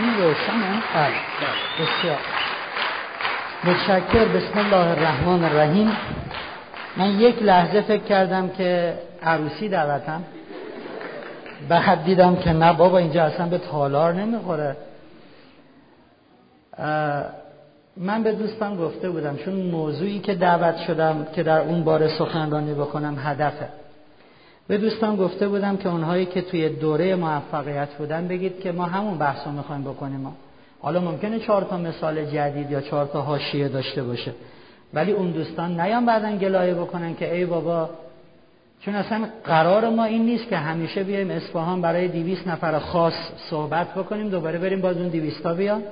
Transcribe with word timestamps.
این 0.00 0.14
روشنه 0.14 0.82
بله 0.94 1.14
بسیار. 1.80 2.18
متشکر 3.64 4.24
بسم 4.24 4.58
الله 4.58 4.90
الرحمن 4.90 5.44
الرحیم. 5.44 5.96
من 6.96 7.10
یک 7.10 7.42
لحظه 7.42 7.80
فکر 7.80 8.02
کردم 8.02 8.48
که 8.48 8.98
عروسی 9.22 9.68
دعوتم. 9.68 10.22
بعد 11.68 12.04
دیدم 12.04 12.36
که 12.36 12.52
نه 12.52 12.72
بابا 12.72 12.98
اینجا 12.98 13.24
اصلا 13.24 13.46
به 13.46 13.58
تالار 13.58 14.12
نمی‌خوره. 14.12 14.76
من 17.96 18.22
به 18.22 18.32
دوستان 18.32 18.76
گفته 18.76 19.10
بودم 19.10 19.36
چون 19.36 19.54
موضوعی 19.54 20.18
که 20.18 20.34
دعوت 20.34 20.76
شدم 20.76 21.26
که 21.34 21.42
در 21.42 21.60
اون 21.60 21.84
باره 21.84 22.08
سخنرانی 22.08 22.74
بکنم 22.74 23.18
هدفه. 23.24 23.68
به 24.68 24.78
دوستان 24.78 25.16
گفته 25.16 25.48
بودم 25.48 25.76
که 25.76 25.88
اونهایی 25.88 26.26
که 26.26 26.42
توی 26.42 26.68
دوره 26.68 27.14
موفقیت 27.14 27.88
بودن 27.94 28.28
بگید 28.28 28.60
که 28.60 28.72
ما 28.72 28.84
همون 28.84 29.18
بحث 29.18 29.46
رو 29.46 29.52
می‌خوایم 29.52 29.82
بکنیم. 29.82 30.20
ما. 30.20 30.32
حالا 30.80 31.00
ممکنه 31.00 31.38
چهار 31.38 31.62
تا 31.62 31.76
مثال 31.76 32.24
جدید 32.24 32.70
یا 32.70 32.80
چهار 32.80 33.06
تا 33.06 33.20
حاشیه 33.22 33.68
داشته 33.68 34.02
باشه. 34.02 34.32
ولی 34.94 35.12
اون 35.12 35.30
دوستان 35.30 35.80
نیان 35.80 36.06
بعدا 36.06 36.36
گلایه 36.36 36.74
بکنن 36.74 37.14
که 37.14 37.34
ای 37.34 37.44
بابا 37.44 37.90
چون 38.80 38.94
اصلا 38.94 39.28
قرار 39.44 39.88
ما 39.88 40.04
این 40.04 40.22
نیست 40.22 40.48
که 40.48 40.56
همیشه 40.56 41.04
بیایم 41.04 41.30
اصفهان 41.30 41.82
برای 41.82 42.08
دیویس 42.08 42.46
نفر 42.46 42.78
خاص 42.78 43.14
صحبت 43.50 43.94
بکنیم 43.94 44.28
دوباره 44.28 44.58
بریم 44.58 44.80
باز 44.80 44.96
اون 44.96 45.08
دیویستا 45.08 45.54
بیان. 45.54 45.82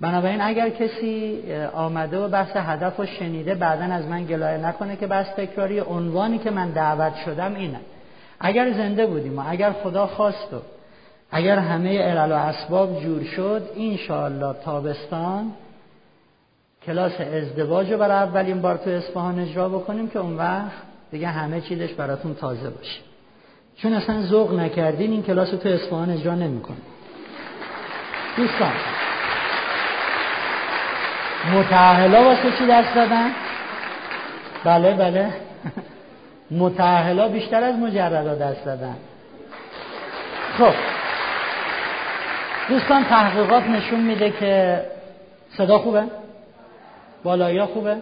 بنابراین 0.00 0.40
اگر 0.40 0.68
کسی 0.68 1.42
آمده 1.72 2.18
و 2.18 2.28
بحث 2.28 2.56
هدف 2.56 3.00
و 3.00 3.06
شنیده 3.06 3.54
بعدا 3.54 3.94
از 3.94 4.06
من 4.06 4.24
گلایه 4.24 4.66
نکنه 4.66 4.96
که 4.96 5.06
بحث 5.06 5.26
تکراری. 5.36 5.80
عنوانی 5.80 6.38
که 6.38 6.50
من 6.50 6.70
دعوت 6.70 7.14
شدم 7.24 7.54
اینه. 7.54 7.80
اگر 8.46 8.72
زنده 8.72 9.06
بودیم 9.06 9.38
و 9.38 9.42
اگر 9.46 9.72
خدا 9.72 10.06
خواست 10.06 10.54
و 10.54 10.56
اگر 11.30 11.58
همه 11.58 11.98
علل 11.98 12.32
و 12.32 12.34
اسباب 12.34 13.00
جور 13.00 13.24
شد 13.24 13.62
انشاءالله 13.76 14.54
تابستان 14.64 15.52
کلاس 16.86 17.20
ازدواج 17.20 17.92
رو 17.92 17.98
برای 17.98 18.16
اولین 18.16 18.62
بار 18.62 18.76
تو 18.76 18.90
اصفهان 18.90 19.38
اجرا 19.38 19.68
بکنیم 19.68 20.08
که 20.08 20.18
اون 20.18 20.36
وقت 20.36 20.82
دیگه 21.10 21.28
همه 21.28 21.60
چیزش 21.60 21.92
براتون 21.92 22.34
تازه 22.34 22.70
باشه. 22.70 23.00
چون 23.76 23.92
اصلا 23.92 24.22
ذوق 24.22 24.54
نکردین 24.54 25.10
این 25.10 25.22
کلاس 25.22 25.50
رو 25.52 25.58
تو 25.58 25.68
اصفهان 25.68 26.10
اجرا 26.10 26.34
نمی‌کنیم. 26.34 26.82
دوستان 28.36 28.72
متعهلا 31.54 32.24
واسه 32.24 32.58
چی 32.58 32.66
دست 32.66 32.94
دادن؟ 32.94 33.30
بله 34.64 34.94
بله. 34.94 35.32
متعهلا 36.54 37.28
بیشتر 37.28 37.64
از 37.64 37.74
مجردا 37.74 38.34
دست 38.34 38.64
دادن 38.64 38.96
خب 40.58 40.74
دوستان 42.68 43.04
تحقیقات 43.04 43.64
نشون 43.64 44.00
میده 44.00 44.30
که 44.30 44.82
صدا 45.56 45.78
خوبه؟ 45.78 46.04
بالایی 47.22 47.64
خوبه؟ 47.64 47.96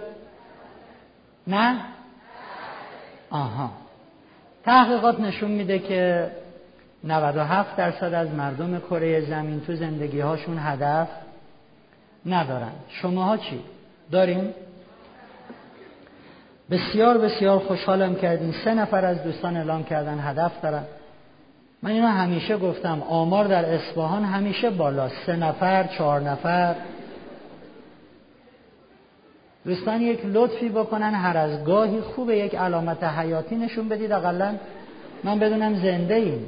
نه؟ 1.46 1.76
آها 3.30 3.70
تحقیقات 4.64 5.20
نشون 5.20 5.50
میده 5.50 5.78
که 5.78 6.30
97 7.04 7.76
درصد 7.76 8.14
از 8.14 8.30
مردم 8.30 8.78
کره 8.78 9.20
زمین 9.20 9.60
تو 9.60 9.74
زندگی 9.74 10.20
هاشون 10.20 10.58
هدف 10.58 11.08
ندارن 12.26 12.72
شماها 12.88 13.36
چی؟ 13.36 13.60
داریم؟ 14.10 14.54
بسیار 16.70 17.18
بسیار 17.18 17.58
خوشحالم 17.58 18.14
کردین 18.14 18.54
سه 18.64 18.74
نفر 18.74 19.04
از 19.04 19.22
دوستان 19.22 19.56
اعلام 19.56 19.84
کردن 19.84 20.20
هدف 20.20 20.60
دارن. 20.62 20.84
من 21.82 21.90
اینو 21.90 22.06
همیشه 22.06 22.58
گفتم 22.58 23.02
آمار 23.02 23.46
در 23.46 23.64
اصفهان 23.64 24.24
همیشه 24.24 24.70
بالا. 24.70 25.08
سه 25.26 25.36
نفر 25.36 25.86
چهار 25.86 26.20
نفر. 26.20 26.74
دوستان 29.64 30.00
یک 30.00 30.20
لطفی 30.24 30.68
بکنن 30.68 31.14
هر 31.14 31.36
از 31.36 31.64
گاهی 31.64 32.00
خوبه 32.00 32.36
یک 32.36 32.54
علامت 32.54 33.04
حیاتی 33.04 33.56
نشون 33.56 33.88
بدید. 33.88 34.12
اقلا 34.12 34.54
من 35.24 35.38
بدونم 35.38 35.74
زنده 35.74 36.14
ایم. 36.14 36.46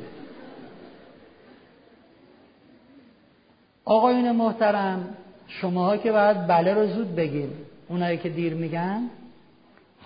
آقایون 3.85 4.33
محترم 4.33 5.09
شماها 5.49 5.97
که 5.97 6.13
باید 6.13 6.47
بله 6.47 6.75
رو 6.75 6.87
زود 6.87 7.15
بگیم 7.15 7.51
اونایی 7.89 8.19
که 8.19 8.29
دیر 8.29 8.55
میگن 8.55 9.11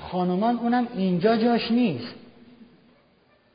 خانومان 0.01 0.59
اونم 0.59 0.89
اینجا 0.95 1.37
جاش 1.37 1.71
نیست. 1.71 2.15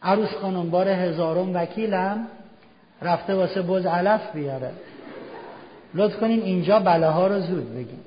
عروس 0.02 0.30
خانم 0.42 0.70
بار 0.70 0.88
هزارم 0.88 1.56
وکیلم 1.56 2.28
رفته 3.02 3.34
واسه 3.36 3.62
بز 3.62 3.86
علف 3.86 4.32
بیاره. 4.34 4.72
لطف 5.94 6.20
کنین 6.20 6.42
اینجا 6.42 6.80
بله 6.80 7.08
ها 7.08 7.28
رو 7.28 7.40
زود 7.40 7.76
بگیم. 7.76 8.00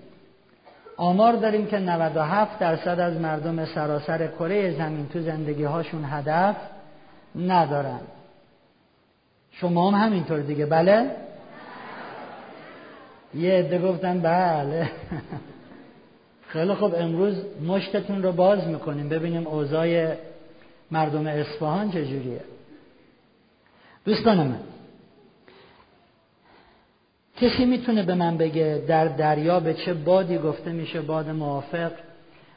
آمار 0.96 1.32
داریم 1.32 1.66
که 1.66 1.78
97 1.78 2.58
درصد 2.58 3.00
از 3.00 3.20
مردم 3.20 3.64
سراسر 3.64 4.26
کره 4.26 4.72
زمین 4.78 5.08
تو 5.08 5.20
زندگی 5.20 5.64
هاشون 5.64 6.04
هدف 6.04 6.56
ندارن. 7.36 8.00
شما 9.52 9.90
هم 9.90 10.06
همینطور 10.06 10.40
دیگه 10.40 10.66
بله؟ 10.66 11.10
یه 13.34 13.52
عده 13.52 13.78
گفتن 13.78 14.20
بله. 14.20 14.90
خیلی 16.56 16.74
خب 16.74 16.94
امروز 16.98 17.34
مشتتون 17.66 18.22
رو 18.22 18.32
باز 18.32 18.66
می‌کنیم. 18.66 19.08
ببینیم 19.08 19.46
اوضاع 19.46 20.14
مردم 20.90 21.26
اصفهان 21.26 21.90
چجوریه. 21.90 22.40
دوستان 24.04 24.38
من 24.38 24.60
کسی 27.40 27.64
می‌تونه 27.64 28.02
به 28.02 28.14
من 28.14 28.36
بگه 28.36 28.82
در 28.88 29.08
دریا 29.08 29.60
به 29.60 29.74
چه 29.74 29.94
بادی 29.94 30.38
گفته 30.38 30.72
میشه 30.72 31.00
باد 31.00 31.30
موافق 31.30 31.92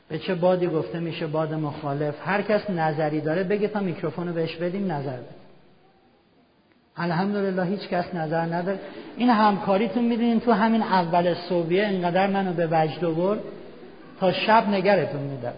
به 0.09 0.19
چه 0.19 0.35
بادی 0.35 0.67
گفته 0.67 0.99
میشه 0.99 1.27
باد 1.27 1.53
مخالف؟ 1.53 2.15
هر 2.23 2.41
کس 2.41 2.69
نظری 2.69 3.21
داره 3.21 3.43
بگه 3.43 3.67
تا 3.67 3.79
میکروفون 3.79 4.27
رو 4.27 4.33
بهش 4.33 4.55
بدیم 4.55 4.91
نظر 4.91 5.17
بده. 5.17 5.39
الحمدلله 6.97 7.63
هیچ 7.63 7.87
کس 7.87 8.15
نظر 8.15 8.41
نداره. 8.41 8.79
این 9.17 9.29
همکاریتون 9.29 10.03
می‌دونین 10.03 10.39
تو 10.39 10.51
همین 10.51 10.81
اول 10.81 11.33
صبحیه 11.33 11.87
انقدر 11.87 12.27
منو 12.27 12.53
به 12.53 12.67
وجد 12.71 13.15
برد 13.15 13.39
تا 14.19 14.31
شب 14.31 14.69
نگهتون 14.69 15.21
میدم. 15.21 15.53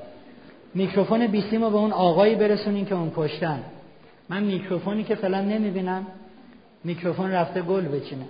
میکروفون 0.73 1.27
بیسیم 1.27 1.63
رو 1.63 1.69
به 1.69 1.77
اون 1.77 1.91
آقایی 1.91 2.35
برسونین 2.35 2.85
که 2.85 2.95
اون 2.95 3.09
پشتن 3.09 3.63
من 4.29 4.43
میکروفونی 4.43 5.03
که 5.03 5.15
فعلا 5.15 5.41
نمی‌بینم 5.41 6.07
میکروفون 6.83 7.31
رفته 7.31 7.61
گل 7.61 7.85
بچینه. 7.87 8.25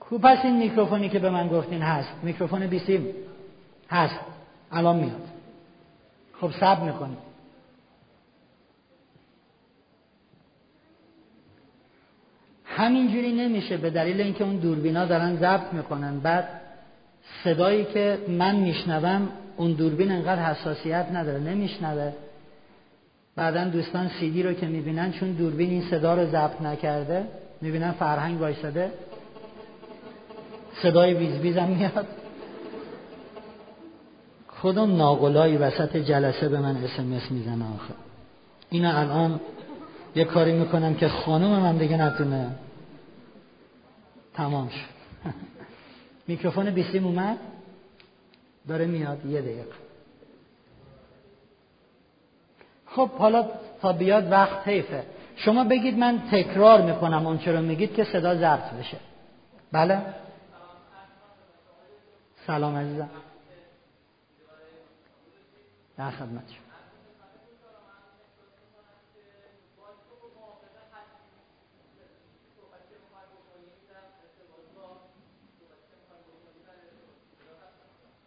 کو 0.00 0.18
پس 0.18 0.38
این 0.44 0.56
میکروفونی 0.56 1.08
که 1.08 1.18
به 1.18 1.30
من 1.30 1.48
گفتین 1.48 1.82
هست؟ 1.82 2.08
میکروفون 2.22 2.66
بیسیم 2.66 3.06
هست. 3.90 4.20
الان 4.72 4.96
میاد. 4.96 5.28
خب 6.40 6.50
صبر 6.60 6.80
می‌کنیم. 6.80 7.18
همینجوری 12.64 13.32
نمیشه 13.32 13.76
به 13.76 13.90
دلیل 13.90 14.20
اینکه 14.20 14.44
اون 14.44 14.56
دوربینا 14.56 15.04
دارن 15.04 15.36
ضبط 15.36 15.72
می‌کنن. 15.72 16.20
بعد 16.20 16.60
صدایی 17.44 17.84
که 17.84 18.18
من 18.28 18.56
میشنوم 18.56 19.28
اون 19.56 19.72
دوربین 19.72 20.12
انقدر 20.12 20.42
حساسیت 20.42 21.06
نداره 21.12 21.40
نمیشنوه. 21.40 22.12
بعدا 23.36 23.64
دوستان 23.64 24.08
سیدی 24.08 24.42
رو 24.42 24.52
که 24.52 24.66
می‌بینن 24.66 25.12
چون 25.12 25.32
دوربین 25.32 25.70
این 25.70 25.82
صدا 25.90 26.14
رو 26.14 26.26
ضبط 26.26 26.62
نکرده 26.62 27.24
می‌بینن 27.60 27.92
فرهنگ 27.92 28.40
وایساده. 28.40 28.90
صدای 30.82 31.14
ویز 31.14 31.40
ویزم 31.40 31.68
میاد. 31.68 32.06
خودم 34.48 34.96
ناقلایی 34.96 35.56
وسط 35.56 35.96
جلسه 35.96 36.48
به 36.48 36.58
من 36.58 36.76
اسمس 36.76 37.30
می‌زنه 37.30 37.64
آخه. 37.74 37.94
اینا 38.70 38.98
الان 38.98 39.40
یه 40.16 40.24
کاری 40.24 40.52
می‌کنم 40.52 40.94
که 40.94 41.08
خانم 41.08 41.60
من 41.60 41.76
دیگه 41.76 41.96
نتونه 41.96 42.50
تمام 44.34 44.68
شد 44.68 44.93
میکروفون 46.26 46.70
بیسیم 46.70 47.06
اومد؟ 47.06 47.38
داره 48.68 48.86
میاد 48.86 49.26
یه 49.26 49.40
دقیقه. 49.40 49.64
خب 52.86 53.10
حالا 53.10 53.50
تا 53.82 53.92
بیاد 53.92 54.32
وقت 54.32 54.68
حیفه. 54.68 55.06
شما 55.36 55.64
بگید 55.64 55.98
من 55.98 56.22
تکرار 56.32 56.82
می‌کنم 56.82 57.26
اون 57.26 57.38
رو 57.38 57.62
میگید 57.62 57.94
که 57.94 58.04
صدا 58.04 58.34
ضبط 58.34 58.70
بشه. 58.70 58.96
بله؟ 59.72 60.02
سلام 62.46 62.76
عزیزم. 62.76 63.10
در 65.96 66.10
خدمت 66.10 66.63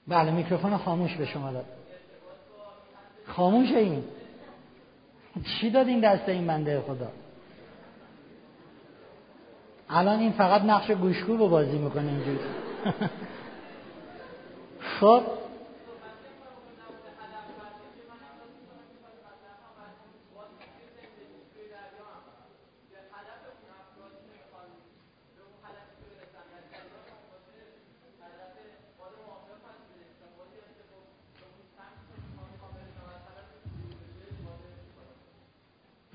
بله 0.08 0.32
میکروفون 0.32 0.78
خاموش 0.78 1.16
به 1.16 1.26
شما 1.26 1.52
داد. 1.52 1.66
خاموش 3.28 3.72
این. 3.72 4.04
چی 5.44 5.70
داد 5.70 5.88
این 5.88 6.00
دسته 6.00 6.32
این 6.32 6.48
بنده 6.48 6.82
خدا؟ 6.82 7.12
الان 9.90 10.20
این 10.20 10.32
فقط 10.32 10.62
نقش 10.62 10.92
گوشگو 10.92 11.38
رو 11.38 11.48
بازی 11.48 11.78
می‌کنه 11.78 12.08
اینجوری. 12.08 12.40
خب؟ 15.00 15.22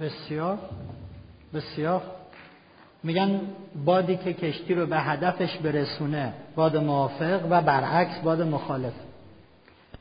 بسیار 0.00 0.58
بسیار. 1.54 2.02
میگن 3.02 3.40
بادی 3.84 4.16
که 4.16 4.32
کشتی 4.32 4.74
رو 4.74 4.86
به 4.86 4.98
هدفش 4.98 5.56
برسونه 5.56 6.32
باد 6.56 6.76
موافق 6.76 7.40
و 7.50 7.60
برعکس 7.60 8.18
باد 8.18 8.42
مخالف. 8.42 8.92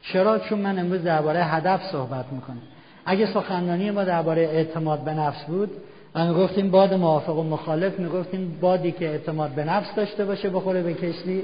چرا؟ 0.01 0.39
چون 0.39 0.59
من 0.59 0.79
امروز 0.79 1.03
درباره 1.03 1.43
هدف 1.43 1.81
صحبت 1.91 2.25
می‌کنم. 2.31 2.61
اگه 3.05 3.33
سخنرانی 3.33 3.91
ما 3.91 4.03
درباره 4.03 4.41
اعتماد 4.41 4.99
به 4.99 5.13
نفس 5.13 5.43
بود 5.43 5.69
و 6.15 6.25
می‌گفتیم 6.25 6.71
باد 6.71 6.93
موافق 6.93 7.37
و 7.37 7.43
مخالف 7.43 7.99
می‌گفتیم 7.99 8.57
بادی 8.61 8.91
که 8.91 9.09
اعتماد 9.09 9.49
به 9.49 9.63
نفس 9.63 9.95
داشته 9.95 10.25
باشه 10.25 10.49
بخوره 10.49 10.83
به 10.83 10.93
کشتی. 10.93 11.43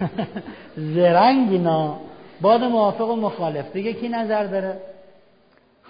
زرنگ 0.94 1.52
اینا 1.52 1.98
باد 2.40 2.64
موافق 2.64 3.10
و 3.10 3.16
مخالف. 3.16 3.72
دیگه 3.72 3.92
کی 3.92 4.08
نظر 4.08 4.44
داره؟ 4.44 4.80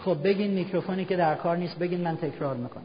خب 0.05 0.17
بگین 0.25 0.51
میکروفونی 0.51 1.05
که 1.05 1.17
در 1.17 1.35
کار 1.35 1.57
نیست 1.57 1.79
بگین 1.79 2.01
من 2.01 2.17
تکرار 2.17 2.57
می‌کنم. 2.57 2.85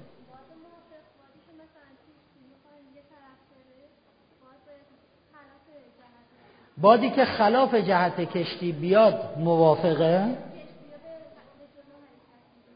بادی 6.77 7.09
که 7.09 7.25
خلاف 7.25 7.75
جهت 7.75 8.21
کشتی 8.21 8.71
بیاد 8.71 9.37
موافقه؟ 9.37 10.37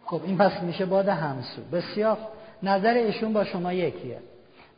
خب 0.05 0.21
این 0.23 0.37
پس 0.37 0.63
میشه 0.63 0.85
باد 0.85 1.07
همسو. 1.07 1.61
بسیار. 1.71 2.17
نظر 2.63 2.93
ایشون 2.93 3.33
با 3.33 3.43
شما 3.43 3.73
یکیه. 3.73 4.19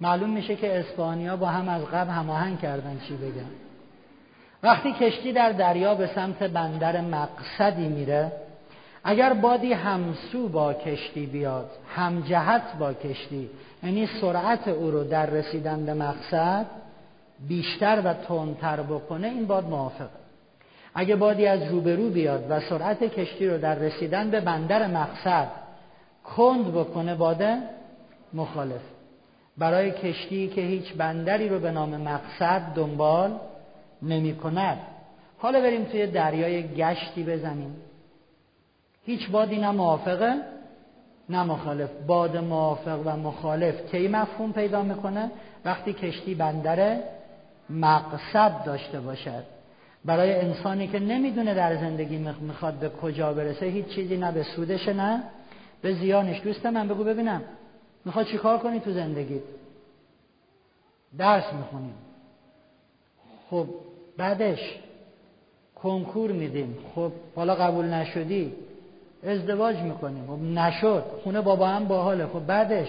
معلوم 0.02 0.30
میشه 0.30 0.56
که 0.56 0.80
اسپانیا 0.80 1.38
با 1.38 1.48
هم 1.48 1.70
از 1.70 1.86
قبل 1.86 2.10
هماهنگ 2.10 2.60
کردن 2.60 3.02
چی 3.08 3.18
بگن 3.18 3.52
وقتی 4.64 4.94
کشتی 4.94 5.34
در 5.34 5.52
دریا 5.52 5.96
به 5.96 6.08
سمت 6.16 6.44
بندر 6.44 7.02
مقصدی 7.02 7.88
میره 7.88 8.32
اگر 9.04 9.34
بادی 9.34 9.74
همسو 9.74 10.48
با 10.50 10.74
کشتی 10.74 11.26
بیاد 11.26 11.70
هم 11.96 12.22
جهت 12.22 12.78
با 12.80 12.94
کشتی 12.94 13.50
یعنی 13.84 14.10
سرعت 14.22 14.68
او 14.68 14.92
رو 14.92 15.04
در 15.04 15.26
رسیدن 15.26 15.86
به 15.86 15.94
مقصد 15.94 16.66
بیشتر 17.48 18.02
و 18.06 18.14
تندتر 18.14 18.82
بکنه 18.82 19.28
این 19.28 19.48
باد 19.48 19.66
موافقه. 19.66 20.10
اگه 20.96 21.16
بادی 21.16 21.48
از 21.48 21.64
روبرو 21.64 22.10
بیاد 22.10 22.46
و 22.52 22.60
سرعت 22.60 23.04
کشتی 23.04 23.48
رو 23.48 23.58
در 23.58 23.76
رسیدن 23.76 24.30
به 24.30 24.42
بندر 24.42 24.88
مقصد 24.88 25.48
کند 26.24 26.74
بکنه 26.74 27.16
باده 27.16 27.58
مخالف. 28.34 28.82
برای 29.58 29.92
کشتی 29.92 30.48
که 30.48 30.62
هیچ 30.62 30.94
بندری 30.94 31.50
رو 31.50 31.60
به 31.60 31.72
نام 31.72 31.98
مقصد 32.02 32.62
دنبال 32.76 33.40
نمی 34.02 34.36
کند 34.36 34.78
حالا 35.38 35.62
بریم 35.62 35.84
توی 35.84 36.08
دریای 36.08 36.76
گشتی 36.76 37.24
بزنیم. 37.24 37.76
هیچ 39.10 39.30
بادی 39.30 39.58
نه 39.58 39.72
موافقه 39.72 40.36
نه 41.30 41.44
مخالف. 41.44 41.90
باد 42.08 42.38
موافق 42.38 43.00
و 43.06 43.18
مخالف 43.18 43.92
کی 43.92 44.08
مفهوم 44.08 44.54
پیدا 44.54 44.82
می‌کنه؟ 44.82 45.32
وقتی 45.66 45.94
کشتی 45.94 46.36
بندر 46.36 47.00
مقصد 47.70 48.64
داشته 48.66 49.00
باشد. 49.00 49.44
برای 50.06 50.36
انسانی 50.36 50.88
که 50.88 51.00
نمی‌دونه 51.00 51.54
در 51.54 51.76
زندگی 51.76 52.18
می‌خواد 52.18 52.74
به 52.74 52.90
کجا 52.90 53.34
برسه 53.34 53.66
هیچ 53.66 53.86
چیزی 53.86 54.18
نه 54.18 54.32
به 54.32 54.44
سودش 54.44 54.88
نه 54.88 55.24
به 55.82 55.94
زیانش. 55.94 56.42
دوست 56.42 56.66
من 56.66 56.88
بگو 56.88 57.04
ببینم. 57.04 57.42
می‌خواد 58.06 58.26
چیکار 58.26 58.58
کنی 58.58 58.80
تو 58.80 58.92
زندگیت 58.92 59.44
درس 61.18 61.54
می‌خونیم 61.54 61.96
خب 63.50 63.68
بعدش 64.18 64.80
کنکور 65.76 66.32
میدیم. 66.32 66.78
خب 66.96 67.12
حالا 67.36 67.56
قبول 67.56 67.86
نشدی؟ 67.86 68.54
ازدواج 69.24 69.78
می‌کنیم. 69.78 70.28
خب 70.28 70.60
نشد. 70.60 71.04
خونه 71.24 71.42
بابا 71.42 71.68
هم 71.68 71.86
باحاله. 71.86 72.26
خب 72.26 72.46
بعدش؟ 72.46 72.88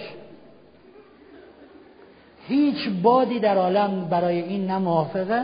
هیچ 2.47 2.89
بادی 3.03 3.39
در 3.39 3.57
عالم 3.57 4.05
برای 4.05 4.39
این 4.39 4.67
نه 4.67 4.77
موافقه 4.77 5.43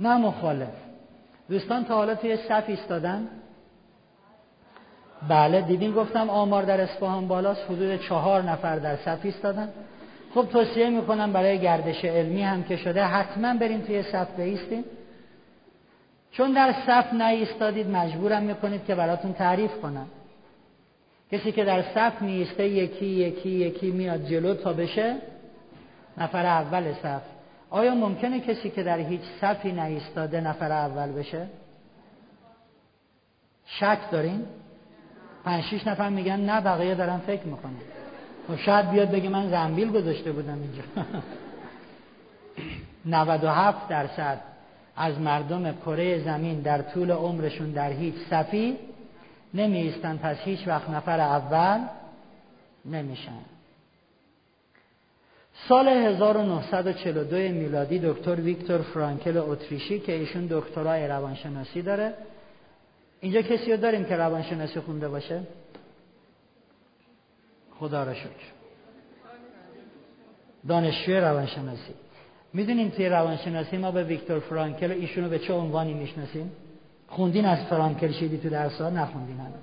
نه 0.00 0.16
مخالف. 0.16 0.68
دوستان 1.50 1.84
تا 1.84 1.94
حالا 1.94 2.14
توی 2.14 2.36
صف 2.36 2.64
ایستادن؟ 2.66 3.28
بله 5.28 5.60
دیدیم 5.60 5.92
گفتم 5.94 6.30
آمار 6.30 6.62
در 6.62 6.80
اصفهان 6.80 7.28
بالاست. 7.28 7.64
حدود 7.70 8.00
چهار 8.08 8.42
نفر 8.42 8.78
در 8.78 8.96
صف 8.96 9.18
ایستادن. 9.22 9.68
خب 10.34 10.46
توصیه 10.52 10.90
می‌کنم 10.90 11.32
برای 11.32 11.58
گردش 11.58 12.04
علمی 12.04 12.42
هم 12.42 12.62
که 12.62 12.76
شده 12.76 13.04
حتما 13.04 13.54
بریم 13.54 13.80
توی 13.80 14.02
صف 14.02 14.36
بیستیم. 14.36 14.84
چون 16.32 16.52
در 16.52 16.74
صف 16.86 17.12
نایستادید 17.12 17.90
مجبورم 17.90 18.42
می‌کنید 18.42 18.84
که 18.84 18.94
براتون 18.94 19.32
تعریف 19.32 19.80
کنم. 19.82 20.06
کسی 21.32 21.52
که 21.52 21.64
در 21.64 21.82
صف 21.82 22.22
نیسته 22.22 22.68
یکی 22.68 23.06
یکی 23.06 23.48
یکی 23.48 23.90
میاد 23.90 24.26
جلو 24.26 24.54
تا 24.54 24.72
بشه 24.72 25.16
نفر 26.18 26.46
اول 26.46 26.92
صف. 26.92 27.22
آیا 27.70 27.94
ممکنه 27.94 28.40
کسی 28.40 28.70
که 28.70 28.82
در 28.82 28.98
هیچ 28.98 29.20
صفی 29.40 29.72
نایستاده 29.72 30.40
نفر 30.40 30.72
اول 30.72 31.12
بشه؟ 31.12 31.46
شک 33.66 33.98
دارین؟ 34.10 34.46
پنج 35.44 35.64
شیش 35.64 35.86
نفر 35.86 36.08
میگن 36.08 36.40
نه 36.40 36.60
بقیه 36.60 36.94
دارن 36.94 37.18
فکر 37.18 37.44
می‌کنن. 37.44 37.72
و 38.48 38.52
خب 38.52 38.60
شاید 38.60 38.90
بیاد 38.90 39.10
بگه 39.10 39.28
من 39.28 39.50
زنبیل 39.50 39.92
گذاشته 39.92 40.32
بودم 40.32 40.58
اینجا. 40.62 40.82
97 43.06 43.88
درصد. 43.88 44.40
از 44.98 45.20
مردم 45.20 45.72
کره 45.72 46.24
زمین 46.24 46.60
در 46.60 46.82
طول 46.82 47.10
عمرشون 47.10 47.70
در 47.70 47.90
هیچ 47.90 48.14
صفی 48.30 48.76
نمی 49.54 49.90
پس 50.22 50.36
هیچ 50.36 50.68
وقت 50.68 50.90
نفر 50.90 51.20
اول 51.20 51.80
نمیشن. 52.84 53.38
سال 55.68 55.88
1942 55.88 57.36
میلادی 57.36 57.98
دکتر 57.98 58.34
ویکتور 58.34 58.78
فرانکل 58.78 59.36
اتریشی 59.36 60.00
که 60.00 60.12
ایشون 60.12 60.46
دکترای 60.50 61.08
روانشناسی 61.08 61.82
داره. 61.82 62.14
اینجا 63.20 63.42
کسی 63.42 63.70
رو 63.70 63.76
داریم 63.76 64.04
که 64.04 64.16
روانشناسی 64.16 64.80
خونده 64.80 65.08
باشه؟ 65.08 65.42
خدا 67.78 68.04
را 68.04 68.14
شکر. 68.14 68.48
دانشجوی 70.68 71.16
روانشناسی. 71.20 71.94
می‌دونین 72.52 72.90
توی 72.90 73.08
روانشناسی 73.08 73.76
ما 73.76 73.90
به 73.90 74.04
ویکتور 74.04 74.38
فرانکل 74.38 74.90
ایشونو 74.90 75.28
به 75.28 75.38
چه 75.38 75.52
عنوانی 75.52 75.94
می‌شناسیم؟ 75.94 76.52
خوندین 77.08 77.44
از 77.44 77.58
فرانکل 77.58 78.12
شیدی 78.12 78.38
تو 78.38 78.48
درس 78.48 78.80
ها؟ 78.80 78.90
نخوندین 78.90 79.36
هنوز. 79.36 79.54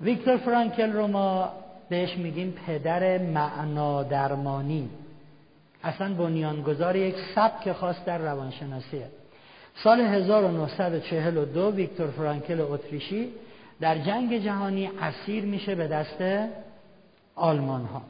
ویکتور 0.00 0.36
فرانکل 0.36 0.92
رو 0.92 1.06
ما 1.06 1.52
بهش 1.88 2.16
میگیم 2.16 2.54
پدر 2.66 3.18
معنا 3.18 4.02
درمانی 4.02 4.88
اصلا 5.84 6.14
بنیانگذار 6.14 6.96
یک 6.96 7.14
سبک 7.34 7.72
خاص 7.72 7.96
در 8.06 8.18
روانشناسیه. 8.18 9.06
سال 9.74 10.00
1942 10.00 11.70
ویکتور 11.70 12.06
فرانکل 12.06 12.60
اتریشی 12.60 13.28
در 13.80 13.98
جنگ 13.98 14.38
جهانی 14.38 14.90
اسیر 15.00 15.44
میشه 15.44 15.74
به 15.74 15.88
دست 15.88 16.48
آلمان 17.34 17.84
ها 17.84 18.02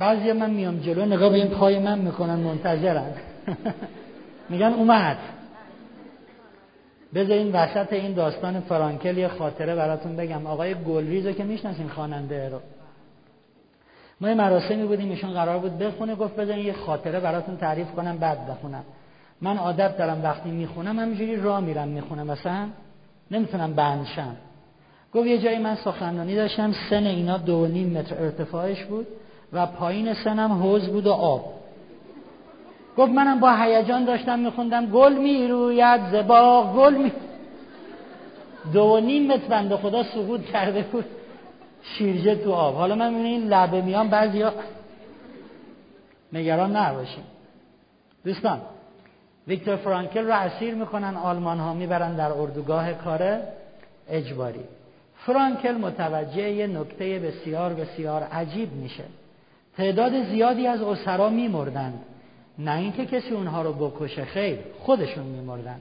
بعضی 0.00 0.32
من 0.32 0.50
میام 0.50 0.78
جلو 0.78 1.04
نگاه 1.04 1.30
به 1.30 1.36
این 1.36 1.48
پای 1.48 1.78
من 1.78 1.98
می‌کنن 1.98 2.34
منتظرن. 2.34 3.12
میگن 4.50 4.72
اومد. 4.72 5.16
بذارین 7.14 7.52
وسط 7.52 7.92
این 7.92 8.14
داستان 8.14 8.60
فرانکل 8.60 9.18
یه 9.18 9.28
خاطره 9.28 9.74
براتون 9.74 10.16
بگم. 10.16 10.46
آقای 10.46 10.74
گلریزو 10.74 11.32
که 11.32 11.44
می‌شناسین 11.44 11.88
خواننده 11.88 12.48
رو. 12.48 12.58
ما 14.20 14.28
یه 14.28 14.34
مراسمی 14.34 14.86
بودیم 14.86 15.10
ایشون 15.10 15.32
قرار 15.32 15.58
بود 15.58 15.78
بخونه 15.78 16.14
گفت 16.14 16.36
بذارین 16.36 16.66
یه 16.66 16.72
خاطره 16.72 17.20
براتون 17.20 17.56
تعریف 17.56 17.90
کنم 17.90 18.18
بعد 18.18 18.46
بخونم. 18.46 18.84
من 19.40 19.56
عادت 19.56 19.98
دارم 19.98 20.24
وقتی 20.24 20.50
می‌خونم 20.50 20.98
همینجوری 20.98 21.36
راه 21.36 21.60
میرم 21.60 21.88
می‌خونم. 21.88 22.26
مثلا 22.26 22.68
نمی‌تونم 23.30 23.74
بندشم 23.74 24.36
گفت 25.14 25.26
یه 25.26 25.38
جایی 25.38 25.58
من 25.58 25.74
سخنرانی 25.74 26.34
داشتم 26.36 26.72
سن 26.90 27.06
اینا 27.06 27.38
دو 27.38 27.66
نیم 27.66 27.98
متر 27.98 28.14
ارتفاعش 28.24 28.84
بود. 28.84 29.06
و 29.52 29.66
پایین 29.66 30.14
سنم 30.14 30.52
حوز 30.52 30.88
بود 30.88 31.06
و 31.06 31.12
آب. 31.12 31.44
گفت 32.96 33.12
منم 33.12 33.40
با 33.40 33.56
هیجان 33.56 34.04
داشتم 34.04 34.38
میخوندم 34.38 34.86
گل 34.86 35.12
می‌روید 35.12 36.00
زباغ 36.12 36.76
گل 36.76 36.94
می 36.94 37.12
دو 38.72 38.82
و 38.82 39.00
نیم 39.00 39.32
متر 39.32 39.48
بنده 39.48 39.76
خدا 39.76 40.02
سقوط 40.02 40.44
کرده 40.44 40.82
بود. 40.82 41.04
شیرجه 41.82 42.34
تو 42.34 42.52
آب. 42.52 42.74
حالا 42.74 42.94
من 42.94 43.14
این 43.14 43.48
لبه 43.48 43.82
میام 43.82 44.08
بعضی 44.08 44.44
نگران 46.32 46.76
نباشیم. 46.76 47.24
دوستان 48.24 48.60
ویکتور 49.48 49.76
فرانکل 49.76 50.26
رو 50.26 50.32
اسیر 50.32 50.74
می‌کنن 50.74 51.16
آلمان 51.16 51.58
ها 51.58 51.74
می‌برن 51.74 52.16
در 52.16 52.32
اردوگاه 52.32 52.92
کار 52.92 53.38
اجباری. 54.08 54.64
فرانکل 55.26 55.74
متوجه 55.74 56.50
یه 56.50 56.66
نکته 56.66 57.18
بسیار 57.18 57.74
بسیار 57.74 58.22
عجیب 58.22 58.72
میشه. 58.72 59.04
تعداد 59.76 60.24
زیادی 60.24 60.66
از 60.66 60.82
اسرا 60.82 61.28
میمردند. 61.28 62.04
نه 62.58 62.78
اینکه 62.78 63.06
کسی 63.06 63.30
اونها 63.30 63.62
رو 63.62 63.72
بکشه 63.72 64.24
خیر 64.24 64.58
خودشون 64.78 65.24
میمردن 65.24 65.80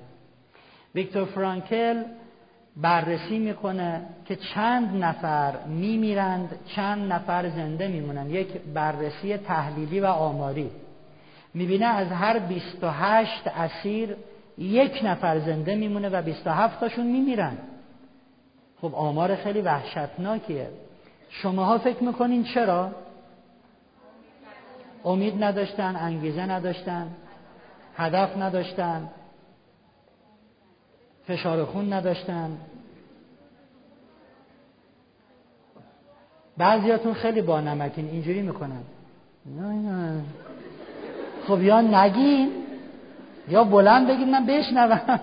ویکتور 0.95 1.25
فرانکل 1.25 2.03
بررسی 2.77 3.39
می‌کنه 3.39 4.01
که 4.25 4.35
چند 4.35 5.03
نفر 5.03 5.53
میمیرند 5.65 6.59
چند 6.75 7.11
نفر 7.13 7.49
زنده 7.49 7.87
میمونن 7.87 8.29
یک 8.29 8.47
بررسی 8.73 9.37
تحلیلی 9.37 9.99
و 9.99 10.05
آماری. 10.05 10.71
می‌بینه 11.53 11.85
از 11.85 12.07
هر 12.07 12.39
28 12.39 13.47
اسیر 13.47 14.15
یک 14.57 15.01
نفر 15.03 15.39
زنده 15.39 15.75
میمونه 15.75 16.09
و 16.09 16.21
27 16.21 16.79
تاشون 16.79 17.05
میمیرن 17.05 17.57
خب 18.81 18.95
آمار 18.95 19.35
خیلی 19.35 19.61
وحشتناکیه. 19.61 20.69
شماها 21.29 21.77
فکر 21.77 22.03
می‌کنین 22.03 22.43
چرا؟ 22.43 22.91
امید 25.05 25.43
نداشتن 25.43 25.95
انگیزه 25.95 26.41
نداشتن 26.41 27.07
هدف 27.95 28.37
نداشتن 28.37 29.09
فشار 31.27 31.65
خون 31.65 31.93
نداشتن. 31.93 32.57
بعضیاتون 36.57 37.13
خیلی 37.13 37.41
با 37.41 37.61
نمکین 37.61 38.09
اینجوری 38.09 38.41
می‌کنن. 38.41 38.81
خب 41.47 41.61
یا 41.61 41.81
نگین 41.81 42.51
یا 43.47 43.63
بلند 43.63 44.07
بگید 44.07 44.27
من 44.27 44.45
بشنوم. 44.45 45.19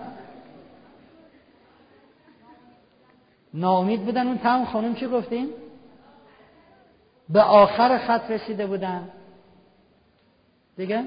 ناامید 3.54 4.04
بودن 4.04 4.26
اون 4.26 4.38
تمام 4.38 4.64
خانم 4.64 4.94
چی 4.94 5.06
گفتیم 5.06 5.48
به 7.28 7.42
آخر 7.42 7.98
خط 7.98 8.30
رسیده 8.30 8.66
بودن. 8.66 9.08
دیگه؟ 10.76 11.04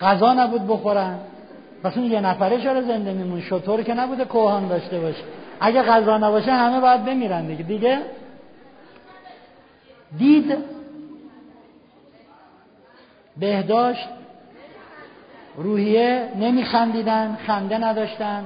غذا 0.00 0.32
نبود 0.34 0.66
بخورن. 0.66 1.18
پس 1.82 1.96
اون 1.96 2.06
یه 2.06 2.20
نفره 2.20 2.62
چرا 2.62 2.82
زنده 2.82 3.12
میمون 3.12 3.40
شطور 3.40 3.82
که 3.82 3.94
نبوده 3.94 4.24
کوهان 4.24 4.68
داشته 4.68 5.00
باشه. 5.00 5.22
اگه 5.60 5.82
غذا 5.82 6.18
نباشه 6.18 6.52
همه 6.52 6.80
باید 6.80 7.04
بمیرن 7.04 7.46
دیگه. 7.46 7.62
دیگه؟ 7.62 8.02
دید. 10.18 10.56
بهداشت. 13.36 14.08
روحیه. 15.56 16.28
نمیخندیدن. 16.36 17.38
خنده 17.46 17.78
نداشتن. 17.78 18.44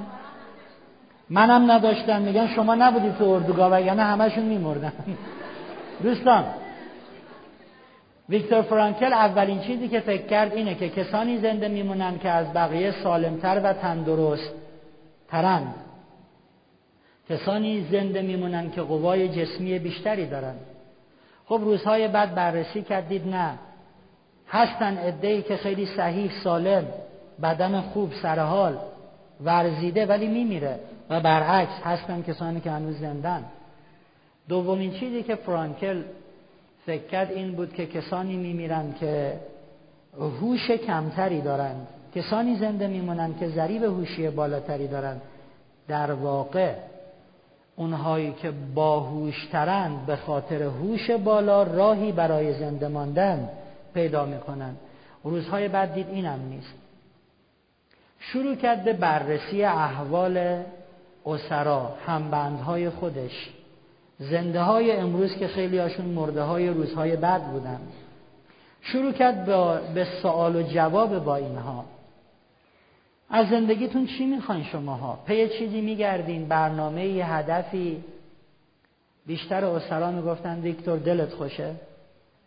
منم 1.30 1.70
نداشتم. 1.70 2.22
میگن 2.22 2.46
شما 2.46 2.74
نبودی 2.74 3.12
تو 3.18 3.24
اردوگاه 3.24 3.82
یعنی 3.82 4.00
همشون 4.00 4.44
میمردن. 4.44 4.92
دوستان 6.02 6.44
ویکتور 8.28 8.62
فرانکل 8.62 9.12
اولین 9.12 9.60
چیزی 9.60 9.88
که 9.88 10.00
فکر 10.00 10.26
کرد 10.26 10.52
اینه 10.52 10.74
که 10.74 10.88
کسانی 10.88 11.38
زنده 11.38 11.68
میمونن 11.68 12.18
که 12.18 12.30
از 12.30 12.52
بقیه 12.52 12.94
سالمتر 13.02 13.60
و 13.64 13.72
تندرست 13.72 14.52
ترند. 15.28 15.74
کسانی 17.30 17.86
زنده 17.90 18.22
میمونن 18.22 18.70
که 18.70 18.82
قوای 18.82 19.28
جسمی 19.28 19.78
بیشتری 19.78 20.26
دارن. 20.26 20.54
خب 21.46 21.60
روزهای 21.64 22.08
بعد 22.08 22.34
بررسی 22.34 22.82
کردید 22.82 23.28
نه. 23.28 23.58
هستن 24.48 24.98
ادهی 24.98 25.42
که 25.42 25.56
خیلی 25.56 25.86
صحیح 25.86 26.30
سالم 26.44 26.84
بدن 27.42 27.80
خوب 27.80 28.12
سرحال 28.22 28.78
ورزیده 29.44 30.06
ولی 30.06 30.28
میمیره 30.28 30.80
و 31.10 31.20
برعکس 31.20 31.82
هستن 31.84 32.22
کسانی 32.22 32.60
که 32.60 32.70
هنوز 32.70 32.98
زندن. 32.98 33.44
دومین 34.48 34.90
چیزی 34.90 35.22
که 35.22 35.34
فرانکل 35.34 36.02
فکر 36.86 37.06
کرد 37.06 37.30
این 37.32 37.52
بود 37.52 37.72
که 37.72 37.86
کسانی 37.86 38.36
میمیرند 38.36 38.96
که 39.00 39.40
هوش 40.18 40.70
کمتری 40.70 41.40
دارند. 41.40 41.86
کسانی 42.14 42.56
زنده 42.56 42.86
میمونند 42.86 43.38
که 43.38 43.48
ذریب 43.48 43.82
هوشی 43.82 44.30
بالاتری 44.30 44.88
دارند. 44.88 45.22
در 45.88 46.12
واقع 46.12 46.74
اونهایی 47.76 48.32
که 48.32 48.52
باهوشترند 48.74 50.06
به 50.06 50.16
خاطر 50.16 50.62
هوش 50.62 51.10
بالا 51.10 51.62
راهی 51.62 52.12
برای 52.12 52.58
زنده 52.58 52.88
ماندن 52.88 53.48
پیدا 53.94 54.24
می‌کنند 54.24 54.76
روزهای 55.24 55.68
بعد 55.68 55.94
دید 55.94 56.08
اینم 56.08 56.40
نیست. 56.50 56.74
شروع 58.18 58.54
کرد 58.54 58.84
به 58.84 58.92
بررسی 58.92 59.64
احوال 59.64 60.62
اسرا 61.26 61.94
همبندهای 62.06 62.90
خودش. 62.90 63.50
زنده 64.18 64.60
های 64.60 64.92
امروز 64.92 65.36
که 65.36 65.48
خیلی 65.48 65.78
هاشون 65.78 66.06
مرده 66.06 66.42
های 66.42 66.68
روزهای 66.68 67.16
بعد 67.16 67.52
بودن. 67.52 67.80
شروع 68.80 69.12
کرد 69.12 69.44
به 69.94 70.06
سوال 70.22 70.56
و 70.56 70.62
جواب 70.62 71.24
با 71.24 71.36
اینها. 71.36 71.84
از 73.30 73.48
زندگیتون 73.48 74.06
چی 74.06 74.26
می‌خواین 74.26 74.64
شماها؟ 74.64 75.18
پی 75.26 75.48
چیزی 75.48 75.80
میگردین؟ 75.80 76.48
برنامه 76.48 77.00
هدفی؟ 77.02 78.04
بیشتر 79.26 79.64
اسرا 79.64 80.10
می‌گفتن 80.10 80.60
ویکتور 80.60 80.98
دلت 80.98 81.32
خوشه. 81.32 81.74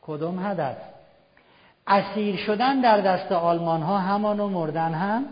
کدوم 0.02 0.40
هدف؟ 0.46 0.78
اسیر 1.88 2.36
شدن 2.36 2.82
در 2.82 3.02
دست 3.02 3.32
آلمان 3.32 3.82
ها 3.82 3.98
همان 3.98 4.40
و 4.40 4.48
مردن 4.48 4.94
هم؟ 4.94 5.26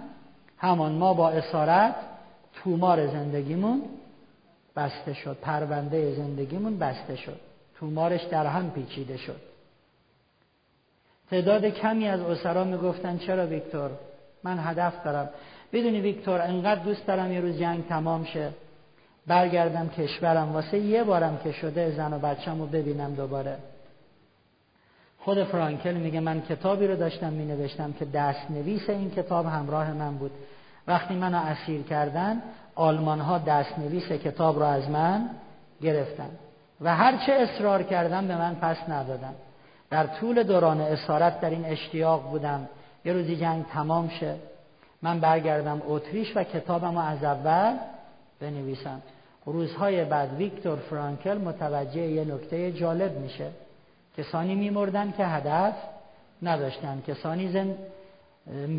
همان 0.57 0.91
ما 0.91 1.13
با 1.13 1.29
اسارت 1.29 1.95
تومار 2.63 3.07
زندگیمون؟ 3.07 3.81
بسته 4.75 5.13
شد. 5.13 5.37
پرونده 5.41 6.15
زندگیمون 6.15 6.79
بسته 6.79 7.15
شد. 7.15 7.39
تومارش 7.79 8.23
در 8.23 8.45
هم 8.45 8.71
پیچیده 8.71 9.17
شد. 9.17 9.41
تعداد 11.29 11.65
کمی 11.65 12.07
از 12.07 12.21
اسرا 12.21 12.63
می‌گفتن 12.63 13.17
چرا 13.17 13.47
ویکتور؟ 13.47 13.91
من 14.43 14.59
هدف 14.59 15.03
دارم. 15.03 15.29
بدونی 15.73 16.01
ویکتور 16.01 16.41
انقدر 16.41 16.83
دوست 16.83 17.07
دارم 17.07 17.31
یه 17.31 17.39
روز 17.39 17.57
جنگ 17.59 17.87
تمام 17.87 18.25
شه. 18.25 18.49
برگردم 19.27 19.89
کشورم. 19.89 20.53
واسه 20.53 20.77
یه 20.77 21.03
بارم 21.03 21.39
که 21.43 21.51
شده 21.51 21.91
زن 21.91 22.13
و 22.13 22.19
بچم 22.19 22.59
رو 22.59 22.67
ببینم 22.67 23.15
دوباره. 23.15 23.57
خود 25.19 25.43
فرانکل 25.43 25.93
میگه 25.93 26.19
من 26.19 26.41
کتابی 26.41 26.87
رو 26.87 26.95
داشتم 26.95 27.33
می 27.33 27.45
نوشتم 27.45 27.93
که 27.93 28.05
دست 28.05 28.51
نویس 28.51 28.89
این 28.89 29.11
کتاب 29.11 29.45
همراه 29.45 29.93
من 29.93 30.17
بود. 30.17 30.31
وقتی 30.87 31.13
منو 31.13 31.37
اسیر 31.37 31.81
کردن 31.81 32.41
آلمان 32.75 33.19
ها 33.19 33.37
دست 33.37 33.79
نویس 33.79 34.11
کتاب 34.11 34.59
رو 34.59 34.65
از 34.65 34.89
من 34.89 35.29
گرفتن 35.81 36.29
و 36.81 36.95
هرچه 36.95 37.33
اصرار 37.33 37.83
کردم 37.83 38.27
به 38.27 38.37
من 38.37 38.55
پس 38.55 38.77
ندادن. 38.89 39.33
در 39.89 40.07
طول 40.07 40.43
دوران 40.43 40.81
اسارت 40.81 41.41
در 41.41 41.49
این 41.49 41.65
اشتیاق 41.65 42.29
بودم. 42.29 42.69
یه 43.05 43.13
روزی 43.13 43.35
جنگ 43.35 43.65
تمام 43.65 44.09
شه. 44.09 44.35
من 45.01 45.19
برگردم 45.19 45.81
اتریش 45.87 46.37
و 46.37 46.43
کتابم 46.43 46.95
رو 46.95 46.99
از 46.99 47.23
اول 47.23 47.77
بنویسم. 48.39 49.01
روزهای 49.45 50.05
بعد 50.05 50.33
ویکتور 50.33 50.75
فرانکل 50.75 51.37
متوجه 51.37 52.01
یه 52.01 52.25
نکته 52.25 52.71
جالب 52.71 53.17
میشه. 53.17 53.49
کسانی 54.17 54.55
میمردن 54.55 55.13
که 55.17 55.25
هدف 55.25 55.73
نداشتن. 56.43 57.03
کسانی 57.07 57.51
زند 57.51 57.77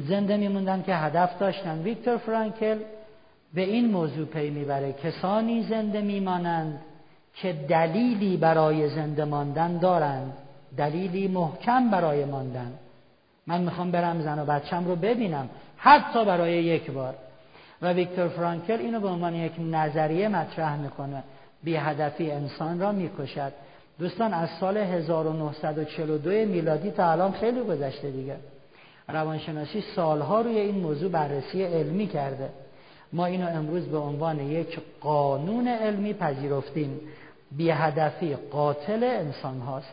زنده 0.09 0.37
میموندن 0.37 0.83
که 0.83 0.95
هدف 0.95 1.39
داشتن. 1.39 1.83
ویکتور 1.83 2.17
فرانکل 2.17 2.79
به 3.55 3.63
این 3.63 3.91
موضوع 3.91 4.27
پی 4.27 4.51
می‌بره. 4.51 4.93
کسانی 4.93 5.63
زنده 5.63 6.01
میمانند 6.01 6.81
که 7.35 7.53
دلیلی 7.53 8.37
برای 8.37 8.89
زنده 8.89 9.25
ماندن 9.25 9.79
دارند. 9.79 10.33
دلیلی 10.77 11.29
محکم 11.29 11.91
برای 11.91 12.25
ماندن. 12.25 12.73
من 13.47 13.61
می‌خوام 13.61 13.91
برم 13.91 14.21
زن 14.21 14.39
و 14.39 14.45
بچم 14.45 14.85
رو 14.85 14.97
ببینم. 14.97 15.49
حتی 15.77 16.25
برای 16.25 16.53
یک 16.53 16.91
بار. 16.91 17.15
و 17.83 17.93
ویکتور 17.93 18.29
فرانکل 18.29 18.79
اینو 18.79 19.01
به 19.01 19.09
عنوان 19.09 19.35
یک 19.35 19.53
نظریه 19.59 20.29
مطرح 20.29 20.77
می‌کنه. 20.77 21.23
بی 21.63 21.77
هدفی 21.77 22.31
انسان 22.31 22.81
را 22.81 22.93
می‌کشد. 22.93 23.53
دوستان 23.99 24.35
از 24.35 24.49
سال 24.61 24.77
1942 24.77 26.31
میلادی 26.31 26.91
تا 26.91 27.11
الان 27.11 27.33
خیلی 27.33 27.61
گذشته 27.61 28.11
دیگه. 28.11 28.37
روانشناسی 29.09 29.85
سالها 29.97 30.41
روی 30.41 30.59
این 30.59 30.75
موضوع 30.75 31.11
بررسی 31.11 31.63
علمی 31.63 32.07
کرده. 32.07 32.49
ما 33.13 33.27
اینو 33.27 33.49
امروز 33.49 33.85
به 33.85 33.99
عنوان 33.99 34.41
یک 34.41 34.81
قانون 35.01 35.69
علمی 35.69 36.15
پذیرفتیم. 36.15 37.01
بی 37.57 37.71
هدفی 37.71 38.35
قاتل 38.35 39.05
انسان 39.05 39.61
هاست. 39.61 39.93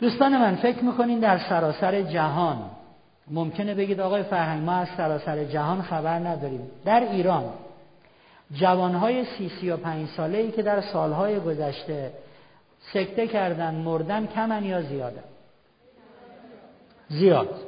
دوستان 0.00 0.38
من 0.38 0.56
فکر 0.56 0.84
می‌کنین 0.84 1.20
در 1.20 1.38
سراسر 1.38 2.02
جهان 2.02 2.58
ممکنه 3.30 3.74
بگید 3.74 4.00
آقای 4.00 4.22
فرهنگ 4.22 4.64
ما 4.64 4.72
از 4.72 4.88
سراسر 4.96 5.44
جهان 5.44 5.82
خبر 5.82 6.18
نداریم. 6.18 6.70
در 6.84 7.00
ایران 7.00 7.44
جوانهای 8.52 9.24
سی 9.24 9.50
سی 9.60 9.70
و 9.70 9.76
پنج 9.76 10.08
ساله 10.16 10.38
ای 10.38 10.50
که 10.50 10.62
در 10.62 10.80
سالهای 10.80 11.40
گذشته 11.40 12.12
سکته 12.92 13.26
کردن 13.26 13.74
مردن 13.74 14.26
کمن 14.26 14.64
یا 14.64 14.82
زیادن؟ 14.82 15.24
زیاد. 17.08 17.67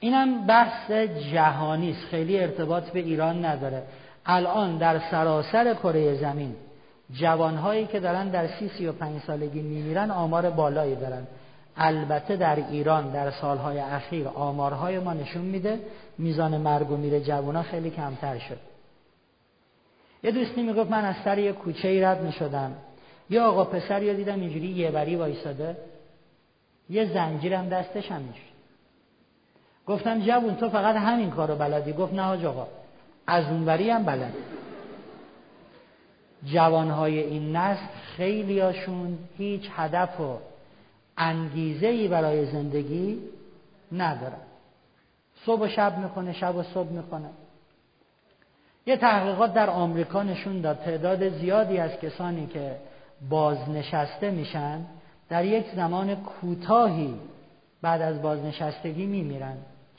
اینم 0.00 0.46
بحث 0.46 0.90
جهانی 1.32 1.90
است. 1.90 2.04
خیلی 2.10 2.38
ارتباط 2.38 2.90
به 2.90 3.00
ایران 3.00 3.44
نداره. 3.44 3.82
الان 4.26 4.78
در 4.78 4.98
سراسر 5.10 5.74
کره 5.74 6.14
زمین 6.14 6.56
جوانهایی 7.12 7.86
که 7.86 8.00
دارن 8.00 8.28
در 8.28 8.46
سی 8.46 8.68
سی 8.68 8.86
و 8.86 8.92
پنج 8.92 9.22
سالگی 9.22 9.60
میمیرن 9.60 10.10
آمار 10.10 10.50
بالایی 10.50 10.94
دارن. 10.94 11.26
البته 11.76 12.36
در 12.36 12.56
ایران 12.56 13.10
در 13.10 13.30
سالهای 13.30 13.78
اخیر 13.78 14.28
آمارهای 14.28 14.98
ما 14.98 15.12
نشون 15.12 15.42
میده 15.42 15.80
میزان 16.18 16.56
مرگ 16.56 16.90
و 16.90 16.96
میره 16.96 17.20
جوانها 17.20 17.62
خیلی 17.62 17.90
کمتر 17.90 18.38
شد. 18.38 18.58
یه 20.22 20.30
دوستی 20.30 20.62
می‌گفت 20.62 20.90
من 20.90 21.04
از 21.04 21.14
سر 21.24 21.38
یه 21.38 21.52
کوچه 21.52 21.88
ای 21.88 22.00
رد 22.00 22.22
می‌شدم. 22.22 22.72
یه 23.30 23.40
آقا 23.40 23.64
پسر 23.64 24.02
یا 24.02 24.12
دیدم 24.12 24.40
اینجوری 24.40 24.66
یه 24.66 24.90
بری 24.90 25.16
وایساده. 25.16 25.76
یه 26.90 27.12
زنجیرم 27.14 27.68
دستش 27.68 28.12
همینجوری. 28.12 28.47
گفتم 29.88 30.20
جوون 30.20 30.54
تو 30.54 30.68
فقط 30.68 30.96
همین 30.96 31.30
کارو 31.30 31.56
بلدی. 31.56 31.92
گفت 31.92 32.14
نه 32.14 32.46
آقا 32.46 32.66
از 33.26 33.44
اونوری 33.44 33.90
هم 33.90 34.04
بلد. 34.04 34.32
جوانهای 36.44 37.18
این 37.18 37.56
نسل 37.56 37.86
خیلیاشون 38.16 39.18
هیچ 39.38 39.70
هدف 39.76 40.20
و 40.20 40.38
انگیزه 41.16 41.86
ای 41.86 42.08
برای 42.08 42.46
زندگی 42.46 43.18
ندارن. 43.92 44.40
صبح 45.46 45.62
و 45.62 45.68
شب 45.68 45.98
می‌کنه 45.98 46.32
شب 46.32 46.56
و 46.56 46.62
صبح 46.62 46.88
می‌کنه 46.88 47.28
یه 48.86 48.96
تحقیقات 48.96 49.54
در 49.54 49.70
آمریکا 49.70 50.22
نشون 50.22 50.60
داد 50.60 50.78
تعداد 50.78 51.28
زیادی 51.28 51.78
از 51.78 51.90
کسانی 51.90 52.46
که 52.46 52.76
بازنشسته 53.28 54.30
میشن 54.30 54.80
در 55.28 55.44
یک 55.44 55.66
زمان 55.76 56.14
کوتاهی 56.14 57.14
بعد 57.82 58.02
از 58.02 58.22
بازنشستگی 58.22 59.06
میمیرن. 59.06 59.56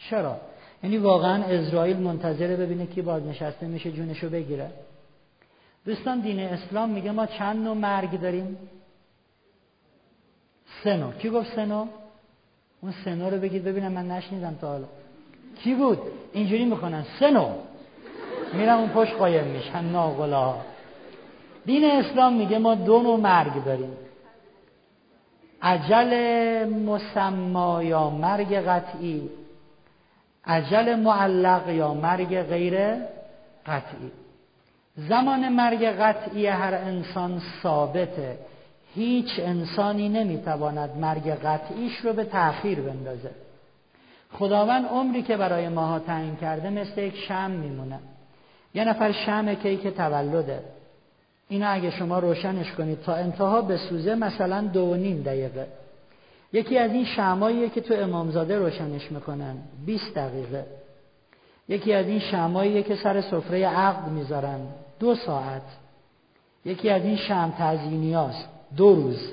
چرا؟ 0.10 0.38
یعنی 0.84 0.98
واقعا 0.98 1.44
اسرائیل 1.44 1.98
منتظره 1.98 2.56
ببینه 2.56 2.86
کی 2.86 3.02
بازنشسته 3.02 3.68
میشه 3.68 3.92
جونشو 3.92 4.30
بگیره. 4.30 4.72
دوستان 5.86 6.20
دین 6.20 6.40
اسلام 6.40 6.90
میگه 6.90 7.12
ما 7.12 7.26
چند 7.26 7.64
نوع 7.64 7.74
مرگ 7.74 8.22
داریم؟ 8.22 8.58
سه 10.84 10.98
نوع. 10.98 11.12
کی 11.12 11.30
گفت 11.30 11.56
سه 11.56 11.66
نوع؟ 11.66 11.88
اون 12.82 12.94
سه 13.06 13.16
نوع 13.16 13.30
رو 13.30 13.38
بگید 13.38 13.64
ببینم 13.64 13.92
من 13.92 14.12
نشنیدم 14.12 14.58
تا 14.62 14.68
حالا. 14.68 14.86
کی 15.64 15.76
بود؟ 15.76 16.00
اینجوری 16.34 16.66
می‌کنن 16.66 17.06
سه 17.20 17.32
نوع. 17.32 17.52
میرم 18.54 18.78
اون 18.78 18.90
پشت 18.90 19.14
قایم 19.14 19.48
میشن 19.48 19.86
ناغلا 19.86 20.56
دین 21.66 21.86
اسلام 21.86 22.34
میگه 22.34 22.60
ما 22.60 22.76
دو 22.76 23.02
نوع 23.02 23.20
مرگ 23.20 23.64
داریم. 23.64 23.98
عجل 25.62 26.14
مسما 26.70 27.84
یا 27.84 28.10
مرگ 28.10 28.54
قطعی. 28.54 29.30
عجل 30.50 30.96
معلق 30.96 31.70
یا 31.70 31.94
مرگ 31.94 32.42
غیر 32.42 32.96
قطعی. 33.66 34.12
زمان 34.96 35.50
مرگ 35.50 35.86
قطعی 35.86 36.48
هر 36.48 36.74
انسان 36.74 37.42
ثابته. 37.64 38.38
هیچ 38.96 39.40
انسانی 39.40 40.10
نمی‌تواند 40.10 40.98
مرگ 40.98 41.30
قطعیش 41.30 41.98
رو 41.98 42.14
به 42.14 42.24
تأخیر 42.24 42.82
بندازه. 42.82 43.32
خداوند 44.34 44.86
عمری 44.86 45.22
که 45.22 45.38
برای 45.38 45.70
ماها 45.70 46.00
تعیین 46.00 46.36
کرده 46.36 46.70
مثل 46.70 47.02
یک 47.02 47.16
شم 47.16 47.52
میمونه. 47.52 48.00
یه 48.74 48.86
نفر 48.86 49.12
شم 49.12 49.54
کیک 49.54 49.88
تولده. 49.88 50.60
اینو 51.50 51.66
اگه 51.70 51.92
شما 51.92 52.20
روشنش 52.20 52.72
کنید 52.72 53.02
تا 53.02 53.16
انتها 53.16 53.62
به 53.62 53.78
سوزه 53.78 54.16
مثلا 54.16 54.62
دو 54.62 54.82
و 54.82 54.96
نیم 54.96 55.24
دقیقه. 55.24 55.68
یکی 56.54 56.78
از 56.78 56.92
این 56.92 57.06
شماییه 57.06 57.70
که 57.70 57.82
تو 57.82 57.94
امامزاده 57.94 58.58
روشنش 58.58 59.12
می‌کنن. 59.12 59.58
20 59.86 60.14
دقیقه. 60.16 60.66
یکی 61.68 61.94
از 61.94 62.08
این 62.08 62.20
شماییه 62.20 62.84
که 62.84 62.96
سر 62.96 63.22
سفره 63.22 63.68
عقد 63.68 64.08
می‌ذارن. 64.08 64.60
دو 65.00 65.16
ساعت. 65.16 65.62
یکی 66.66 66.90
از 66.90 67.04
این 67.04 67.16
شم 67.16 67.54
تزینیاست 67.60 68.50
دو 68.78 68.96
روز. 68.96 69.32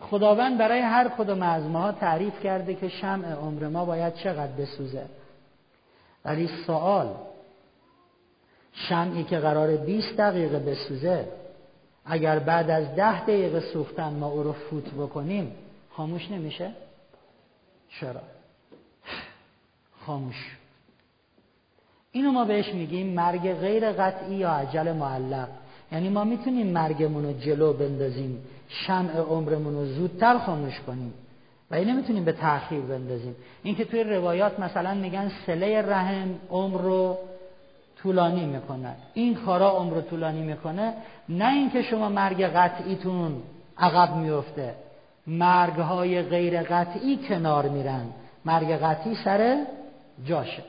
خداوند 0.00 0.58
برای 0.58 0.80
هر 0.80 1.08
کدوم 1.08 1.42
از 1.42 1.64
ماها 1.64 1.92
تعریف 1.92 2.40
کرده 2.40 2.74
که 2.74 2.88
شمع 2.88 3.32
عمر 3.32 3.68
ما 3.68 3.84
باید 3.84 4.14
چقدر 4.14 4.52
بسوزه. 4.52 5.06
ولی 6.24 6.48
سوال 6.66 7.14
شمعی 8.72 9.24
که 9.24 9.38
قرار 9.38 9.76
20 9.76 10.16
دقیقه 10.16 10.58
بسوزه 10.58 11.28
اگر 12.04 12.38
بعد 12.38 12.70
از 12.70 12.94
ده 12.94 13.22
دقیقه 13.22 13.60
سوختن 13.60 14.12
ما 14.12 14.26
او 14.26 14.42
رو 14.42 14.52
فوت 14.52 14.90
بکنیم 14.90 15.52
خاموش 15.90 16.30
نمیشه؟ 16.30 16.70
چرا؟ 18.00 18.20
خاموش 20.06 20.56
اینو 22.12 22.30
ما 22.30 22.44
بهش 22.44 22.74
میگیم 22.74 23.06
مرگ 23.06 23.54
غیر 23.54 23.92
قطعی 23.92 24.34
یا 24.34 24.50
عجل 24.50 24.92
معلق 24.92 25.48
یعنی 25.92 26.08
ما 26.08 26.24
می‌تونیم 26.24 26.66
مرگمون 26.66 27.24
رو 27.24 27.32
جلو 27.32 27.72
بندازیم 27.72 28.44
شمع 28.68 29.16
عمرمون 29.16 29.74
رو 29.74 29.86
زودتر 29.86 30.38
خاموش 30.38 30.80
کنیم 30.80 31.14
و 31.70 31.74
این 31.74 31.88
نمی‌تونیم 31.88 32.24
به 32.24 32.32
تأخیر 32.32 32.80
بندازیم 32.80 33.36
این 33.62 33.74
که 33.74 33.84
توی 33.84 34.04
روایات 34.04 34.60
مثلا 34.60 34.94
میگن 34.94 35.32
سله 35.46 35.82
رحم 35.82 36.34
عمر 36.50 36.80
رو 36.80 37.18
طولانی 38.04 38.46
می‌کنه. 38.46 38.94
این 39.14 39.34
کارا 39.34 39.70
عمر 39.70 40.00
طولانی 40.00 40.42
می‌کنه. 40.42 40.94
نه 41.28 41.52
اینکه 41.52 41.82
شما 41.82 42.08
مرگ 42.08 42.42
قطعیتون 42.42 43.42
عقب 43.78 44.16
میفته 44.16 44.74
مرگ 45.26 45.74
های 45.74 46.22
غیر 46.22 46.62
قطعی 46.62 47.16
کنار 47.16 47.68
میرن. 47.68 48.04
مرگ 48.44 48.70
قطعی 48.70 49.14
سر 49.24 49.66
جاشه. 50.24 50.62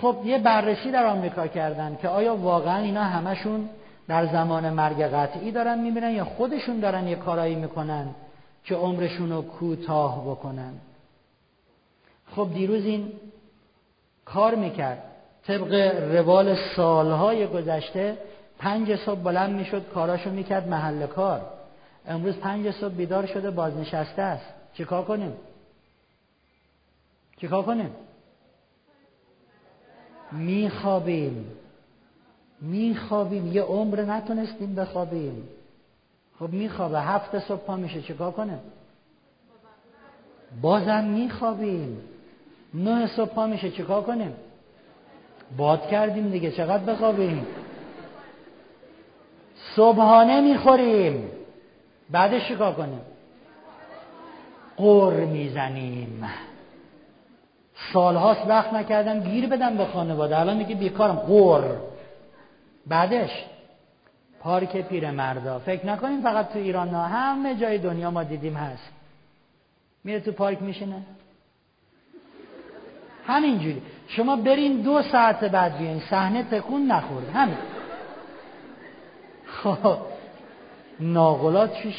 خب 0.00 0.16
یه 0.24 0.38
بررسی 0.38 0.90
در 0.90 1.06
آمریکا 1.06 1.46
کردن 1.46 1.98
که 2.02 2.08
آیا 2.08 2.36
واقعا 2.36 2.76
اینا 2.76 3.02
همشون 3.02 3.68
در 4.08 4.26
زمان 4.26 4.70
مرگ 4.70 5.02
قطعی 5.02 5.50
دارن 5.50 5.78
می‌بینن 5.78 6.10
یا 6.10 6.24
خودشون 6.24 6.80
دارن 6.80 7.06
یه 7.06 7.16
کارایی 7.16 7.54
می‌کنن 7.54 8.06
که 8.64 8.74
عمرشون 8.74 9.32
رو 9.32 9.42
کوتاه 9.42 10.30
بکنن؟ 10.30 10.72
خب 12.36 12.48
دیروز 12.54 12.84
این 12.84 13.12
کار 14.24 14.54
می‌کرد. 14.54 15.11
طبق 15.46 15.72
روال 16.14 16.56
سالهای 16.76 17.46
گذشته 17.46 18.18
پنج 18.58 18.96
صبح 18.96 19.20
بلند 19.20 19.50
می‌شد 19.56 19.88
کاراشو 19.94 20.30
می‌کرد 20.30 20.68
محل 20.68 21.06
کار. 21.06 21.40
امروز 22.06 22.36
پنج 22.36 22.70
صبح 22.70 22.94
بیدار 22.94 23.26
شده 23.26 23.50
بازنشسته 23.50 24.22
است. 24.22 24.46
چیکار 24.74 25.04
کنیم؟ 25.04 25.32
چیکار 27.36 27.62
کنیم؟ 27.62 27.90
میخوابیم. 30.32 31.46
میخوابیم. 32.60 33.52
یه 33.52 33.62
عمر 33.62 34.00
نتونستیم 34.00 34.74
بخوابیم. 34.74 35.48
خب 36.38 36.48
میخوابه. 36.48 37.00
هفت 37.00 37.38
صبح 37.38 37.60
پا 37.60 37.76
میشه. 37.76 38.02
چیکار 38.02 38.32
کنه 38.32 38.58
بازم 40.60 41.04
میخوابیم. 41.04 42.00
نه 42.74 43.06
صبح 43.16 43.34
پا 43.34 43.46
میشه. 43.46 43.70
چیکار 43.70 44.02
کنیم؟ 44.02 44.36
باد 45.56 45.88
کردیم 45.88 46.30
دیگه 46.30 46.50
چقدر 46.50 46.84
بخوابیم؟ 46.84 47.46
صبحانه 49.76 50.40
می‌خوریم. 50.40 51.30
بعدش 52.10 52.48
چیکار 52.48 52.74
کنیم؟ 52.74 53.00
قر 54.76 55.12
می‌زنیم. 55.12 56.24
سالهاست 57.92 58.46
وقت 58.48 58.72
نکردم 58.72 59.20
گیر 59.20 59.46
بدم 59.46 59.76
به 59.76 59.84
خانواده. 59.84 60.38
الان 60.38 60.56
میگه 60.56 60.74
بیکارم. 60.74 61.16
قر. 61.16 61.76
بعدش؟ 62.86 63.44
پارک 64.40 64.76
پیر 64.76 65.10
مردا. 65.10 65.58
فکر 65.58 65.86
نکنیم 65.86 66.22
فقط 66.22 66.52
تو 66.52 66.58
ایران 66.58 66.90
نه 66.90 67.08
همه 67.08 67.54
جای 67.54 67.78
دنیا 67.78 68.10
ما 68.10 68.22
دیدیم 68.22 68.54
هست. 68.54 68.92
میره 70.04 70.20
تو 70.20 70.32
پارک 70.32 70.62
میشینه؟ 70.62 71.02
همینجوری. 73.26 73.82
شما 74.16 74.36
برین 74.36 74.80
دو 74.80 75.02
ساعت 75.02 75.44
بعد 75.44 75.78
بیاین 75.78 76.02
صحنه 76.10 76.42
تکون 76.42 76.86
نخورد 76.86 77.30
همین. 77.34 77.56
خب 79.46 79.96
ناقلات 81.00 81.74
چه 81.74 81.90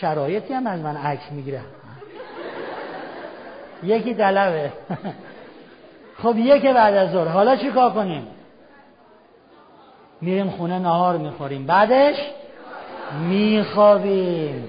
شرایطی 0.00 0.54
هم 0.54 0.66
از 0.66 0.80
من 0.80 0.96
عکس 0.96 1.32
می‌گیره؟ 1.32 1.60
یکی 3.82 4.14
دلبه 4.14 4.72
خب 6.22 6.36
یکی 6.36 6.72
بعد 6.72 6.94
از 6.94 7.10
ظهر. 7.10 7.28
حالا 7.28 7.56
چی 7.56 7.70
کار 7.70 7.92
کنیم؟ 7.92 8.26
میریم 10.20 10.50
خونه 10.50 10.78
نهار 10.78 11.16
می‌خوریم. 11.16 11.66
بعدش؟ 11.66 12.16
میخوابیم. 13.28 14.68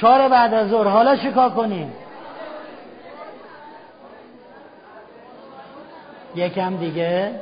چهار 0.00 0.28
بعد 0.28 0.54
از 0.54 0.68
ظهر. 0.68 0.88
حالا 0.88 1.16
چی 1.16 1.30
کار 1.30 1.50
کنیم؟ 1.50 1.92
یکم 6.36 6.76
دیگه 6.76 7.40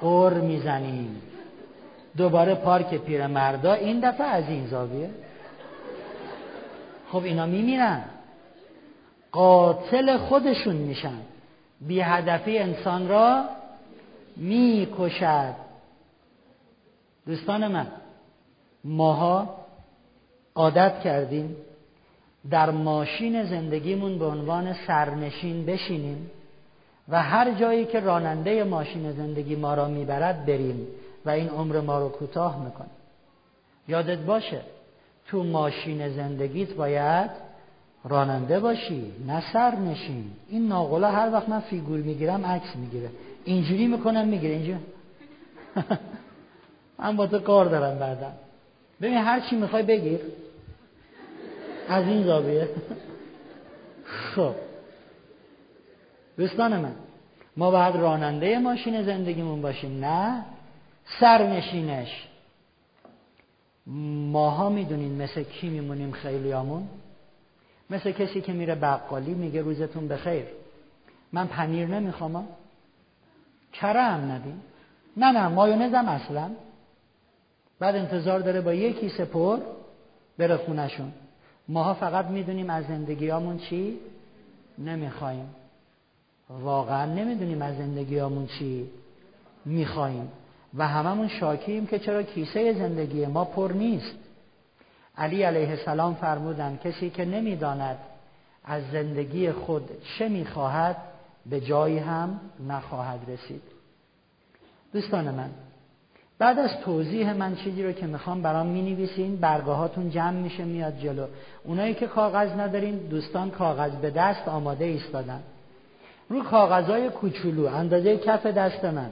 قر 0.00 0.34
می‌زنیم. 0.34 1.22
دوباره 2.16 2.54
پارک 2.54 2.94
پیرمردا 2.94 3.72
این 3.72 4.00
دفعه 4.00 4.26
از 4.26 4.48
این 4.48 4.66
زاویه. 4.66 5.10
خب 7.12 7.24
اینا 7.24 7.46
میمیرن. 7.46 8.04
قاتل 9.32 10.16
خودشون 10.16 10.76
میشن. 10.76 11.18
بی 11.80 12.00
هدفی 12.00 12.58
انسان 12.58 13.08
را 13.08 13.44
می‌کشد. 14.36 15.54
دوستان 17.26 17.68
من 17.68 17.86
ماها 18.84 19.56
عادت 20.54 21.00
کردیم 21.00 21.56
در 22.50 22.70
ماشین 22.70 23.44
زندگیمون 23.44 24.18
به 24.18 24.24
عنوان 24.24 24.72
سرنشین 24.86 25.66
بشینیم. 25.66 26.30
و 27.10 27.22
هر 27.22 27.50
جایی 27.50 27.84
که 27.84 28.00
راننده 28.00 28.64
ماشین 28.64 29.12
زندگی 29.12 29.56
ما 29.56 29.74
را 29.74 29.88
می‌برد 29.88 30.46
بریم 30.46 30.86
و 31.24 31.30
این 31.30 31.48
عمر 31.48 31.80
ما 31.80 31.98
رو 31.98 32.08
کوتاه 32.08 32.64
می‌کنه 32.64 32.90
یادت 33.88 34.18
باشه 34.18 34.60
تو 35.26 35.42
ماشین 35.42 36.08
زندگیت 36.08 36.74
باید 36.74 37.30
راننده 38.04 38.60
باشی 38.60 39.12
نه 39.26 39.42
سرنشین 39.52 40.30
این 40.48 40.68
ناقلا 40.68 41.10
هر 41.10 41.32
وقت 41.32 41.48
من 41.48 41.60
فیگور 41.60 41.98
می‌گیرم 41.98 42.46
عکس 42.46 42.76
می‌گیره. 42.76 43.10
اینجوری 43.44 43.86
می‌کنم 43.86 44.28
می‌گیره. 44.28 44.54
اینجوری. 44.54 44.78
من 46.98 47.16
با 47.16 47.26
تو 47.26 47.38
کار 47.38 47.66
دارم 47.66 47.98
بعدا. 47.98 48.32
ببین 49.00 49.18
هر 49.18 49.40
چی 49.40 49.56
می‌خوای 49.56 49.82
بگیر. 49.82 50.20
از 51.88 52.04
این 52.04 52.24
زاویه. 52.24 52.68
خب. 54.34 54.54
دوستان 56.40 56.80
من 56.80 56.94
ما 57.56 57.70
باید 57.70 57.96
راننده 57.96 58.58
ماشین 58.58 59.02
زندگیمون 59.02 59.62
باشیم 59.62 60.04
نه 60.04 60.44
سرنشینش. 61.20 62.28
ماها 64.32 64.68
می‌دونین 64.68 65.22
مثل 65.22 65.42
کی 65.42 65.68
میمونیم 65.68 66.12
خیلیامون؟ 66.12 66.88
مثل 67.90 68.12
کسی 68.12 68.40
که 68.40 68.52
میره 68.52 68.74
بقالی 68.74 69.34
میگه 69.34 69.62
روزتون 69.62 70.08
بخیر. 70.08 70.44
من 71.32 71.46
پنیر 71.46 71.88
نمی‌خوام 71.88 72.48
کره 73.72 74.02
هم 74.02 74.30
ندیم 74.30 74.62
نه 75.16 75.32
نه 75.32 75.48
مایونزم 75.48 76.08
اصلا. 76.08 76.50
بعد 77.78 77.96
انتظار 77.96 78.40
داره 78.40 78.60
با 78.60 78.74
یک 78.74 79.00
کیسه 79.00 79.24
پر 79.24 79.58
بره 80.38 80.56
خونشون 80.56 81.12
ماها 81.68 81.94
فقط 81.94 82.26
می‌دونیم 82.26 82.70
از 82.70 82.84
زندگیامون 82.84 83.58
چی؟ 83.58 83.98
نمی‌خوایم 84.78 85.54
واقعا 86.50 87.04
نمی‌دونیم 87.04 87.62
از 87.62 87.76
زندگیامون 87.76 88.46
چی 88.46 88.90
می‌خوایم 89.64 90.28
و 90.74 90.88
هممون 90.88 91.28
شاکیم 91.28 91.86
که 91.86 91.98
چرا 91.98 92.22
کیسه 92.22 92.72
زندگی 92.72 93.26
ما 93.26 93.44
پر 93.44 93.72
نیست. 93.72 94.16
علی 95.18 95.42
علیه 95.42 95.70
السلام 95.70 96.14
فرمودند 96.14 96.80
کسی 96.80 97.10
که 97.10 97.24
نمی‌داند 97.24 97.98
از 98.64 98.82
زندگی 98.92 99.52
خود 99.52 99.90
چه 100.18 100.28
می‌خواهد 100.28 100.96
به 101.46 101.60
جایی 101.60 101.98
هم 101.98 102.40
نخواهد 102.68 103.20
رسید. 103.28 103.62
دوستان 104.92 105.30
من 105.30 105.50
بعد 106.38 106.58
از 106.58 106.70
توضیح 106.84 107.32
من 107.32 107.56
چیزی 107.56 107.82
رو 107.82 107.92
که 107.92 108.06
می‌خوام 108.06 108.42
برام 108.42 108.66
می‌نویسین 108.66 109.36
برگاه 109.36 109.76
هاتون 109.76 110.10
جمع 110.10 110.30
میشه 110.30 110.64
میاد 110.64 110.98
جلو. 110.98 111.26
اونایی 111.64 111.94
که 111.94 112.06
کاغذ 112.06 112.50
ندارین 112.50 112.96
دوستان 112.96 113.50
کاغذ 113.50 113.92
به 113.92 114.10
دست 114.10 114.48
آماده 114.48 114.84
ایستادن. 114.84 115.42
رو 116.30 116.42
کاغذهای 116.42 117.08
کوچولو 117.08 117.66
اندازه 117.66 118.16
کف 118.16 118.46
دست 118.46 118.84
من. 118.84 119.10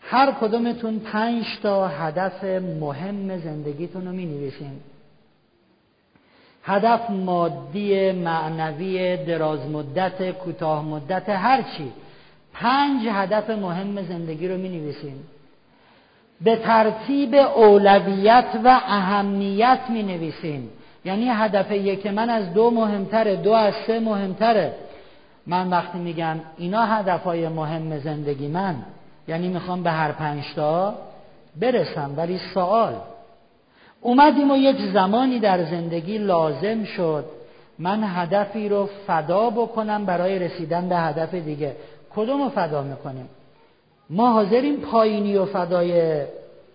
هر 0.00 0.32
کدومتون 0.40 0.98
پنج 0.98 1.44
تا 1.62 1.88
هدف 1.88 2.44
مهم 2.80 3.38
زندگیتون 3.38 4.06
رو 4.06 4.12
می 4.12 4.26
نویسین 4.26 4.80
هدف 6.64 7.10
مادی 7.10 8.12
معنوی 8.12 9.16
دراز 9.16 9.66
مدت 9.70 10.30
کوتاه 10.30 10.84
مدت 10.84 11.28
هر 11.28 11.62
چی. 11.62 11.92
پنج 12.52 13.08
هدف 13.08 13.50
مهم 13.50 14.02
زندگی 14.02 14.48
رو 14.48 14.56
می 14.56 14.68
نویسین 14.68 15.16
به 16.40 16.56
ترتیب 16.56 17.34
اولویت 17.34 18.60
و 18.64 18.80
اهمیت 18.86 19.80
می 19.88 20.02
نویسین 20.02 20.68
یعنی 21.04 21.28
هدف 21.28 21.70
یک 21.72 22.06
من 22.06 22.30
از 22.30 22.54
دو 22.54 22.70
مهمتره 22.70 23.36
دو 23.36 23.52
از 23.52 23.74
سه 23.86 24.00
مهمتره. 24.00 24.74
من 25.46 25.70
وقتی 25.70 25.98
میگم 25.98 26.36
اینا 26.56 26.86
هدفهای 26.86 27.48
مهم 27.48 27.98
زندگی 27.98 28.48
من 28.48 28.76
یعنی 29.28 29.48
می‌خوام 29.48 29.82
به 29.82 29.90
هر 29.90 30.12
پنجتا 30.12 30.94
برسم 31.60 32.10
ولی 32.16 32.40
سوال 32.54 32.94
اومدیم 34.00 34.50
و 34.50 34.56
یک 34.56 34.76
زمانی 34.92 35.38
در 35.38 35.64
زندگی 35.64 36.18
لازم 36.18 36.84
شد 36.84 37.24
من 37.78 38.04
هدفی 38.04 38.68
رو 38.68 38.88
فدا 39.06 39.50
بکنم 39.50 40.04
برای 40.04 40.38
رسیدن 40.38 40.88
به 40.88 40.96
هدف 40.96 41.34
دیگه. 41.34 41.76
کدوم 42.14 42.42
رو 42.42 42.48
فدا 42.48 42.82
می‌کنیم؟ 42.82 43.28
ما 44.10 44.32
حاضریم 44.32 44.76
پایینی 44.76 45.36
و 45.36 45.44
فدای 45.44 46.22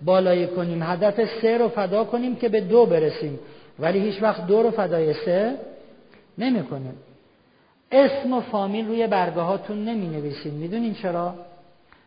بالایی 0.02 0.48
کنیم 0.48 0.84
هدف 0.84 1.20
سه 1.42 1.58
رو 1.58 1.70
فدا 1.70 2.04
کنیم 2.04 2.36
که 2.36 2.50
به 2.50 2.62
دو 2.62 2.86
برسیم 2.86 3.40
ولی 3.80 4.00
هیچ 4.00 4.24
وقت 4.24 4.48
دو 4.48 4.64
رو 4.64 4.72
فدای 4.72 5.14
سه 5.14 5.56
نمی 6.38 6.64
کنیم 6.64 6.94
اسم 7.92 8.34
و 8.34 8.42
فامیل 8.42 8.88
روی 8.88 9.08
برگه 9.08 9.42
هاتون 9.42 9.86
نمی 9.86 10.08
نویسیم 10.08 10.54
می‌دونین 10.54 10.94
چرا؟ 10.94 11.36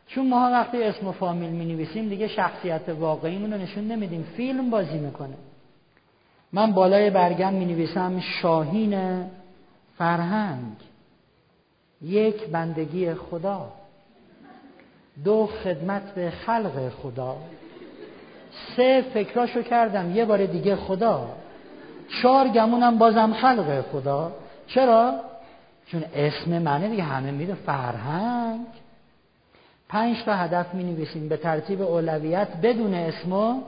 چون 0.06 0.28
ما 0.28 0.50
وقتی 0.52 0.82
اسم 0.82 1.06
و 1.06 1.12
فامیل 1.12 1.50
می 1.50 1.64
نویسیم 1.64 2.08
دیگه 2.08 2.28
شخصیت 2.28 2.88
واقعیمون 2.88 3.52
رو 3.52 3.58
نشون 3.58 3.84
نمیدیم. 3.84 4.22
فیلم 4.36 4.70
بازی 4.70 4.98
می‌کنه. 4.98 5.34
من 6.52 6.72
بالای 6.72 7.10
برگم 7.10 7.54
می 7.54 7.64
نویسم 7.64 8.20
شاهین 8.20 9.24
فرهنگ. 9.98 10.76
یک 12.02 12.46
بندگی 12.46 13.14
خدا. 13.14 13.72
دو 15.24 15.46
خدمت 15.46 16.14
به 16.14 16.30
خلق 16.30 16.88
خدا. 17.02 17.36
سه 18.76 19.04
فکراشو 19.14 19.62
کردم. 19.62 20.16
یه 20.16 20.24
بار 20.24 20.46
دیگه 20.46 20.76
خدا. 20.76 21.28
چهار 22.22 22.48
گمونم 22.48 22.98
بازم 22.98 23.32
خلق 23.32 23.80
خدا. 23.80 24.32
چرا؟ 24.66 25.14
چون 25.86 26.04
اسم 26.14 26.58
منه 26.58 26.88
دیگه 26.88 27.02
همه 27.02 27.30
میده 27.30 27.54
فرهنگ. 27.54 28.66
پنج 29.88 30.24
تا 30.24 30.34
هدف 30.34 30.74
می 30.74 30.84
نویسیم 30.84 31.28
به 31.28 31.36
ترتیب 31.36 31.82
اولویت 31.82 32.48
بدون 32.62 32.94
اسم 32.94 33.32
و 33.32 33.60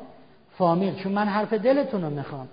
فامیل. 0.59 0.94
چون 0.94 1.12
من 1.12 1.29
حرف 1.29 1.52
دلتون 1.52 2.02
رو 2.02 2.11
می‌خوام. 2.11 2.48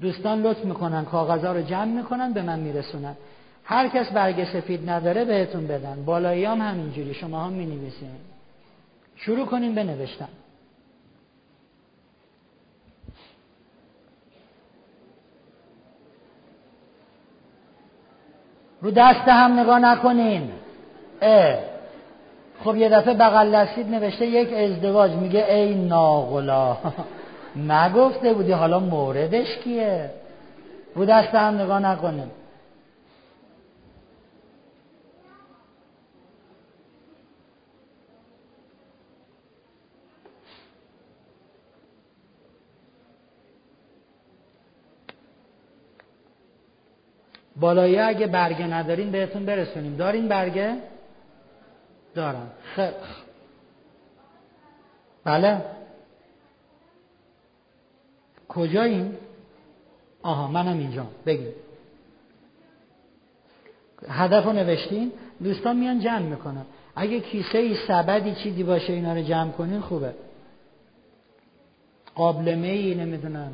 دوستان 0.00 0.42
لطف 0.42 0.64
می‌کنن 0.64 1.04
کاغذها 1.04 1.52
رو 1.52 1.62
جمع 1.62 1.84
می‌کنن 1.84 2.32
به 2.32 2.42
من 2.42 2.58
میرسونن. 2.58 3.16
هر 3.64 3.88
کس 3.88 4.12
برگ 4.12 4.44
سفید 4.44 4.90
نداره 4.90 5.24
بهتون 5.24 5.66
بدن. 5.66 6.04
بالایی 6.04 6.44
هم 6.44 6.60
همینجوری. 6.60 7.14
شما 7.14 7.44
هم 7.44 7.52
می 7.52 7.66
نویسین 7.66 8.10
شروع 9.16 9.46
کنیم 9.46 9.74
بنوشتن 9.74 10.28
رو 18.82 18.90
دست 18.90 19.28
هم 19.28 19.60
نگاه 19.60 19.78
نکنین. 19.78 20.50
اه. 21.22 21.58
خب 22.64 22.76
یه 22.76 22.88
دفعه 22.88 23.14
بغل 23.14 23.50
دستید 23.54 23.90
نوشته 23.90 24.26
یک 24.26 24.52
ازدواج. 24.52 25.10
میگه 25.10 25.46
ای 25.52 25.74
ناغلا. 25.74 26.76
نگفته 27.56 28.34
بودی 28.34 28.52
حالا 28.52 28.78
موردش 28.78 29.58
کیه؟ 29.64 30.10
رو 30.94 31.04
دست 31.04 31.34
هم 31.34 31.60
نگاه 31.60 31.78
نکنین. 31.78 32.30
بالایی 47.60 47.98
اگه 47.98 48.26
برگه 48.26 48.66
ندارین 48.66 49.10
بهتون 49.10 49.46
برسونیم. 49.46 49.96
دارین 49.96 50.28
برگه؟ 50.28 50.76
دارم. 52.14 52.50
خیلی 52.74 52.94
بله. 55.24 55.64
کجاییم؟ 58.48 59.16
آها 60.22 60.48
منم 60.48 60.78
اینجا. 60.78 61.06
بگید 61.26 61.54
هدف 64.08 64.44
رو 64.44 64.52
نوشتین؟ 64.52 65.12
دوستان 65.42 65.76
میان 65.76 66.00
جمع 66.00 66.18
می‌کنن. 66.18 66.66
اگه 66.96 67.20
کیسه 67.20 67.58
ای 67.58 67.76
سبدی 67.88 68.34
چیزی 68.34 68.62
باشه 68.62 68.92
اینا 68.92 69.14
رو 69.14 69.22
جمع 69.22 69.50
کنین 69.50 69.80
خوبه. 69.80 70.14
قابلمه 72.14 72.68
ای 72.68 72.94
نمی‌دونم. 72.94 73.52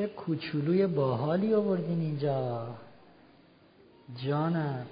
چه 0.00 0.06
کوچولوی 0.06 0.86
باحالی 0.86 1.54
آوردین 1.54 2.00
اینجا؟ 2.00 2.66
جانم. 4.24 4.86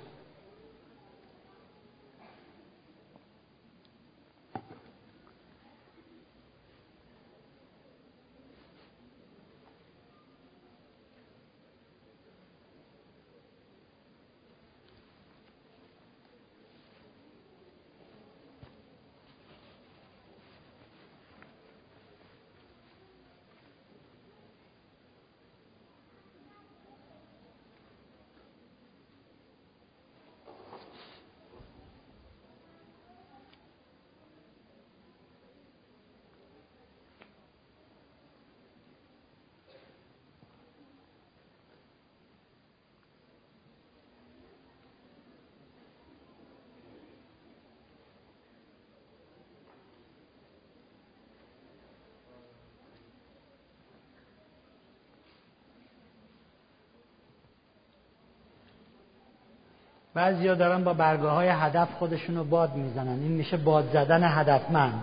بعضیا 60.18 60.54
دارن 60.54 60.84
با 60.84 60.94
برگاه 60.94 61.32
های 61.34 61.48
هدف 61.48 61.88
خودشون 61.92 62.36
رو 62.36 62.44
باد 62.44 62.74
می‌زنن. 62.74 63.08
این 63.08 63.32
میشه 63.32 63.56
باد 63.56 63.90
زدن 63.92 64.24
هدفمند. 64.24 65.02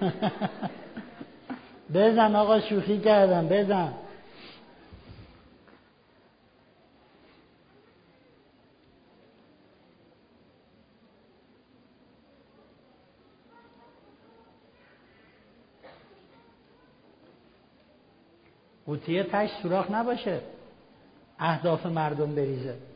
بزن 1.94 2.36
آقا 2.36 2.60
شوخی 2.60 2.98
کردم 2.98 3.48
بزن. 3.48 3.92
قوطیه 18.86 19.22
تش 19.22 19.50
سوراخ 19.62 19.90
نباشه. 19.90 20.40
اهداف 21.38 21.86
مردم 21.86 22.34
بریزه. 22.34 22.91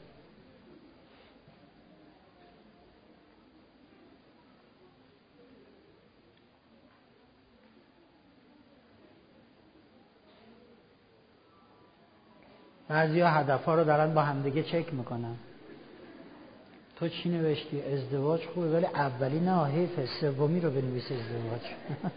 بعضی 12.88 13.20
ها 13.20 13.28
هدف 13.30 13.64
ها 13.64 13.74
رو 13.74 13.84
دارن 13.84 14.14
با 14.14 14.22
همدیگه 14.22 14.62
چک 14.62 14.94
می‌کنن. 14.94 15.36
تو 16.96 17.08
چی 17.08 17.28
نوشتی؟ 17.28 17.82
ازدواج 17.82 18.46
خوبه 18.46 18.70
ولی 18.70 18.86
اولی 18.86 19.40
نه 19.40 19.64
حیفه. 19.64 20.06
سومی 20.20 20.60
رو 20.60 20.70
بنویس 20.70 21.04
ازدواج. 21.04 21.60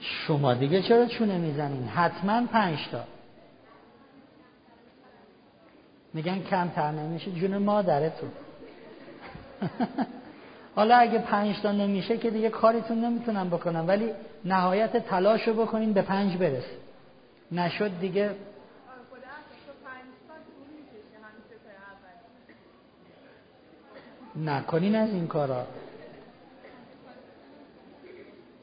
شما 0.00 0.54
دیگه 0.54 0.82
چرا 0.82 1.06
چونه 1.06 1.38
می‌زنین؟ 1.38 1.88
حتما 1.88 2.46
پنج 2.46 2.78
تا. 2.92 3.04
میگن 6.14 6.42
کمتر 6.42 6.90
نمیشه 6.90 7.30
جون 7.30 7.58
مادرتون. 7.58 8.30
حالا 10.76 10.96
اگه 10.96 11.18
پنج 11.18 11.60
تا 11.62 11.72
نمیشه 11.72 12.18
که 12.18 12.30
دیگه 12.30 12.50
کاریتون 12.50 13.04
نمی‌تونم 13.04 13.50
بکنم 13.50 13.84
ولی 13.88 14.10
نهایت 14.44 14.96
تلاش 14.96 15.48
رو 15.48 15.54
بکنین 15.54 15.92
به 15.92 16.02
پنج 16.02 16.36
برسه. 16.36 16.76
نشد 17.52 18.00
دیگه. 18.00 18.30
نکنین 24.36 24.94
از 24.94 25.10
این 25.10 25.26
کارا. 25.26 25.66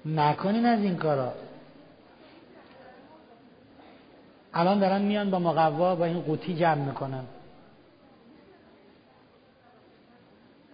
نکنین 0.05 0.65
از 0.65 0.79
این 0.79 0.95
کارا. 0.97 1.33
الان 4.53 4.79
دارن 4.79 5.01
میان 5.01 5.31
با 5.31 5.39
مقوا 5.39 5.95
با 5.95 6.05
این 6.05 6.21
قوطی 6.21 6.55
جمع 6.55 6.85
می‌کنن. 6.85 7.23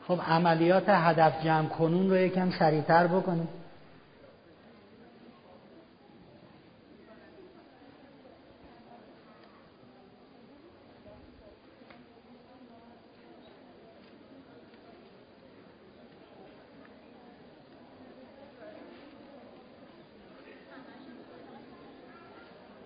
خب 0.08 0.20
عملیات 0.28 0.90
هدف 0.90 1.44
جمع 1.44 1.68
کنون 1.68 2.10
رو 2.10 2.18
یکم 2.18 2.52
سریعتر 2.60 3.08
بکنیم. 3.08 3.48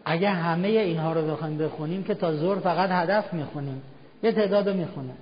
اگه 0.06 0.30
همه 0.30 0.68
اینها 0.68 1.14
رو 1.14 1.32
بخوایم 1.32 1.58
بخونیم 1.58 2.04
که 2.04 2.14
تا 2.16 2.34
زور 2.34 2.60
فقط 2.60 2.90
هدف 2.90 3.34
می‌خونیم 3.34 3.82
یه 4.24 4.32
تعداد 4.32 4.70
رو 4.70 4.76
می‌خونیم. 4.76 5.18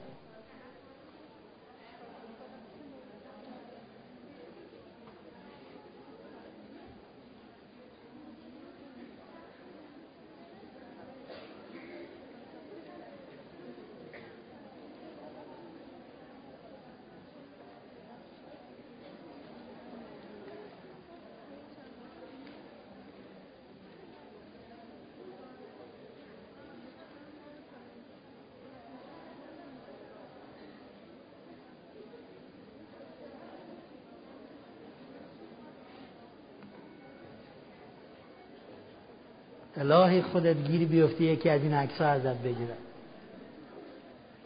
الهی 39.77 40.21
خودت 40.21 40.57
گیری 40.57 40.85
بیفتی 40.85 41.23
یکی 41.23 41.49
از 41.49 41.61
این 41.61 41.73
عکس 41.73 42.01
ازت 42.01 42.37
بگیره. 42.37 42.75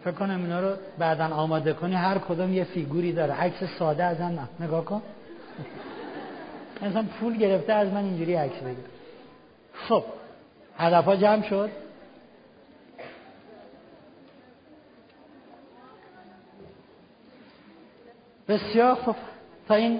فکر 0.03 0.11
کنم 0.11 0.43
اینا 0.43 0.59
رو 0.59 0.75
بعدا 0.97 1.25
آماده 1.25 1.73
کنی 1.73 1.95
هر 1.95 2.17
کدوم 2.17 2.53
یه 2.53 2.63
فیگوری 2.63 3.13
داره. 3.13 3.33
عکس 3.33 3.63
ساده 3.79 4.03
از 4.03 4.21
نه. 4.21 4.49
نگاه 4.59 4.85
کن. 4.85 5.01
مثلا 6.81 7.05
پول 7.19 7.37
گرفته 7.37 7.73
از 7.73 7.93
من 7.93 8.03
اینجوری 8.03 8.33
عکس 8.33 8.59
بگیر. 8.59 8.85
خب 9.73 10.03
هدف 10.77 11.05
ها 11.05 11.15
جمع 11.15 11.49
شد. 11.49 11.69
بسیار 18.47 18.95
خب. 18.95 19.15
تا 19.67 19.75
این 19.75 19.99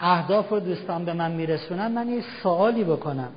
اهداف 0.00 0.48
رو 0.48 0.60
دوستان 0.60 1.04
به 1.04 1.12
من 1.12 1.32
میرسونن 1.32 1.88
من 1.92 2.08
یه 2.08 2.24
سوالی 2.42 2.84
بکنم. 2.84 3.32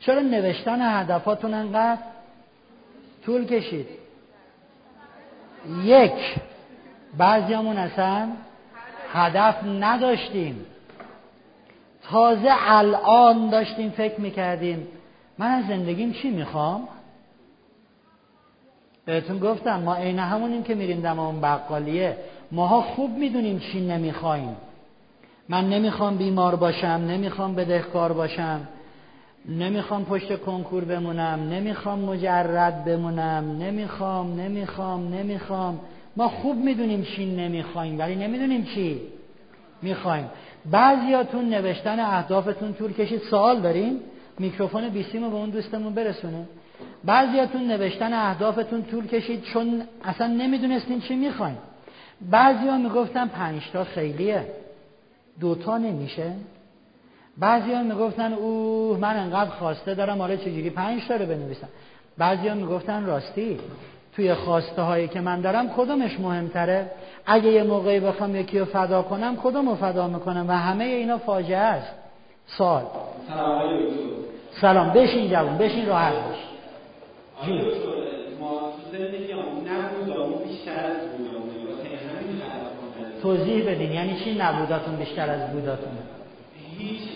چرا 0.00 0.20
نوشتن 0.20 1.00
هدفاتون 1.00 1.54
انقدر 1.54 2.02
طول 3.24 3.46
کشید؟ 3.46 3.86
یک 5.84 6.36
بعضیامون 7.18 7.76
اصلا 7.76 8.28
هدف 9.12 9.64
نداشتیم. 9.64 10.66
تازه 12.02 12.48
الان 12.50 13.50
داشتیم 13.50 13.90
فکر 13.90 14.20
می‌کردیم. 14.20 14.88
من 15.38 15.46
از 15.46 15.66
زندگیم 15.66 16.12
چی 16.12 16.30
می‌خوام؟ 16.30 16.88
بهتون 19.04 19.38
گفتم 19.38 19.80
ما 19.80 19.94
عین 19.94 20.18
همونیم 20.18 20.62
که 20.62 20.74
میریم 20.74 21.00
دم 21.00 21.18
اون 21.18 21.40
بقالیه. 21.40 22.16
ماها 22.52 22.82
خوب 22.82 23.10
می‌دونیم 23.10 23.58
چی 23.58 23.86
نمی‌خوایم. 23.86 24.56
من 25.48 25.68
نمی‌خوام 25.68 26.16
بیمار 26.16 26.56
باشم 26.56 26.86
نمی‌خوام 26.86 27.54
بدهکار 27.54 28.12
باشم. 28.12 28.68
نمی‌خوام 29.48 30.04
پشت 30.04 30.40
کنکور 30.40 30.84
بمونم 30.84 31.48
نمی‌خوام 31.50 31.98
مجرد 31.98 32.84
بمونم 32.84 33.56
نمی‌خوام 33.62 34.40
نمی‌خوام 34.40 35.14
نمی‌خوام. 35.14 35.80
ما 36.16 36.28
خوب 36.28 36.56
می‌دونیم 36.56 37.02
چی 37.02 37.36
نمی‌خوایم 37.36 37.98
ولی 37.98 38.16
نمی‌دونیم 38.16 38.64
چی 38.64 39.00
می‌خوایم. 39.82 40.30
بعضیاتون 40.70 41.48
نوشتن 41.48 42.00
اهدافتون 42.00 42.74
طول 42.74 42.92
کشید. 42.92 43.20
سوال 43.20 43.60
دارین 43.60 44.00
میکروفون 44.38 44.88
بیسیم 44.88 45.30
به 45.30 45.36
اون 45.36 45.50
دوستمون 45.50 45.94
برسونه. 45.94 46.44
بعضیاتون 47.04 47.66
نوشتن 47.66 48.12
اهدافتون 48.12 48.82
طول 48.82 49.06
کشید 49.06 49.42
چون 49.42 49.82
اصلا 50.04 50.26
نمی‌دونستین 50.26 51.00
چی 51.00 51.16
می‌خوایم. 51.16 51.58
بعضیا 52.30 52.78
می‌گفتن 52.78 53.28
پنجتا 53.28 53.84
خیلیه. 53.84 54.46
دوتا 55.40 55.78
نمیشه. 55.78 56.32
بعضی 57.38 57.72
ها 57.72 57.82
می‌گفتن 57.82 58.32
اوه 58.32 58.98
من 58.98 59.16
انقدر 59.16 59.50
خواسته 59.50 59.94
دارم 59.94 60.18
حالا 60.18 60.36
چجوری 60.36 60.70
پنج 60.70 61.08
تا 61.08 61.16
رو 61.16 61.26
بنویسم؟ 61.26 61.68
بعضی 62.18 62.48
ها 62.48 62.54
می‌گفتن 62.54 63.06
راستی 63.06 63.58
توی 64.16 64.34
خواسته 64.34 64.82
هایی 64.82 65.08
که 65.08 65.20
من 65.20 65.40
دارم 65.40 65.68
کدومش 65.76 66.20
مهمتره؟ 66.20 66.90
اگه 67.26 67.52
یه 67.52 67.62
موقعی 67.62 68.00
بخوام 68.00 68.36
یکی 68.36 68.58
رو 68.58 68.64
فدا 68.64 69.02
کنم 69.02 69.36
کدوم 69.42 69.68
رو 69.68 69.74
فدا 69.74 70.08
می‌کنم؟ 70.08 70.48
و 70.48 70.52
همه 70.52 70.84
اینا 70.84 71.18
فاجعه 71.18 71.58
است. 71.58 71.94
سال 72.46 72.82
سلام 74.60 74.92
بشین 74.92 75.30
جوان 75.30 75.58
بشین 75.58 75.86
راحت 75.86 76.14
باش. 76.14 76.36
توضیح 83.22 83.70
بدین 83.70 83.92
یعنی 83.92 84.20
چی 84.24 84.38
نبوداتون 84.38 84.96
بیشتر 84.96 85.30
از 85.30 85.52
بوداتونه؟ 85.52 85.98
هیچ 86.78 87.15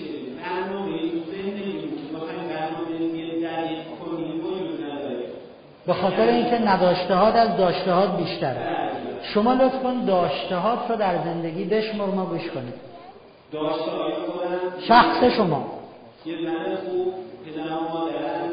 به 5.91 5.97
خاطر 5.97 6.29
اینکه 6.29 6.59
نداشته 6.59 7.15
از 7.15 7.57
داشته 7.57 8.07
بیشتره 8.17 8.91
شما 9.35 9.55
لطفا 9.55 10.03
داشته 10.07 10.57
رو 10.89 10.97
در 10.97 11.25
زندگی 11.25 11.65
بشمر 11.65 12.05
ما 12.05 12.27
گوش 12.27 12.51
کنید 12.51 12.75
داشته 13.53 13.91
شخص 14.89 15.25
شما. 15.25 15.67
یه 16.27 16.35
زن 16.45 16.77
خوب 16.77 17.15
مادرم 17.93 18.51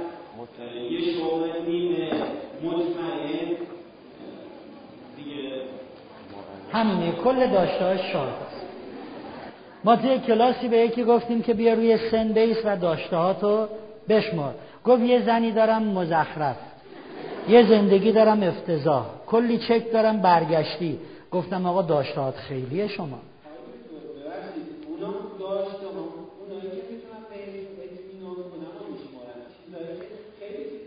یه 0.91 1.13
شغل 1.13 1.49
نیمه 1.67 2.11
مطمئن. 2.63 3.47
دیگه. 5.17 5.51
همینه 6.73 7.11
کل 7.11 7.47
داشته 7.47 7.85
های 7.85 7.97
شاد 7.97 8.33
ما 9.83 9.95
توی 9.95 10.19
کلاسی 10.19 10.67
به 10.67 10.77
یکی 10.77 11.03
گفتیم 11.03 11.41
که 11.41 11.53
بیا 11.53 11.73
روی 11.73 11.97
سن 12.11 12.27
بیس 12.27 12.57
و 12.65 12.77
داشتهاتو 12.77 13.67
بشمار 14.09 14.53
گفت 14.85 15.01
یه 15.01 15.25
زنی 15.25 15.51
دارم 15.51 15.83
مزخرف. 15.83 16.57
یه 17.47 17.69
زندگی 17.69 18.11
دارم 18.11 18.43
افتضاح. 18.43 19.05
کلی 19.27 19.57
چک 19.57 19.91
دارم 19.91 20.21
برگشتی. 20.21 20.99
گفتم 21.31 21.65
آقا 21.65 21.81
داشتهات 21.81 22.35
خیلیه 22.35 22.87
شما. 22.87 23.19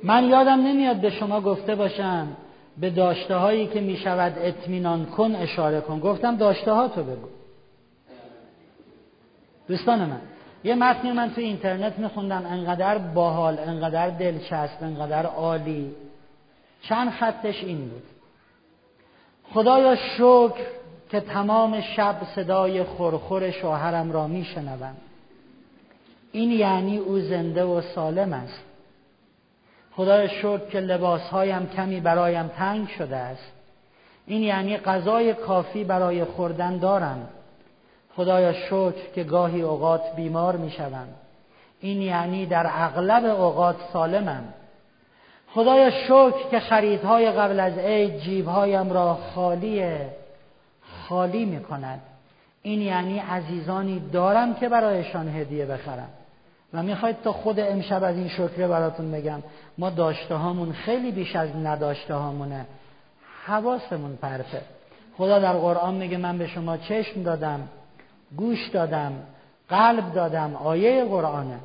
من 0.02 0.28
یادم 0.28 0.60
نمیاد 0.60 0.96
به 0.96 1.10
شما 1.10 1.40
گفته 1.40 1.74
باشم 1.74 2.28
به 2.78 2.90
داشته 2.90 3.36
هایی 3.36 3.66
که 3.66 3.80
می 3.80 3.96
شود 3.96 4.32
اطمینان 4.38 5.06
کن 5.06 5.34
اشاره 5.34 5.80
کن. 5.80 6.00
گفتم 6.00 6.36
داشته 6.36 6.72
ها 6.72 6.88
تو 6.88 7.02
بگو. 7.02 7.28
دوستان 9.68 9.98
من 9.98 10.20
یه 10.64 10.74
متنی 10.74 11.12
من 11.12 11.30
تو 11.30 11.40
اینترنت 11.40 11.98
میخوندم. 11.98 12.46
انقدر 12.46 12.98
باحال 12.98 13.58
انقدر 13.58 14.10
دلچسب 14.10 14.82
انقدر 14.82 15.26
عالی. 15.26 15.94
چند 16.82 17.10
خطش 17.10 17.64
این 17.64 17.88
بود. 17.88 18.02
خدایا 19.54 19.96
شکر 19.96 20.66
که 21.10 21.20
تمام 21.20 21.80
شب 21.80 22.16
صدای 22.34 22.82
خورخور 22.82 23.50
شوهرم 23.50 24.12
را 24.12 24.26
میشنوم. 24.26 24.96
این 26.32 26.50
یعنی 26.50 26.98
او 26.98 27.18
زنده 27.18 27.64
و 27.64 27.80
سالم 27.80 28.32
است. 28.32 28.64
خدای 29.96 30.28
شکر 30.28 30.58
که 30.58 30.80
لباسهایم 30.80 31.66
کمی 31.66 32.00
برایم 32.00 32.48
تنگ 32.48 32.88
شده 32.88 33.16
است. 33.16 33.52
این 34.26 34.42
یعنی 34.42 34.76
غذای 34.76 35.34
کافی 35.34 35.84
برای 35.84 36.24
خوردن 36.24 36.78
دارم. 36.78 37.28
خدایا 38.16 38.52
شکر 38.52 39.12
که 39.14 39.24
گاهی 39.24 39.62
اوقات 39.62 40.16
بیمار 40.16 40.56
می 40.56 40.70
شوم. 40.70 41.08
این 41.80 42.02
یعنی 42.02 42.46
در 42.46 42.70
اغلب 42.72 43.24
اوقات 43.24 43.76
سالمم. 43.92 44.54
خدایا 45.54 45.90
شکر 45.90 46.48
که 46.50 46.60
خریدهای 46.60 47.32
قبل 47.32 47.60
از 47.60 47.78
عید 47.78 48.18
جیبهایم 48.18 48.92
را 48.92 49.18
خالی 49.34 49.84
خالی 51.08 51.44
می 51.44 51.60
کند 51.60 52.00
این 52.62 52.80
یعنی 52.80 53.18
عزیزانی 53.18 54.02
دارم 54.12 54.54
که 54.54 54.68
برایشان 54.68 55.28
هدیه 55.28 55.66
بخرم. 55.66 56.08
و 56.74 56.82
می‌خواید 56.82 57.22
تا 57.22 57.32
خود 57.32 57.60
امشب 57.60 58.04
از 58.04 58.16
این 58.16 58.28
شکر 58.28 58.68
براتون 58.68 59.12
بگم 59.12 59.42
ما 59.78 59.90
داشته 59.90 60.34
هامون 60.34 60.72
خیلی 60.72 61.12
بیش 61.12 61.36
از 61.36 61.56
نداشته 61.56 62.14
هامونه 62.14 62.66
حواسمون 63.46 64.16
پرته. 64.16 64.62
خدا 65.16 65.38
در 65.38 65.52
قرآن 65.52 65.94
میگه 65.94 66.16
من 66.16 66.38
به 66.38 66.46
شما 66.46 66.76
چشم 66.76 67.22
دادم 67.22 67.68
گوش 68.36 68.68
دادم 68.68 69.12
قلب 69.68 70.12
دادم 70.12 70.56
آیه 70.56 71.04
قرآنه. 71.04 71.58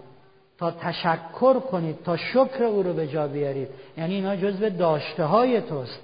تا 0.59 0.71
تشکر 0.71 1.59
کنید 1.59 2.03
تا 2.03 2.17
شکر 2.17 2.63
او 2.63 2.83
رو 2.83 2.93
به 2.93 3.07
جا 3.07 3.27
بیارید. 3.27 3.67
یعنی 3.97 4.15
اینا 4.15 4.35
جزو 4.35 4.69
داشته 4.69 5.23
های 5.23 5.61
توست. 5.61 5.99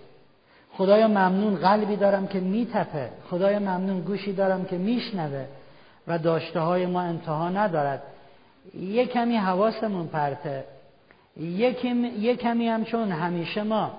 خدایا 0.73 1.07
ممنون 1.07 1.55
قلبی 1.55 1.95
دارم 1.95 2.27
که 2.27 2.39
میتپه. 2.39 3.09
خدایا 3.29 3.59
ممنون 3.59 4.01
گوشی 4.01 4.33
دارم 4.33 4.65
که 4.65 4.77
میشنوه. 4.77 5.45
و 6.07 6.17
داشته 6.17 6.59
های 6.59 6.85
ما 6.85 7.01
انتها 7.01 7.49
ندارد. 7.49 8.03
یه 8.79 9.05
کمی 9.05 9.37
حواسمون 9.37 10.07
پرته. 10.07 10.63
یه 11.37 12.35
کمی 12.35 12.67
هم 12.67 12.85
چون 12.85 13.11
همیشه 13.11 13.63
ما 13.63 13.91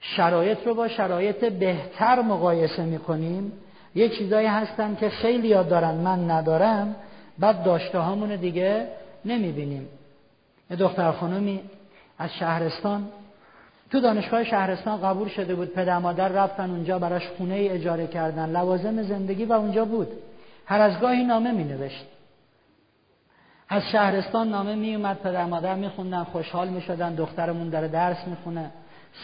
شرایط 0.00 0.66
رو 0.66 0.74
با 0.74 0.88
شرایط 0.88 1.44
بهتر 1.44 2.22
مقایسه 2.22 2.84
می‌کنیم. 2.84 3.52
یه 3.94 4.08
چیزایی 4.08 4.46
هستن 4.46 4.96
که 4.96 5.08
خیلی 5.08 5.48
یاد 5.48 5.68
دارن 5.68 5.94
من 5.94 6.30
ندارم. 6.30 6.96
بعد 7.38 7.62
داشته 7.62 7.98
هامون 7.98 8.36
دیگه 8.36 8.88
نمی‌بینیم. 9.24 9.88
یه 10.70 10.76
دختر 10.76 11.12
خانومی 11.12 11.60
از 12.18 12.30
شهرستان 12.32 13.08
تو 13.90 14.00
دانشگاه 14.00 14.44
شهرستان 14.44 15.00
قبول 15.00 15.28
شده 15.28 15.54
بود 15.54 15.68
پدر 15.74 15.98
مادر 15.98 16.28
رفتن 16.28 16.70
اونجا 16.70 16.98
براش 16.98 17.28
خونه 17.28 17.54
ای 17.54 17.68
اجاره 17.68 18.06
کردن 18.06 18.50
لوازم 18.50 19.02
زندگی 19.02 19.44
و 19.44 19.52
اونجا 19.52 19.84
بود. 19.84 20.08
هر 20.66 20.80
از 20.80 21.00
گاهی 21.00 21.24
نامه 21.24 21.52
می 21.52 21.64
نوشت 21.64 22.06
از 23.68 23.82
شهرستان 23.92 24.48
نامه 24.48 24.74
می 24.74 24.94
اومد 24.94 25.18
پدر 25.18 25.44
مادر 25.44 25.74
می 25.74 25.88
خوندن 25.88 26.24
خوشحال 26.24 26.68
می 26.68 26.80
شدن 26.80 27.14
دخترمون 27.14 27.68
داره 27.68 27.88
درس 27.88 28.26
می 28.26 28.36
خونه 28.44 28.70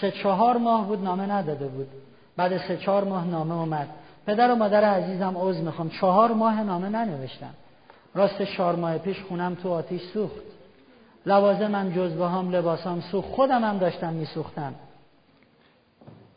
سه 0.00 0.10
چهار 0.10 0.56
ماه 0.56 0.86
بود 0.86 1.04
نامه 1.04 1.32
نداده 1.32 1.66
بود. 1.66 1.88
بعد 2.36 2.58
سه 2.58 2.76
چهار 2.76 3.04
ماه 3.04 3.26
نامه 3.26 3.54
اومد. 3.54 3.88
پدر 4.26 4.50
و 4.50 4.56
مادر 4.56 4.84
عزیزم 4.84 5.36
عوض 5.36 5.56
می‌خوام 5.56 5.90
چهار 5.90 6.32
ماه 6.32 6.62
نامه 6.62 6.88
ننوشتم. 6.88 7.54
راست 8.16 8.42
چهار 8.42 8.76
ماه 8.76 8.98
پیش 8.98 9.20
خونم 9.22 9.54
تو 9.54 9.72
آتیش 9.72 10.02
سوخت. 10.02 10.42
لوازمم 11.26 11.92
جزبه 11.96 12.28
هم 12.28 12.50
لباسام 12.50 13.00
سوخت. 13.00 13.28
خودم 13.28 13.64
هم 13.64 13.78
داشتم 13.78 14.12
میسوختم. 14.12 14.74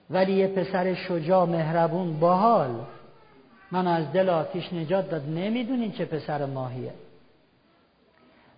ولی 0.09 0.33
یه 0.33 0.47
پسر 0.47 0.93
شجاع 0.93 1.45
مهربون 1.45 2.19
باحال. 2.19 2.69
من 3.71 3.87
از 3.87 4.11
دل 4.11 4.29
آتیش 4.29 4.73
نجات 4.73 5.09
داد. 5.09 5.29
نمی‌دونین 5.29 5.91
چه 5.91 6.05
پسر 6.05 6.45
ماهیه. 6.45 6.93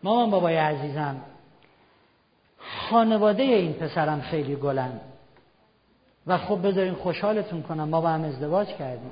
مامان 0.03 0.29
بابای 0.29 0.55
عزیزم 0.55 1.15
خانواده 2.89 3.43
این 3.43 3.73
پسرم 3.73 4.21
خیلی 4.21 4.55
گلن. 4.55 4.99
و 6.27 6.37
خب 6.37 6.67
بذارین 6.67 6.93
خوشحالتون 6.93 7.61
کنم. 7.61 7.89
ما 7.89 8.01
با 8.01 8.09
هم 8.09 8.23
ازدواج 8.23 8.67
کردیم. 8.67 9.11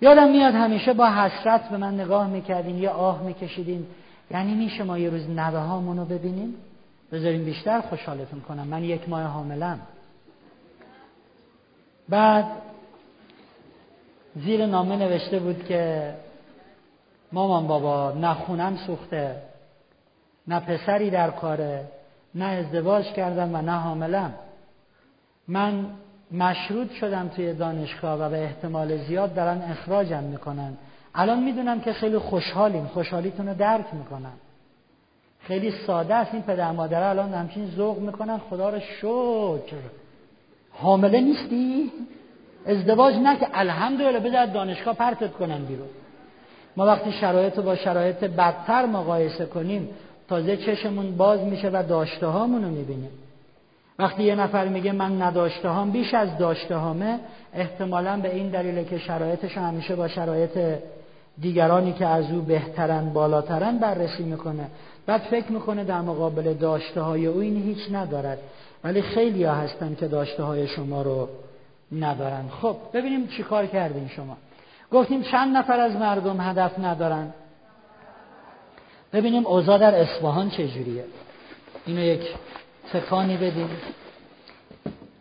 یادم 0.00 0.30
میاد 0.30 0.54
همیشه 0.54 0.92
با 0.92 1.06
حسرت 1.06 1.68
به 1.68 1.76
من 1.76 2.00
نگاه 2.00 2.26
می‌کردین 2.26 2.78
یه 2.78 2.90
آه 2.90 3.22
میکشیدین 3.22 3.86
یعنی 4.30 4.54
میشه 4.54 4.82
ما 4.82 4.98
یه 4.98 5.10
روز 5.10 5.30
نوه 5.30 5.58
هامونو 5.58 6.04
ببینیم؟ 6.04 6.54
بذارین 7.12 7.44
بیشتر 7.44 7.80
خوشحالتون 7.80 8.40
کنم. 8.40 8.66
من 8.66 8.84
یک 8.84 9.08
ماه 9.08 9.22
حاملم. 9.22 9.80
بعد 12.08 12.44
زیر 14.36 14.66
نامه 14.66 14.96
نوشته 14.96 15.38
بود 15.38 15.64
که 15.64 16.14
مامان 17.32 17.66
بابا 17.66 18.12
نه 18.12 18.34
خونم 18.34 18.76
سوخته 18.86 19.42
نه 20.48 20.60
پسری 20.60 21.10
در 21.10 21.30
کاره 21.30 21.84
نه 22.34 22.44
ازدواج 22.44 23.04
کردم 23.04 23.54
و 23.54 23.62
نه 23.62 23.72
حاملم. 23.72 24.34
من 25.48 25.86
مشروط 26.32 26.92
شدم 26.92 27.28
توی 27.28 27.54
دانشگاه 27.54 28.20
و 28.20 28.30
به 28.30 28.44
احتمال 28.44 28.96
زیاد 28.96 29.34
دارن 29.34 29.62
اخراجم 29.62 30.22
می‌کنن. 30.24 30.76
الان 31.14 31.42
می‌دونم 31.42 31.80
که 31.80 31.92
خیلی 31.92 32.18
خوشحالیم. 32.18 32.86
خوشحالیتون 32.86 33.48
رو 33.48 33.54
درک 33.54 33.86
می‌کنم. 33.92 34.32
خیلی 35.40 35.70
ساده 35.70 36.14
است. 36.14 36.34
این 36.34 36.42
پدر 36.42 36.72
مادر 36.72 37.02
الان 37.02 37.34
همچین 37.34 37.70
ذوق 37.76 37.98
می‌کنن. 37.98 38.38
خدا 38.38 38.70
رو 38.70 38.80
شکر. 38.80 39.76
حامله 40.72 41.20
نیستی؟ 41.20 41.92
ازدواج 42.66 43.14
نکه 43.14 43.48
الحمدلله. 43.52 44.20
بذار 44.20 44.46
دانشگاه 44.46 44.94
پرتت 44.94 45.32
کنن 45.32 45.64
بیرون. 45.64 45.88
ما 46.76 46.86
وقتی 46.86 47.12
شرایط 47.12 47.56
رو 47.56 47.62
با 47.62 47.76
شرایط 47.76 48.24
بدتر 48.24 48.86
مقایسه 48.86 49.46
کنیم 49.46 49.88
تازه 50.28 50.56
چشمون 50.56 51.16
باز 51.16 51.40
میشه 51.40 51.70
و 51.72 51.82
داشته 51.88 52.26
هامون 52.26 52.64
رو 52.64 52.70
می‌بینیم. 52.70 53.10
وقتی 53.98 54.22
یه 54.22 54.34
نفر 54.34 54.68
میگه 54.68 54.92
من 54.92 55.22
نداشته 55.22 55.70
هم 55.70 55.90
بیش 55.90 56.14
از 56.14 56.38
داشته 56.38 56.78
همه 56.78 57.20
احتمالا 57.54 58.20
به 58.20 58.34
این 58.34 58.48
دلیله 58.48 58.84
که 58.84 58.98
شرایطش 58.98 59.58
همیشه 59.58 59.96
با 59.96 60.08
شرایط 60.08 60.58
دیگرانی 61.40 61.92
که 61.92 62.06
از 62.06 62.30
او 62.30 62.42
بهترن 62.42 63.12
بالاترن 63.12 63.78
بررسی 63.78 64.22
می‌کنه. 64.22 64.66
بعد 65.06 65.20
فکر 65.20 65.52
می‌کنه 65.52 65.84
در 65.84 66.00
مقابل 66.00 66.54
داشته 66.54 67.00
های 67.00 67.26
او 67.26 67.40
این 67.40 67.62
هیچ 67.62 67.78
ندارد. 67.92 68.38
ولی 68.84 69.02
خیلی 69.02 69.44
ها 69.44 69.54
هستن 69.54 69.94
که 69.94 70.08
داشته 70.08 70.42
های 70.42 70.66
شما 70.68 71.02
رو 71.02 71.28
ندارن. 71.92 72.44
خب 72.62 72.76
ببینیم 72.92 73.26
چی 73.26 73.42
کار 73.42 73.66
کردین 73.66 74.08
شما. 74.08 74.36
گفتیم 74.92 75.22
چند 75.22 75.56
نفر 75.56 75.80
از 75.80 75.96
مردم 75.96 76.40
هدف 76.40 76.78
ندارن؟ 76.78 77.34
ببینیم 79.12 79.46
اوضاع 79.46 79.78
در 79.78 79.94
اصفهان 79.94 80.50
چجوریه 80.50 81.04
اینو 81.86 82.00
یک 82.00 82.22
تکانی 82.92 83.36
بدیم 83.36 83.70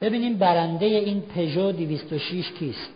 ببینیم 0.02 0.38
برنده 0.38 0.86
این 0.86 1.22
پژو 1.22 1.72
206 1.72 2.52
کیست. 2.52 2.90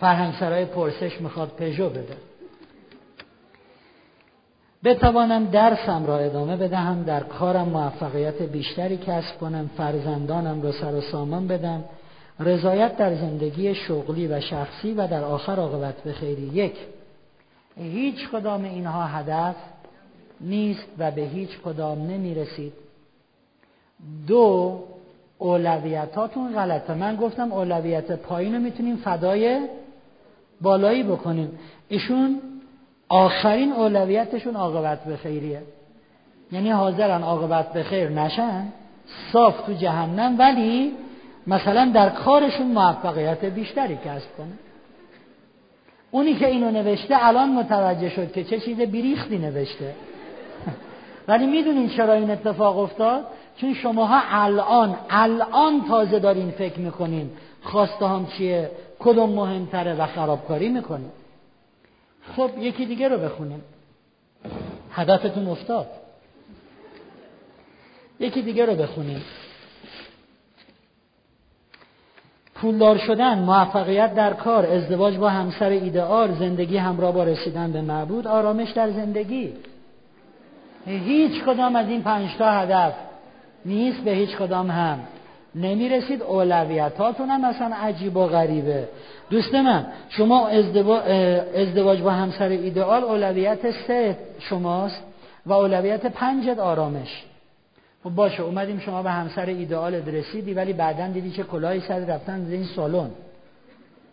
فرهنگ 0.00 0.34
سرای 0.40 0.64
پرسش 0.64 1.20
می‌خواد 1.20 1.48
پژو 1.48 1.90
بده. 1.90 2.16
بتوانم 4.84 5.46
درسم 5.46 6.06
را 6.06 6.18
ادامه 6.18 6.56
بدهم 6.56 7.02
در 7.02 7.20
کارم 7.20 7.68
موفقیت 7.68 8.42
بیشتری 8.42 8.96
کسب 8.96 9.38
کنم 9.40 9.70
فرزندانم 9.76 10.62
را 10.62 10.72
سر 10.72 10.94
و 10.94 11.00
سامان 11.00 11.46
بدم. 11.46 11.84
رضایت 12.40 12.96
در 12.96 13.14
زندگی 13.14 13.74
شغلی 13.74 14.26
و 14.26 14.40
شخصی 14.40 14.92
و 14.92 15.06
در 15.06 15.24
آخر 15.24 15.56
عاقبت 15.56 16.02
به 16.02 16.12
خیری 16.12 16.42
یک. 16.42 16.74
هیچ 17.76 18.28
کدام 18.28 18.64
اینها 18.64 19.04
هدف 19.04 19.56
نیست 20.40 20.86
و 20.98 21.10
به 21.10 21.22
هیچ 21.22 21.50
کدام 21.64 22.06
نمی 22.06 22.34
رسید 22.34 22.85
دو 24.26 24.78
اولویتاتون 25.38 26.52
غلطه. 26.52 26.94
من 26.94 27.16
گفتم 27.16 27.52
اولویت 27.52 28.12
پایین 28.12 28.54
رو 28.54 28.60
می‌تونیم 28.60 28.96
فدای 28.96 29.60
بالایی 30.60 31.02
بکنیم. 31.02 31.58
ایشون 31.88 32.40
آخرین 33.08 33.72
اولویتشون 33.72 34.56
عاقبت 34.56 35.04
به 35.04 35.16
خیریه. 35.16 35.62
یعنی 36.52 36.70
حاضرن 36.70 37.22
عاقبت 37.22 37.72
به 37.72 37.82
خیر 37.82 38.08
نشن 38.08 38.66
صاف 39.32 39.66
تو 39.66 39.72
جهنم 39.72 40.38
ولی 40.38 40.92
مثلا 41.46 41.90
در 41.94 42.08
کارشون 42.08 42.66
موفقیت 42.66 43.44
بیشتری 43.44 43.96
کسب 43.96 44.36
کنه. 44.38 44.52
اونی 46.10 46.34
که 46.34 46.46
اینو 46.46 46.70
نوشته 46.70 47.26
الان 47.26 47.48
متوجه 47.48 48.08
شد 48.08 48.32
که 48.32 48.44
چه 48.44 48.60
چیز 48.60 48.80
بیریختی 48.80 49.38
نوشته. 49.38 49.94
ولی 51.28 51.46
می‌دونین 51.46 51.88
چرا 51.88 52.12
این 52.12 52.30
اتفاق 52.30 52.78
افتاد؟ 52.78 53.26
چون 53.56 53.74
شماها 53.74 54.20
الان 54.28 54.96
الان 55.10 55.84
تازه 55.88 56.18
دارین 56.18 56.50
فکر 56.50 56.78
می‌کنین 56.78 57.30
خواسته 57.62 58.08
هم 58.08 58.26
چیه 58.26 58.70
کدوم 58.98 59.30
مهمتره 59.30 59.94
و 59.94 60.06
خرابکاری 60.06 60.68
می‌کنین. 60.68 61.10
خب 62.36 62.50
یکی 62.58 62.86
دیگه 62.86 63.08
رو 63.08 63.18
بخونیم. 63.18 63.62
هدفتون 64.92 65.48
افتاد. 65.48 65.86
یکی 68.20 68.42
دیگه 68.42 68.66
رو 68.66 68.74
بخونیم. 68.74 69.22
پولدار 72.54 72.98
شدن 72.98 73.38
موفقیت 73.38 74.14
در 74.14 74.32
کار 74.32 74.66
ازدواج 74.66 75.16
با 75.16 75.28
همسر 75.28 75.68
ایدئال 75.68 76.34
زندگی 76.34 76.76
همراه 76.76 77.12
با 77.12 77.24
رسیدن 77.24 77.72
به 77.72 77.82
معبود 77.82 78.26
آرامش 78.26 78.70
در 78.70 78.90
زندگی. 78.90 79.52
هیچ 80.86 81.42
کدام 81.44 81.76
از 81.76 81.88
این 81.88 82.02
پنج 82.02 82.36
تا 82.38 82.50
هدف 82.50 82.94
نیست 83.66 84.00
به 84.00 84.10
هیچ 84.10 84.36
کدام 84.36 84.70
هم. 84.70 84.98
نمی‌رسید 85.54 86.22
اولویتاتون 86.22 87.28
هم 87.28 87.50
مثلا 87.50 87.76
عجیب 87.76 88.16
و 88.16 88.26
غریبه. 88.26 88.88
دوست 89.30 89.54
من 89.54 89.86
شما 90.08 90.48
ازدواج 91.54 92.02
با 92.02 92.10
همسر 92.10 92.48
ایدئال 92.48 93.04
اولویت 93.04 93.70
سه 93.70 94.18
شماست 94.38 95.02
و 95.46 95.52
اولویت 95.52 96.06
پنجت 96.06 96.58
آرامش. 96.58 97.24
خب 98.04 98.10
باشه 98.10 98.42
اومدیم 98.42 98.78
شما 98.78 99.02
به 99.02 99.10
همسر 99.10 99.46
ایدئال 99.46 99.94
رسیدی 99.94 100.54
ولی 100.54 100.72
بعدا 100.72 101.08
دیدی 101.08 101.30
چه 101.30 101.42
کلاهی 101.42 101.80
سر 101.80 101.98
رفتن 101.98 102.46
این 102.50 102.64
سالن. 102.64 103.10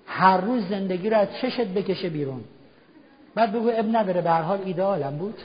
هر 0.05 0.41
روز 0.41 0.67
زندگی 0.69 1.09
رو 1.09 1.17
از 1.17 1.27
چشت 1.41 1.67
بکشه 1.67 2.09
بیرون. 2.09 2.43
بعد 3.35 3.51
بگو 3.51 3.71
اب 3.75 3.85
نداره 3.95 4.21
به 4.21 4.29
هر 4.29 4.41
حال 4.41 4.59
ایدئالم 4.65 5.17
بود. 5.17 5.35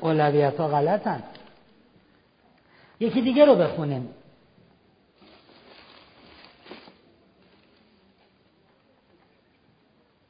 اولویت 0.00 0.56
ها 0.60 0.68
غلطن. 0.68 1.22
یکی 3.00 3.20
دیگه 3.20 3.44
رو 3.44 3.54
بخونیم. 3.54 4.08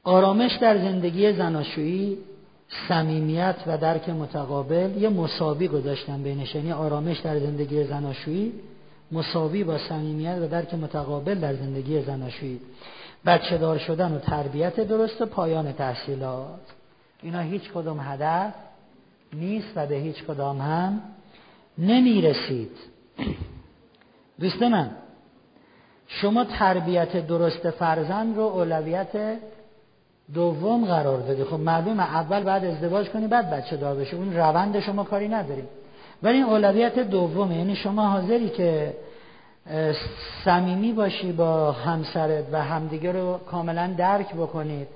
آرامش 0.04 0.52
در 0.60 0.78
زندگی 0.78 1.32
زناشویی 1.32 2.18
صمیمیت 2.88 3.56
و 3.66 3.78
درک 3.78 4.08
متقابل. 4.08 4.96
یه 4.96 5.08
مساوی 5.08 5.68
گذاشتن 5.68 6.22
بینش 6.22 6.54
یعنی 6.54 6.72
آرامش 6.72 7.20
در 7.20 7.38
زندگی 7.38 7.84
زناشویی 7.84 8.52
مساوی 9.12 9.64
با 9.64 9.78
صمیمیت 9.78 10.38
و 10.42 10.48
درک 10.48 10.74
متقابل 10.74 11.34
در 11.34 11.54
زندگی 11.54 12.02
زناشویی. 12.02 12.60
بچه 13.26 13.58
دار 13.58 13.78
شدن 13.78 14.12
و 14.12 14.18
تربیت 14.18 14.80
درست 14.80 15.22
و 15.22 15.26
پایان 15.26 15.72
تحصیلات. 15.72 16.60
اینا 17.22 17.40
هیچ 17.40 17.70
کدوم 17.72 18.00
هدف 18.00 18.54
نیست 19.32 19.72
و 19.76 19.86
به 19.86 19.94
هیچ 19.94 20.24
کدام 20.24 20.60
هم 20.60 21.02
نمی 21.78 22.22
رسید 22.22 22.70
دوست 24.40 24.62
من 24.62 24.90
شما 26.08 26.44
تربیت 26.44 27.26
درست 27.26 27.70
فرزند 27.70 28.36
رو 28.36 28.42
اولویت 28.42 29.38
دوم 30.34 30.84
قرار 30.84 31.20
دادی. 31.20 31.44
خب 31.44 31.60
معلومه 31.60 32.02
اول 32.02 32.42
بعد 32.42 32.64
ازدواج 32.64 33.08
کنی 33.08 33.26
بعد 33.26 33.50
بچه 33.50 33.76
دار 33.76 33.96
بشه 33.96 34.16
اون 34.16 34.36
روند 34.36 34.80
شما 34.80 35.04
کاری 35.04 35.28
نداریم 35.28 35.68
ولی 36.22 36.34
این 36.34 36.46
اولویت 36.46 36.98
دومه. 36.98 37.56
یعنی 37.56 37.76
شما 37.76 38.06
حاضری 38.06 38.48
که 38.48 38.94
صمیمی 40.44 40.92
باشی 40.92 41.32
با 41.32 41.72
همسرت 41.72 42.44
و 42.52 42.62
همدیگه 42.62 43.12
رو 43.12 43.38
کاملا 43.38 43.94
درک 43.98 44.34
بکنید. 44.34 44.88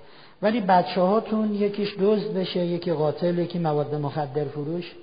ولی 0.42 0.60
بچه 0.60 1.00
هاتون 1.00 1.54
یکیش 1.54 1.94
دزد 2.00 2.34
بشه 2.34 2.66
یکی 2.66 2.92
قاتل 2.92 3.38
یکی 3.38 3.58
مواد 3.58 3.94
مخدر 3.94 4.44
فروش. 4.44 4.94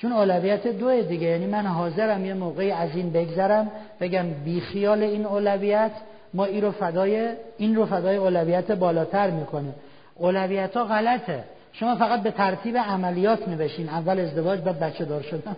چون 0.00 0.12
اولویت 0.12 0.66
دو 0.66 1.02
دیگه 1.02 1.26
یعنی 1.26 1.46
من 1.46 1.66
حاضرم 1.66 2.24
یه 2.24 2.34
موقعی 2.34 2.70
از 2.70 2.96
این 2.96 3.12
بگذرم 3.12 3.70
بگم 4.00 4.30
بیخیال 4.30 5.02
این 5.02 5.26
اولویت 5.26 5.92
ما 6.34 6.44
این 6.44 6.62
رو 6.62 6.70
فدای 6.70 7.32
این 7.58 7.76
رو 7.76 7.86
فدای 7.86 8.16
اولویت 8.16 8.72
بالاتر 8.72 9.30
می‌کنه. 9.30 9.74
اولویت 10.14 10.76
ها 10.76 10.84
غلطه. 10.84 11.44
شما 11.72 11.96
فقط 11.96 12.22
به 12.22 12.30
ترتیب 12.30 12.76
عملیات 12.76 13.48
نوشین 13.48 13.88
اول 13.88 14.20
ازدواج 14.20 14.60
بعد 14.60 14.78
بچه 14.78 15.04
دار 15.04 15.22
شدن. 15.22 15.56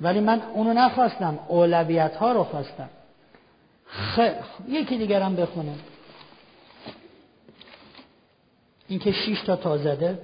ولی 0.00 0.20
من 0.20 0.42
اونو 0.54 0.72
نخواستم. 0.72 1.38
اولویت 1.48 2.16
ها 2.16 2.32
رو 2.32 2.44
خواستم. 2.44 2.88
خیلی 3.86 4.34
یکی 4.68 4.98
دیگرم 4.98 5.36
بخونم. 5.36 5.78
این 8.88 8.98
که 8.98 9.12
شیش 9.12 9.40
تا 9.40 9.56
تازده 9.56 10.18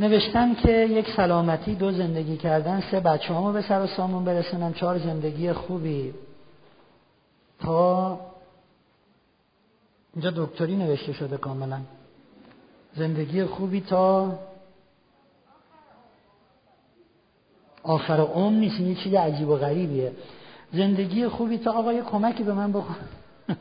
نوشتن 0.00 0.54
که 0.54 0.72
یک 0.72 1.06
سلامتی 1.16 1.74
دو 1.74 1.92
زندگی 1.92 2.36
کردن 2.36 2.82
سه 2.90 3.00
بچه 3.00 3.34
همو 3.34 3.52
به 3.52 3.62
سر 3.62 3.82
و 3.82 3.86
سامون 3.86 4.24
برسونن 4.24 4.72
چهار 4.72 4.98
زندگی 4.98 5.52
خوبی. 5.52 6.14
تا 7.60 8.20
اینجا 10.14 10.30
دکتری 10.30 10.76
نوشته 10.76 11.12
شده 11.12 11.36
کاملا. 11.36 11.80
زندگی 12.96 13.44
خوبی 13.44 13.80
تا 13.80 14.38
آخر 17.82 18.20
عمر 18.20 18.58
نیست 18.58 18.80
این 18.80 18.94
چیز 18.94 19.14
عجیب 19.14 19.48
و 19.48 19.56
غریبیه. 19.56 20.12
زندگی 20.72 21.28
خوبی 21.28 21.58
تا 21.58 21.72
آقای 21.72 22.02
کمکی 22.02 22.42
به 22.42 22.52
من 22.52 22.72
بخون 22.72 22.96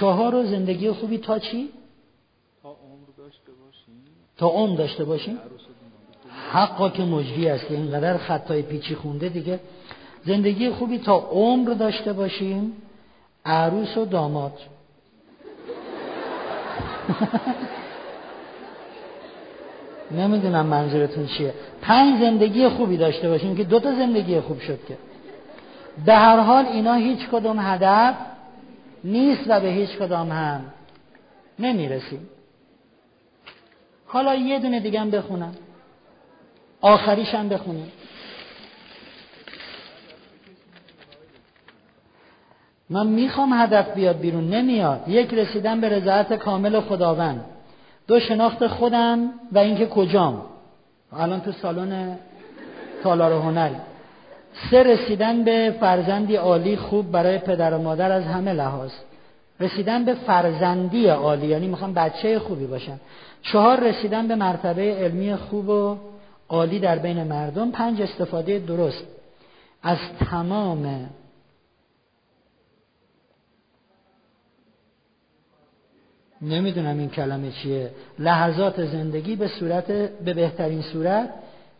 چهار 0.00 0.44
زندگی 0.46 0.92
خوبی 0.92 1.18
تا 1.18 1.38
چی؟ 1.38 1.70
تا 4.42 4.66
داشته 4.66 5.04
باشیم 5.04 5.38
حقا 6.52 6.88
که 6.88 7.02
مجری 7.02 7.48
است 7.48 7.66
که 7.66 7.74
اینقدر 7.74 8.18
خطای 8.18 8.62
پیچی 8.62 8.94
خونده 8.94 9.28
دیگه. 9.28 9.60
زندگی 10.26 10.70
خوبی 10.70 10.98
تا 10.98 11.16
عمر 11.16 11.70
داشته 11.70 12.12
باشیم 12.12 12.72
عروس 13.44 13.96
و 13.96 14.04
داماد. 14.04 14.52
نمی‌دونم 20.18 20.66
منظورتون 20.66 21.26
چیه. 21.26 21.54
پنج 21.82 22.20
زندگی 22.20 22.68
خوبی 22.68 22.96
داشته 22.96 23.28
باشیم 23.28 23.56
که 23.56 23.64
دوتا 23.64 23.94
زندگی 23.94 24.40
خوب 24.40 24.60
شد 24.60 24.78
که. 24.88 24.96
به 26.06 26.14
هر 26.14 26.40
حال 26.40 26.66
اینا 26.66 26.94
هیچ 26.94 27.28
کدوم 27.28 27.56
هدف 27.60 28.14
نیست 29.04 29.42
و 29.46 29.60
به 29.60 29.68
هیچ 29.68 29.90
کدام 29.90 30.30
هم 30.32 30.60
نمی‌رسیم. 31.58 32.28
حالا 34.12 34.34
یه 34.34 34.58
دونه 34.58 34.80
دیگه 34.80 35.00
هم 35.00 35.10
بخونم. 35.10 35.54
آخریش 36.80 37.34
هم 37.34 37.48
بخونم. 37.48 37.88
من 42.90 43.06
می‌خوام 43.06 43.52
هدف 43.52 43.94
بیاد 43.94 44.18
بیرون 44.18 44.50
نمیاد. 44.50 45.08
یک 45.08 45.34
رسیدن 45.34 45.80
به 45.80 45.88
رضایت 45.88 46.32
کامل 46.32 46.80
خداوند. 46.80 47.44
دو 48.06 48.20
شناخت 48.20 48.66
خودم 48.66 49.30
و 49.52 49.58
اینکه 49.58 49.86
کجام. 49.86 50.42
الان 51.12 51.40
تو 51.40 51.52
سالن 51.52 52.18
تالار 53.02 53.32
هنری. 53.32 53.76
سه 54.70 54.82
رسیدن 54.82 55.44
به 55.44 55.76
فرزندی 55.80 56.36
عالی 56.36 56.76
خوب 56.76 57.10
برای 57.10 57.38
پدر 57.38 57.74
و 57.74 57.82
مادر 57.82 58.12
از 58.12 58.24
همه 58.24 58.52
لحاظ. 58.52 58.90
رسیدن 59.62 60.04
به 60.04 60.14
فرزندی 60.14 61.06
عالی 61.06 61.46
یعنی 61.46 61.68
می‌خوام 61.68 61.94
بچه 61.94 62.38
خوبی 62.38 62.66
باشم 62.66 63.00
چهار 63.42 63.80
رسیدن 63.80 64.28
به 64.28 64.34
مرتبه 64.34 64.94
علمی 64.94 65.36
خوب 65.36 65.68
و 65.68 65.96
عالی 66.48 66.78
در 66.78 66.98
بین 66.98 67.22
مردم. 67.22 67.70
پنج 67.70 68.02
استفاده 68.02 68.58
درست. 68.58 69.04
از 69.82 69.98
تمام 70.30 71.10
نمی‌دونم 76.42 76.98
این 76.98 77.10
کلمه 77.10 77.50
چیه. 77.50 77.90
لحظات 78.18 78.84
زندگی 78.84 79.36
به 79.36 79.48
صورت 79.48 79.86
به 80.24 80.34
بهترین 80.34 80.82
صورت. 80.82 81.30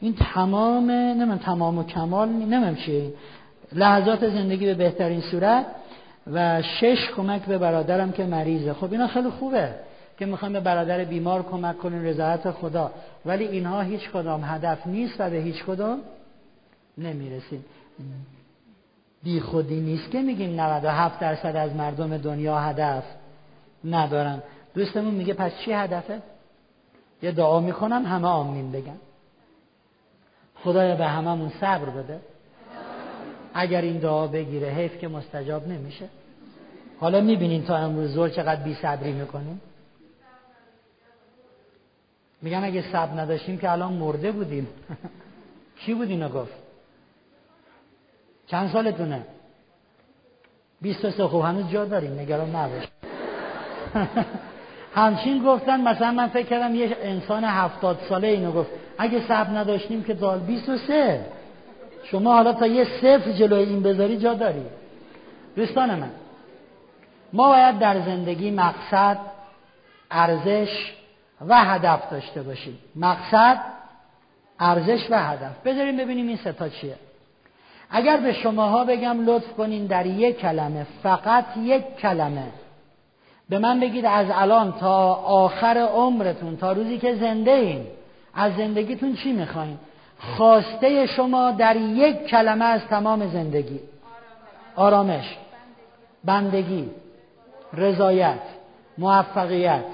این 0.00 0.14
تمام 0.34 0.90
نمیم 0.90 1.36
تمام 1.36 1.78
و 1.78 1.84
کمال 1.84 2.28
نمیم 2.28 2.74
چیه. 2.74 3.12
لحظات 3.72 4.28
زندگی 4.28 4.66
به 4.66 4.74
بهترین 4.74 5.20
صورت. 5.20 5.66
و 6.26 6.62
شش 6.62 7.10
کمک 7.16 7.42
به 7.42 7.58
برادرم 7.58 8.12
که 8.12 8.24
مریضه. 8.24 8.72
خب 8.72 8.92
اینا 8.92 9.06
خیلی 9.06 9.30
خوبه 9.30 9.74
که 10.18 10.26
می‌خوایم 10.26 10.52
به 10.52 10.60
برادر 10.60 11.04
بیمار 11.04 11.42
کمک 11.42 11.78
کنیم 11.78 12.04
رضایت 12.04 12.50
خدا. 12.50 12.90
ولی 13.26 13.44
اینها 13.44 13.80
هیچ 13.80 14.10
کدام 14.10 14.44
هدف 14.44 14.86
نیست 14.86 15.14
و 15.18 15.30
به 15.30 15.36
هیچ 15.36 15.64
کدام 15.64 16.00
نمی‌رسیم. 16.98 17.64
بی 19.22 19.40
خودی 19.40 19.80
نیست 19.80 20.10
که 20.10 20.22
میگیم 20.22 20.60
97 20.60 21.20
درصد 21.20 21.56
از 21.56 21.76
مردم 21.76 22.18
دنیا 22.18 22.58
هدف 22.58 23.04
ندارن. 23.84 24.42
دوستمون 24.74 25.14
میگه 25.14 25.34
پس 25.34 25.52
چی 25.64 25.72
هدفه؟ 25.72 26.22
یه 27.22 27.32
دعا 27.32 27.60
می‌کنم 27.60 28.06
همه 28.06 28.28
آمین 28.28 28.72
بگن. 28.72 28.96
خدایا 30.64 30.96
به 30.96 31.06
هممون 31.06 31.52
صبر 31.60 31.90
بده. 31.90 32.20
اگر 33.54 33.80
این 33.80 33.98
دعا 33.98 34.26
بگیره 34.26 34.68
حیف 34.68 34.98
که 34.98 35.08
مستجاب 35.08 35.68
نمیشه. 35.68 36.08
حالا 37.00 37.20
می‌بینین 37.20 37.64
تا 37.64 37.76
امروز 37.76 38.10
زور 38.10 38.28
چقدر 38.28 38.62
بی 38.62 38.74
صبری 38.74 39.12
می‌کنیم. 39.12 39.60
میگن 42.42 42.64
اگه 42.64 42.92
صبر 42.92 43.20
نداشتیم 43.20 43.58
که 43.58 43.70
الان 43.70 43.92
مرده 43.92 44.32
بودیم. 44.32 44.68
کی 45.86 45.94
بود 45.94 46.08
اینو 46.08 46.28
گفت؟ 46.28 46.52
چند 48.46 48.70
سالتونه؟ 48.70 49.26
بیست 50.80 51.04
و 51.04 51.10
سه 51.10 51.26
خوب. 51.26 51.42
هنوز 51.42 51.70
جا 51.70 51.84
داریم. 51.84 52.18
نگران 52.18 52.56
نباش 52.56 52.88
همچین 54.94 55.44
گفتن 55.44 55.80
مثلا 55.80 56.10
من 56.10 56.28
فکر 56.28 56.46
کردم 56.46 56.74
یه 56.74 56.96
انسان 57.02 57.44
هفتاد 57.44 57.98
ساله 58.08 58.28
اینو 58.28 58.52
گفت. 58.52 58.70
اگه 58.98 59.28
صبر 59.28 59.58
نداشتیم 59.58 60.04
که 60.04 60.14
دال 60.14 60.40
بیست 60.40 60.68
و 60.68 60.76
سه. 60.76 61.26
شما 62.04 62.32
حالا 62.32 62.52
تا 62.52 62.66
یه 62.66 62.84
صفر 62.84 63.32
جلوی 63.32 63.64
این 63.64 63.82
بذاری 63.82 64.16
جا 64.16 64.34
داری. 64.34 64.62
دوستان 65.56 65.94
من 65.94 66.10
ما 67.32 67.48
باید 67.48 67.78
در 67.78 68.00
زندگی 68.00 68.50
مقصد 68.50 69.18
ارزش 70.10 70.92
و 71.48 71.64
هدف 71.64 72.10
داشته 72.10 72.42
باشیم. 72.42 72.78
مقصد 72.96 73.60
ارزش 74.60 75.06
و 75.10 75.22
هدف. 75.22 75.62
بذاریم 75.64 75.96
ببینیم 75.96 76.28
این 76.28 76.36
ستا 76.36 76.68
چیه. 76.68 76.94
اگر 77.90 78.16
به 78.16 78.32
شماها 78.32 78.84
بگم 78.84 79.26
لطف 79.26 79.52
کنین 79.52 79.86
در 79.86 80.06
یک 80.06 80.38
کلمه 80.38 80.86
فقط 81.02 81.44
یک 81.56 81.96
کلمه 81.96 82.46
به 83.48 83.58
من 83.58 83.80
بگید 83.80 84.06
از 84.06 84.26
الان 84.30 84.72
تا 84.72 85.14
آخر 85.14 85.88
عمرتون 85.94 86.56
تا 86.56 86.72
روزی 86.72 86.98
که 86.98 87.14
زنده 87.14 87.50
این 87.50 87.86
از 88.34 88.52
زندگیتون 88.56 89.14
چی 89.14 89.32
می‌خواین؟ 89.32 89.78
خواسته 90.22 91.06
شما 91.06 91.50
در 91.50 91.76
یک 91.76 92.26
کلمه 92.26 92.64
از 92.64 92.80
تمام 92.86 93.28
زندگی. 93.28 93.80
آرامش 94.76 95.36
بندگی 96.24 96.90
رضایت 97.72 98.40
موفقیت 98.98 99.84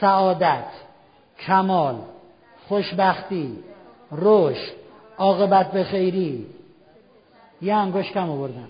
سعادت 0.00 0.64
کمال 1.46 1.96
خوشبختی 2.68 3.58
رشد 4.12 4.72
عاقبت 5.18 5.72
به 5.72 5.84
خیری. 5.84 6.46
یه 7.62 7.74
انگوش 7.74 8.12
کم 8.12 8.30
آوردم. 8.30 8.68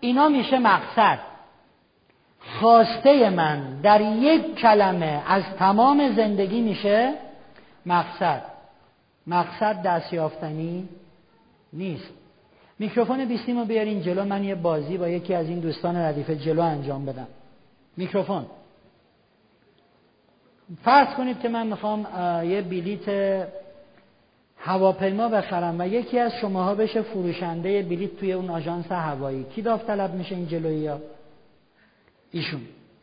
اینا 0.00 0.28
میشه 0.28 0.58
مقصد. 0.58 1.18
خواسته 2.60 3.30
من 3.30 3.80
در 3.82 4.00
یک 4.00 4.54
کلمه 4.54 5.22
از 5.26 5.42
تمام 5.58 6.12
زندگی 6.16 6.60
میشه 6.60 7.14
مقصد. 7.86 8.51
مقصد 9.26 9.82
دستیافتنی 9.82 10.88
نیست. 11.72 12.08
میکروفون 12.78 13.24
بیستیم 13.24 13.58
رو 13.58 13.64
بیارین 13.64 14.02
جلو 14.02 14.24
من 14.24 14.44
یه 14.44 14.54
بازی 14.54 14.98
با 14.98 15.08
یکی 15.08 15.34
از 15.34 15.48
این 15.48 15.60
دوستان 15.60 15.96
ردیف 15.96 16.30
جلو 16.30 16.62
انجام 16.62 17.06
بدم. 17.06 17.28
میکروفون. 17.96 18.46
فرض 20.84 21.14
کنید 21.14 21.40
که 21.40 21.48
من 21.48 21.66
می‌خوام 21.66 22.00
یه 22.44 22.62
بلیت 22.62 23.08
هواپیما 24.56 25.28
بخرم 25.28 25.76
و 25.78 25.88
یکی 25.88 26.18
از 26.18 26.32
شماها 26.40 26.74
بشه 26.74 27.02
فروشنده 27.02 27.82
بلیت 27.82 28.16
توی 28.16 28.32
اون 28.32 28.50
آژانس 28.50 28.92
هوایی. 28.92 29.44
کی 29.44 29.62
داوطلب 29.62 30.14
میشه 30.14 30.34
این 30.34 30.48
جلویی 30.48 30.86
ها 30.86 30.98
ایشون. 32.30 32.60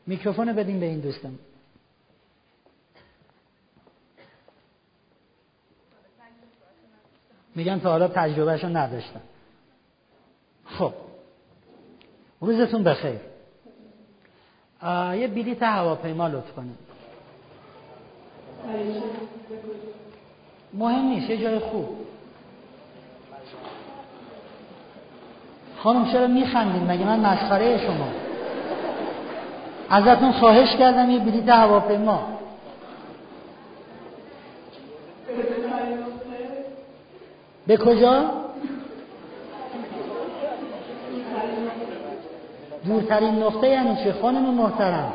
میکروفون 0.07 0.53
بدیم 0.53 0.79
به 0.79 0.85
این 0.85 0.99
دوستم 0.99 1.31
میگن 7.55 7.79
تا 7.79 7.89
حالا 7.89 8.07
تجربهشو 8.07 8.67
نداشتن 8.67 9.21
خب. 10.65 10.93
روزتون 12.41 12.83
بخیر. 12.83 13.19
یه 15.13 15.27
بلیت 15.27 15.63
هواپیما 15.63 16.27
لطف 16.27 16.51
کنید. 16.55 16.77
مهم 20.73 21.05
نیست 21.05 21.29
یه 21.29 21.37
جای 21.37 21.59
خوب. 21.59 21.89
خانم 25.77 26.11
چرا 26.11 26.27
میخندین؟ 26.27 26.91
مگه 26.91 27.05
من 27.05 27.19
مسخره 27.19 27.87
شما؟ 27.87 28.07
ازتون 29.89 30.31
خواهش 30.31 30.75
کردم 30.75 31.09
یه 31.09 31.19
بلیت 31.19 31.49
هواپیما. 31.49 32.38
به 37.69 37.77
کجا؟ 37.77 38.23
دورترین 42.85 43.43
نقطه 43.43 43.67
یعنی 43.67 44.03
چه 44.03 44.13
خانم 44.21 44.41
محترم. 44.41 45.13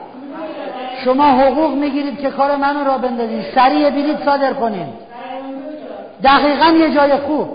شما 1.05 1.24
حقوق 1.24 1.74
می‌گیرید 1.74 2.20
که 2.20 2.30
کار 2.30 2.57
منو 2.57 2.84
را 2.84 2.98
بندازید 2.98 3.44
سریع 3.55 3.90
بلیت 3.90 4.24
صادر 4.24 4.52
کنید 4.52 4.86
دقیقا 6.24 6.66
یه 6.66 6.94
جای 6.94 7.16
خوب. 7.16 7.48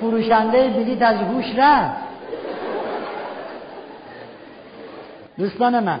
فروشنده 0.00 0.68
بلیت 0.68 1.02
از 1.02 1.16
هوش 1.16 1.46
رفت. 1.56 1.96
دوستان 5.38 5.84
من 5.84 6.00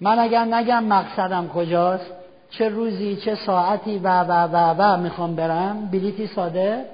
من 0.00 0.18
اگر 0.18 0.44
نگم 0.44 0.84
مقصدم 0.84 1.48
کجاست؟ 1.48 2.12
چه 2.50 2.68
روزی 2.68 3.16
چه 3.16 3.34
ساعتی 3.34 3.98
و 3.98 4.20
و 4.20 4.32
و 4.32 4.74
و 4.78 4.96
می‌خوام 4.96 5.36
برم؟ 5.36 5.88
بلیتی 5.92 6.26
ساده 6.26 6.84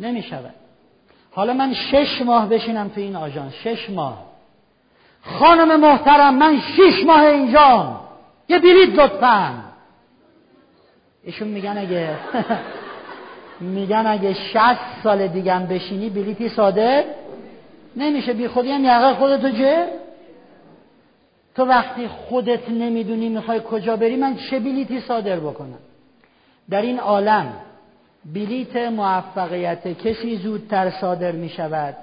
نمی‌شود. 0.00 0.54
حالا 1.30 1.52
من 1.52 1.74
شش 1.74 2.22
ماه 2.22 2.48
بشینم 2.48 2.88
تو 2.88 3.00
این 3.00 3.16
آژانس. 3.16 3.52
شش 3.52 3.90
ماه. 3.90 4.24
خانم 5.22 5.80
محترم 5.80 6.34
من 6.34 6.60
شش 6.60 7.04
ماه 7.06 7.20
اینجا 7.20 8.00
یه 8.48 8.58
بلیت 8.58 8.98
لطفا. 8.98 9.54
ایشون 11.24 11.48
میگن 11.48 11.78
اگه 11.78 12.16
میگن 13.60 14.06
اگه 14.06 14.34
شست 14.34 15.02
سال 15.02 15.26
دیگه 15.26 15.58
بشینی 15.58 16.10
بلیتی 16.10 16.48
ساده 16.48 17.04
نمیشه. 17.96 18.32
بی 18.32 18.48
خودی 18.48 18.70
هم 18.72 18.84
یقه 18.84 19.14
خودتو 19.14 19.48
جه 19.48 19.86
تو 21.58 21.64
وقتی 21.64 22.08
خودت 22.08 22.68
نمی‌دونی 22.68 23.28
می‌خوای 23.28 23.60
کجا 23.70 23.96
بری 23.96 24.16
من 24.16 24.36
چه 24.50 24.60
بلیتی 24.60 25.00
صادر 25.00 25.40
بکنم؟ 25.40 25.78
در 26.70 26.82
این 26.82 26.98
عالم 26.98 27.52
بلیت 28.34 28.76
موفقیت 28.76 29.98
کسی 29.98 30.36
زودتر 30.36 30.90
صادر 30.90 31.32
می 31.32 31.48
شود 31.48 31.96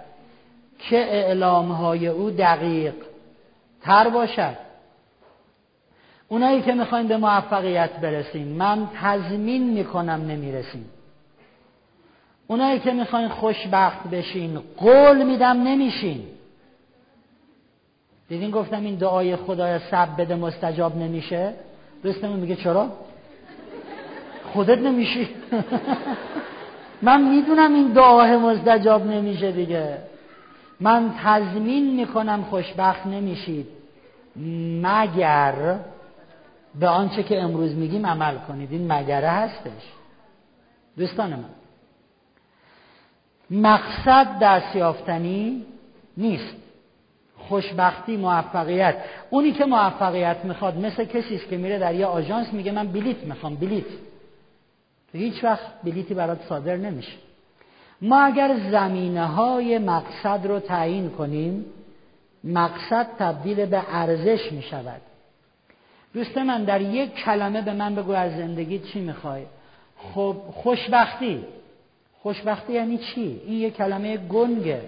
که 0.80 0.98
اعلام 0.98 1.72
های 1.72 2.08
او 2.08 2.30
دقیق 2.30 2.94
تر 3.82 4.10
باشد. 4.10 4.56
اونایی 6.28 6.62
که 6.62 6.74
می‌خواین 6.74 7.08
به 7.08 7.18
موفقیت 7.18 7.92
برسین 8.00 8.48
من 8.48 8.90
تضمین 9.02 9.74
می‌کنم 9.74 10.26
نمی‌رسین 10.28 10.86
اونایی 12.48 12.80
که 12.80 12.92
می‌خواین 12.92 13.28
خوشبخت 13.28 14.08
بشین 14.08 14.60
قول 14.78 15.24
میدم 15.24 15.64
نمیشین. 15.64 16.24
دیدین 18.30 18.52
گفتم 18.52 18.82
این 18.82 18.96
دعای 18.96 19.36
خدای 19.36 19.80
سب 19.92 20.22
بده 20.22 20.36
مستجاب 20.36 20.98
نمیشه؟ 20.98 21.54
دوستمون 22.04 22.40
میگه 22.40 22.56
چرا؟ 22.56 22.90
خودت 24.54 24.78
نمیشی؟ 24.78 25.30
من 27.02 27.22
می‌دونم 27.22 27.74
این 27.74 27.88
دعاه 27.88 28.38
مستجاب 28.38 29.08
نمیشه 29.08 29.52
دیگه. 29.52 29.98
من 30.80 31.14
تضمین 31.24 31.96
می‌کنم 31.96 32.44
خوشبخت 32.44 33.06
نمیشید. 33.06 33.68
مگر 34.82 35.80
به 36.80 36.88
آنچه 36.88 37.24
که 37.24 37.42
امروز 37.42 37.76
میگیم 37.76 38.06
عمل 38.06 38.38
کنید. 38.38 38.72
این 38.72 38.92
مگره 38.92 39.30
هستش. 39.30 39.92
دوستان 40.98 41.30
من 41.30 41.50
مقصد 43.52 44.40
دستیافتنی 44.42 45.66
نیست. 46.18 46.65
خوشبختی 47.50 48.18
موفقیت. 48.18 48.96
اونی 49.30 49.52
که 49.52 49.66
موفقیت 49.66 50.38
می‌خواد 50.46 50.78
مثل 50.78 51.06
کسی 51.06 51.38
که 51.50 51.58
میره 51.58 51.80
در 51.80 51.96
یه 51.96 52.06
آژانس 52.06 52.54
میگه 52.54 52.72
من 52.72 52.88
بلیت 52.88 53.24
می‌خوام 53.24 53.56
بلیت 53.56 53.86
هیچ 55.14 55.44
وقت 55.44 55.82
بلیتی 55.84 56.14
برات 56.14 56.42
صادر 56.50 56.78
نمیشه. 56.78 57.18
ما 58.02 58.22
اگر 58.22 58.58
زمینه 58.72 59.26
های 59.26 59.78
مقصد 59.78 60.48
رو 60.48 60.60
تعیین 60.60 61.10
کنیم 61.10 61.66
مقصد 62.44 63.08
تبدیل 63.20 63.66
به 63.66 63.82
ارزش 63.90 64.52
می 64.52 64.62
شود 64.62 65.02
دوست 66.14 66.38
من 66.38 66.64
در 66.64 66.82
یک 66.82 67.16
کلمه 67.16 67.62
به 67.62 67.74
من 67.74 67.96
بگو 67.96 68.12
از 68.12 68.32
زندگی 68.32 68.80
چی 68.80 69.00
می‌خوای. 69.00 69.44
خب 69.98 70.36
خوشبختی. 70.54 71.46
خوشبختی 72.22 72.74
یعنی 72.74 72.98
چی؟ 72.98 73.42
این 73.46 73.60
یک 73.60 73.76
کلمه 73.76 74.18
گنگه. 74.18 74.82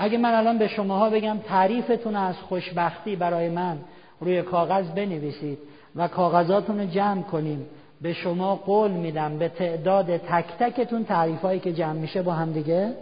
اگه 0.00 0.18
من 0.18 0.34
الان 0.34 0.58
به 0.58 0.68
شماها 0.68 1.10
بگم 1.10 1.38
تعریفتون 1.38 2.16
از 2.16 2.36
خوشبختی 2.36 3.16
برای 3.16 3.48
من 3.48 3.78
روی 4.20 4.42
کاغذ 4.42 4.90
بنویسید 4.90 5.58
و 5.96 6.08
کاغذاتون 6.08 6.80
رو 6.80 6.86
جمع 6.86 7.22
کنیم 7.22 7.66
به 8.02 8.12
شما 8.12 8.54
قول 8.54 8.90
میدم 8.90 9.38
به 9.38 9.48
تعداد 9.48 10.16
تک 10.16 10.46
تکتون 10.58 11.04
تعریفایی 11.04 11.60
که 11.60 11.72
جمع 11.72 11.92
میشه 11.92 12.22
با 12.22 12.32
هم 12.32 12.52
دیگه 12.52 12.94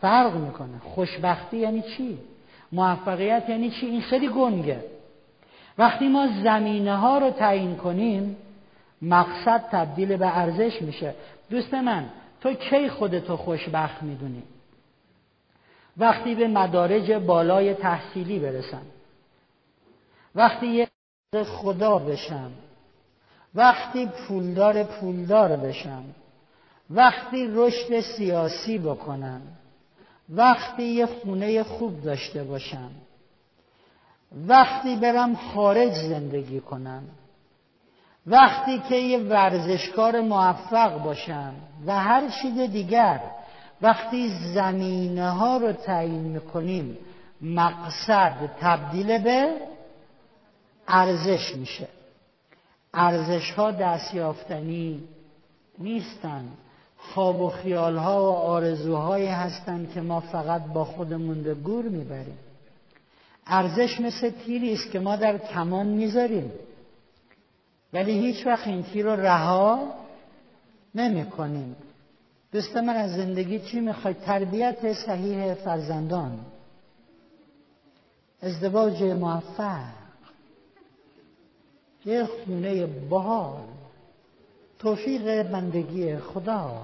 فرق 0.00 0.36
می‌کنه. 0.36 0.78
خوشبختی 0.94 1.56
یعنی 1.56 1.82
چی؟ 1.96 2.18
موفقیت 2.72 3.48
یعنی 3.48 3.70
چی؟ 3.70 3.86
این 3.86 4.00
خیلی 4.00 4.28
گنگه. 4.28 4.84
وقتی 5.78 6.08
ما 6.08 6.26
زمینه 6.44 6.96
ها 6.96 7.18
رو 7.18 7.30
تعیین 7.30 7.76
کنیم 7.76 8.36
مقصد 9.02 9.64
تبدیل 9.72 10.16
به 10.16 10.38
ارزش 10.38 10.82
میشه. 10.82 11.14
دوست 11.50 11.74
من 11.74 12.04
تو 12.40 12.52
کی 12.52 12.88
خودتو 12.88 13.36
خوشبخت 13.36 14.02
می‌دونی؟ 14.02 14.42
وقتی 15.96 16.34
به 16.34 16.48
مدارج 16.48 17.12
بالای 17.12 17.74
تحصیلی 17.74 18.38
برسم. 18.38 18.82
وقتی 20.34 20.66
یه 20.66 20.88
خدا 21.44 21.98
بشم. 21.98 22.50
وقتی 23.54 24.06
پولدار 24.06 24.82
پولدار 24.82 25.56
بشم. 25.56 26.04
وقتی 26.90 27.48
رشد 27.54 28.00
سیاسی 28.00 28.78
بکنم. 28.78 29.40
وقتی 30.28 30.82
یه 30.82 31.06
خونه 31.06 31.62
خوب 31.62 32.02
داشته 32.02 32.44
باشم. 32.44 32.90
وقتی 34.48 34.96
برم 34.96 35.34
خارج 35.34 35.92
زندگی 35.92 36.60
کنم. 36.60 37.02
وقتی 38.26 38.82
که 38.88 38.96
یه 38.96 39.18
ورزشکار 39.18 40.20
موفق 40.20 41.02
باشم 41.02 41.54
و 41.86 41.98
هر 41.98 42.28
چیز 42.42 42.58
دیگر. 42.58 43.20
وقتی 43.82 44.28
زمینه 44.54 45.30
ها 45.30 45.56
رو 45.56 45.72
تعیین 45.72 46.22
می‌کنیم 46.22 46.98
مقصد 47.40 48.50
تبدیل 48.60 49.18
به 49.18 49.56
ارزش 50.88 51.56
میشه. 51.56 51.88
ارزش 52.94 53.50
ها 53.50 53.70
دستیافتنی 53.70 55.02
نیستن. 55.78 56.48
خواب 56.98 57.40
و 57.40 57.48
خیال 57.48 57.96
ها 57.96 58.22
و 58.22 58.34
آرزوهایی 58.34 59.26
هستند 59.26 59.92
که 59.92 60.00
ما 60.00 60.20
فقط 60.20 60.64
با 60.64 60.84
خودمون 60.84 61.42
به 61.42 61.54
گور 61.54 61.84
می‌بریم. 61.84 62.38
ارزش 63.46 64.00
مثل 64.00 64.30
تیری 64.30 64.72
است 64.72 64.90
که 64.90 65.00
ما 65.00 65.16
در 65.16 65.38
کمان 65.38 65.86
می‌ذاریم. 65.86 66.52
ولی 67.92 68.12
هیچ 68.12 68.46
وقت 68.46 68.66
این 68.66 68.82
تیر 68.82 69.04
رو 69.04 69.20
رها 69.20 69.94
نمی 70.94 71.26
کنیم 71.26 71.76
دوست 72.52 72.76
من 72.76 72.96
از 72.96 73.14
زندگی 73.14 73.58
چی 73.58 73.80
می‌خوای؟ 73.80 74.14
تربیت 74.14 74.92
صحیح 74.92 75.54
فرزندان. 75.54 76.38
ازدواج 78.42 79.02
موفق. 79.02 79.84
یه 82.04 82.24
خونه 82.24 82.86
بحال. 82.86 83.60
توفیق 84.78 85.42
بندگی 85.42 86.16
خدا. 86.16 86.82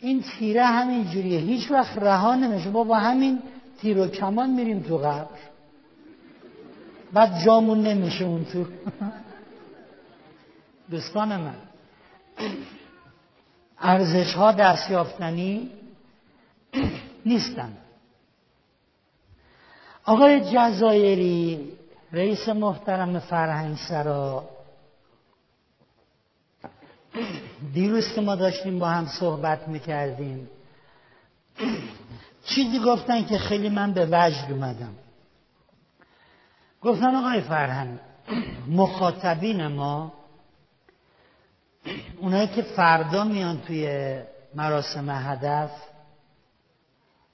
این 0.00 0.22
تیره 0.22 0.64
همین 0.64 1.04
جوریه. 1.04 1.40
هیچ 1.40 1.70
وقت 1.70 1.98
رها 1.98 2.34
نمیشه. 2.34 2.70
ما 2.70 2.84
با 2.84 2.96
همین 2.96 3.42
تیر 3.80 3.98
و 3.98 4.06
کمان 4.06 4.50
میریم 4.50 4.80
تو 4.80 4.98
قبر 4.98 5.38
بعد 7.12 7.44
جامون 7.44 7.80
نمیشه 7.80 8.24
اون 8.24 8.44
تو. 8.44 8.64
دوستان 10.90 11.36
من. 11.36 11.56
ارزش 13.80 14.34
ها 14.34 14.52
دستیافتنی 14.52 15.70
نیستن. 17.26 17.76
آقای 20.04 20.40
جزایری 20.54 21.72
رئیس 22.12 22.48
محترم 22.48 23.18
فرهنگ 23.18 23.76
سرا 23.76 24.48
دیروز 27.74 28.12
که 28.14 28.20
ما 28.20 28.34
داشتیم 28.36 28.78
با 28.78 28.88
هم 28.88 29.06
صحبت 29.06 29.68
می‌کردیم 29.68 30.48
چیزی 32.44 32.78
گفتن 32.78 33.24
که 33.24 33.38
خیلی 33.38 33.68
من 33.68 33.92
به 33.92 34.06
وجد 34.06 34.46
اومدم. 34.50 34.94
گفتن 36.82 37.14
آقای 37.14 37.40
فرهنگ 37.40 37.98
مخاطبین 38.68 39.66
ما 39.66 40.12
اونایی 42.20 42.46
که 42.46 42.62
فردا 42.62 43.24
میان 43.24 43.60
توی 43.66 44.16
مراسم 44.54 45.10
هدف 45.10 45.70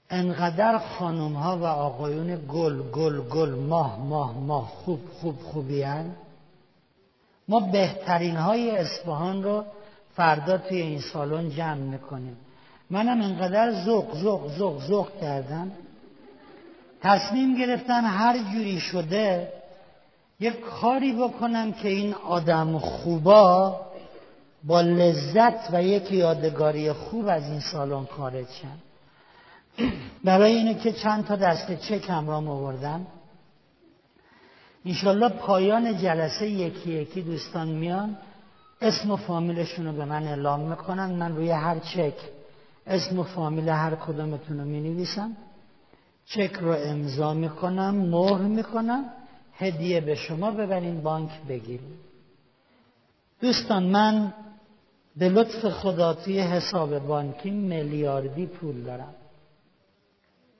انقدر 0.09 0.77
خانوم 0.77 1.33
ها 1.33 1.57
و 1.57 1.65
آقایون 1.65 2.45
گل 2.47 2.81
گل 2.91 3.21
گل 3.21 3.49
ماه 3.49 3.99
ماه 3.99 4.37
ماه 4.37 4.67
خوب 4.67 4.99
خوب 5.21 5.39
خوبی 5.39 5.85
ما 7.47 7.59
بهترین 7.59 8.35
های 8.35 8.71
اصفهان 8.71 9.43
رو 9.43 9.63
فردا 10.15 10.57
توی 10.57 10.81
این 10.81 10.99
سالن 10.99 11.49
جمع 11.49 11.75
می‌کنیم. 11.75 12.37
منم 12.89 13.21
انقدر 13.21 13.71
زوق 13.71 14.15
زوق 14.15 14.47
زوق 14.47 14.81
زوق 14.81 15.19
کردم. 15.21 15.71
تصمیم 17.01 17.55
گرفتم 17.55 18.03
هر 18.05 18.37
جوری 18.37 18.79
شده 18.79 19.53
یک 20.39 20.59
کاری 20.59 21.13
بکنم 21.13 21.71
که 21.73 21.89
این 21.89 22.13
آدم 22.13 22.77
خوبا 22.77 23.81
با 24.63 24.81
لذت 24.81 25.69
و 25.73 25.83
یک 25.83 26.11
یادگاری 26.11 26.93
خوب 26.93 27.27
از 27.27 27.43
این 27.43 27.59
سالن 27.59 28.05
خارج 28.05 28.47
شن 28.47 28.77
برای 30.23 30.55
اینه 30.55 30.73
که 30.73 30.91
چند 30.91 31.25
تا 31.25 31.35
دست 31.35 31.73
چک 31.73 32.09
همراه 32.09 32.49
آوردم. 32.49 33.07
انشالله 34.85 35.29
پایان 35.29 35.97
جلسه 35.97 36.49
یکی 36.49 36.91
یکی 36.91 37.21
دوستان 37.21 37.67
میان. 37.67 38.17
اسم 38.81 39.11
و 39.11 39.15
فامیلشون 39.15 39.85
رو 39.85 39.93
به 39.93 40.05
من 40.05 40.27
اعلام 40.27 40.59
می‌کنن. 40.59 41.11
من 41.11 41.35
روی 41.35 41.51
هر 41.51 41.79
چک 41.79 42.13
اسم 42.87 43.19
و 43.19 43.23
فامیل 43.23 43.69
هر 43.69 43.95
کدومتون 43.95 44.59
رو 44.59 44.65
می‌نویسم. 44.65 45.31
چک 46.25 46.53
رو 46.53 46.71
امضا 46.71 47.33
می‌کنم 47.33 47.95
مهر 47.95 48.41
می‌کنم. 48.41 49.05
هدیه 49.53 50.01
به 50.01 50.15
شما 50.15 50.51
ببرین 50.51 51.01
بانک 51.01 51.29
بگیرید 51.49 51.99
دوستان 53.41 53.83
من 53.83 54.33
به 55.17 55.29
لطف 55.29 55.69
خدا 55.69 56.13
توی 56.13 56.39
حساب 56.39 56.99
بانکی 56.99 57.51
میلیاردی 57.51 58.45
پول 58.45 58.83
دارم. 58.83 59.15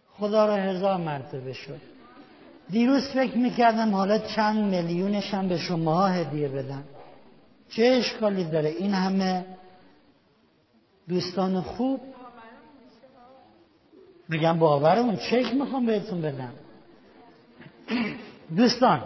خدا 0.10 0.46
را 0.46 0.56
هزار 0.56 0.98
مرتبه 0.98 1.54
شد 1.54 1.82
دیروز 2.70 3.08
فکر 3.08 3.38
می‌کردم 3.38 3.96
حالا 3.96 4.18
چند 4.18 4.58
میلیونش 4.58 5.34
هم 5.34 5.48
به 5.48 5.58
شما 5.58 6.08
هدیه 6.08 6.48
بدم. 6.48 6.84
چه 7.70 7.84
اشکالی 7.84 8.44
داره؟ 8.44 8.70
این 8.70 8.94
همه 8.94 9.46
دوستان 11.10 11.62
خوب؟ 11.62 12.02
میگم 14.30 14.60
باورمون 14.60 15.16
چک 15.16 15.54
می‌خوام 15.54 15.86
بهتون 15.86 16.22
بدم. 16.22 16.54
دوستان 18.56 19.02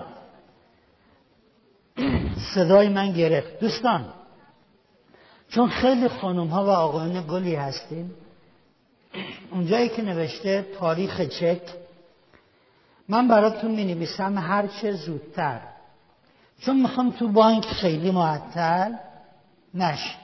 صدای 2.56 2.89
من 2.89 3.12
گرفت. 3.12 3.60
دوستان 3.60 4.06
چون 5.50 5.70
خیلی 5.70 6.08
خانم 6.08 6.48
ها 6.48 6.66
و 6.66 6.70
آقایان 6.70 7.26
گلی 7.28 7.56
هستیم. 7.56 8.14
اونجایی 9.52 9.89
که 9.89 10.02
نوشته 10.02 10.66
تاریخ 10.80 11.22
چک 11.22 11.62
من 13.10 13.28
براتون 13.28 13.72
می 13.72 13.86
نویسم 13.86 14.38
هر 14.38 14.68
چه 14.68 14.91
زودتر. 14.91 15.60
چون 16.62 16.82
می‌خوام 16.82 17.12
تو 17.12 17.28
بانک 17.28 17.66
خیلی 17.66 18.12
معطل 18.12 18.93
نشه 19.74 20.16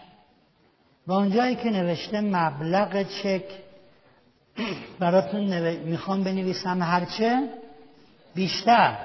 و 1.07 1.13
اونجایی 1.13 1.55
که 1.55 1.69
نوشته 1.69 2.21
مبلغ 2.21 3.03
چک 3.03 3.43
براتون 4.99 5.71
می‌خوام 5.76 6.24
بنویسم 6.24 6.82
هرچه 6.82 7.49
بیشتر. 8.36 8.97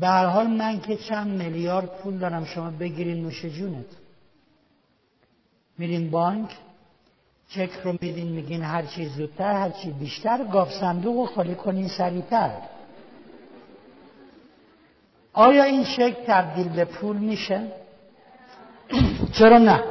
به 0.00 0.06
هر 0.06 0.26
حال 0.26 0.46
من 0.46 0.80
که 0.80 0.96
چند 0.96 1.42
میلیارد 1.42 1.86
پول 1.86 2.18
دارم 2.18 2.44
شما 2.44 2.70
بگیرین 2.70 3.22
نوش 3.22 3.44
جونت 3.44 4.05
میرین 5.78 6.10
بانک 6.10 6.50
چک 7.48 7.70
رو 7.84 7.92
میدین 8.00 8.28
میگین 8.28 8.62
هر 8.62 8.86
چی 8.86 9.06
زودتر 9.06 9.52
هر 9.52 9.70
چی 9.70 9.90
بیشتر 9.90 10.44
گاف 10.44 10.72
صندوق 10.72 11.16
رو 11.16 11.26
خالی 11.26 11.54
کنین 11.54 11.88
سریعتر 11.88 12.50
آیا 15.32 15.64
این 15.64 15.84
چک 15.84 16.16
تبدیل 16.26 16.68
به 16.68 16.84
پول 16.84 17.16
میشه؟ 17.16 17.72
چرا 19.38 19.58
نه؟ 19.58 19.82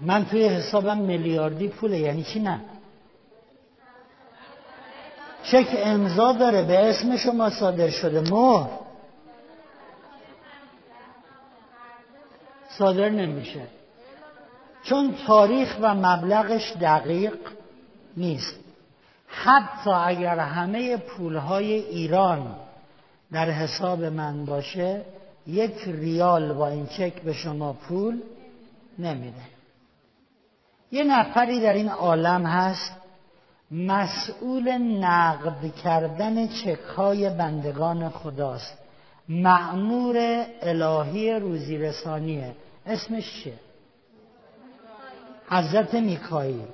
من 0.00 0.24
توی 0.24 0.44
حسابم 0.48 0.98
میلیاردی 0.98 1.68
پوله 1.68 1.98
یعنی 1.98 2.22
چی 2.22 2.40
نه؟ 2.40 2.60
چک 5.42 5.66
امضا 5.84 6.32
داره 6.32 6.62
به 6.62 6.78
اسم 6.78 7.16
شما 7.16 7.50
صادر 7.50 7.90
شده 7.90 8.20
مهر 8.20 8.83
صادر 12.78 13.08
نمیشه. 13.08 13.60
چون 14.82 15.14
تاریخ 15.26 15.76
و 15.80 15.94
مبلغش 15.94 16.72
دقیق 16.80 17.34
نیست. 18.16 18.54
حتی 19.26 19.90
اگر 19.90 20.38
همه 20.38 20.96
پولهای 20.96 21.72
ایران 21.72 22.56
در 23.32 23.50
حساب 23.50 24.04
من 24.04 24.44
باشه 24.44 25.02
یک 25.46 25.74
ریال 25.86 26.52
با 26.52 26.68
این 26.68 26.86
چک 26.86 27.22
به 27.22 27.32
شما 27.32 27.72
پول 27.72 28.20
نمیده. 28.98 29.42
یه 30.92 31.04
نفری 31.04 31.60
در 31.60 31.72
این 31.72 31.88
عالم 31.88 32.46
هست 32.46 32.92
مسئول 33.70 34.78
نقد 34.78 35.74
کردن 35.84 36.48
چک 36.48 36.78
های 36.96 37.30
بندگان 37.30 38.08
خداست. 38.08 38.78
معمور 39.28 40.44
الهی 40.62 41.32
روزی 41.32 41.78
رسانیه. 41.78 42.54
اسمش 42.86 43.42
چیه؟ 43.42 43.54
حضرت 45.48 45.94
میکائیل. 45.94 46.66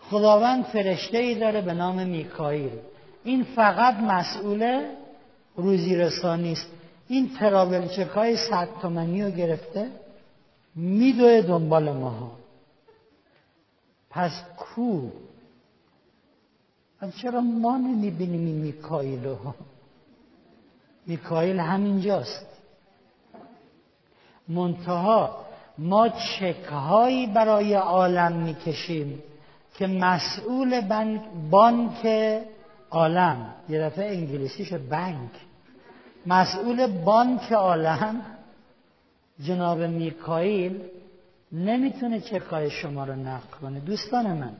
خداوند 0.00 0.64
فرشته 0.64 1.18
ای 1.18 1.34
داره 1.34 1.60
به 1.60 1.74
نام 1.74 2.06
میکائیل. 2.06 2.78
این 3.24 3.44
فقط 3.44 3.94
مسئول 3.94 4.84
روزی 5.56 5.96
رسانی 5.96 6.52
است. 6.52 6.66
این 7.08 7.30
ترابل 7.38 7.88
چک 7.88 8.08
های 8.08 8.36
صد 8.36 8.68
تومنی 8.82 9.22
رو 9.22 9.30
گرفته 9.30 9.90
میدوه 10.74 11.42
دنبال 11.42 11.92
ماها. 11.92 12.32
پس 14.10 14.42
کو؟ 14.56 15.10
چرا 17.22 17.40
ما 17.40 17.76
نمی‌بینیم 17.76 18.46
این 18.46 18.56
میکائیل 18.56 19.24
رو 19.24 19.54
میکائیل 21.06 21.60
همینجاست. 21.60 22.46
منتها 24.48 25.44
ما 25.78 26.08
چکهایی 26.08 27.26
برای 27.26 27.74
عالم 27.74 28.32
می‌کشیم 28.32 29.22
که 29.78 29.86
مسئول 29.86 30.80
بانک, 30.80 31.20
بانک 31.50 32.06
عالم. 32.90 33.54
یه 33.68 33.80
دفعه 33.80 34.16
انگلیسیش 34.16 34.72
بانک 34.72 35.30
مسئول 36.26 36.86
بانک 36.86 37.52
عالم 37.52 38.20
جناب 39.40 39.80
میکائیل 39.80 40.80
نمی‌تونه 41.52 42.20
چکای 42.20 42.70
شما 42.70 43.04
رو 43.04 43.14
نقد 43.14 43.50
کنه. 43.60 43.80
دوستان 43.80 44.26
من 44.26 44.52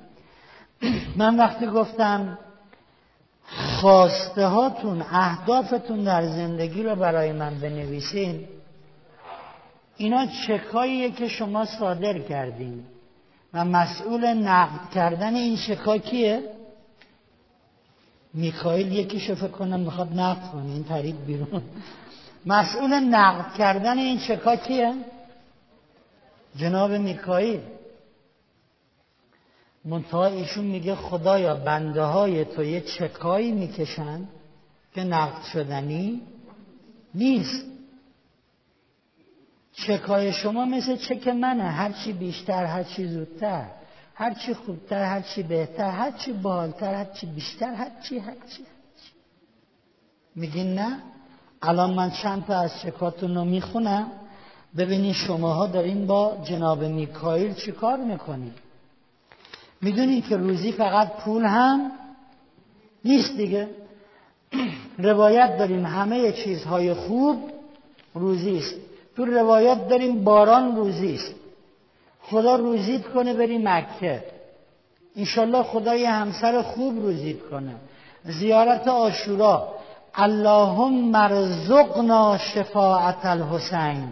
من 1.16 1.36
وقتی 1.36 1.66
گفتم 1.66 2.38
خواسته 3.80 4.46
هاتون 4.46 5.02
اهدافتون 5.10 6.04
در 6.04 6.26
زندگی 6.26 6.82
رو 6.82 6.94
برای 6.94 7.32
من 7.32 7.60
بنویسین 7.60 8.48
اینا 9.96 10.26
چکاییه 10.26 11.10
که 11.10 11.28
شما 11.28 11.64
صادر 11.64 12.18
کردین 12.18 12.84
و 13.54 13.64
مسئول 13.64 14.34
نقد 14.34 14.90
کردن 14.94 15.34
این 15.34 15.56
چکا 15.56 15.98
کیه؟ 15.98 16.42
میکائیل 18.34 18.92
یکیشو 18.92 19.34
فکر 19.34 19.48
کنم 19.48 19.80
می‌خواد 19.80 20.12
نقد 20.12 20.52
کنه 20.52 20.72
این 20.72 20.84
پرید 20.84 21.26
بیرون 21.26 21.62
مسئول 22.46 22.94
نقد 22.94 23.54
کردن 23.58 23.98
این 23.98 24.18
چکا 24.18 24.56
کیه؟ 24.56 24.94
جناب 26.56 26.92
میکائیل 26.92 27.60
منتها 29.84 30.26
ایشون 30.26 30.64
میگه 30.64 30.94
خدایا 30.94 31.54
بنده 31.54 32.02
های 32.02 32.44
تو 32.44 32.64
یه 32.64 32.80
چکایی 32.80 33.52
می‌کشن 33.52 34.28
که 34.94 35.04
نقد 35.04 35.42
شدنی 35.42 36.20
نیست 37.14 37.73
چکای 39.76 40.32
شما 40.32 40.64
مثل 40.64 40.96
چک 40.96 41.28
منه. 41.28 41.62
هرچی 41.62 42.12
بیشتر 42.12 42.64
هرچی 42.64 43.08
زودتر. 43.08 43.64
هرچی 44.14 44.54
خوبتر 44.54 45.04
هرچی 45.04 45.42
بهتر 45.42 45.90
هرچی 45.90 46.32
بالتر 46.32 46.94
هرچی 46.94 47.26
بیشتر 47.26 47.74
هرچی 47.74 48.18
هرچی 48.18 48.66
میگین 50.34 50.74
نه؟ 50.74 50.98
الان 51.62 51.94
من 51.94 52.10
چند 52.10 52.44
تا 52.46 52.60
از 52.60 52.80
چکاتون 52.80 53.34
رو 53.34 53.44
می‌خونم. 53.44 54.10
ببینین 54.76 55.12
شماها 55.12 55.66
دارین 55.66 56.06
با 56.06 56.36
جناب 56.44 56.84
میکائیل 56.84 57.54
چی 57.54 57.72
کار 57.72 57.98
می‌کنید 57.98 58.54
می‌دونید 59.82 60.26
که 60.26 60.36
روزی 60.36 60.72
فقط 60.72 61.12
پول 61.12 61.44
هم 61.44 61.92
نیست 63.04 63.36
دیگه. 63.36 63.68
روایت 64.98 65.58
داریم 65.58 65.86
همه 65.86 66.32
چیزهای 66.32 66.94
خوب 66.94 67.50
روزی 68.14 68.58
است. 68.58 68.74
تو 69.16 69.24
روایت 69.24 69.88
داریم 69.88 70.24
باران 70.24 70.76
روزی 70.76 71.14
است. 71.14 71.34
خدا 72.22 72.56
روزیت 72.56 73.06
کنه 73.06 73.34
بری 73.34 73.58
مکه. 73.58 74.24
انشالله 75.16 75.62
خدا 75.62 75.94
یه 75.94 76.10
همسر 76.10 76.62
خوب 76.62 76.98
روزیت 77.02 77.36
کنه. 77.50 77.74
زیارت 78.24 78.88
آشورا. 78.88 79.68
اللهم 80.14 80.94
مرزقنا 81.10 82.38
شفاعت 82.38 83.26
الحسین. 83.26 84.08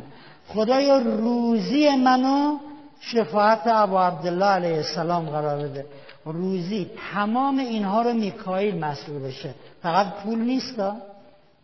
خدای 0.49 0.91
روزی 1.05 1.97
منو 1.97 2.59
شفاعت 3.01 3.67
ابو 3.67 3.99
عبدالله 3.99 4.47
علیه 4.47 4.77
السلام 4.77 5.31
قرار 5.31 5.69
بده. 5.69 5.87
روزی 6.25 6.91
تمام 7.15 7.59
اینها 7.59 8.03
رو 8.03 8.13
میکائیل 8.13 8.79
مسئولشه 8.85 9.55
فقط 9.83 10.07
پول 10.07 10.39
نیست 10.39 10.81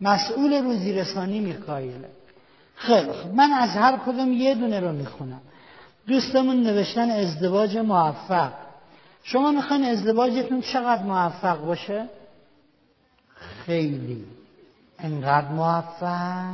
مسئول 0.01 0.63
روزی 0.63 0.93
رسانی 0.93 1.39
میکائیله. 1.39 2.09
خیلی 2.79 3.11
من 3.33 3.51
از 3.51 3.69
هر 3.69 3.97
کدوم 3.97 4.33
یه 4.33 4.55
دونه 4.55 4.79
رو 4.79 4.91
می‌خونم. 4.91 5.41
دوستمون 6.07 6.63
نوشتن 6.63 7.11
ازدواج 7.11 7.77
موفق. 7.77 8.51
شما 9.23 9.51
می‌خواین 9.51 9.85
ازدواجتون 9.85 10.61
چقدر 10.61 11.03
موفق 11.03 11.65
باشه؟ 11.65 12.09
خیلی. 13.65 14.25
انقدر 14.99 15.47
موفق؟ 15.47 16.53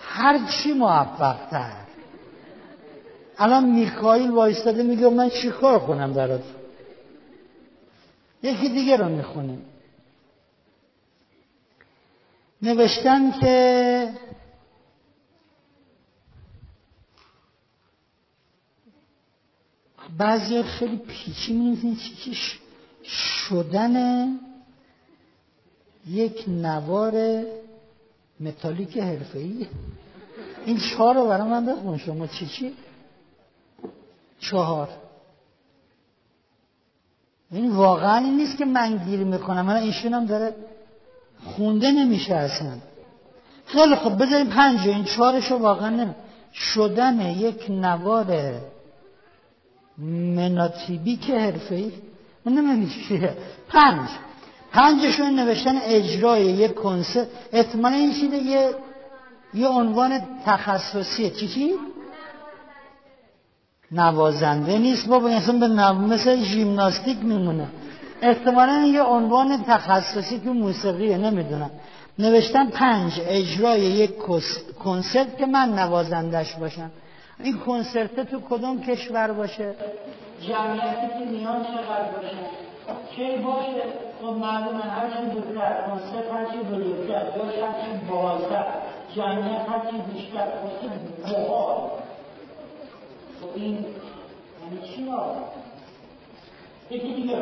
هر 0.00 0.40
چی 0.46 0.72
موفق 0.72 1.36
تر 1.50 1.72
الان 3.38 3.64
میکائیل 3.64 4.30
وایستاده 4.30 4.82
میگه 4.82 5.08
من 5.08 5.30
چیکار 5.30 5.78
کنم 5.78 6.12
برات 6.12 6.42
یکی 8.42 8.68
دیگه 8.68 8.96
رو 8.96 9.08
می‌خونیم. 9.08 9.64
نوشتن 12.62 13.32
که 13.40 14.08
بعضی 20.18 20.62
خیلی 20.62 20.96
پیچی 20.96 21.52
می 21.52 21.96
چی 21.96 22.36
شدن 23.04 24.26
یک 26.08 26.44
نوار 26.48 27.42
متالیک 28.40 28.98
حرفه‌ای. 28.98 29.66
این 30.66 30.78
چهار 30.78 31.14
رو 31.14 31.26
برای 31.26 31.48
من 31.48 31.66
بخون 31.66 31.98
شما 31.98 32.26
چی 32.26 32.46
چی؟ 32.46 32.74
چهار. 34.40 34.88
این 37.50 37.70
واقعا 37.70 38.16
این 38.16 38.36
نیست 38.36 38.58
که 38.58 38.64
من 38.64 38.96
گیر 38.96 39.20
می‌کنم 39.20 39.66
من 39.66 39.76
ایشون 39.76 40.14
هم 40.14 40.26
داره 40.26 40.54
خونده 41.44 41.90
نمیشه 41.90 42.34
اصلا. 42.34 42.72
خیلی 43.66 43.94
خب 43.94 44.22
بذاریم 44.22 44.46
پنج 44.46 44.88
این 44.88 45.04
چهارشو 45.04 45.56
واقعا 45.56 45.88
نمی 45.88 46.14
شدن 46.54 47.20
یک 47.20 47.70
نوار 47.70 48.60
مناتیبی 50.36 51.16
که 51.16 51.38
حرفه 51.38 51.74
ای 51.74 51.92
من 52.44 52.88
چیه 53.08 53.36
پنج. 53.68 54.08
پنجشون 54.72 55.40
نوشتن 55.40 55.78
اجرای 55.84 56.44
یک 56.44 56.74
کنسرت. 56.74 57.26
احتمالا 57.52 57.96
این 57.96 58.12
چیده 58.12 58.36
یه 58.36 58.74
یه 59.54 59.68
عنوان 59.68 60.20
تخصصیه 60.46 61.30
چی 61.30 61.48
چی؟ 61.48 61.74
نوازنده 63.92 64.78
نیست 64.78 65.08
بابا. 65.08 65.28
اصلا 65.28 65.58
به 65.58 65.68
نو... 65.68 65.94
مثل 65.94 66.36
ژیمناستیک 66.36 67.18
میمونه. 67.22 67.68
احتمالا 68.22 68.86
یه 68.86 69.02
عنوان 69.02 69.64
تخصصی 69.64 70.38
تو 70.38 70.52
موسیقیه 70.52 71.16
نمی‌دونم. 71.18 71.70
نوشتن 72.18 72.70
پنج. 72.70 73.20
اجرای 73.26 73.80
یک 73.80 74.10
کنسرت 74.84 75.38
که 75.38 75.46
من 75.46 75.78
نوازندش 75.78 76.54
باشم. 76.54 76.90
این 77.44 77.58
کنسرت 77.58 78.20
تو 78.20 78.40
کدوم 78.50 78.80
کشور 78.82 79.32
باشه؟ 79.32 79.74
جمعیتی 80.40 81.08
که 81.18 81.30
میان 81.30 81.64
چقدر 81.64 82.10
باشه؟ 82.16 82.36
کی 83.16 83.36
باشه؟ 83.36 83.82
خب 84.22 84.26
معلومه 84.26 84.82
هرچی 84.82 85.26
بودتر 85.32 85.82
کنسرت 85.86 86.32
هرچی 86.32 86.58
بزرگتر 86.58 87.24
جاش 87.38 87.54
هرچی 87.58 88.06
بازتر. 88.10 88.64
جمعیت 89.16 89.68
هرچی 89.68 89.96
بیشتر 90.12 90.46
کنسرت 90.46 91.32
بحال. 91.32 91.90
خب 93.40 93.48
این 93.54 93.74
یعنی 93.74 94.94
چی 94.96 95.10
یکی 96.90 97.14
دیگه 97.14 97.36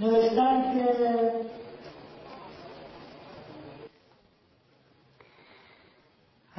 نوشتن 0.00 0.62
که 0.62 0.94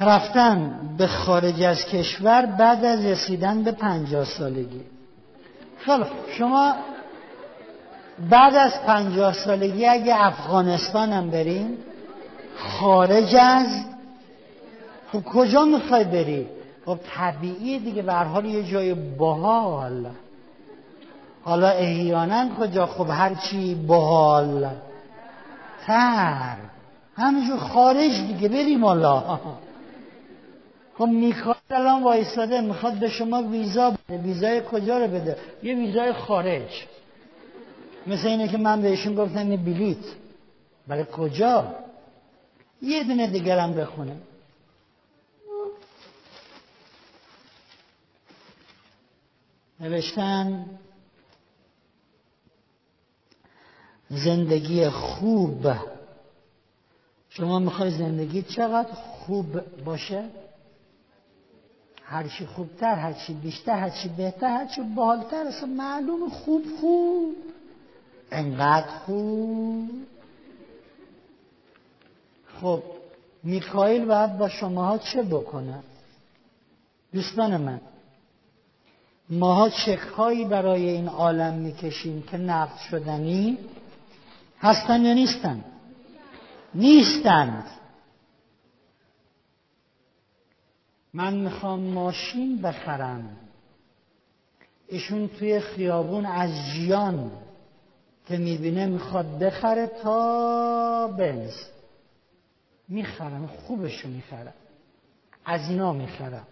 رفتن 0.00 0.80
به 0.98 1.06
خارج 1.06 1.62
از 1.62 1.84
کشور 1.84 2.46
بعد 2.46 2.84
از 2.84 3.04
رسیدن 3.04 3.62
به 3.62 3.72
پنجاه 3.72 4.24
سالگی. 4.24 4.80
خب 5.86 6.02
شما 6.38 6.74
بعد 8.30 8.54
از 8.54 8.82
پنجاه 8.86 9.32
سالگی 9.32 9.86
اگه 9.86 10.26
افغانستان 10.26 11.12
هم 11.12 11.30
بریم 11.30 11.78
خارج 12.56 13.36
از 13.36 13.66
خب 15.12 15.24
کجا 15.24 15.64
می‌خوای 15.64 16.04
بری؟ 16.04 16.46
خب 16.86 16.98
طبیعیه 17.16 17.78
دیگه 17.78 18.02
به 18.02 18.12
حال 18.12 18.44
یه 18.44 18.62
جای 18.62 18.94
باحال. 18.94 20.06
حالا 21.44 21.68
احیانا 21.68 22.48
کجا؟ 22.60 22.86
خب 22.86 23.06
هرچی 23.10 23.74
باحال. 23.74 24.70
تر. 25.86 26.56
همینجور 27.16 27.58
خارج 27.58 28.26
دیگه 28.26 28.48
بریم 28.48 28.84
حالا. 28.84 29.40
خب 31.00 31.06
می‌خواد 31.06 31.56
الان 31.70 32.02
وایستاده 32.02 32.60
می‌خواد 32.60 32.94
به 32.94 33.08
شما 33.08 33.42
ویزا 33.42 33.90
بده. 33.90 34.18
ویزای 34.18 34.62
کجا 34.70 34.98
رو 34.98 35.06
بده؟ 35.06 35.36
یه 35.62 35.74
ویزای 35.74 36.12
خارج. 36.12 36.86
مثل 38.06 38.28
اینه 38.28 38.48
که 38.48 38.58
من 38.58 38.82
بهشون 38.82 39.14
گفتم 39.14 39.50
یه 39.50 39.56
بلیت. 39.56 40.04
برای 40.88 41.04
کجا؟ 41.12 41.74
یه 42.82 43.04
دونه 43.04 43.26
دیگرم 43.26 43.74
بخونه 43.74 44.16
نوشتن 49.80 50.66
زندگی 54.10 54.88
خوب. 54.88 55.72
شما 57.28 57.58
می‌خوای 57.58 57.90
زندگی 57.90 58.42
چقدر 58.42 58.92
خوب 58.92 59.60
باشه؟ 59.84 60.24
هرچی 62.10 62.46
خوبتر 62.46 62.94
هرچی 62.94 63.34
بیشتر 63.34 63.78
هرچی 63.78 64.08
بهتر 64.08 64.48
هرچی 64.48 64.80
بالتر 64.80 65.46
اصلا 65.46 65.68
معلوم 65.68 66.28
خوب 66.28 66.64
خوب. 66.80 67.36
انقدر 68.32 68.86
خوب. 68.86 69.90
خب 72.60 72.82
میکائیل 73.42 74.04
باید 74.04 74.38
با 74.38 74.48
شماها 74.48 74.98
چه 74.98 75.22
بکنه؟ 75.22 75.78
دوستان 77.12 77.56
من 77.56 77.80
ماها 79.30 79.68
چک 79.68 80.00
برای 80.50 80.88
این 80.88 81.08
عالم 81.08 81.54
می‌کشیم 81.54 82.22
که 82.22 82.36
نقد 82.36 82.78
شدنی 82.90 83.58
هستن 84.60 85.04
یا 85.04 85.14
نیستن؟ 85.14 85.64
نیستند 86.74 87.64
من 91.14 91.34
می‌خوام 91.34 91.80
ماشین 91.80 92.62
بخرم. 92.62 93.36
ایشون 94.88 95.28
توی 95.28 95.60
خیابون 95.60 96.26
از 96.26 96.50
جیان 96.74 97.30
که 98.28 98.36
می‌بینه 98.36 98.86
می‌خواد 98.86 99.38
بخره 99.38 99.86
تا 99.86 101.08
بنز. 101.08 101.54
می‌خرم 102.88 103.46
خوبشو 103.46 104.08
می‌خرم. 104.08 104.52
از 105.44 105.70
اینا 105.70 105.92
می‌خرم. 105.92 106.46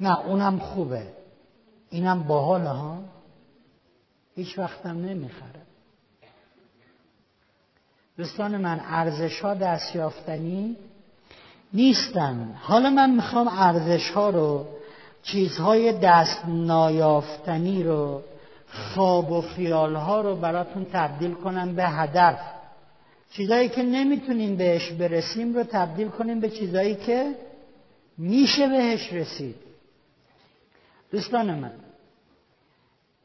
نه 0.00 0.20
اونم 0.20 0.58
خوبه. 0.58 1.12
اینم 1.90 2.22
باحاله 2.22 2.68
ها. 2.68 2.98
هیچ 4.34 4.58
وقتم 4.58 4.98
نمی‌خرم. 4.98 5.66
دوستان 8.16 8.56
من 8.56 8.80
ارزش 8.84 9.40
ها 9.40 9.54
دستیافتنی 9.54 10.76
نیستن. 11.72 12.54
حالا 12.60 12.90
من 12.90 13.10
می‌خوام 13.10 13.48
ارزش 13.48 14.10
ها 14.10 14.30
رو 14.30 14.66
چیزهای 15.22 15.92
دست 15.92 16.42
نایافتنی 16.46 17.82
رو 17.82 18.22
خواب 18.68 19.32
و 19.32 19.40
خیال 19.40 19.94
ها 19.94 20.20
رو 20.20 20.36
براتون 20.36 20.86
تبدیل 20.92 21.34
کنم 21.34 21.74
به 21.74 21.84
هدف. 21.84 22.38
چیزهایی 23.32 23.68
که 23.68 23.82
نمی‌تونیم 23.82 24.56
بهش 24.56 24.92
برسیم 24.92 25.54
رو 25.54 25.62
تبدیل 25.62 26.08
کنیم 26.08 26.40
به 26.40 26.50
چیزهایی 26.50 26.94
که 26.94 27.34
میشه 28.18 28.68
بهش 28.68 29.12
رسید. 29.12 29.56
دوستان 31.12 31.54
من 31.54 31.72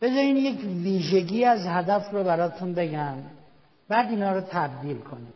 بذارین 0.01 0.37
یک 0.37 0.59
ویژگی 0.63 1.45
از 1.45 1.67
هدف 1.67 2.11
رو 2.11 2.23
براتون 2.23 2.73
بگم 2.73 3.15
بعد 3.87 4.09
اینا 4.09 4.33
رو 4.33 4.41
تبدیل 4.41 4.97
کنیم. 4.97 5.33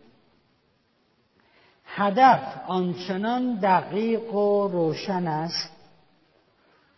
هدف 1.97 2.39
آنچنان 2.67 3.55
دقیق 3.55 4.33
و 4.33 4.67
روشن 4.67 5.27
است 5.27 5.71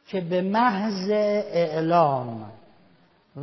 که 0.08 0.22
به 0.22 0.42
محض 0.42 1.10
اعلام 1.10 2.52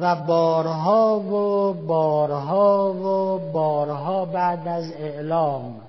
و 0.01 0.17
بارها 0.17 1.21
و 1.21 1.73
بارها 1.75 2.93
و 2.93 3.39
بارها 3.53 4.25
بعد 4.25 4.69
از 4.69 4.93
اعلام 4.93 5.81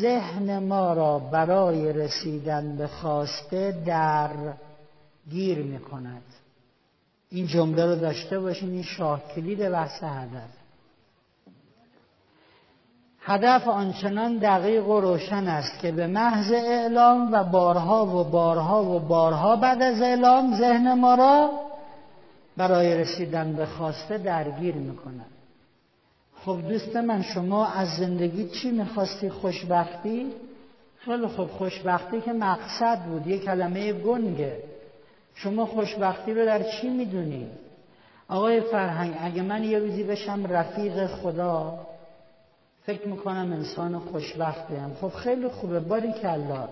ذهن 0.00 0.58
ما 0.58 0.92
را 0.92 1.18
برای 1.18 1.92
رسیدن 1.92 2.76
به 2.76 2.86
خواسته 2.86 3.82
در 3.86 4.30
گیر 5.30 5.58
می 5.58 5.78
کند 5.78 6.22
این 7.30 7.46
جمله 7.46 7.86
رو 7.86 7.96
داشته 7.96 8.40
باشین 8.40 8.70
این 8.70 8.82
شاه 8.82 9.22
کلید 9.34 9.68
بحث 9.70 10.02
هدف. 10.02 10.63
هدف 13.26 13.68
آنچنان 13.68 14.38
دقیق 14.38 14.88
و 14.88 15.00
روشن 15.00 15.48
است 15.48 15.78
که 15.78 15.92
به 15.92 16.06
محض 16.06 16.52
اعلام 16.52 17.32
و 17.32 17.44
بارها 17.44 18.06
و 18.06 18.24
بارها 18.24 18.84
و 18.84 19.00
بارها 19.00 19.56
بعد 19.56 19.82
از 19.82 20.02
اعلام 20.02 20.56
ذهن 20.56 20.94
ما 20.94 21.14
را 21.14 21.50
برای 22.56 22.96
رسیدن 22.96 23.52
به 23.52 23.66
خواسته 23.66 24.18
درگیر 24.18 24.74
می‌کنن 24.74 25.26
خب 26.44 26.58
دوست 26.68 26.96
من 26.96 27.22
شما 27.22 27.66
از 27.66 27.88
زندگی 27.88 28.48
چی 28.48 28.70
می‌خواستی 28.70 29.30
خوشبختی؟ 29.30 30.26
خیلی 30.98 31.26
خب 31.26 31.46
خوشبختی 31.46 32.20
که 32.20 32.32
مقصد 32.32 32.98
بود 32.98 33.26
یه 33.26 33.38
کلمه 33.38 33.92
گنگه 33.92 34.56
شما 35.34 35.66
خوشبختی 35.66 36.34
رو 36.34 36.46
در 36.46 36.62
چی 36.62 36.88
می‌دونی؟ 36.88 37.46
آقای 38.28 38.60
فرهنگ 38.60 39.14
اگه 39.20 39.42
من 39.42 39.64
یه 39.64 39.78
روزی 39.78 40.02
بشم 40.02 40.46
رفیق 40.46 41.06
خدا 41.06 41.78
فکر 42.86 43.08
می‌کنم 43.08 43.52
انسان 43.52 43.98
خوشبختیم 43.98 44.96
خب 45.00 45.08
خیلی 45.08 45.48
خوبه 45.48 45.80
باری 45.80 46.12
کلا 46.12 46.68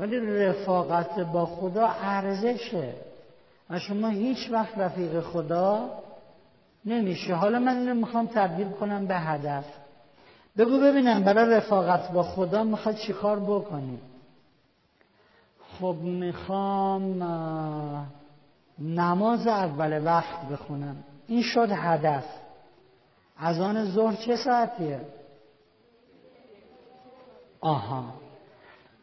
ولی 0.00 0.20
رفاقت 0.20 1.20
با 1.20 1.46
خدا 1.46 1.86
ارزشه. 2.02 2.94
و 3.70 3.78
شما 3.78 4.08
هیچ 4.08 4.48
وقت 4.50 4.78
رفیق 4.78 5.20
خدا 5.20 5.90
نمیشه 6.84 7.34
حالا 7.34 7.58
من 7.58 7.76
اینو 7.76 7.94
می‌خوام 7.94 8.26
تبدیل 8.26 8.68
کنم 8.68 9.06
به 9.06 9.14
هدف. 9.14 9.64
بگو 10.58 10.80
ببینم 10.80 11.22
برای 11.22 11.54
رفاقت 11.54 12.12
با 12.12 12.22
خدا 12.22 12.64
می‌خواد 12.64 12.96
چیکار 12.96 13.40
بکنی؟ 13.40 13.98
خب 15.80 15.96
می‌خوام 16.02 17.22
نماز 18.78 19.46
اول 19.46 20.04
وقت 20.04 20.48
بخونم. 20.52 20.96
این 21.26 21.42
شد 21.42 21.68
هدف. 21.70 22.24
از 23.38 23.60
آن 23.60 23.84
ظهر 23.84 24.14
چه 24.14 24.36
ساعتیه؟ 24.36 25.00
آها. 27.62 28.04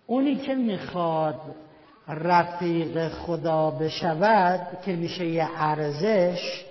اونی 0.08 0.36
که 0.36 0.56
می‌خواد 0.56 1.42
رفیق 2.08 3.10
خدا 3.10 3.70
بشود 3.72 4.68
که 4.86 4.96
میشه 4.96 5.26
یه 5.26 5.48
ارزش 5.56 6.66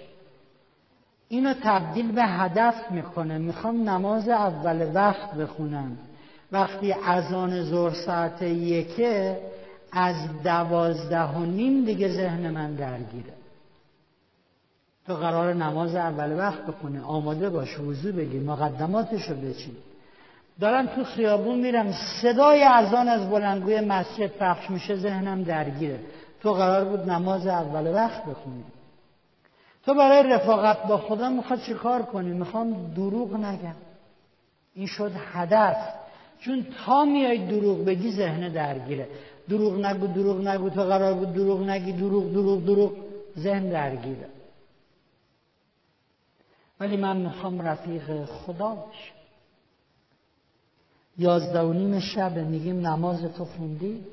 اینو 1.28 1.54
تبدیل 1.62 2.12
به 2.12 2.22
هدف 2.22 2.90
می‌کنه. 2.90 3.38
می‌خوام 3.38 3.88
نماز 3.88 4.28
اول 4.28 4.90
وقت 4.94 5.34
بخونم. 5.34 5.98
وقتی 6.52 6.92
اذان 6.92 7.62
زور 7.62 7.92
ساعت 7.92 8.42
یکه 8.42 9.40
از 9.92 10.42
دوازده 10.44 11.22
و 11.22 11.44
نیم 11.44 11.84
دیگه 11.84 12.08
ذهن 12.08 12.50
من 12.50 12.74
درگیره. 12.74 13.32
تو 15.06 15.14
قرار 15.14 15.54
نماز 15.54 15.94
اول 15.94 16.38
وقت 16.38 16.66
بخونه 16.66 17.02
آماده 17.02 17.50
باش 17.50 17.80
وضو 17.80 18.12
بگی 18.12 18.38
مقدماتشو 18.38 19.34
بچین. 19.34 19.76
دارم 20.60 20.86
تو 20.86 21.04
خیابون 21.04 21.58
میرم 21.58 21.92
صدای 22.22 22.62
اذان 22.62 23.08
از 23.08 23.30
بلندگوی 23.30 23.80
مسجد 23.80 24.26
پخش 24.26 24.70
میشه 24.70 24.96
ذهنم 24.96 25.42
درگیره. 25.42 26.00
تو 26.42 26.52
قرار 26.52 26.84
بود 26.84 27.10
نماز 27.10 27.46
اول 27.46 27.94
وقت 27.94 28.24
بخونی. 28.24 28.64
تو 29.86 29.94
برای 29.94 30.22
رفاقت 30.22 30.82
با 30.86 30.98
خدا 30.98 31.28
می‌خواد 31.28 31.60
چی 31.60 31.74
کار 31.74 32.02
کنی؟ 32.02 32.30
می‌خوام 32.30 32.94
دروغ 32.94 33.34
نگم. 33.34 33.76
این 34.74 34.86
شد 34.86 35.12
هدف. 35.32 35.76
چون 36.40 36.66
تا 36.86 37.04
میای 37.04 37.46
دروغ 37.46 37.84
بگی 37.84 38.12
ذهن 38.12 38.48
درگیره. 38.48 39.08
دروغ 39.48 39.84
نگو 39.86 40.06
دروغ 40.06 40.48
نگو. 40.48 40.70
تو 40.70 40.82
قرار 40.82 41.14
بود 41.14 41.32
دروغ 41.32 41.62
نگی 41.62 41.92
دروغ 41.92 42.32
دروغ 42.32 42.64
دروغ. 42.64 42.92
ذهن 43.38 43.68
درگیره. 43.68 44.28
ولی 46.80 46.96
من 46.96 47.16
می‌خوام 47.16 47.62
رفیق 47.62 48.24
خدا 48.24 48.68
باشم. 48.68 49.17
یازده 51.18 51.60
و 51.60 51.72
نیم 51.72 52.00
شب 52.00 52.38
میگیم 52.38 52.86
نماز 52.86 53.22
تو 53.22 53.44
خوندی؟ 53.44 54.04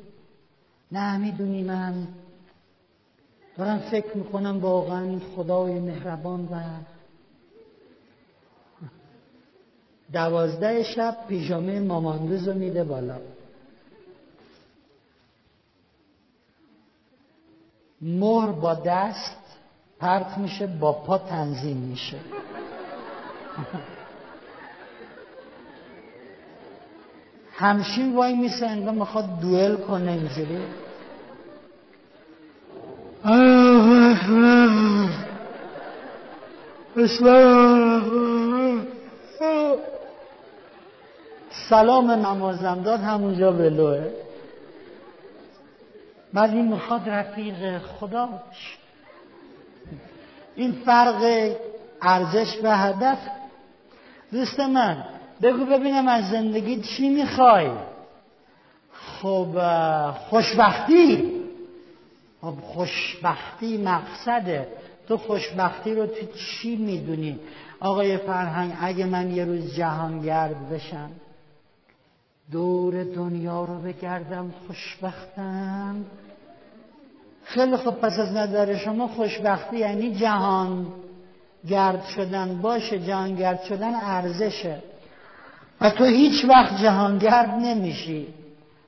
نه 0.92 1.18
می‌دونی 1.18 1.64
من 1.64 2.08
دارم 3.58 3.80
فکر 3.80 4.18
می‌کنم 4.18 4.60
واقعا 4.60 5.20
خدای 5.36 5.80
مهربان 5.80 6.46
و 6.46 6.60
دوازده 10.14 10.84
شب 10.84 11.18
پیژامه 11.28 11.80
ماماندوز 11.80 12.48
رو 12.48 12.54
میده 12.54 12.84
بالا. 12.84 13.18
مهر 18.02 18.52
با 18.52 18.74
دست 18.74 19.58
پرت 20.00 20.38
میشه 20.38 20.68
با 20.68 20.94
پا 20.94 21.18
تنظیم 21.18 21.78
میشه. 21.78 22.20
همشین 27.58 28.16
وای 28.16 28.36
میسه 28.36 28.68
انگار 28.68 28.94
می‌خواد 28.94 29.40
دوئل 29.42 29.76
کنه 29.76 30.12
اینجوری. 30.12 30.60
سلام 41.70 42.12
نمازم 42.12 42.82
داد 42.82 43.00
همونجا 43.00 43.54
ولوه. 43.54 44.10
بعد 46.34 46.50
این 46.50 46.68
می‌خواد 46.68 47.10
رفیق 47.10 47.78
خدا 47.78 48.30
این 50.56 50.72
فرق 50.86 51.52
ارزش 52.02 52.58
و 52.64 52.78
هدف. 52.78 53.18
دوست 54.32 54.60
من 54.60 55.04
بگو 55.42 55.66
ببینم 55.66 56.08
از 56.08 56.30
زندگی 56.30 56.82
چی 56.82 57.10
می‌خوای؟ 57.10 57.70
خب 58.94 59.48
خوشبختی. 60.12 61.32
خب 62.42 62.54
خوشبختی 62.62 63.78
مقصده. 63.78 64.68
تو 65.08 65.18
خوشبختی 65.18 65.96
رو 65.96 66.06
تو 66.06 66.26
چی 66.38 66.76
می‌دونی؟ 66.76 67.40
آقای 67.80 68.18
فرهنگ 68.18 68.74
اگه 68.82 69.06
من 69.06 69.36
یه 69.36 69.46
روز 69.46 69.76
جهانگرد 69.76 70.70
بشم 70.70 71.10
دور 72.52 73.04
دنیا 73.04 73.66
رو 73.66 73.80
بگردم 73.80 74.54
خوشبختم. 74.68 76.06
خیلی 77.44 77.78
خوب 77.78 77.94
پس 77.94 78.20
از 78.20 78.34
نظر 78.34 78.78
شما 78.78 79.08
خوشبختی 79.08 79.78
یعنی 79.78 80.16
جهان 80.16 80.88
گرد 81.70 82.06
شدن. 82.06 82.62
باشه 82.62 83.00
جهانگرد 83.00 83.64
شدن 83.64 83.94
ارزشه. 83.96 84.84
و 85.82 85.90
تو 85.90 86.04
هیچ 86.04 86.46
وقت 86.46 86.82
جهانگرد 86.82 87.50
نمیشی. 87.50 88.34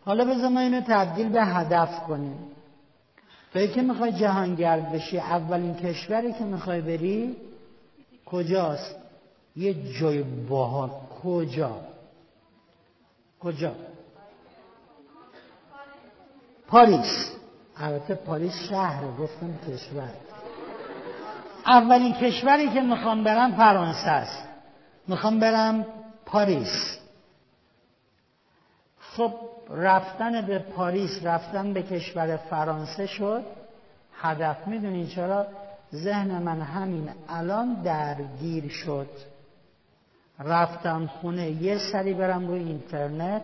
حالا 0.05 0.25
بذار 0.25 0.49
ما 0.49 0.59
اینو 0.59 0.81
تبدیل 0.81 1.29
به 1.29 1.45
هدف 1.45 1.99
کنیم. 1.99 2.38
توی 3.53 3.67
که 3.67 3.81
می‌خوای 3.81 4.11
جهانگرد 4.11 4.91
بشی 4.91 5.19
اولین 5.19 5.75
کشوری 5.75 6.33
که 6.33 6.43
می‌خوای 6.43 6.81
بری 6.81 7.35
کجاست؟ 8.25 8.95
یه 9.55 9.93
جای 9.99 10.23
باحال. 10.23 10.89
کجا؟ 11.23 11.75
کجا؟ 13.39 13.71
پاریس. 16.67 17.31
البته 17.77 18.15
پاریس 18.15 18.53
شهر 18.69 19.03
گفتم 19.19 19.53
کشور. 19.67 20.09
اولین 21.65 22.13
کشوری 22.13 22.69
که 22.69 22.81
می‌خوام 22.81 23.23
برم 23.23 23.51
فرانسه 23.51 24.09
است. 24.09 24.43
می‌خوام 25.07 25.39
برم 25.39 25.85
پاریس. 26.28 26.97
خب 28.99 29.34
رفتن 29.69 30.41
به 30.41 30.59
پاریس 30.59 31.19
رفتن 31.23 31.73
به 31.73 31.84
کشور 31.84 32.38
فرانسه 32.38 33.07
شد. 33.07 33.43
هدف 34.13 34.67
می‌دونین 34.67 35.07
چرا؟ 35.07 35.47
ذهن 35.93 36.43
من 36.43 36.61
همین 36.61 37.09
الان 37.30 37.73
درگیر 37.73 38.69
شد. 38.69 39.09
رفتم 40.39 41.07
خونه 41.07 41.51
یه 41.51 41.78
سری 41.78 42.13
برم 42.13 42.47
روی 42.47 42.59
اینترنت 42.59 43.41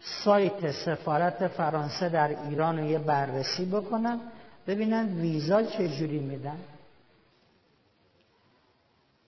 سایت 0.00 0.70
سفارت 0.70 1.48
فرانسه 1.48 2.08
در 2.08 2.28
ایران 2.48 2.78
رو 2.78 2.84
یه 2.84 2.98
بررسی 2.98 3.64
بکنم 3.64 4.20
ببینن 4.66 5.20
ویزا 5.20 5.62
چجوری 5.62 6.18
میدن. 6.18 6.58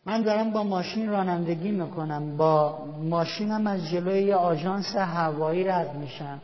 من 0.06 0.22
دارم 0.22 0.50
با 0.50 0.62
ماشین 0.62 1.08
رانندگی 1.08 1.70
می‌کنم. 1.70 2.36
با 2.36 2.78
ماشینم 3.02 3.66
از 3.66 3.90
جلوی 3.90 4.32
آژانس 4.32 4.96
هوایی 4.96 5.64
رد 5.64 5.94
میشم. 5.94 6.40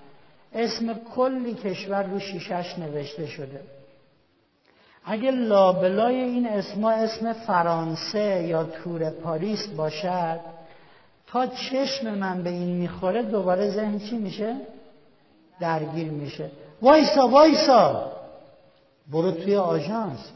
اسم 0.53 0.95
کلی 0.95 1.55
کشور 1.55 2.03
رو 2.03 2.19
شیشش 2.19 2.79
نوشته 2.79 3.27
شده. 3.27 3.61
اگه 5.05 5.31
لابلای 5.31 6.15
این 6.15 6.47
اسما 6.47 6.91
اسم 6.91 7.33
فرانسه 7.33 8.45
یا 8.49 8.65
تور 8.65 9.11
پاریس 9.11 9.67
باشد 9.67 10.41
تا 11.27 11.47
چشم 11.47 12.15
من 12.15 12.43
به 12.43 12.51
این 12.51 12.77
می‌خوره 12.77 13.23
دوباره 13.23 13.71
ذهن 13.71 13.99
چی 13.99 14.19
میشه؟ 14.19 14.57
درگیر 15.61 16.11
میشه. 16.11 16.51
وایسا 16.83 17.29
وایسا! 17.29 18.13
برو 19.13 19.33
توی 19.33 19.57
آژانس. 19.57 20.33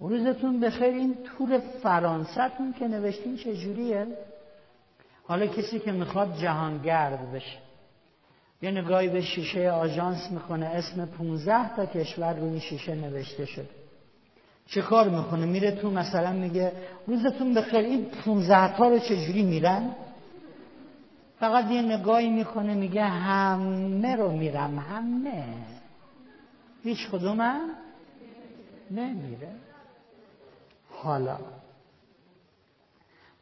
روزتون 0.00 0.60
بخیر. 0.60 0.94
این 0.94 1.14
تور 1.24 1.58
فرانسهتون 1.58 2.72
که 2.72 2.88
نوشتین 2.88 3.36
چجوریه؟ 3.36 4.06
حالا 5.24 5.46
کسی 5.46 5.78
که 5.78 5.92
می‌خواد 5.92 6.36
جهانگرد 6.36 7.32
بشه. 7.32 7.58
یه 8.62 8.70
نگاهی 8.70 9.08
به 9.08 9.20
شیشه 9.20 9.70
آژانس 9.70 10.30
می‌کنه. 10.30 10.66
اسم 10.66 11.06
15 11.06 11.76
تا 11.76 11.86
کشور 11.86 12.34
روی 12.34 12.60
شیشه 12.60 12.94
نوشته 12.94 13.44
شده. 13.46 13.68
چه 14.66 14.82
کار 14.82 15.08
می‌کنه؟ 15.08 15.46
میره 15.46 15.70
تو 15.70 15.90
مثلا 15.90 16.32
میگه 16.32 16.72
روزتون 17.06 17.54
بخیر. 17.54 17.80
این 17.80 18.04
15 18.24 18.76
تا 18.76 18.88
رو 18.88 18.98
چجوری 18.98 19.42
میرن؟ 19.42 19.90
فقط 21.40 21.70
یه 21.70 21.82
نگاهی 21.82 22.30
می‌کنه 22.30 22.74
میگه 22.74 23.04
همه 23.04 24.16
رو 24.16 24.32
میرم. 24.32 24.78
همه. 24.78 25.44
هیچ 26.84 27.10
کدومم؟ 27.10 27.60
نمیره. 28.90 29.48
حالا 31.02 31.38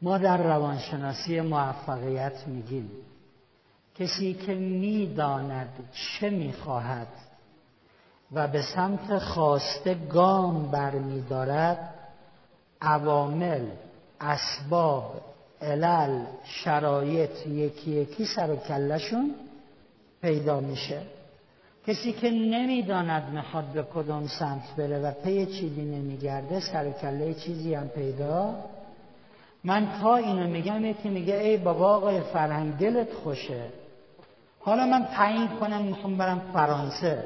ما 0.01 0.17
در 0.17 0.37
روانشناسی 0.37 1.41
موفقیت 1.41 2.47
میگیم. 2.47 2.91
کسی 3.95 4.33
که 4.33 4.55
می‌داند 4.55 5.89
چه 5.93 6.29
می‌خواهد 6.29 7.07
و 8.31 8.47
به 8.47 8.61
سمت 8.61 9.17
خواسته 9.17 9.93
گام 9.93 10.71
برمیدارد 10.71 11.93
عوامل 12.81 13.65
اسباب 14.21 15.21
علل 15.61 16.25
شرایط 16.43 17.47
یکی 17.47 17.91
یکی 17.91 18.25
سر 18.25 18.51
و 18.51 18.55
کلشون 18.55 19.35
پیدا 20.21 20.59
میشه. 20.59 21.01
کسی 21.87 22.11
که 22.11 22.31
نمی‌داند 22.31 23.29
می‌خواد 23.33 23.65
به 23.65 23.83
کدام 23.83 24.27
سمت 24.27 24.75
بره 24.77 24.99
و 24.99 25.11
پی 25.11 25.45
چیزی 25.45 25.81
نمیگرده 25.81 26.59
سر 26.59 26.91
کله 26.91 27.33
چیزی 27.33 27.73
هم 27.73 27.87
پیدا؟ 27.87 28.55
من 29.63 29.87
تا 30.01 30.15
اینو 30.15 30.47
میگم 30.47 30.85
یکی 30.85 31.09
میگه 31.09 31.35
ای 31.35 31.57
بابا 31.57 31.95
آقای 31.95 32.21
فرهنگ 32.21 32.77
دلت 32.77 33.13
خوشه. 33.13 33.63
حالا 34.59 34.85
من 34.85 35.05
تعیین 35.05 35.47
کنم 35.47 35.81
می‌خوام 35.81 36.17
برم 36.17 36.41
فرانسه. 36.53 37.25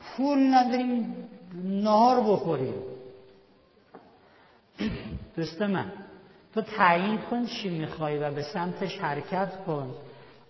پول 0.00 0.54
نداریم 0.54 1.16
نهار 1.64 2.20
بخوریم. 2.20 2.74
دوست 5.36 5.62
من 5.62 5.92
تو 6.54 6.60
تعیین 6.62 7.18
کن 7.18 7.46
چی 7.46 7.68
می‌خوای 7.68 8.18
و 8.18 8.30
به 8.30 8.42
سمتش 8.42 8.98
حرکت 8.98 9.64
کن. 9.66 9.94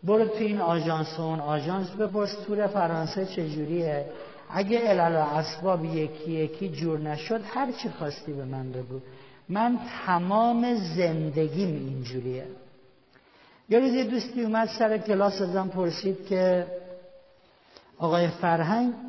برو 0.04 0.28
تو 0.28 0.38
این 0.38 0.60
آژانس 0.60 1.18
و 1.18 1.22
اون 1.22 1.40
آژانس 1.40 1.90
بپرس 1.90 2.34
تور 2.34 2.66
فرانسه 2.66 3.26
چجوریه. 3.26 4.06
اگه 4.50 4.78
علل 4.78 5.16
و 5.16 5.18
اسباب 5.18 5.84
یکی 5.84 6.30
یکی 6.30 6.68
جور 6.68 6.98
نشد 6.98 7.40
هر 7.44 7.72
چی 7.72 7.88
خواستی 7.88 8.32
به 8.32 8.44
من 8.44 8.72
بگو. 8.72 9.00
من 9.48 9.78
تمام 10.06 10.74
زندگیم 10.74 11.68
اینجوریه. 11.68 12.46
یه 13.68 13.78
روز 13.78 13.92
یه 13.92 14.04
دوستی 14.04 14.42
اومد 14.42 14.68
سر 14.68 14.98
کلاس 14.98 15.40
ازم 15.40 15.68
پرسید 15.68 16.26
که 16.26 16.66
آقای 17.98 18.28
فرهنگ 18.28 18.94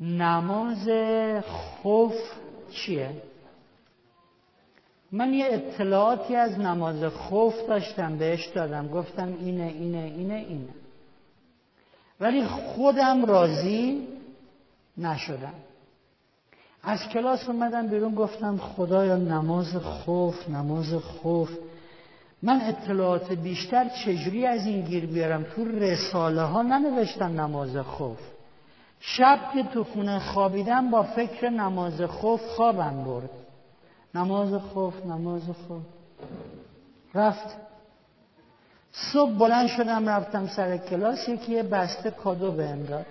نماز 0.00 0.88
خوف 1.42 2.14
چیه؟ 2.70 3.10
من 5.12 5.34
یه 5.34 5.46
اطلاعاتی 5.50 6.36
از 6.36 6.58
نماز 6.58 7.04
خوف 7.04 7.54
داشتم 7.68 8.18
بهش 8.18 8.46
دادم. 8.46 8.88
گفتم 8.88 9.36
اینه 9.40 9.62
اینه 9.62 9.98
اینه 9.98 10.34
اینه. 10.34 10.74
ولی 12.20 12.44
خودم 12.44 13.24
راضی 13.24 14.08
نشدم. 14.98 15.54
از 16.82 17.08
کلاس 17.08 17.48
اومدم 17.48 17.86
بیرون 17.86 18.14
گفتم 18.14 18.56
خدایا 18.56 19.16
نماز 19.16 19.76
خوف 19.76 20.48
نماز 20.48 20.94
خوف. 20.94 21.50
من 22.42 22.60
اطلاعات 22.60 23.32
بیشتر 23.32 23.88
چجوری 23.88 24.46
از 24.46 24.66
این 24.66 24.80
گیر 24.84 25.06
بیارم؟ 25.06 25.42
تو 25.42 25.64
رساله 25.64 26.42
ها 26.42 26.62
ننوشتم 26.62 27.40
نماز 27.40 27.76
خوف. 27.76 28.18
شب 29.00 29.38
که 29.54 29.62
تو 29.62 29.84
خونه 29.84 30.18
خوابیدم 30.18 30.90
با 30.90 31.02
فکر 31.02 31.48
نماز 31.48 32.02
خوف 32.02 32.40
خوابم 32.40 33.04
برد. 33.04 33.45
نماز 34.16 34.54
خوف 34.54 35.06
نماز 35.06 35.42
خوف. 35.42 35.82
رفت. 37.14 37.56
صبح 38.92 39.30
بلند 39.30 39.68
شدم 39.68 40.08
رفتم 40.08 40.46
سر 40.46 40.76
کلاس 40.76 41.28
یکی 41.28 41.62
بسته 41.62 42.10
کادو 42.10 42.52
بهم 42.52 42.82
داد. 42.82 43.06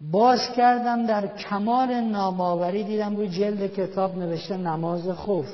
باز 0.00 0.40
کردم 0.56 1.06
در 1.06 1.26
کمال 1.26 2.00
نامآوری 2.00 2.84
دیدم 2.84 3.16
روی 3.16 3.28
جلد 3.28 3.74
کتاب 3.74 4.18
نوشته 4.18 4.56
نماز 4.56 5.08
خوف. 5.08 5.48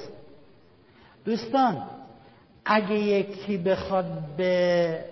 دوستان 1.24 1.82
اگه 2.64 2.94
یکی 2.94 3.56
بخواد 3.56 4.06
به 4.36 5.04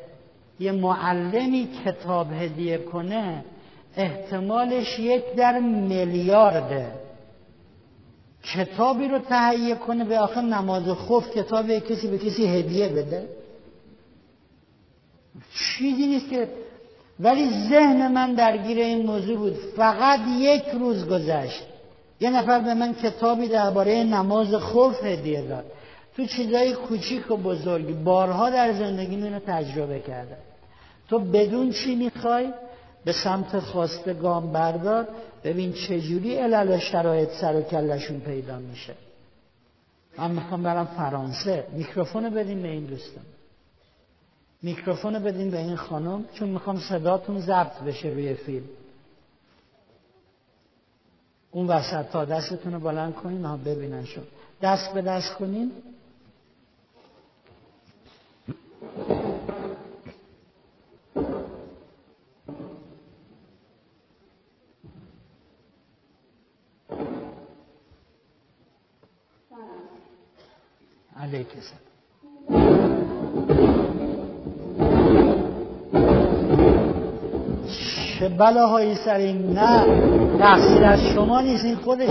یه 0.60 0.72
معلمی 0.72 1.68
کتاب 1.84 2.32
هدیه 2.32 2.78
کنه 2.78 3.44
احتمالش 3.96 4.98
یک 4.98 5.34
در 5.36 5.58
میلیارده. 5.58 7.07
کتابی 8.44 9.08
رو 9.08 9.18
تهیه 9.18 9.74
کنه 9.74 10.04
به 10.04 10.18
آخر 10.18 10.40
نماز 10.40 10.88
خوف 10.88 11.30
کتاب 11.30 11.78
کسی 11.78 12.08
به 12.08 12.18
کسی 12.18 12.46
هدیه 12.46 12.88
بده؟ 12.88 13.28
چیزی 15.54 16.06
نیست 16.06 16.30
که 16.30 16.48
ولی 17.20 17.50
ذهن 17.50 18.12
من 18.12 18.34
درگیر 18.34 18.78
این 18.78 19.06
موضوع 19.06 19.36
بود. 19.36 19.54
فقط 19.76 20.20
یک 20.38 20.64
روز 20.78 21.08
گذشت. 21.08 21.62
یه 22.20 22.30
نفر 22.30 22.60
به 22.60 22.74
من 22.74 22.94
کتابی 22.94 23.48
درباره 23.48 24.04
نماز 24.04 24.54
خوف 24.54 25.04
هدیه 25.04 25.42
داد. 25.42 25.64
تو 26.16 26.26
چیزای 26.26 26.72
کوچیک 26.72 27.30
و 27.30 27.36
بزرگی 27.36 27.92
بارها 27.92 28.50
در 28.50 28.72
زندگی 28.72 29.16
منو 29.16 29.38
تجربه 29.38 30.00
کرده. 30.00 30.36
تو 31.08 31.18
بدون 31.18 31.72
چی 31.72 31.94
می‌خوای؟ 31.94 32.52
به 33.04 33.12
سمت 33.12 33.58
خواسته 33.58 34.14
گام 34.14 34.52
بردار. 34.52 35.08
ببین 35.44 35.72
چجوری 35.72 36.36
علل 36.36 36.76
و 36.76 36.78
شرایط 36.78 37.30
سر 37.30 37.56
و 37.56 37.62
کلشون 37.62 38.20
پیدا 38.20 38.58
میشه. 38.58 38.94
من 40.18 40.30
می‌خوام 40.30 40.62
برم 40.62 40.84
فرانسه. 40.84 41.66
میکروفون 41.72 42.30
بدین 42.30 42.62
به 42.62 42.68
این 42.68 42.84
دوستان. 42.84 43.24
میکروفون 44.62 45.18
بدین 45.18 45.50
به 45.50 45.58
این 45.58 45.76
خانم 45.76 46.24
چون 46.32 46.48
می‌خوام 46.48 46.78
صداتون 46.78 47.40
ضبط 47.40 47.80
بشه 47.80 48.08
روی 48.08 48.34
فیلم. 48.34 48.68
اون 51.50 51.66
وسط 51.66 52.08
تا 52.08 52.24
دستتون 52.24 52.72
رو 52.72 52.80
بلند 52.80 53.14
کنین 53.14 53.44
ها 53.44 53.56
ببینن 53.56 54.04
شد. 54.04 54.28
دست 54.62 54.94
به 54.94 55.02
دست 55.02 55.34
کنین. 55.34 55.72
علیک 71.34 71.46
چه 78.18 78.28
بلاهایی 78.28 78.94
سر 78.94 79.16
این 79.16 79.52
نه؟ 79.52 79.86
تقصیر 80.38 80.84
از 80.84 81.00
شما 81.00 81.40
نیست 81.40 81.64
این 81.64 81.76
خودش 81.76 82.08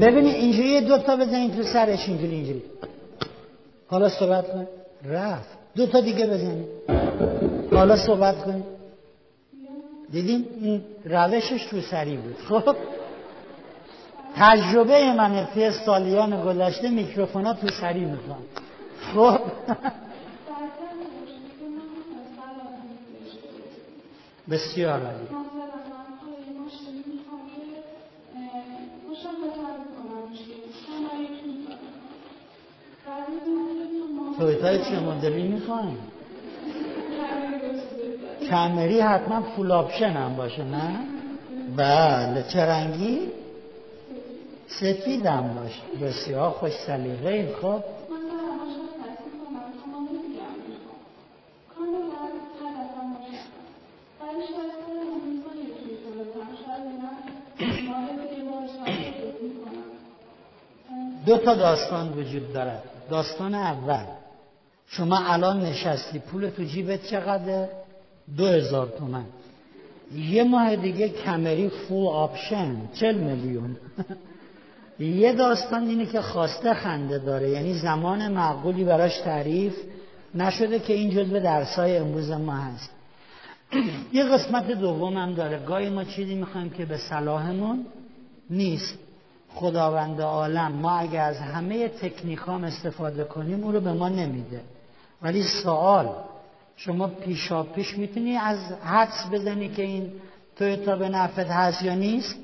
ببینید 0.00 0.34
اینجوری 0.34 0.80
دو 0.80 0.98
تا 0.98 1.16
بزنید 1.16 1.56
تو 1.56 1.62
سرش 1.62 2.08
اینجوری 2.08 2.34
اینجوری. 2.34 2.62
حالا 3.86 4.08
صحبت 4.08 4.52
کن 4.52 4.66
رفت. 5.04 5.48
دو 5.76 5.86
تا 5.86 6.00
دیگه 6.00 6.26
بزنید 6.26 6.66
حالا 7.72 7.96
صحبت 7.96 8.44
کن 8.44 8.62
دیدین 10.12 10.46
این 10.60 10.82
روشش 11.04 11.66
تو 11.66 11.80
سری 11.80 12.16
بود. 12.16 12.36
خب؟ 12.48 12.76
تجربه 14.36 15.12
من 15.12 15.46
توی 15.54 15.70
سالیان 15.70 16.44
گذشته 16.44 16.90
میکروفونا 16.90 17.54
تو 17.54 17.68
سری 17.68 18.04
می‌خوام 18.04 18.42
خب. 19.14 19.40
بسیار 24.50 25.00
عالی. 25.00 25.28
تویتای 34.38 34.78
چه 34.78 35.00
مدلی 35.00 35.48
می‌خواین 35.48 35.98
کمری 38.50 39.00
حتما 39.00 39.42
فول 39.42 39.72
آپشن 39.72 40.10
هم 40.10 40.36
باشه 40.36 40.64
نه؟ 40.64 40.98
بله. 41.76 42.44
چه 42.52 42.60
رنگی؟ 42.60 43.32
سفیدم 44.80 45.54
باشه 45.54 46.06
بسیار 46.06 46.50
خوش 46.50 46.72
سلیقه 46.72 47.54
خب 47.62 47.82
دو 61.26 61.38
تا 61.38 61.54
داستان 61.54 62.12
وجود 62.12 62.52
دارد. 62.52 62.82
داستان 63.10 63.54
اول. 63.54 64.04
شما 64.86 65.18
الان 65.18 65.60
نشستی 65.60 66.18
پول 66.18 66.50
تو 66.50 66.64
جیبت 66.64 67.02
چقدر؟ 67.02 67.68
دو 68.36 68.46
هزار 68.46 68.86
تومن. 68.98 69.24
یه 70.14 70.44
ماه 70.44 70.76
دیگه 70.76 71.08
کمری 71.08 71.68
فول 71.68 72.06
آپشن 72.06 72.88
چل 72.94 73.14
میلیون. 73.14 73.76
یه 74.98 75.32
داستان 75.32 75.86
اینه 75.86 76.06
که 76.06 76.20
خواسته 76.20 76.74
خنده 76.74 77.18
داره. 77.18 77.50
یعنی 77.50 77.74
زمان 77.74 78.28
معقولی 78.28 78.84
براش 78.84 79.18
تعریف 79.18 79.74
نشده 80.34 80.78
که 80.78 80.92
این 80.92 81.10
جزء 81.10 81.38
درسای 81.38 81.96
امروز 81.96 82.30
ما 82.30 82.52
هست. 82.52 82.90
یه 84.12 84.24
قسمت 84.24 84.70
دوم 84.70 85.16
هم 85.16 85.34
داره. 85.34 85.58
گاهی 85.58 85.90
ما 85.90 86.04
چیزی 86.04 86.34
می‌خوایم 86.34 86.70
که 86.70 86.84
به 86.84 86.96
صلاحمون 86.96 87.86
نیست. 88.50 88.98
خداوند 89.54 90.20
عالم 90.20 90.72
ما 90.72 90.98
اگه 90.98 91.20
از 91.20 91.36
همه 91.36 91.88
تکنیکام 91.88 92.64
استفاده 92.64 93.24
کنیم 93.24 93.64
اون 93.64 93.74
رو 93.74 93.80
به 93.80 93.92
ما 93.92 94.08
نمیده. 94.08 94.60
ولی 95.22 95.42
سوال 95.42 96.08
شما 96.76 97.08
پیشا 97.08 97.62
پیش 97.62 97.98
می‌تونی 97.98 98.36
از 98.36 98.58
حدس 98.84 99.26
بزنی 99.32 99.68
که 99.68 99.82
این 99.82 100.12
تویتا 100.56 100.96
به 100.96 101.08
نفت 101.08 101.38
هست 101.38 101.82
یا 101.82 101.94
نیست؟ 101.94 102.36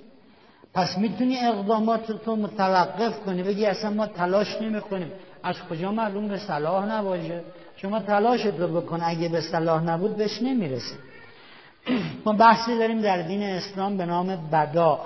پس 0.74 0.98
می‌تونی 0.98 1.38
اقدامات 1.38 2.12
تو 2.12 2.36
متوقف 2.36 3.20
کنی 3.20 3.42
بگی 3.42 3.66
اصلا 3.66 3.90
ما 3.90 4.06
تلاش 4.06 4.62
نمی 4.62 4.80
کنیم 4.80 5.12
از 5.42 5.56
کجا 5.70 5.92
معلوم 5.92 6.28
به 6.28 6.38
صلاح 6.38 6.86
نباشه؟ 6.86 7.44
شما 7.76 8.00
تلاش 8.00 8.46
رو 8.46 8.80
بکن 8.80 9.00
اگه 9.02 9.28
به 9.28 9.40
صلاح 9.40 9.82
نبود 9.82 10.16
بهش 10.16 10.42
نمی‌رسی. 10.42 10.94
ما 12.26 12.32
بحثی 12.32 12.78
داریم 12.78 13.00
در 13.00 13.22
دین 13.22 13.42
اسلام 13.42 13.96
به 13.96 14.06
نام 14.06 14.48
بدا. 14.52 15.00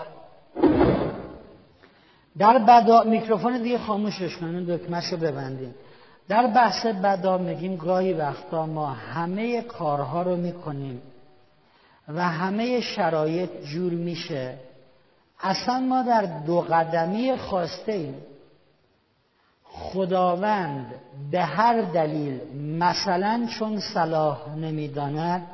در 2.39 2.59
بدا 2.59 3.03
میکروفون 3.03 3.63
دیگه 3.63 3.79
خاموشش 3.79 4.37
کنیم 4.37 4.77
دکمش 4.77 5.05
رو 5.05 5.17
ببندیم. 5.17 5.75
در 6.29 6.47
بحث 6.47 6.87
بدا 6.87 7.39
میگیم 7.39 7.77
گاهی 7.77 8.13
وقتا 8.13 8.67
ما 8.67 8.87
همه 8.87 9.63
کارها 9.63 10.23
رو 10.23 10.37
می‌کنیم 10.37 11.03
و 12.09 12.29
همه 12.29 12.81
شرایط 12.81 13.51
جور 13.65 13.93
میشه. 13.93 14.55
اصلا 15.41 15.81
ما 15.81 16.03
در 16.03 16.23
دو 16.47 16.61
قدمی 16.61 17.37
خواسته 17.37 17.93
ایم. 17.93 18.15
خداوند 19.65 20.95
به 21.31 21.43
هر 21.43 21.81
دلیل 21.83 22.41
مثلا 22.79 23.47
چون 23.59 23.81
صلاح 23.81 24.57
نمی‌داند 24.57 25.47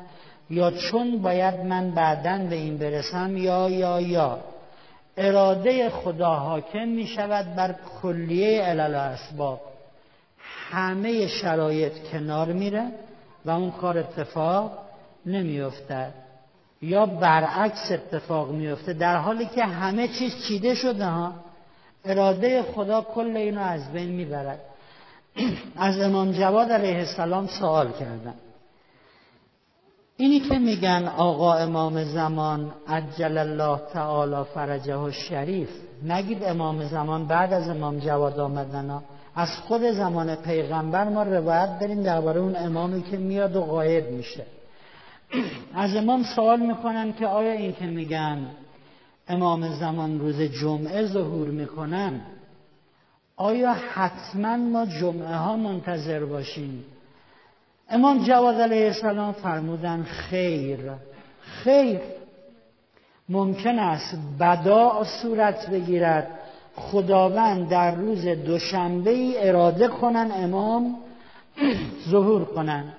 یا 0.50 0.70
چون 0.70 1.22
باید 1.22 1.60
من 1.60 1.90
بعدا 1.90 2.38
به 2.38 2.56
این 2.56 2.78
برسم 2.78 3.36
یا 3.36 3.70
یا 3.70 4.00
یا. 4.00 4.38
اراده 5.16 5.90
خدا 5.90 6.34
حاکم 6.34 6.88
می 6.88 7.06
شود 7.06 7.54
بر 7.54 7.74
کلیه 8.02 8.62
علل 8.62 8.94
و 8.94 8.98
اسباب. 8.98 9.60
همه 10.70 11.26
شرایط 11.26 11.92
کنار 12.12 12.52
میره 12.52 12.92
و 13.44 13.50
اون 13.50 13.70
کار 13.70 13.98
اتفاق 13.98 14.78
نمیفته 15.26 16.12
یا 16.82 17.06
برعکس 17.06 17.92
اتفاق 17.92 18.50
میفته 18.50 18.92
در 18.92 19.16
حالی 19.16 19.46
که 19.46 19.64
همه 19.64 20.08
چیز 20.08 20.32
چیده 20.48 20.74
شده 20.74 21.06
ها 21.06 21.32
اراده 22.04 22.62
خدا 22.62 23.00
کل 23.00 23.36
اینو 23.36 23.60
از 23.60 23.92
بین 23.92 24.10
می‌برد. 24.10 24.60
از 25.76 26.00
امام 26.00 26.32
جواد 26.32 26.72
علیه 26.72 26.98
السلام 26.98 27.46
سوال 27.46 27.92
کردن. 27.92 28.34
اینی 30.16 30.40
که 30.40 30.58
میگن 30.58 31.12
آقا 31.16 31.54
امام 31.54 32.04
زمان 32.04 32.72
عجل 32.88 33.38
الله 33.38 33.80
تعالی 33.92 34.44
فرجه 34.54 34.96
و 34.96 35.10
شریف 35.10 35.68
نگید 36.02 36.44
امام 36.44 36.84
زمان 36.88 37.26
بعد 37.26 37.52
از 37.52 37.68
امام 37.68 37.98
جواد 37.98 38.40
آمدن 38.40 39.02
از 39.34 39.48
خود 39.68 39.82
زمان 39.82 40.34
پیغمبر 40.34 41.08
ما 41.08 41.22
روایت 41.22 41.78
داریم 41.80 42.02
درباره 42.02 42.40
اون 42.40 42.56
امامی 42.56 43.02
که 43.02 43.16
میاد 43.16 43.56
و 43.56 43.60
غایب 43.60 44.10
میشه. 44.10 44.46
از 45.74 45.96
امام 45.96 46.22
سوال 46.22 46.60
می‌کنن 46.60 47.12
که 47.12 47.26
آیا 47.26 47.52
این 47.52 47.72
که 47.72 47.84
میگن 47.84 48.46
امام 49.28 49.68
زمان 49.68 50.20
روز 50.20 50.40
جمعه 50.40 51.06
ظهور 51.06 51.48
می‌کنن 51.48 52.20
آیا 53.36 53.72
حتما 53.72 54.56
ما 54.56 54.86
جمعه 54.86 55.34
ها 55.34 55.56
منتظر 55.56 56.24
باشیم؟ 56.24 56.84
امام 57.90 58.24
جواد 58.24 58.60
علیه 58.60 58.86
السلام 58.86 59.32
فرمودن 59.32 60.02
خیر 60.02 60.80
خیر. 61.42 62.00
ممکن 63.28 63.78
است 63.78 64.18
بدا 64.40 65.04
صورت 65.04 65.70
بگیرد 65.70 66.28
خداوند 66.76 67.68
در 67.68 67.94
روز 67.94 68.26
دوشنبه 68.26 69.10
ای 69.10 69.48
اراده 69.48 69.88
کنن 69.88 70.30
امام 70.34 70.96
ظهور 72.10 72.44
کنن. 72.44 72.92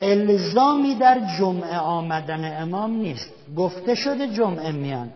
الزامی 0.00 0.94
در 0.94 1.20
جمعه 1.38 1.78
آمدن 1.78 2.62
امام 2.62 2.90
نیست. 2.90 3.30
گفته 3.56 3.94
شده 3.94 4.28
جمعه 4.28 4.72
میان. 4.72 5.10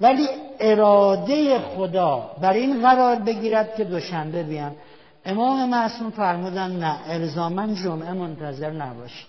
ولی 0.00 0.28
اراده 0.60 1.58
خدا 1.58 2.30
بر 2.40 2.52
این 2.52 2.82
قرار 2.82 3.16
بگیرد 3.16 3.76
که 3.76 3.84
دوشنبه 3.84 4.42
بیان. 4.42 4.72
امام 5.24 5.68
معصوم 5.68 6.10
فرمودن 6.10 6.70
نه 6.70 6.96
الزاما 7.06 7.74
جمعه 7.74 8.12
منتظر 8.12 8.70
نباشید 8.70 9.26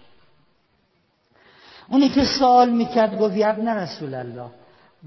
اونی 1.90 2.10
که 2.10 2.26
سوال 2.26 2.70
می‌کرد 2.70 3.20
گفت 3.20 3.38
یبن 3.38 3.68
رسول 3.68 4.14
الله. 4.14 4.50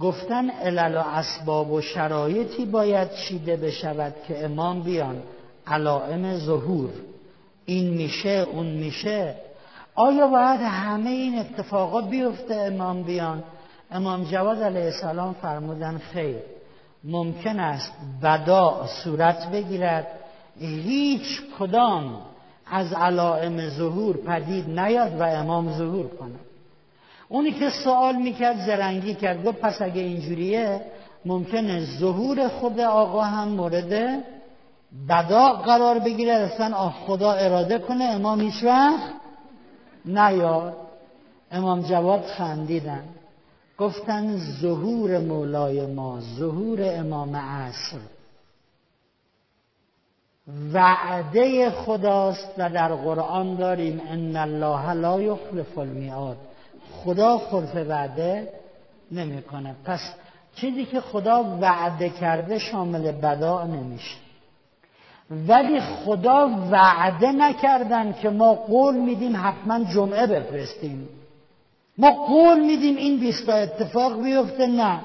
گفتن 0.01 0.51
علل 0.51 0.97
و 0.97 0.99
اسباب 0.99 1.73
و 1.73 1.81
شرایطی 1.81 2.65
باید 2.65 3.09
چیده 3.15 3.57
بشود 3.57 4.15
که 4.29 4.45
امام 4.45 4.83
بیان. 4.83 5.23
علائم 5.67 6.39
ظهور. 6.39 6.91
این 7.67 7.95
میشه 7.95 8.47
اون 8.53 8.67
میشه. 8.67 9.35
آیا 9.95 10.27
باید 10.27 10.61
همه 10.61 11.11
این 11.11 11.39
اتفاقات 11.39 12.09
بیفته 12.09 12.55
امام 12.55 13.03
بیان؟ 13.03 13.43
امام 13.91 14.25
جواد 14.25 14.63
علیه 14.63 14.85
السلام 14.85 15.35
فرمودن 15.43 15.99
خیر. 15.99 16.37
ممکن 17.05 17.61
است 17.61 17.93
بدا 18.23 18.87
صورت 19.05 19.51
بگیرد. 19.51 20.07
هیچ 20.61 21.43
کدام 21.59 22.21
از 22.67 22.93
علائم 22.93 23.69
ظهور 23.69 24.17
پدید 24.17 24.81
نیاد 24.81 25.21
و 25.21 25.23
امام 25.23 25.73
ظهور 25.73 26.07
کنه. 26.07 26.39
اونی 27.29 27.53
که 27.53 27.71
سوال 27.71 28.17
می‌کرد 28.17 28.67
زرنگی 28.67 29.15
کرد 29.15 29.45
گفت 29.45 29.61
پس 29.61 29.83
اگه 29.83 30.01
اینجوریه 30.01 30.81
ممکنه 31.25 31.85
ظهور 31.99 32.49
خود 32.49 32.81
آقا 32.81 33.23
هم 33.23 33.49
مورد 33.49 34.25
بدا 35.09 35.53
قرار 35.53 35.99
بگیره. 35.99 36.33
اصلا 36.33 36.91
خدا 36.91 37.33
اراده 37.33 37.79
کنه 37.79 38.05
امام 38.05 38.41
هیچ 38.41 38.65
وقت 38.65 39.24
نیاد. 40.05 40.77
امام 41.51 41.83
جواد 41.83 42.23
خندیدن. 42.23 43.05
گفتن 43.79 44.37
ظهور 44.37 45.19
مولای 45.19 45.87
ما 45.87 46.21
ظهور 46.21 46.79
امام 46.83 47.37
عصر. 47.37 47.99
وعده 50.73 51.71
خداست 51.71 52.55
و 52.59 52.71
در 52.71 52.95
قرآن 52.95 53.55
داریم 53.55 54.01
ان 54.09 54.37
الله 54.37 54.93
لا 54.93 55.21
یخلف 55.21 55.79
المیعاد. 55.79 56.37
خدا 57.05 57.39
خلف 57.39 57.75
وعده 57.77 58.49
نمی‌کنه. 59.13 59.75
پس 59.85 60.01
چیزی 60.57 60.85
که 60.85 61.01
خدا 61.01 61.59
وعده 61.61 62.09
کرده 62.09 62.59
شامل 62.59 63.13
بدا 63.13 63.67
نمیشه. 63.67 64.24
ولی 65.49 65.81
خدا 65.81 66.51
وعده 66.71 67.33
نکردن 67.33 68.13
که 68.23 68.31
ما 68.31 68.55
قول 68.55 68.95
میدیم 68.95 69.37
حتما 69.37 69.85
جمعه 69.85 70.27
بفرستیم. 70.27 71.09
ما 71.99 72.11
قول 72.11 72.61
میدیم 72.61 72.97
این 72.97 73.21
بیستا 73.21 73.53
اتفاق 73.53 74.23
بیفته 74.23 74.67
نه. 74.67 75.01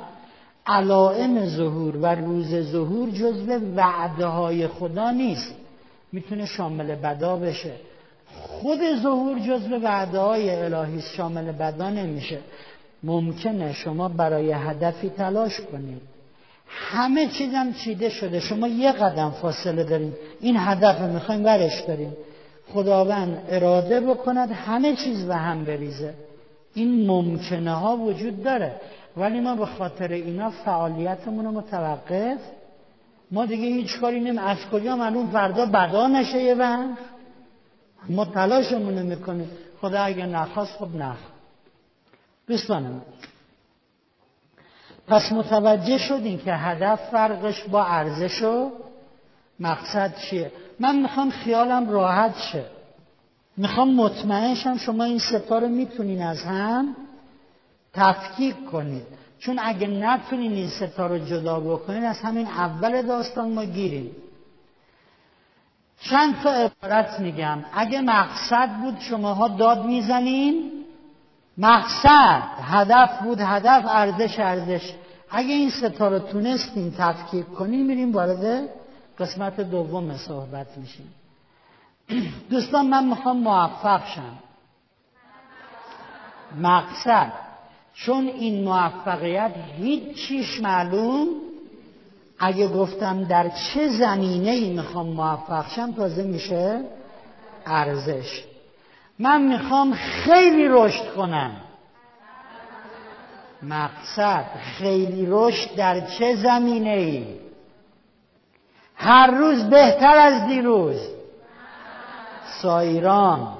علائم 0.65 1.45
ظهور 1.45 1.97
و 1.97 2.05
روز 2.05 2.55
ظهور 2.55 3.09
جزو 3.09 3.75
وعده 3.75 4.25
های 4.25 4.67
خدا 4.67 5.11
نیست. 5.11 5.55
می‌تونه 6.11 6.45
شامل 6.45 6.95
بدا 6.95 7.35
بشه. 7.35 7.71
خود 8.31 8.79
ظهور 9.03 9.39
جزو 9.39 9.75
وعده 9.75 10.19
های 10.19 10.49
الهی 10.49 11.01
شامل 11.01 11.51
بدا 11.51 11.89
نمیشه. 11.89 12.39
ممکنه 13.03 13.73
شما 13.73 14.09
برای 14.09 14.51
هدفی 14.51 15.09
تلاش 15.09 15.61
کنید. 15.61 16.01
همه 16.69 17.27
چیزم 17.27 17.73
چیده 17.73 18.09
شده. 18.09 18.39
شما 18.39 18.67
یه 18.67 18.91
قدم 18.91 19.31
فاصله 19.31 19.83
دارید 19.83 20.13
این 20.39 20.55
هدف 20.59 21.01
رو 21.01 21.07
می‌خوایم 21.07 21.43
برش 21.43 21.81
داریم 21.81 22.17
خداوند 22.73 23.43
اراده 23.49 23.99
بکند 23.99 24.51
همه 24.51 24.95
چیز 24.95 25.25
به 25.25 25.35
هم 25.35 25.63
بریزه. 25.63 26.13
این 26.73 27.07
ممکنه 27.07 27.71
ها 27.71 27.97
وجود 27.97 28.43
داره. 28.43 28.75
ولی 29.17 29.39
ما 29.39 29.55
به 29.55 29.65
خاطر 29.65 30.07
اینا 30.07 30.49
فعالیتمون 30.49 31.45
رو 31.45 31.51
متوقف. 31.51 32.39
ما 33.31 33.45
دیگه 33.45 33.63
هیچ 33.63 33.99
کاری 33.99 34.19
نیم 34.19 34.37
از 34.37 34.57
کجا 34.71 34.95
معلوم 34.95 35.31
فردا 35.31 35.65
بدا 35.65 36.07
نشه 36.07 36.41
یه 36.41 36.55
وقت؟ 36.55 36.97
ما 38.09 38.25
تلاشمون 38.25 39.01
می‌کنیم. 39.01 39.49
خدا 39.81 39.99
اگه 39.99 40.25
نخواست 40.25 40.77
خب 40.77 40.95
نخ. 40.95 41.17
دوستان 42.47 43.01
پس 45.09 45.31
متوجه 45.31 45.97
شدیم 45.97 46.37
که 46.37 46.53
هدف 46.53 47.09
فرقش 47.11 47.63
با 47.63 47.85
ارزش 47.85 48.41
و 48.41 48.71
مقصد 49.59 50.15
چیه. 50.17 50.51
من 50.79 50.95
می‌خوام 50.95 51.29
خیالم 51.29 51.89
راحت 51.89 52.37
شه. 52.37 52.65
می‌خوام 53.57 53.95
مطمئن 53.95 54.55
شم 54.55 54.77
شما 54.77 55.03
این 55.03 55.19
ستا 55.19 55.59
رو 55.59 55.67
می‌تونین 55.67 56.21
از 56.21 56.43
هم 56.43 56.95
تفکیک 57.93 58.65
کنید 58.65 59.03
چون 59.39 59.59
اگه 59.63 59.87
نتونین 59.87 60.51
این 60.51 60.67
ستا 60.69 61.07
رو 61.07 61.19
جدا 61.19 61.59
بکنید 61.59 62.03
از 62.03 62.19
همین 62.19 62.47
اول 62.47 63.01
داستان 63.01 63.51
ما 63.51 63.65
گیریم 63.65 64.15
چند 66.01 66.41
تا 66.41 66.49
عبارت 66.49 67.19
میگم. 67.19 67.59
اگه 67.73 68.01
مقصد 68.01 68.69
بود 68.69 68.99
شماها 68.99 69.47
داد 69.47 69.85
می‌زنین 69.85 70.71
مقصد 71.59 72.43
هدف 72.61 73.21
بود 73.21 73.39
هدف 73.41 73.85
ارزش 73.89 74.39
ارزش. 74.39 74.93
اگه 75.29 75.53
این 75.53 75.69
ستا 75.69 76.07
رو 76.07 76.19
تونستین 76.19 76.93
تفکیک 76.97 77.53
کنین 77.53 77.85
میریم 77.85 78.11
وارد 78.11 78.69
قسمت 79.19 79.61
دوم 79.61 80.17
صحبت 80.17 80.67
میشیم. 80.77 81.13
دوستان 82.49 82.87
من 82.87 83.05
می‌خوام 83.05 83.37
موفق 83.37 84.05
شم. 84.05 84.37
مقصد. 86.61 87.31
چون 87.93 88.27
این 88.27 88.63
موفقیت 88.63 89.51
هیچ 89.77 90.15
چیش 90.15 90.61
معلوم 90.61 91.27
اگه 92.39 92.67
گفتم 92.67 93.23
در 93.23 93.49
چه 93.49 93.87
زمینه 93.87 94.51
ای 94.51 94.73
می‌خوام 94.73 95.07
موفق 95.07 95.71
شم 95.75 95.91
تازه 95.91 96.23
میشه 96.23 96.81
ارزش. 97.65 98.48
من 99.19 99.41
می‌خوام 99.41 99.93
خیلی 99.93 100.67
رشد 100.69 101.13
کنم. 101.15 101.51
مقصد 103.63 104.45
خیلی 104.77 105.27
رشد 105.29 105.75
در 105.75 105.99
چه 105.99 106.35
زمینه 106.35 106.89
ای 106.89 107.39
هر 108.95 109.31
روز 109.31 109.69
بهتر 109.69 110.17
از 110.17 110.47
دیروز. 110.47 111.07
سایران. 112.61 113.57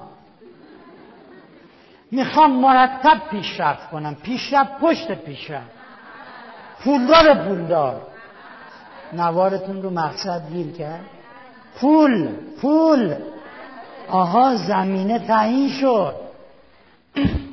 می‌خوام 2.11 2.59
مرتب 2.59 3.21
پیشرفت 3.31 3.89
کنم. 3.89 4.15
پیشرفت 4.15 4.79
پشت 4.79 5.11
پیشرفت. 5.11 5.71
پولدار 6.83 7.33
پولدار. 7.33 8.01
نوارتون 9.13 9.81
رو 9.81 9.89
مقصد 9.89 10.49
گیر 10.51 10.71
کرد. 10.71 11.05
پول 11.81 12.35
پول. 12.61 13.15
آها 14.11 14.55
زمینه 14.55 15.19
تعیین 15.19 15.69
شد. 15.69 16.15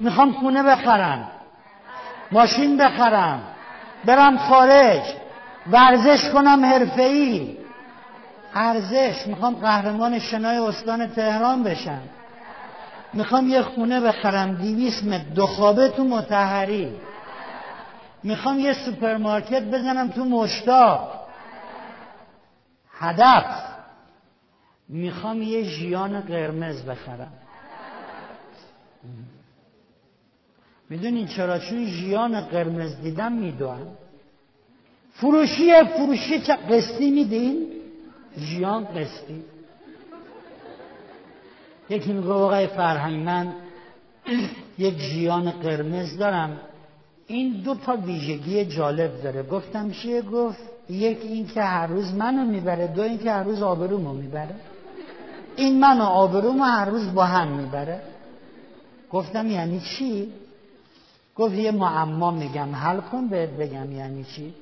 می‌خوام 0.01 0.33
خونه 0.33 0.63
بخرم. 0.63 1.31
ماشین 2.33 2.77
بخرم. 2.77 3.43
برم 4.05 4.39
خارج. 4.39 5.03
ورزش 5.71 6.31
کنم 6.31 6.65
حرفه‌ای. 6.65 7.57
ارزش. 8.55 9.27
می‌خوام 9.27 9.55
قهرمان 9.55 10.19
شنای 10.19 10.57
استان 10.59 11.07
تهران 11.07 11.63
بشم. 11.63 12.01
می‌خوام 13.13 13.49
یه 13.49 13.63
خونه 13.63 14.01
بخرم. 14.01 14.55
دیویس 14.55 15.05
متر. 15.05 15.25
دو 15.35 15.47
خوابه 15.47 15.89
تو 15.89 16.05
متحری. 16.05 16.97
می‌خوام 18.23 18.59
یه 18.61 18.73
سوپرمارکت 18.73 19.63
بزنم 19.63 20.09
تو 20.09 20.25
مشتاق. 20.25 21.13
هدف. 22.99 23.76
می‌خوام 24.89 25.43
یه 25.43 25.63
ژیان 25.63 26.21
قرمز 26.21 26.83
بخرم. 26.83 27.33
می‌دونین 30.91 31.27
چرا؟ 31.27 31.59
چون 31.59 31.87
ژیان 31.87 32.41
قرمز 32.41 32.97
دیدم 32.97 33.33
می‌دونم. 33.33 33.87
فروشی 35.13 35.85
فروشی 35.85 36.41
چه 36.41 36.57
قسطی 36.57 37.11
میدین؟ 37.11 37.67
ژیان 38.39 38.85
قسطی. 38.85 39.45
یکی 41.91 42.13
میگه 42.13 42.29
آقای 42.29 42.67
فرهنگ 42.67 43.25
من 43.25 43.53
یک 44.79 44.99
ژیان 44.99 45.51
قرمز 45.51 46.17
دارم. 46.19 46.61
این 47.27 47.53
دو 47.53 47.75
تا 47.75 47.97
ویژگی 47.97 48.65
جالب 48.65 49.23
داره. 49.23 49.43
گفتم 49.43 49.91
چیه؟ 49.91 50.23
گفت 50.23 50.59
یک 50.91 51.19
این 51.23 51.47
که 51.47 51.63
هر 51.63 51.87
روز 51.87 52.15
منو 52.15 52.45
می‌بره 52.45 52.87
دو 52.87 53.03
این 53.03 53.19
که 53.19 53.31
هر 53.31 53.43
روز 53.43 53.63
آبرومو 53.63 54.13
می‌بره. 54.13 54.55
این 55.57 55.81
من 55.81 56.01
و 56.01 56.05
آبرومو 56.05 56.65
هر 56.65 56.85
روز 56.85 57.15
با 57.15 57.25
هم 57.25 57.49
می‌بره. 57.49 58.03
گفتم 59.11 59.51
یعنی 59.51 59.81
چی؟ 59.81 60.33
گفت 61.37 61.55
یه 61.55 61.71
معما 61.71 62.31
میگم 62.31 62.75
حل 62.75 63.01
کن 63.01 63.29
بهت 63.29 63.51
بگم 63.51 63.93
یعنی 63.93 64.25
چی؟ 64.25 64.55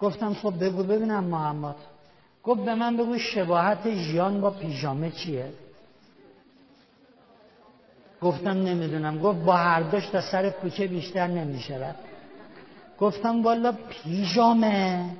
گفتم 0.00 0.34
خب 0.34 0.64
بگو 0.64 0.82
ببینم 0.82 1.24
معمات 1.24 1.76
گفت 2.44 2.60
به 2.60 2.74
من 2.74 2.96
بگو 2.96 3.18
شباهت 3.18 3.90
ژیان 3.90 4.40
با 4.40 4.50
پیژامه 4.50 5.10
چیه؟ 5.10 5.52
گفتم 8.22 8.50
نمی‌دونم. 8.50 9.18
گفت 9.18 9.38
با 9.44 9.56
هر 9.56 9.80
دوش 9.80 10.06
تا 10.06 10.20
سر 10.20 10.50
کوچه 10.50 10.86
بیشتر 10.86 11.26
نمیشه 11.26 11.94
گفتم 13.00 13.42
والا 13.42 13.72
پیژامه. 13.72 15.10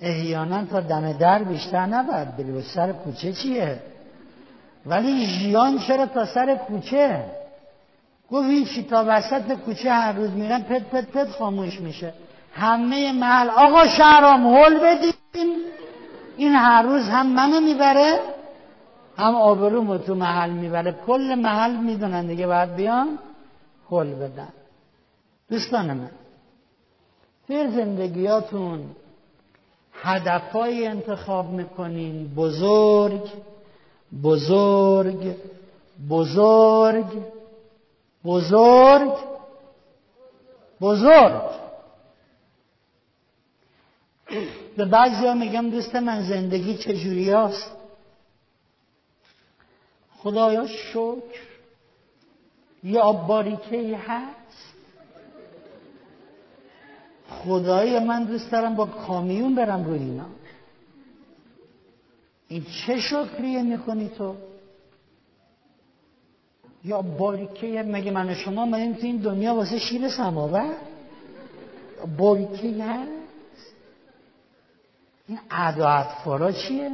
احیانا 0.00 0.64
تا 0.64 0.80
دم 0.80 1.12
در 1.12 1.42
بیشتر 1.42 1.86
نباید 1.86 2.36
بری. 2.36 2.52
و 2.52 2.60
سر 2.60 2.92
کوچه 2.92 3.32
چیه؟ 3.32 3.82
ولی 4.86 5.26
ژیان 5.26 5.78
چرا 5.78 6.06
تا 6.06 6.24
سر 6.24 6.56
کوچه؟ 6.56 7.24
گفت 8.30 8.74
چی 8.74 8.82
تا 8.82 9.04
وسط 9.08 9.52
کوچه 9.52 9.92
هر 9.92 10.12
روز 10.12 10.30
میرن 10.30 10.62
پت 10.62 10.82
پت 10.82 11.06
پت 11.06 11.28
خاموش 11.30 11.80
میشه. 11.80 12.12
همه 12.54 13.12
محل 13.12 13.48
آقا 13.48 13.86
شهرام 13.86 14.46
هل 14.46 14.78
بدین. 14.78 15.56
این 16.36 16.52
هر 16.52 16.82
روز 16.82 17.08
هم 17.08 17.26
منو 17.26 17.60
می‌بره 17.60 18.20
هم 19.16 19.34
آبرومو 19.34 19.98
تو 19.98 20.14
محل 20.14 20.50
می‌بره. 20.50 20.92
کل 21.06 21.34
محل 21.34 21.76
می‌دونن 21.76 22.26
دیگه 22.26 22.46
باید 22.46 22.76
بیان 22.76 23.18
هل 23.90 24.14
بدن. 24.14 24.48
دوستان 25.50 25.86
من 25.86 26.10
در 27.48 27.68
زندگیاتون 27.70 28.80
هدفهایی 30.02 30.86
انتخاب 30.86 31.50
می‌کنین 31.50 32.34
بزرگ 32.34 33.22
بزرگ 34.22 35.36
بزرگ 36.10 37.06
بزرگ 38.24 39.12
بزرگ. 40.80 41.50
به 44.76 44.84
بعضی 44.84 45.26
ها 45.26 45.34
میگم 45.34 45.70
دوست 45.70 45.96
من 45.96 46.22
زندگی 46.22 46.76
چجوری 46.76 47.30
هست 47.30 47.76
خدایا 50.18 50.66
شکر. 50.66 51.40
یا 52.82 53.12
باریکه 53.12 53.96
هست. 53.96 54.74
خدای 57.30 57.98
من 57.98 58.24
دوست 58.24 58.50
دارم 58.50 58.74
با 58.74 58.86
کامیون 58.86 59.54
برم 59.54 59.84
روی 59.84 59.98
اینا. 59.98 60.26
این 62.50 62.64
چه 62.64 63.00
شکریه 63.00 63.62
می‌کنی 63.62 64.08
تو؟ 64.08 64.34
یا 66.84 67.02
باریکه 67.02 67.82
مگه 67.82 68.10
من 68.10 68.34
شما 68.34 68.66
من 68.66 68.94
تو 68.94 69.06
این 69.06 69.16
دنیا 69.16 69.54
واسه 69.54 69.78
شیر 69.78 70.08
سماور 70.08 70.74
باریکه 72.18 72.84
هست 72.84 73.10
این 75.28 75.38
عدا 75.50 76.02
فارا 76.24 76.52
چیه؟ 76.52 76.90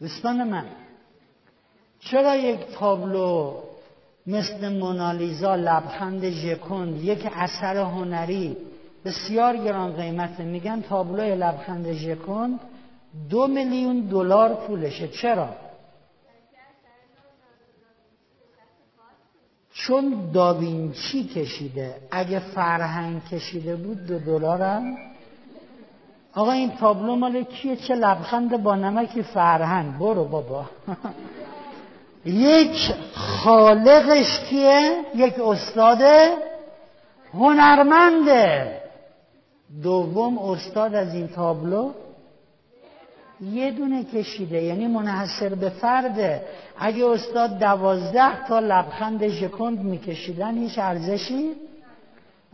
دوستان 0.00 0.48
من 0.48 0.64
چرا 2.00 2.36
یک 2.36 2.60
تابلو 2.60 3.60
مثل 4.26 4.78
مونالیزا 4.78 5.54
لبخند 5.54 6.30
ژکوند 6.30 7.04
یک 7.04 7.28
اثر 7.34 7.76
هنری 7.76 8.56
بسیار 9.04 9.56
گران 9.56 9.92
قیمته؟ 9.92 10.44
میگن 10.44 10.80
تابلوی 10.80 11.34
لبخند 11.34 11.92
ژکوند 11.92 12.60
دو 13.30 13.46
میلیون 13.46 14.00
دلار 14.00 14.54
پولشه. 14.54 15.08
چرا؟ 15.08 15.48
چون 19.74 20.30
داوینچی 20.32 21.24
کشیده. 21.24 21.94
اگه 22.10 22.38
فرهنگ 22.38 23.24
کشیده 23.24 23.76
بود 23.76 24.06
دو 24.06 24.18
دلارم. 24.18 24.96
آقا 26.34 26.52
این 26.52 26.70
تابلو 26.70 27.16
مال 27.16 27.42
کیه؟ 27.42 27.76
چه 27.76 27.94
لبخند 27.94 28.62
با 28.62 28.74
نمکی 28.74 29.22
فرهنگ. 29.22 29.98
برو 29.98 30.24
بابا. 30.24 30.64
یک 32.24 32.94
خالقش 33.14 34.40
کیه؟ 34.40 35.02
یک 35.14 35.40
استاد 35.40 35.98
هنرمنده. 37.34 38.80
دوم 39.82 40.38
استاد 40.38 40.94
از 40.94 41.14
این 41.14 41.28
تابلو. 41.28 41.92
یه 43.52 43.70
دونه 43.70 44.04
کشیده 44.04 44.62
یعنی 44.62 44.86
منحصر 44.86 45.54
به 45.54 45.68
فرده 45.70 46.46
اگه 46.78 47.06
استاد 47.06 47.58
دوازده 47.58 48.46
تا 48.46 48.58
لبخند 48.58 49.28
ژکند 49.28 49.78
میکشیدن 49.78 50.58
هیچ 50.58 50.78
ارزشی؟ 50.78 51.52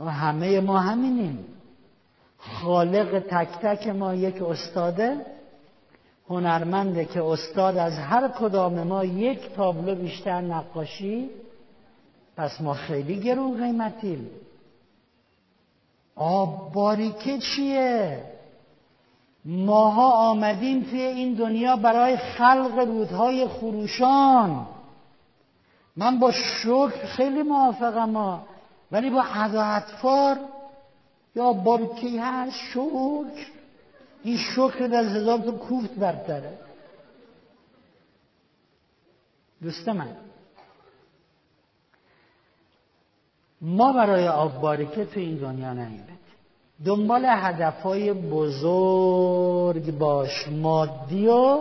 و 0.00 0.04
همه 0.04 0.60
ما 0.60 0.78
همینیم. 0.78 1.44
خالق 2.38 3.18
تک 3.30 3.48
تک 3.62 3.88
ما 3.88 4.14
یک 4.14 4.42
استاده 4.42 5.26
هنرمنده 6.28 7.04
که 7.04 7.22
استاد 7.22 7.76
از 7.76 7.98
هر 7.98 8.28
کدام 8.28 8.82
ما 8.82 9.04
یک 9.04 9.54
تابلو 9.54 9.94
بیشتر 9.94 10.40
نقاشی 10.40 11.30
پس 12.36 12.60
ما 12.60 12.74
خیلی 12.74 13.20
گرون 13.20 13.64
قیمتیم. 13.64 14.30
آب 16.16 16.72
باریکه 16.72 17.38
چیه؟ 17.38 18.22
ماها 19.44 20.10
آمدیم 20.12 20.82
توی 20.82 21.00
این 21.00 21.34
دنیا 21.34 21.76
برای 21.76 22.16
خلق 22.16 22.78
رودهای 22.78 23.48
خروشان. 23.48 24.66
من 25.96 26.18
با 26.18 26.32
شکر 26.32 27.06
خیلی 27.06 27.42
موافقم 27.42 28.16
ها. 28.16 28.46
ولی 28.92 29.10
با 29.10 29.22
عدا 29.34 29.62
اطفار 29.62 30.36
یا 31.36 31.52
بارکی 31.52 32.18
هست؟ 32.18 32.56
شکر. 32.72 33.46
این 34.22 34.36
شکر 34.36 34.86
در 34.86 35.04
هزار 35.04 35.38
تو 35.38 35.52
کوفت 35.52 35.94
برتره. 35.94 36.58
دوست 39.62 39.88
من 39.88 40.16
ما 43.60 43.92
برای 43.92 44.28
آب 44.28 44.60
بارکه 44.60 45.04
تو 45.04 45.20
این 45.20 45.36
دنیا 45.36 45.72
نمیده 45.72 46.12
دنبال 46.84 47.24
هدفهای 47.28 48.12
بزرگ 48.12 49.98
باش 49.98 50.48
مادی 50.48 51.28
و 51.28 51.58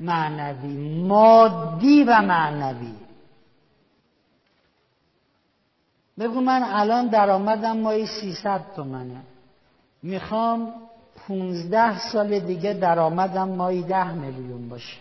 معنوی. 0.00 1.02
مادی 1.06 2.04
و 2.04 2.22
معنوی. 2.22 2.94
بگو 6.18 6.40
من 6.40 6.62
الان 6.62 7.06
درآمدم 7.06 7.76
مایی 7.76 8.06
300 8.06 8.60
تومنه. 8.76 9.22
می‌خوام 10.02 10.72
15 11.28 11.98
سال 11.98 12.38
دیگه 12.38 12.72
درآمدم 12.72 13.48
مایی 13.48 13.82
10 13.82 14.12
میلیون 14.12 14.68
باشه. 14.68 14.96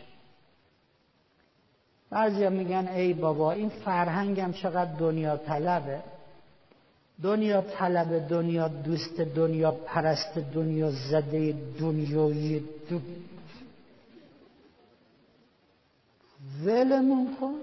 بعضی 2.09 2.49
میگن 2.49 2.87
ای 2.87 3.13
بابا 3.13 3.51
این 3.51 3.69
فرهنگم 3.69 4.53
چقدر 4.53 4.91
دنیا 4.91 5.37
طلبه؟ 5.37 6.03
دنیا 7.23 7.61
طلب 7.61 8.27
دنیا 8.27 8.67
دوست 8.67 9.21
دنیا 9.21 9.71
پرست 9.71 10.37
دنیا 10.37 10.91
زده 10.91 11.55
دنیای 11.79 12.59
دو... 12.59 12.99
ولمون 16.65 17.35
کن. 17.41 17.53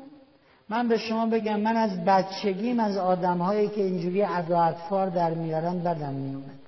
من 0.69 0.89
به 0.89 0.99
شما 0.99 1.27
بگم 1.27 1.61
من 1.61 1.77
از 1.77 2.05
بچگیم 2.05 2.81
از 2.81 2.97
آدم 2.97 3.39
هایی 3.39 3.69
که 3.69 3.83
اینجوری 3.83 4.23
اطفار 4.23 5.09
در 5.09 5.35
میارن 5.35 5.79
بدم 5.79 6.13
میومد 6.13 6.61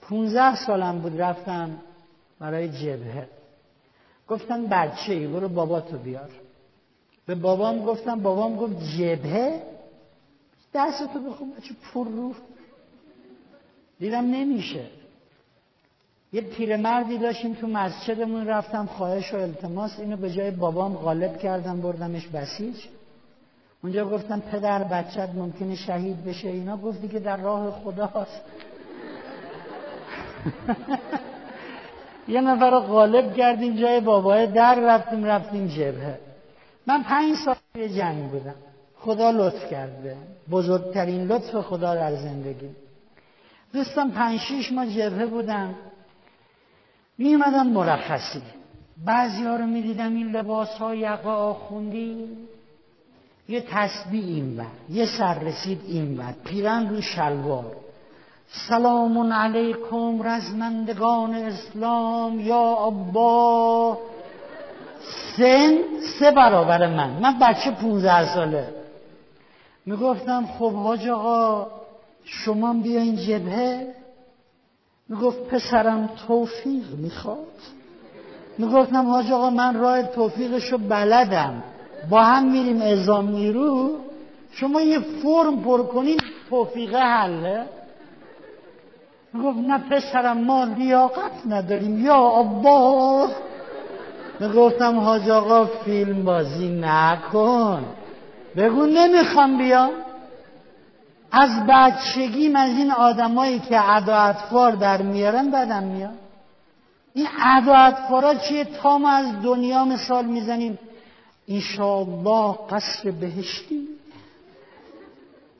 پونزه 0.00 0.54
سالم 0.66 0.98
بود 0.98 1.20
رفتم 1.20 1.78
برای 2.38 2.68
جبهه. 2.68 3.28
گفتن 4.28 4.66
بچه 4.66 5.12
ای 5.12 5.26
برو 5.26 5.48
باباتو 5.48 5.98
بیار. 5.98 6.30
به 7.26 7.34
بابام 7.34 7.84
گفتم 7.84 8.20
بابام 8.20 8.56
گفت 8.56 8.76
جبهه؟ 8.98 9.71
دستتو 10.74 11.18
بخون 11.18 11.50
بچه 11.50 11.74
پر 11.94 12.08
رو. 12.08 12.34
دیدم 13.98 14.26
نمیشه. 14.30 14.84
یه 16.32 16.40
پیرمردی 16.40 17.18
داشتیم 17.18 17.54
تو 17.54 17.66
مسجدمون 17.66 18.46
رفتم 18.46 18.86
خواهش 18.86 19.34
و 19.34 19.36
التماس. 19.36 19.98
اینو 20.00 20.16
به 20.16 20.30
جای 20.30 20.50
بابام 20.50 20.94
غالب 20.94 21.38
کردم 21.38 21.80
بردمش 21.80 22.26
بسیج. 22.26 22.76
اونجا 23.82 24.08
گفتم 24.08 24.40
پدر 24.40 24.84
بچت 24.84 25.28
ممکنه 25.34 25.74
شهید 25.74 26.24
بشه. 26.24 26.48
اینا 26.48 26.76
گفتی 26.76 27.08
که 27.08 27.20
در 27.20 27.36
راه 27.36 27.70
خداست. 27.70 28.40
یه 32.28 32.40
نفر 32.40 32.70
رو 32.70 32.80
غالب 32.80 33.34
کردیم 33.34 33.76
جای 33.76 34.00
بابای 34.00 34.46
در 34.46 34.74
رفتیم 34.74 35.24
رفتیم 35.24 35.66
جبهه. 35.66 36.18
من 36.86 37.02
پنج 37.02 37.36
سال 37.44 37.88
جنگ 37.88 38.30
بودم. 38.30 38.71
خدا 39.04 39.30
لطف 39.30 39.70
کرده. 39.70 40.16
بزرگترین 40.50 41.26
لطف 41.26 41.56
خدا 41.56 41.94
در 41.94 42.16
زندگی. 42.16 42.70
دوستان 43.72 44.10
پنج 44.10 44.40
شیش 44.40 44.72
ما 44.72 44.86
جبهه 44.86 45.26
بودم. 45.26 45.74
می 47.18 47.36
مرخصی. 47.36 48.42
بعضی 49.06 49.44
ها 49.44 49.56
رو 49.56 49.66
می 49.66 49.82
دیدم 49.82 50.14
این 50.14 50.30
لباس 50.30 50.68
ها 50.68 50.94
یقا 50.94 51.34
آخوندی. 51.34 52.28
یه 53.48 53.64
تسبیح 53.70 54.24
این 54.24 54.56
بر 54.56 54.64
یه 54.90 55.06
سر 55.06 55.38
رسید 55.38 55.80
این 55.86 56.16
بر 56.16 56.32
پیرن 56.44 56.88
رو 56.88 57.00
شلوار. 57.00 57.76
سلام 58.68 59.32
علیکم 59.32 60.22
رزمندگان 60.22 61.34
اسلام. 61.34 62.40
یا 62.40 62.60
ابا 62.60 63.98
سن 65.36 65.74
سه 66.18 66.30
برابر 66.30 66.86
من. 66.86 67.10
من 67.10 67.38
بچه 67.38 67.70
پونزه 67.70 68.34
ساله. 68.34 68.81
می‌گفتم 69.86 70.46
خب 70.58 70.72
حاج 70.72 71.08
آقا 71.08 71.66
شما 72.24 72.72
بیاین 72.72 73.16
جبهه. 73.16 73.94
می‌گفت 75.08 75.38
پسرم 75.42 76.10
توفیق 76.26 76.84
می‌خواد. 76.98 77.36
می‌گفتم 78.58 79.06
حاج 79.06 79.32
آقا 79.32 79.50
من 79.50 79.80
راه 79.80 80.02
توفیقشو 80.02 80.78
بلدم. 80.78 81.62
با 82.10 82.22
هم 82.22 82.52
میریم 82.52 82.82
ازام 82.82 83.28
نیرو. 83.28 83.90
شما 84.52 84.80
یه 84.80 84.98
فرم 84.98 85.62
پر 85.64 85.82
کنین 85.82 86.20
توفیقه 86.50 86.98
حله. 86.98 87.64
می‌گفت 89.32 89.58
نه 89.58 89.78
پسرم 89.78 90.38
ما 90.38 90.64
لیاقت 90.64 91.46
نداریم. 91.48 92.04
یا 92.06 92.16
ابا 92.16 93.28
می‌گفتم 94.40 94.98
حاج 94.98 95.30
آقا 95.30 95.64
فیلم 95.64 96.24
بازی 96.24 96.68
نکن. 96.68 97.84
بگو 98.56 98.86
نمی‌خوام 98.86 99.58
بیام. 99.58 99.90
از 101.32 101.50
بچگیم 101.68 102.56
از 102.56 102.70
این 102.70 102.90
آدمایی 102.90 103.58
که 103.58 103.78
عدا 103.78 104.16
اطفار 104.16 104.72
در 104.72 105.02
میارن 105.02 105.50
بدم 105.50 105.82
میاد. 105.82 106.18
این 107.14 107.26
عدا 107.38 107.74
اطفارا 107.74 108.34
چیه؟ 108.34 108.64
تا 108.64 108.98
ما 108.98 109.10
از 109.10 109.42
دنیا 109.42 109.84
مثال 109.84 110.24
می‌زنیم. 110.24 110.78
انشاءالله 111.48 112.58
قصر 112.70 113.10
بهشتی. 113.10 113.88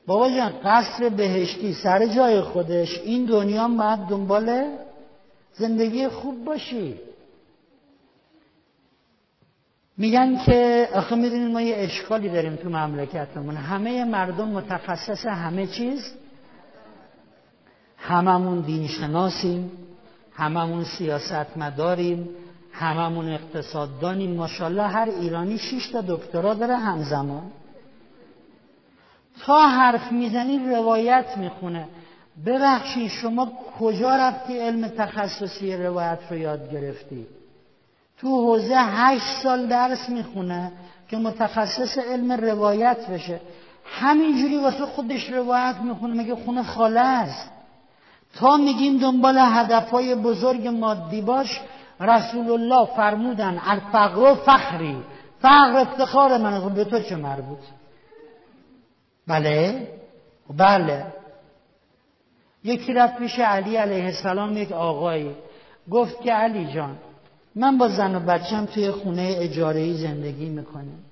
بابا 0.07 0.31
جان 0.31 0.53
قصر 0.65 1.09
بهشتی 1.09 1.75
سر 1.75 2.07
جای 2.07 2.41
خودش. 2.41 2.99
این 2.99 3.25
دنیا 3.25 3.69
باید 3.69 3.99
دنبال 3.99 4.65
زندگی 5.53 6.09
خوب 6.09 6.45
باشی. 6.45 6.95
میگن 9.97 10.39
که 10.47 10.89
آخه 10.95 11.17
می‌دونید 11.17 11.53
ما 11.53 11.61
یه 11.61 11.77
اشکالی 11.79 12.29
داریم 12.29 12.57
تو 12.57 12.69
مملکتمون. 12.69 13.57
همه 13.57 14.05
مردم 14.05 14.49
متخصص 14.49 15.27
همه 15.27 15.67
چیز. 15.67 16.15
هممون 17.97 18.61
دینشناسیم 18.61 19.71
هممون 20.33 20.85
سیاست 20.85 21.57
مداریم 21.57 22.29
هممون 22.73 23.29
اقتصاددانیم. 23.29 24.35
ماشاءالله 24.35 24.83
هر 24.83 25.09
ایرانی 25.21 25.59
شش 25.59 25.87
تا 25.87 26.01
دکترا 26.01 26.55
داره 26.55 26.77
همزمان. 26.77 27.43
تا 29.41 29.69
حرف 29.69 30.13
می‌زنی 30.13 30.59
روایت 30.59 31.37
می‌خونه. 31.37 31.89
ببخشید 32.47 33.09
شما 33.09 33.53
کجا 33.79 34.17
رفتی 34.17 34.59
علم 34.59 34.89
تخصصی 34.89 35.77
روایت 35.77 36.19
رو 36.31 36.37
یاد 36.37 36.73
گرفتی؟ 36.73 37.27
تو 38.23 38.29
حوزه 38.29 38.77
هشت 38.77 39.43
سال 39.43 39.67
درس 39.67 40.09
می‌خونه 40.09 40.73
که 41.09 41.17
متخصص 41.17 41.99
علم 41.99 42.33
روایت 42.33 43.07
بشه. 43.11 43.41
همینجوری 43.85 44.57
واسه 44.57 44.87
خودش 44.87 45.31
روایت 45.31 45.77
می‌خونه 45.85 46.23
مگه 46.23 46.35
خونه 46.35 46.63
خاله 46.63 47.01
است. 47.01 47.51
تا 48.35 48.57
میگیم 48.57 48.99
دنبال 48.99 49.39
هدفهای 49.39 50.15
بزرگ 50.15 50.69
مادی 50.69 51.21
باش 51.21 51.61
رسول 52.01 52.51
الله 52.51 52.87
فرمودن 52.97 53.61
الفقر 53.65 54.35
فخری. 54.35 54.97
فقر 55.41 55.77
افتخار 55.77 56.39
من 56.39 56.61
خب 56.61 56.75
به 56.75 56.85
تو 56.85 57.01
چه 57.01 57.17
مربوط؟ 57.17 57.59
بله؟ 59.27 59.89
بله. 60.57 61.07
یکی 62.65 62.93
رفت 62.93 63.19
پیش 63.19 63.39
علی 63.39 63.77
علیه 63.77 64.05
السلام 64.05 64.57
یک 64.57 64.73
آقایی. 64.73 65.37
گفت 65.91 66.23
که 66.23 66.33
علی 66.33 66.73
جان 66.73 66.97
من 67.55 67.79
با 67.79 67.89
زن 67.89 68.15
و 68.15 68.21
بچم 68.21 68.67
توی 68.67 68.91
خونه 68.91 69.35
اجارهی 69.39 69.95
زندگی 69.95 70.49
می‌کنیم. 70.49 71.05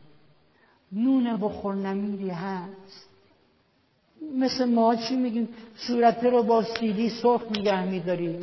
نون 0.92 1.36
بخور 1.36 1.74
نمیری 1.74 2.30
هست. 2.30 3.08
مثل 4.38 4.64
ما 4.64 4.96
چی 4.96 5.16
میگیم؟ 5.16 5.48
صورته 5.76 6.30
رو 6.30 6.42
با 6.42 6.62
سیلی 6.62 7.08
سرخ 7.08 7.42
نگه 7.50 7.84
میداریم. 7.84 8.40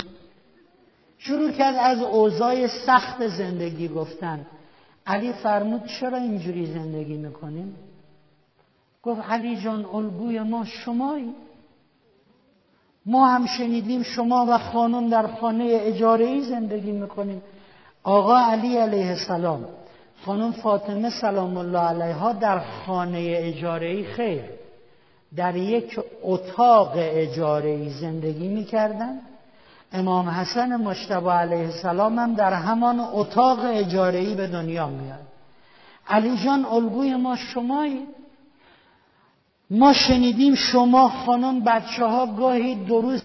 شروع 1.18 1.52
کرد 1.52 1.76
از 1.80 2.02
اوضاع 2.02 2.68
سخت 2.68 3.28
زندگی 3.28 3.88
گفتن. 3.88 4.45
علی 5.06 5.34
فرمود 5.34 5.86
چرا 5.86 6.18
اینجوری 6.18 6.65
زندگی 6.65 7.18
می‌کنیم؟ 7.18 7.76
گفت 9.03 9.22
علی 9.22 9.57
جان 9.57 9.86
الگوی 9.86 10.40
ما 10.40 10.65
شمایی. 10.65 11.36
ما 13.06 13.28
هم 13.28 13.45
شنیدیم 13.45 14.03
شما 14.03 14.45
و 14.49 14.57
خانم 14.57 15.10
در 15.10 15.28
خانه 15.28 15.68
اجاره 15.69 16.41
زندگی 16.41 16.91
می‌کنیم. 16.91 17.41
آقا 18.03 18.38
علی 18.40 18.78
علیه 18.78 19.10
السلام 19.10 19.65
خانم 20.26 20.52
فاطمه 20.52 21.10
سلام 21.10 21.57
الله 21.57 21.80
علیها 21.80 22.34
در 22.34 22.60
خانه 22.60 23.34
اجاره 23.38 24.14
خیر. 24.14 24.44
در 25.36 25.56
یک 25.56 25.99
اتاق 26.24 26.91
اجاره 26.95 27.90
زندگی 27.90 28.48
می‌کردن. 28.48 29.19
امام 29.94 30.30
حسن 30.30 30.76
مشتبه 30.76 31.32
علیه 31.32 31.65
السلام 31.65 32.19
هم 32.19 32.34
در 32.34 32.53
همان 32.53 32.99
اتاق 32.99 33.60
اجاره 33.64 34.36
به 34.36 34.48
دنیا 34.48 34.88
میاد. 34.88 35.28
علی 36.07 36.38
جان 36.38 36.65
الگوی 36.65 37.15
ما 37.15 37.36
شمایی. 37.36 38.07
ما 39.69 39.94
شنیدیم 39.94 40.56
شما 40.56 41.10
خانم 41.10 41.64
بچه 41.64 42.06
ها 42.06 42.26
گاهی 42.26 42.76
دو 42.76 43.18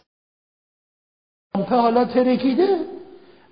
حالا 1.54 2.04
ترکیده؟ 2.04 3.01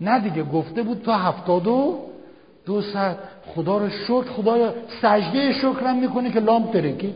نه 0.00 0.20
دیگه 0.20 0.42
گفته 0.42 0.82
بود 0.82 1.02
تا 1.02 1.16
هفتاد 1.16 1.66
و 1.66 1.98
دو 2.66 2.82
ساعت. 2.82 3.16
خدا 3.54 3.78
رو 3.78 3.88
شکر 3.88 4.22
خدا 4.22 4.74
سجده 5.02 5.52
شکرم 5.52 5.96
می‌کنه 5.96 6.30
که 6.30 6.40
لامپ 6.40 6.72
ترکید 6.72 7.14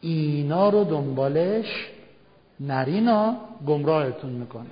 اینا 0.00 0.68
رو 0.68 0.84
دنبالش 0.84 1.88
نرینا 2.60 3.36
گمراهتون 3.66 4.30
می‌کنه. 4.30 4.70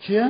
چیه؟ 0.00 0.28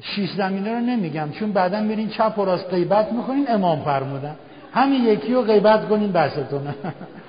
شیش 0.00 0.30
زمینه 0.32 0.74
رو 0.74 0.80
نمیگم 0.80 1.28
چون 1.32 1.52
بعدا 1.52 1.80
میرین 1.80 2.08
چپ 2.08 2.38
و 2.38 2.44
راست 2.44 2.70
غیبت 2.70 3.12
می‌کنین 3.12 3.50
امام 3.50 3.80
فرمودن. 3.84 4.36
همین 4.72 5.04
یکی 5.04 5.34
رو 5.34 5.42
غیبت 5.42 5.88
کنین 5.88 6.12
بستونه 6.12 6.74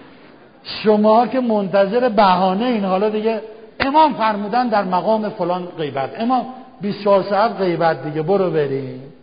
شما 0.84 1.27
که 1.27 1.39
منتظر 1.39 2.10
بهانه 2.10 2.65
این 2.65 2.85
حالا 2.85 3.10
دیگه 3.10 3.41
امام 3.80 4.14
فرمودن 4.14 4.68
در 4.68 4.84
مقام 4.84 5.30
فلان 5.30 5.65
غیبت. 5.65 6.22
امام 6.22 6.45
24 6.81 7.23
ساعت 7.23 7.52
غیبت 7.52 8.03
دیگه 8.03 8.22
برو 8.22 8.52
بریم. 8.52 9.14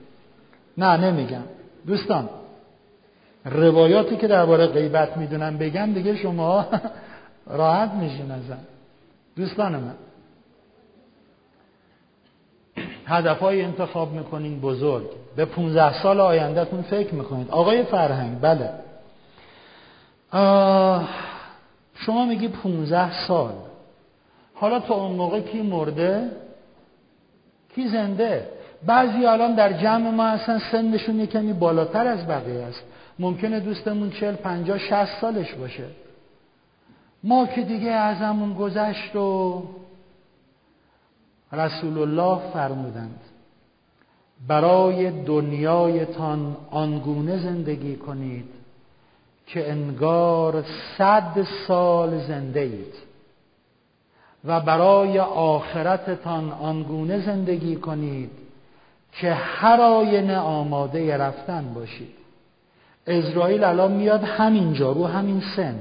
نه 0.79 0.97
نمیگم. 0.97 1.43
دوستان 1.87 2.29
روایاتی 3.45 4.17
که 4.17 4.27
درباره 4.27 4.67
غیبت 4.67 5.17
می‌دونم 5.17 5.59
بگم 5.59 5.93
دیگه 5.93 6.17
شما 6.17 6.67
راحت 7.47 7.91
میشین 7.91 8.31
ازم. 8.31 8.59
دوستان 9.37 9.73
من 9.73 9.95
هدفهای 13.07 13.63
انتخاب 13.63 14.13
می‌کنین 14.13 14.61
بزرگ. 14.61 15.07
به 15.37 15.45
15 15.45 16.03
سال 16.03 16.21
آیندهتون 16.21 16.83
فکر 16.83 17.15
می‌کنید. 17.15 17.51
آقای 17.51 17.83
فرهنگ 17.83 18.41
بله. 18.41 18.71
شما 21.95 22.25
میگی 22.29 22.49
15 22.49 23.27
سال. 23.27 23.53
حالا 24.61 24.81
تا 24.81 24.95
اون 24.95 25.17
موقع 25.17 25.41
کی 25.41 25.63
مرده؟ 25.63 26.31
کی 27.75 27.89
زنده؟ 27.89 28.49
بعضی 28.87 29.27
الان 29.27 29.55
در 29.55 29.73
جمع 29.73 30.11
ما 30.11 30.27
هستن 30.27 30.59
سنشون 30.73 31.27
کمی 31.27 31.53
بالاتر 31.53 32.07
از 32.07 32.27
بقیه 32.27 32.63
است. 32.63 32.83
ممکنه 33.19 33.61
دوستمون 33.61 34.11
چل 34.11 34.35
پنجاه 34.35 34.79
شست 34.79 35.21
سالش 35.21 35.55
باشه. 35.55 35.85
ما 37.25 37.47
که 37.47 37.63
دیگه 37.63 37.91
ازمون 37.91 38.55
گذشت 38.55 39.17
و 39.17 39.63
رسول 41.53 41.99
الله 41.99 42.53
فرمودند 42.53 43.21
برای 44.49 45.11
دنیایتان 45.11 46.57
آنگونه 46.71 47.39
زندگی 47.39 47.97
کنید 47.97 48.49
که 49.47 49.71
انگار 49.71 50.65
صد 50.99 51.47
سال 51.67 52.19
زنده 52.19 52.61
اید. 52.61 53.08
و 54.49 54.61
برای 54.61 55.19
آخرتتان 55.19 56.53
آنگونه 56.53 57.27
زندگی 57.27 57.77
کنید 57.77 58.31
که 59.13 59.33
هر 59.33 59.81
آینه 59.81 60.37
آماده 60.37 61.17
رفتن 61.17 61.75
باشید. 61.75 62.15
اسرائیل 63.07 63.65
الان 63.65 63.93
میاد 63.93 64.23
همینجا 64.23 64.93
رو 64.93 65.07
همین 65.07 65.43
سن. 65.57 65.79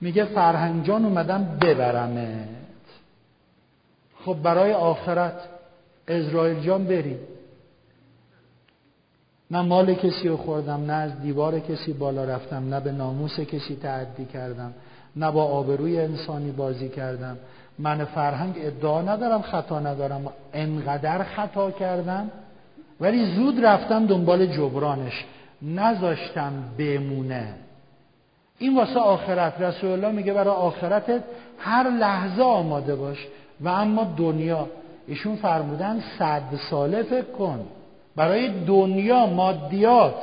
میگه 0.00 0.24
فرهنگ 0.24 0.90
اومدم 0.90 1.58
ببرمت. 1.62 2.48
خب 4.24 4.42
برای 4.42 4.72
آخرت 4.72 5.40
اسرائیل 6.08 6.60
جان 6.60 6.84
بریم 6.84 7.18
نه 9.50 9.62
مال 9.62 9.94
کسی 9.94 10.28
رو 10.28 10.36
خوردم 10.36 10.84
نه 10.84 10.92
از 10.92 11.20
دیوار 11.20 11.60
کسی 11.60 11.92
بالا 11.92 12.24
رفتم 12.24 12.74
نه 12.74 12.80
به 12.80 12.92
ناموس 12.92 13.40
کسی 13.40 13.76
تعدی 13.76 14.24
کردم 14.24 14.74
نه 15.16 15.30
با 15.30 15.44
آبروی 15.44 16.00
انسانی 16.00 16.50
بازی 16.50 16.88
کردم. 16.88 17.38
من 17.78 18.04
فرهنگ 18.04 18.54
ادعا 18.58 19.02
ندارم 19.02 19.42
خطا 19.42 19.80
ندارم. 19.80 20.32
انقدر 20.52 21.24
خطا 21.24 21.70
کردم 21.70 22.30
ولی 23.00 23.34
زود 23.34 23.64
رفتم 23.64 24.06
دنبال 24.06 24.46
جبرانش. 24.46 25.24
نذاشتم 25.62 26.52
بمونه. 26.78 27.54
این 28.58 28.76
واسه 28.76 28.98
آخرت. 28.98 29.60
رسول 29.60 29.90
الله 29.90 30.12
میگه 30.12 30.32
برای 30.32 30.54
آخرتت 30.54 31.22
هر 31.58 31.90
لحظه 31.90 32.42
آماده 32.42 32.94
باش. 32.94 33.26
و 33.60 33.68
اما 33.68 34.14
دنیا 34.16 34.66
ایشون 35.06 35.36
فرمودن 35.36 36.02
صد 36.18 36.42
ساله 36.70 37.02
فکر 37.02 37.30
کن. 37.30 37.66
برای 38.16 38.64
دنیا 38.64 39.26
مادیات. 39.26 40.14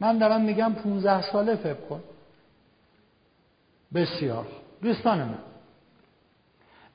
من 0.00 0.18
دارم 0.18 0.40
میگم 0.40 0.72
15 0.84 1.22
ساله 1.22 1.56
فکر 1.56 1.74
کن. 1.74 2.00
بسیار. 3.94 4.46
دوستان 4.82 5.18
من. 5.18 5.49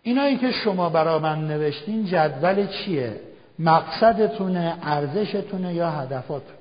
اینایی 0.07 0.37
که 0.37 0.51
شما 0.51 0.89
برای 0.89 1.19
من 1.19 1.47
نوشتین 1.47 2.05
جدول 2.05 2.67
چیه؟ 2.67 3.19
مقصدتونه 3.59 4.77
ارزشتونه 4.83 5.73
یا 5.73 5.89
هدفاتون؟ 5.89 6.55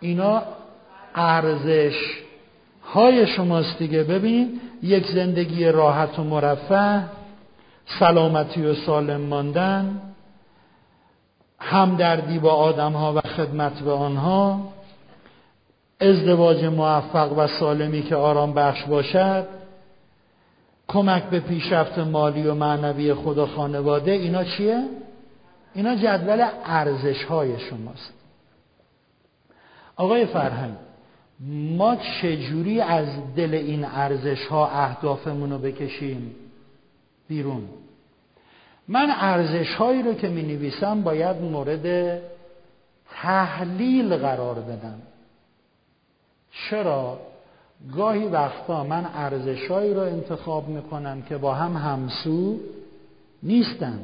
اینا 0.00 0.42
ارزش 1.14 1.94
های 2.84 3.26
شماست 3.26 3.78
دیگه. 3.78 4.02
ببین 4.02 4.60
یک 4.82 5.06
زندگی 5.06 5.64
راحت 5.64 6.18
و 6.18 6.24
مرفه 6.24 7.04
سلامتی 7.98 8.64
و 8.64 8.74
سالم 8.74 9.20
ماندن 9.20 10.00
همدردی 11.58 12.38
با 12.38 12.52
آدم 12.52 12.92
ها 12.92 13.14
و 13.14 13.20
خدمت 13.20 13.80
به 13.80 13.92
آنها 13.92 14.72
ازدواج 16.00 16.64
موفق 16.64 17.38
و 17.38 17.46
سالمی 17.46 18.02
که 18.02 18.16
آرام 18.16 18.54
بخش 18.54 18.84
باشد 18.84 19.61
کمک 20.92 21.22
به 21.22 21.40
پیشرفت 21.40 21.98
مالی 21.98 22.46
و 22.46 22.54
معنوی 22.54 23.14
خود 23.14 23.38
و 23.38 23.46
خانواده 23.46 24.10
اینا 24.10 24.44
چیه؟ 24.44 24.84
اینا 25.74 25.96
جدول 25.96 26.48
ارزش 26.64 27.24
های 27.24 27.58
شماست. 27.58 28.12
آقای 29.96 30.26
فرهنگ 30.26 30.74
ما 31.76 31.96
چجوری 31.96 32.80
از 32.80 33.34
دل 33.36 33.54
این 33.54 33.84
ارزش 33.84 34.46
ها 34.46 34.66
اهدافمون 34.66 35.50
رو 35.50 35.58
بکشیم 35.58 36.34
بیرون؟ 37.28 37.68
من 38.88 39.10
ارزش 39.10 39.74
هایی 39.74 40.02
رو 40.02 40.14
که 40.14 40.28
می 40.28 40.42
نویسم 40.42 41.02
باید 41.02 41.36
مورد 41.36 42.18
تحلیل 43.22 44.16
قرار 44.16 44.54
بدم. 44.54 45.02
چرا؟ 46.52 47.31
گاهی 47.96 48.24
وقتا 48.24 48.84
من 48.84 49.06
ارزشهایی 49.14 49.94
رو 49.94 50.00
انتخاب 50.00 50.68
می‌کنم 50.68 51.22
که 51.22 51.36
با 51.36 51.54
هم 51.54 51.76
همسو 51.76 52.56
نیستن. 53.42 54.00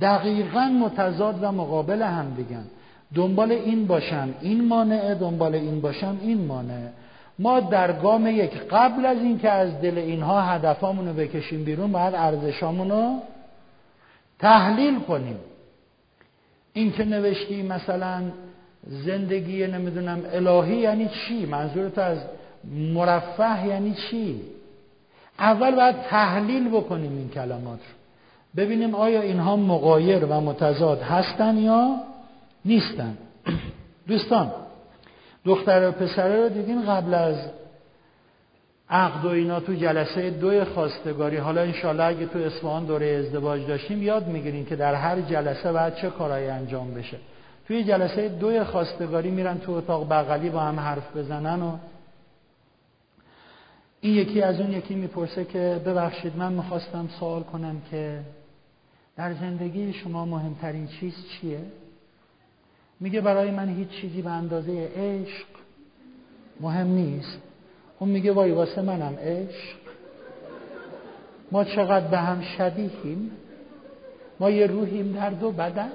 دقیقا 0.00 0.64
متضاد 0.64 1.38
و 1.42 1.52
مقابل 1.52 2.02
هم 2.02 2.34
دیگن 2.36 2.64
دنبال 3.14 3.52
این 3.52 3.86
باشم 3.86 4.34
این 4.40 4.68
مانعه 4.68 5.14
دنبال 5.14 5.54
این 5.54 5.80
باشم 5.80 6.18
این 6.22 6.46
مانعه 6.46 6.92
ما 7.38 7.60
در 7.60 7.92
گام 7.92 8.26
یک 8.26 8.52
قبل 8.70 9.06
از 9.06 9.18
اینکه 9.18 9.50
از 9.50 9.80
دل 9.80 9.98
اینها 9.98 10.42
هدفامونو 10.42 11.12
بکشیم 11.12 11.64
بیرون 11.64 11.92
باید 11.92 12.14
ارزشامونو 12.14 13.18
تحلیل 14.38 15.00
کنیم. 15.00 15.36
این 16.72 16.92
که 16.92 17.04
نوشتی 17.04 17.62
مثلا 17.62 18.22
زندگی 18.86 19.66
نمی‌دونم 19.66 20.22
الهی 20.32 20.76
یعنی 20.76 21.08
چی؟ 21.08 21.46
منظورت 21.46 21.98
از 21.98 22.18
مرفه 22.72 23.66
یعنی 23.66 23.94
چی؟ 23.94 24.40
اول 25.38 25.74
باید 25.74 25.96
تحلیل 26.02 26.68
بکنیم 26.68 27.16
این 27.16 27.28
کلمات 27.28 27.78
رو. 27.78 27.96
ببینیم 28.56 28.94
آیا 28.94 29.20
اینها 29.20 29.56
مقایر 29.56 30.24
و 30.24 30.40
متضاد 30.40 31.02
هستن 31.02 31.58
یا 31.58 31.96
نیستن. 32.64 33.18
دوستان 34.08 34.52
دختر 35.44 35.88
و 35.88 35.92
پسره 35.92 36.42
رو 36.42 36.48
دیدین 36.48 36.86
قبل 36.86 37.14
از 37.14 37.36
عقد 38.90 39.24
و 39.24 39.28
اینا 39.28 39.60
تو 39.60 39.74
جلسه 39.74 40.30
دو 40.30 40.64
خواستگاری؟ 40.64 41.36
حالا 41.36 41.60
انشالله 41.60 42.04
اگه 42.04 42.26
تو 42.26 42.38
اصفهان 42.38 42.84
دوره 42.84 43.06
ازدواج 43.06 43.66
داشتیم 43.66 44.02
یاد 44.02 44.26
می‌گیریم 44.26 44.64
که 44.64 44.76
در 44.76 44.94
هر 44.94 45.20
جلسه 45.20 45.72
باید 45.72 45.94
چه 45.94 46.10
کارایی 46.10 46.48
انجام 46.48 46.94
بشه. 46.94 47.16
توی 47.66 47.84
جلسه 47.84 48.28
دو 48.28 48.64
خواستگاری 48.64 49.30
میرن 49.30 49.58
تو 49.58 49.72
اتاق 49.72 50.08
بغلی 50.08 50.50
با 50.50 50.60
هم 50.60 50.80
حرف 50.80 51.16
بزنن 51.16 51.62
و 51.62 51.76
این 54.06 54.14
یکی 54.14 54.42
از 54.42 54.60
اون 54.60 54.72
یکی 54.72 54.94
می‌پرسه 54.94 55.44
که 55.44 55.82
ببخشید 55.86 56.36
من 56.36 56.52
می‌خواستم 56.52 57.08
سوال 57.20 57.42
کنم 57.42 57.82
که 57.90 58.20
در 59.16 59.34
زندگی 59.34 59.92
شما 59.92 60.24
مهمترین 60.24 60.86
چیز 60.86 61.14
چیه؟ 61.28 61.60
میگه 63.00 63.20
برای 63.20 63.50
من 63.50 63.68
هیچ 63.68 63.88
چیزی 63.88 64.22
به 64.22 64.30
اندازه 64.30 64.88
عشق 64.96 65.46
مهم 66.60 66.86
نیست. 66.86 67.38
اون 67.98 68.10
میگه 68.10 68.32
وای 68.32 68.50
واسه 68.50 68.82
منم 68.82 69.16
عشق. 69.20 69.76
ما 71.52 71.64
چقدر 71.64 72.06
به 72.06 72.18
هم 72.18 72.42
شبیهیم؟ 72.58 73.30
ما 74.40 74.50
یه 74.50 74.66
روحیم 74.66 75.12
در 75.12 75.30
دو 75.30 75.52
بدن. 75.52 75.92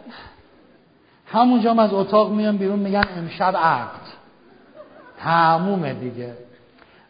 همونجا 1.26 1.74
از 1.74 1.94
اتاق 1.94 2.32
میان 2.32 2.58
بیرون 2.58 2.80
میگن 2.80 3.04
امشب 3.18 3.58
عقد. 3.58 4.08
تمومه 5.18 5.94
دیگه. 5.94 6.51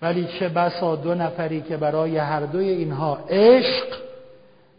ولی 0.02 0.28
چه 0.40 0.49
بسا 0.49 0.95
دو 0.95 1.15
نفری 1.15 1.61
که 1.61 1.78
برای 1.78 2.18
هر 2.18 2.40
دوی 2.40 2.69
اینها 2.69 3.18
عشق 3.30 3.88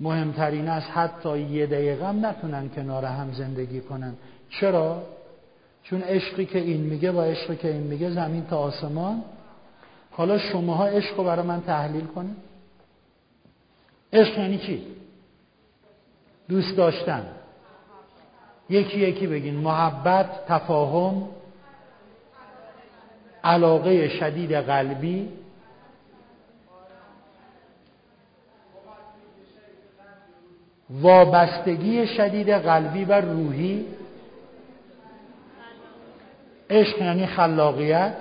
مهمترین 0.00 0.68
است 0.68 0.90
حتی 0.90 1.38
یه 1.38 1.66
دقیقه 1.66 2.06
هم 2.06 2.26
نتونن 2.26 2.68
کنار 2.68 3.04
هم 3.04 3.32
زندگی 3.32 3.80
کنن. 3.80 4.14
چرا؟ 4.50 5.02
چون 5.82 6.02
عشقی 6.02 6.46
که 6.46 6.58
این 6.58 6.80
میگه 6.80 7.12
و 7.12 7.20
عشقی 7.20 7.56
که 7.56 7.68
این 7.68 7.82
میگه 7.82 8.10
زمین 8.10 8.46
تا 8.46 8.58
آسمان. 8.58 9.22
حالا 10.10 10.38
شماها 10.38 10.86
عشق 10.86 11.16
رو 11.16 11.24
برای 11.24 11.46
من 11.46 11.62
تحلیل 11.62 12.06
کنید. 12.06 12.36
عشق 14.12 14.38
یعنی 14.38 14.58
چی؟ 14.58 14.86
دوست 16.48 16.76
داشتن. 16.76 17.26
یکی 18.70 18.98
یکی 18.98 19.26
بگین. 19.26 19.54
محبت 19.54 20.46
تفاهم. 20.46 21.28
علاقه 23.44 24.08
شدید 24.08 24.52
قلبی 24.52 25.28
وابستگی 30.90 32.06
شدید 32.06 32.50
قلبی 32.50 33.04
و 33.04 33.12
روحی 33.12 33.86
عشق 36.70 37.02
یعنی 37.02 37.26
خلاقیت 37.26 38.16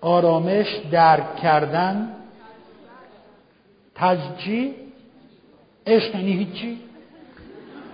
آرامش 0.00 0.66
درک 0.90 1.36
کردن 1.36 2.08
تججی 3.94 4.74
عشق 5.86 6.14
یعنی 6.14 6.32
هیچی. 6.32 6.80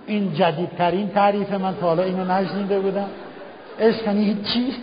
این 0.07 0.33
جدیدترین 0.33 1.09
تعریف 1.09 1.51
من 1.51 1.75
تا 1.75 1.87
حالا 1.87 2.03
اینو 2.03 2.25
نشنیده 2.25 2.79
بودم. 2.79 3.09
عشق 3.79 4.07
یعنی 4.07 4.23
هیچی؟ 4.25 4.73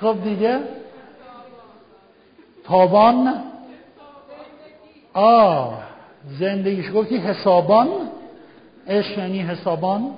خب 0.00 0.16
دیگه. 0.24 0.60
تابان؟ 2.64 3.34
آه 5.14 5.82
زندگیش 6.38 6.86
گفتی 6.94 7.16
حسابان؟ 7.16 7.88
عشق 8.88 9.18
یعنی 9.18 9.38
حسابان 9.38 10.10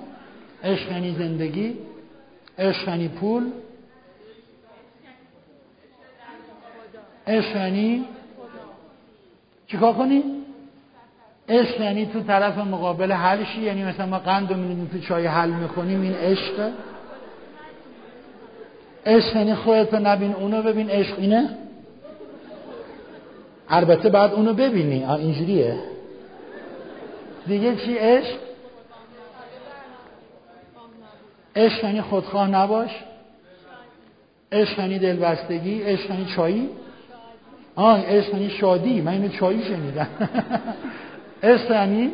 عشق 0.63 0.91
یعنی 0.91 1.15
زندگی 1.15 1.77
عشق 2.59 2.87
یعنی 2.87 3.07
پول 3.07 3.51
عشق 7.27 7.55
یعنی 7.55 8.05
چیکار 9.67 9.93
کنی؟ 9.93 10.23
عشق 11.49 11.81
یعنی 11.81 12.05
تو 12.05 12.21
طرف 12.21 12.57
مقابل 12.57 13.11
حلشی 13.11 13.61
یعنی 13.61 13.83
مثلا 13.83 14.05
ما 14.05 14.19
قند 14.19 14.53
رو 14.53 14.87
تو 14.87 14.99
چای 14.99 15.25
حل 15.25 15.49
می‌کنیم 15.49 16.01
این 16.01 16.13
عشقه 16.13 16.73
عشق 19.05 19.35
یعنی 19.35 19.55
خودتو 19.55 19.99
نبین 19.99 20.33
اونو 20.33 20.61
ببین. 20.61 20.89
عشق 20.89 21.19
اینه؟ 21.19 21.49
البته 23.69 24.09
بعد 24.09 24.33
اونو 24.33 24.53
ببینی. 24.53 25.03
اینجوریه. 25.05 25.79
دیگه 27.47 27.75
چی؟ 27.75 27.97
عشق؟ 27.97 28.37
عشق 31.55 31.83
یعنی 31.83 32.01
خودخواه 32.01 32.49
نباش. 32.49 32.89
عشق 34.51 34.79
یعنی 34.79 34.99
دلبستگی. 34.99 35.83
عشق 35.83 36.09
یعنی 36.09 36.25
چایی. 36.35 36.69
آه 37.75 38.01
عشق 38.05 38.33
یعنی 38.33 38.49
شادی. 38.49 39.01
من 39.01 39.11
اینو 39.11 39.27
چایی 39.27 39.63
شنیدم. 39.63 40.07
عشق 41.43 41.71
یعنی؟ 41.71 42.11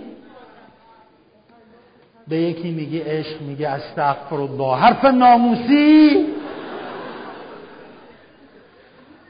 به 2.28 2.38
یکی 2.38 2.72
میگی 2.72 3.00
عشق 3.00 3.42
میگه 3.42 3.70
استغفر 3.70 4.36
الله 4.36 4.76
حرف 4.78 5.06
ناموسی. 5.06 6.26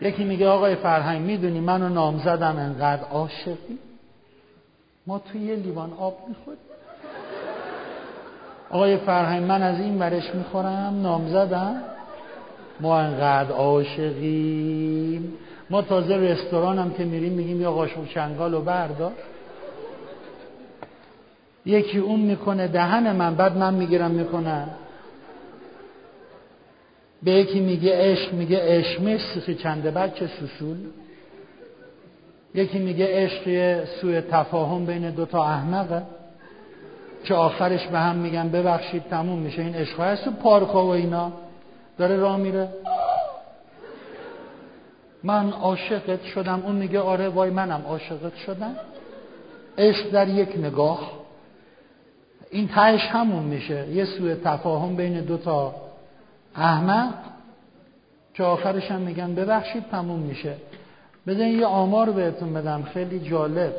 یکی 0.03 0.23
میگه 0.23 0.47
آقای 0.47 0.75
فرهنگ 0.75 1.21
می‌دونی 1.21 1.59
منو 1.59 1.89
نامزدم 1.89 2.57
انقدر 2.57 3.03
عاشقی؟ 3.03 3.79
ما 5.07 5.19
توی 5.19 5.41
یه 5.41 5.55
لیوان 5.55 5.93
آب 5.99 6.17
می‌خوریم. 6.27 6.59
آقای 8.69 8.97
فرهنگ 8.97 9.43
من 9.43 9.61
از 9.61 9.79
این 9.79 9.99
برش 9.99 10.35
می‌خورم 10.35 11.01
نامزدم 11.01 11.81
ما 12.79 12.99
انقدر 12.99 13.51
عاشقیم. 13.51 15.33
ما 15.69 15.81
تازه 15.81 16.17
رستوران 16.17 16.79
هم 16.79 16.93
که 16.93 17.03
میریم 17.03 17.33
میگیم 17.33 17.61
یا 17.61 17.71
قاشق 17.71 18.07
چنگال 18.13 18.53
و 18.53 18.61
بردار. 18.61 19.13
یکی 21.65 21.97
اون 21.97 22.19
می‌کنه 22.19 22.67
دهن 22.67 23.11
من 23.11 23.35
بعد 23.35 23.57
من 23.57 23.73
می‌گیرم 23.73 24.11
می‌کنم 24.11 24.69
به 27.23 27.31
یکی 27.31 27.59
میگه 27.59 27.91
عشق 27.95 28.33
میگه 28.33 28.59
عشق. 28.61 29.17
سخی 29.17 29.55
چنده 29.55 29.91
بچه 29.91 30.27
سوسول؟ 30.27 30.77
یکی 32.55 32.79
میگه 32.79 33.07
عشق 33.09 33.85
سوی 33.85 34.21
تفاهم 34.21 34.85
بین 34.85 35.11
دوتا 35.11 35.43
احمقه. 35.43 36.01
که 37.23 37.33
آخرش 37.33 37.87
به 37.87 37.99
هم 37.99 38.15
میگن 38.15 38.49
ببخشید 38.49 39.03
تموم 39.03 39.39
میشه. 39.39 39.61
این 39.61 39.75
عشق 39.75 39.99
هست 39.99 40.25
تو 40.25 40.31
پارک 40.31 40.75
و 40.75 40.77
اینا. 40.77 41.31
داره 41.97 42.17
راه 42.17 42.37
میره. 42.37 42.67
من 45.23 45.51
عاشقت 45.51 46.23
شدم. 46.23 46.63
اون 46.65 46.75
میگه 46.75 46.99
آره 46.99 47.29
وای 47.29 47.49
منم 47.49 47.83
عاشقت 47.87 48.35
شدم. 48.45 48.75
عشق 49.77 50.09
در 50.09 50.27
یک 50.27 50.57
نگاه. 50.57 51.11
این 52.51 52.67
تهش 52.67 53.01
همون 53.01 53.43
میشه. 53.43 53.87
یه 53.89 54.05
سوء 54.05 54.35
تفاهم 54.35 54.95
بین 54.95 55.21
دو 55.21 55.37
تا 55.37 55.82
احمق 56.55 57.13
که 58.33 58.43
آخرش 58.43 58.91
هم 58.91 59.01
میگن 59.01 59.35
ببخشید 59.35 59.83
تموم 59.91 60.19
میشه. 60.19 60.55
بذارین 61.27 61.59
یه 61.59 61.65
آمار 61.65 62.11
بهتون 62.11 62.53
بدم 62.53 62.83
خیلی 62.83 63.19
جالب. 63.19 63.73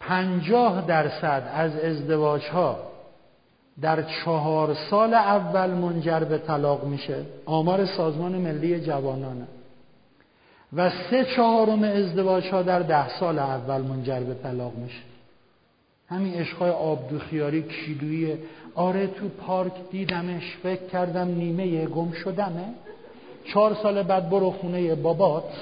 پنجاه 0.00 0.86
درصد 0.86 1.50
از 1.54 1.76
ازدواج 1.76 2.46
ها 2.48 2.78
در 3.80 4.02
چهار 4.02 4.76
سال 4.90 5.14
اول 5.14 5.70
منجر 5.70 6.20
به 6.20 6.38
طلاق 6.38 6.84
میشه. 6.84 7.24
آمار 7.46 7.86
سازمان 7.86 8.32
ملی 8.32 8.80
جوانانه 8.80 9.46
و 10.72 10.90
سه 10.90 11.24
چهارم 11.36 11.82
ازدواج 11.82 12.48
ها 12.48 12.62
در 12.62 12.78
ده 12.78 13.18
سال 13.18 13.38
اول 13.38 13.82
منجر 13.82 14.20
به 14.20 14.34
طلاق 14.34 14.74
میشه. 14.74 15.15
همین 16.08 16.34
عشقای 16.34 16.70
آبدوخیاری 16.70 17.62
کیلویی. 17.62 18.38
آره 18.74 19.06
تو 19.06 19.28
پارک 19.28 19.72
دیدمش 19.90 20.56
فکر 20.62 20.86
کردم 20.86 21.28
نیمه 21.28 21.86
گم 21.86 22.12
شدمه. 22.12 22.74
چهار 23.44 23.74
سال 23.74 24.02
بعد 24.02 24.30
برو 24.30 24.50
خونه 24.50 24.94
بابات. 24.94 25.44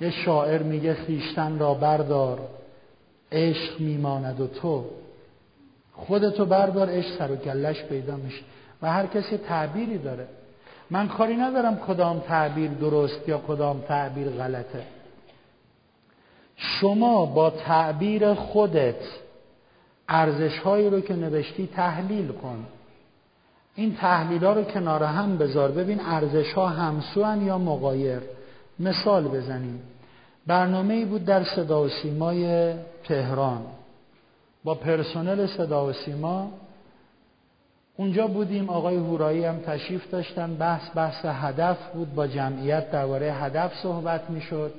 یه 0.00 0.10
شاعر 0.10 0.62
میگه 0.62 0.94
خیشتن 0.94 1.58
را 1.58 1.74
بردار 1.74 2.40
عشق 3.32 3.80
میماند 3.80 4.40
و 4.40 4.46
تو. 4.46 4.84
خودتو 5.92 6.46
بردار 6.46 6.90
عشق 6.90 7.18
سر 7.18 7.30
و 7.30 7.36
گلش 7.36 7.84
پیدا 7.84 8.16
میشه. 8.16 8.42
و 8.82 8.92
هر 8.92 9.06
کسی 9.06 9.36
تعبیری 9.36 9.98
داره. 9.98 10.28
من 10.90 11.08
کاری 11.08 11.36
ندارم 11.36 11.76
کدام 11.76 12.18
تعبیر 12.18 12.70
درست 12.70 13.28
یا 13.28 13.38
کدام 13.38 13.80
تعبیر 13.80 14.28
غلطه. 14.28 14.86
شما 16.56 17.26
با 17.26 17.50
تعبیر 17.50 18.34
خودت 18.34 19.00
ارزش 20.08 20.58
هایی 20.58 20.90
رو 20.90 21.00
که 21.00 21.14
نوشتی 21.14 21.66
تحلیل 21.66 22.32
کن. 22.32 22.66
این 23.74 23.96
تحلیل 23.96 24.44
ها 24.44 24.52
رو 24.52 24.62
کنار 24.62 25.02
هم 25.02 25.38
بذار. 25.38 25.70
ببین 25.70 26.00
ارزش 26.00 26.52
ها 26.52 26.66
همسو 26.66 27.42
یا 27.42 27.58
مقایر 27.58 28.20
مثال 28.78 29.28
بزنیم. 29.28 29.82
برنامه 30.46 30.94
ای 30.94 31.04
بود 31.04 31.24
در 31.24 31.44
صدا 31.44 31.82
و 31.82 31.88
سیمای 31.88 32.74
تهران. 33.04 33.62
با 34.64 34.74
پرسنل 34.74 35.46
صدا 35.46 35.86
و 35.86 35.92
سیما 35.92 36.50
اونجا 38.00 38.26
بودیم 38.26 38.70
آقای 38.70 38.96
هورایی 38.96 39.44
هم 39.44 39.58
تشریف 39.58 40.10
داشتن. 40.10 40.54
بحث 40.54 40.82
بحث 40.94 41.24
هدف 41.24 41.76
بود 41.94 42.14
با 42.14 42.26
جمعیت 42.26 42.90
درباره 42.90 43.32
هدف 43.32 43.74
صحبت 43.82 44.30
می‌شد. 44.30 44.74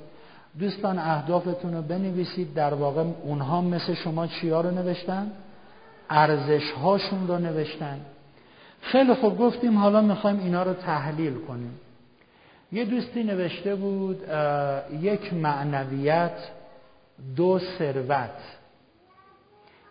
دوستان 0.60 1.00
اهدافتون 1.00 1.74
رو 1.74 1.82
بنویسید. 1.82 2.54
در 2.54 2.74
واقع 2.74 3.04
اونها 3.24 3.62
مثل 3.62 3.94
شما 3.94 4.28
چیا 4.28 4.62
رو 4.62 4.72
نوشتن؟ 4.72 5.32
ارزش 6.10 6.72
هاشون 6.72 7.28
رو 7.28 7.38
نوشتن. 7.38 8.00
خیلی 8.82 9.14
خوب 9.14 9.38
گفتیم 9.38 9.78
حالا 9.78 10.02
می‌خوایم 10.02 10.40
اینا 10.40 10.64
رو 10.64 10.74
تحلیل 10.74 11.36
کنیم. 11.48 11.80
یه 12.72 12.86
دوستی 12.86 13.24
نوشته 13.24 13.76
بود 13.76 14.22
یک 15.02 15.34
معنویت 15.34 16.38
دو 17.36 17.60
ثروت. 17.60 18.40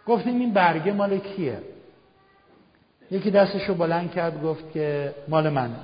گفتیم 0.06 0.40
این 0.40 0.52
برگه 0.52 0.92
مال 0.92 1.18
کیه؟ 1.18 1.58
یکی 3.10 3.30
دستشو 3.30 3.74
بلند 3.74 4.12
کرد 4.12 4.42
گفت 4.42 4.72
که 4.72 5.14
مال 5.28 5.48
منه 5.48 5.76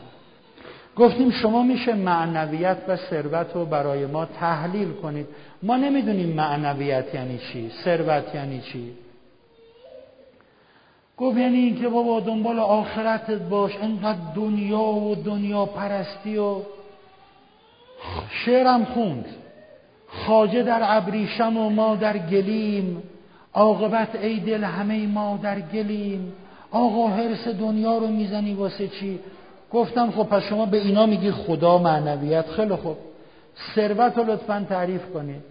گفتیم 0.97 1.31
شما 1.31 1.63
میشه 1.63 1.95
معنویت 1.95 2.77
و 2.89 2.97
ثروت 2.97 3.47
رو 3.55 3.65
برای 3.65 4.07
ما 4.07 4.25
تحلیل 4.25 4.93
کنید. 4.93 5.27
ما 5.63 5.77
نمی‌دونیم 5.77 6.29
معنویت 6.29 7.15
یعنی 7.15 7.39
چی 7.39 7.71
ثروت 7.85 8.35
یعنی 8.35 8.61
چی. 8.61 8.93
گفت 11.17 11.39
یعنی 11.39 11.57
اینکه 11.57 11.89
بابا 11.89 12.21
دنبال 12.21 12.59
آخرتت 12.59 13.43
باش 13.43 13.73
انقدر 13.83 14.19
دنیا 14.37 14.83
و 14.83 15.15
دنیا 15.15 15.67
پرستی 15.67 16.37
و 16.37 16.57
شعرم 18.31 18.85
خوند. 18.85 19.27
خاجه 20.09 20.63
در 20.63 20.81
ابریشم 20.83 21.57
و 21.57 21.71
ما 21.71 21.97
در 21.97 22.19
گلیم. 22.19 23.03
عاقبت 23.55 24.17
ای 24.17 24.41
دل 24.41 24.65
همه 24.65 25.07
ما 25.07 25.39
در 25.43 25.61
گلیم. 25.61 26.33
آقا 26.75 27.09
حرس 27.09 27.49
دنیا 27.49 27.99
رو 27.99 28.07
می‌زنی 28.07 28.55
واسه 28.55 28.89
چی؟ 28.89 29.19
گفتم 29.73 30.11
خب 30.11 30.23
پس 30.23 30.43
شما 30.43 30.67
به 30.67 30.77
اینا 30.77 31.07
میگی 31.07 31.31
خدا 31.31 31.79
معنویت. 31.79 32.47
خیلی 32.47 32.77
خوب. 32.77 32.97
ثروت 33.75 34.19
رو 34.19 34.25
لطفا 34.25 34.67
تعریف 34.69 35.13
کنید. 35.13 35.43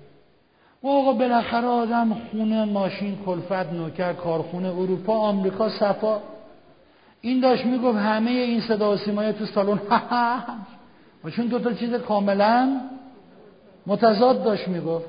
و 0.83 0.87
آقا 0.87 1.13
بالاخره 1.13 1.67
آدم 1.67 2.13
خونه 2.31 2.65
ماشین 2.65 3.17
کلفت 3.25 3.73
نوکر 3.73 4.13
کارخونه 4.13 4.67
اروپا 4.67 5.13
آمریکا 5.13 5.69
صفا. 5.69 6.19
این 7.21 7.39
داشت 7.39 7.65
می‌گفت 7.65 7.97
همه 7.97 8.31
این 8.31 8.61
صدا 8.61 8.93
و 8.93 8.97
سیمای 8.97 9.33
تو 9.33 9.45
سالن. 9.45 9.79
و 11.23 11.29
چون 11.29 11.45
دوتا 11.45 11.73
چیز 11.73 11.93
کاملا 11.93 12.81
متضاد 13.87 14.43
داشت 14.43 14.67
می‌گفت. 14.67 15.05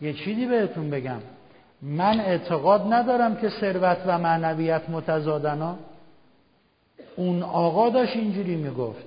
یه 0.00 0.12
چیزی 0.12 0.46
بهتون 0.46 0.90
بگم. 0.90 1.20
من 1.82 2.20
اعتقاد 2.20 2.92
ندارم 2.92 3.36
که 3.36 3.48
ثروت 3.48 3.98
و 4.06 4.18
معنویت 4.18 4.82
متضادنا. 4.90 5.76
اون 7.16 7.42
آقا 7.42 7.90
داشت 7.90 8.16
اینجوری 8.16 8.56
می‌گفت 8.56 9.04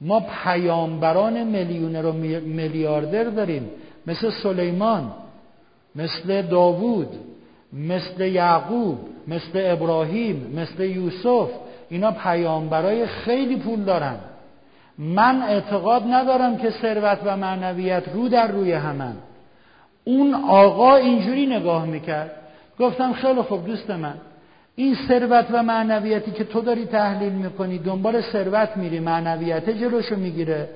ما 0.00 0.26
پیامبران 0.44 1.44
میلیونر 1.44 2.06
و 2.06 2.12
میلیاردر 2.40 3.24
داریم. 3.24 3.70
مثل 4.06 4.30
سلیمان 4.42 5.12
مثل 5.94 6.42
داوود 6.42 7.08
مثل 7.72 8.20
یعقوب 8.20 8.98
مثل 9.28 9.50
ابراهیم 9.54 10.52
مثل 10.56 10.82
یوسف. 10.82 11.50
اینا 11.88 12.10
پیامبرای 12.12 13.06
خیلی 13.06 13.56
پول 13.56 13.84
دارن. 13.84 14.16
من 14.98 15.42
اعتقاد 15.42 16.02
ندارم 16.02 16.56
که 16.56 16.70
ثروت 16.70 17.18
و 17.24 17.36
معنویت 17.36 18.02
رو 18.14 18.28
در 18.28 18.46
روی 18.46 18.72
همن. 18.72 19.14
اون 20.04 20.34
آقا 20.34 20.96
اینجوری 20.96 21.46
نگاه 21.46 21.86
می‌کرد. 21.86 22.30
گفتم 22.78 23.12
خیلی 23.12 23.42
خوب 23.42 23.66
دوست 23.66 23.90
من. 23.90 24.14
این 24.76 24.96
ثروت 25.08 25.46
و 25.52 25.62
معنویتی 25.62 26.30
که 26.30 26.44
تو 26.44 26.60
داری 26.60 26.86
تحلیل 26.86 27.32
می‌کنی 27.32 27.78
دنبال 27.78 28.20
ثروت 28.20 28.76
میری 28.76 29.00
معنویت 29.00 29.70
جلوشو 29.70 30.16
می‌گیره. 30.16 30.68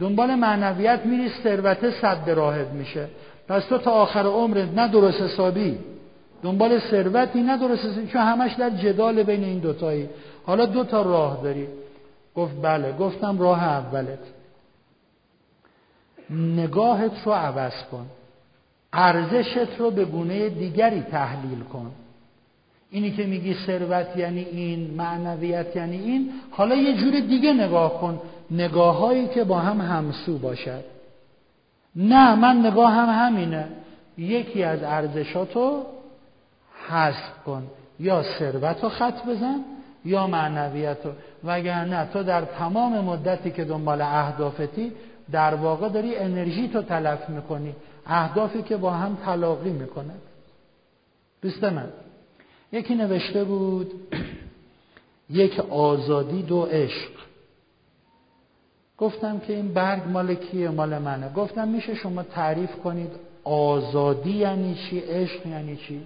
دنبال 0.00 0.34
معنویت 0.34 1.00
میری 1.04 1.28
ثروت 1.28 1.90
صد 1.90 2.30
راهت 2.30 2.68
میشه. 2.68 3.06
پس 3.48 3.64
تو 3.64 3.78
تا 3.78 3.90
آخر 3.90 4.26
عمرت 4.26 4.68
نه 4.74 4.88
درست 4.88 5.20
حسابی. 5.20 5.78
دنبال 6.42 6.78
ثروتی 6.78 7.42
نه 7.42 7.58
درست 7.58 7.84
حسابی 7.84 8.06
چون 8.06 8.22
همش 8.22 8.52
در 8.52 8.70
جدال 8.70 9.22
بین 9.22 9.44
این 9.44 9.58
دوتایی. 9.58 10.08
حالا 10.46 10.66
دو 10.66 10.84
تا 10.84 11.02
راه 11.02 11.40
داری. 11.42 11.68
گفت 12.34 12.62
بله 12.62 12.92
گفتم 12.92 13.38
راه 13.38 13.64
اولت. 13.64 14.18
نگاهت 16.30 17.12
رو 17.24 17.32
عوض 17.32 17.72
کن. 17.92 18.06
ارزشت 18.94 19.78
رو 19.78 19.90
به 19.90 20.04
گونه 20.04 20.48
دیگری 20.48 21.00
تحلیل 21.00 21.60
کن. 21.60 21.90
اینی 22.90 23.10
که 23.10 23.26
میگی 23.26 23.54
ثروت 23.66 24.16
یعنی 24.16 24.40
این 24.40 24.94
معنویت 24.96 25.76
یعنی 25.76 25.96
این 25.96 26.30
حالا 26.50 26.74
یه 26.74 26.96
جور 26.96 27.20
دیگه 27.20 27.52
نگاه 27.52 28.00
کن. 28.00 28.20
نگاه 28.50 29.28
که 29.28 29.44
با 29.44 29.58
هم 29.58 29.80
همسو 29.80 30.38
باشد. 30.38 30.84
نه 31.96 32.34
من 32.34 32.66
نگاه 32.66 32.92
هم 32.92 33.26
همینه. 33.26 33.68
یکی 34.18 34.62
از 34.62 34.82
ارزشاتو 34.82 35.82
حذف 36.88 37.44
کن. 37.46 37.62
یا 38.00 38.22
ثروت 38.38 38.82
رو 38.82 38.88
خط 38.88 39.26
بزن 39.26 39.60
یا 40.04 40.26
معنویت 40.26 40.98
رو 41.04 41.12
وگرنه 41.44 42.08
تو 42.12 42.22
در 42.22 42.40
تمام 42.40 43.00
مدتی 43.00 43.50
که 43.50 43.64
دنبال 43.64 44.00
اهدافتی 44.00 44.92
در 45.32 45.54
واقع 45.54 45.88
داری 45.88 46.16
انرژی 46.16 46.68
تو 46.68 46.82
تلف 46.82 47.28
می‌کنی. 47.28 47.74
اهدافی 48.06 48.62
که 48.62 48.76
با 48.76 48.90
هم 48.90 49.18
تلاقی 49.24 49.70
می‌کنه. 49.70 50.14
دوست 51.42 51.64
من 51.64 51.88
یکی 52.72 52.94
نوشته 52.94 53.44
بود 53.44 53.92
یک 55.30 55.60
آزادی 55.60 56.42
دو 56.42 56.62
عشق. 56.62 57.10
گفتم 58.98 59.38
که 59.38 59.52
این 59.52 59.74
برگ 59.74 60.02
مال 60.08 60.34
کیه؟ 60.34 60.68
مال 60.68 60.98
منه. 60.98 61.32
گفتم 61.32 61.68
میشه 61.68 61.94
شما 61.94 62.22
تعریف 62.22 62.76
کنید 62.76 63.10
آزادی 63.44 64.30
یعنی 64.30 64.74
چی 64.74 64.98
عشق 64.98 65.46
یعنی 65.46 65.76
چی؟ 65.76 66.00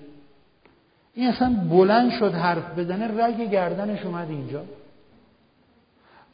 این 1.15 1.29
اصلا 1.29 1.57
بلند 1.71 2.11
شد 2.11 2.35
حرف 2.35 2.79
بزنه 2.79 3.25
رگ 3.25 3.51
گردنش 3.51 4.05
اومد 4.05 4.31
اینجا. 4.31 4.65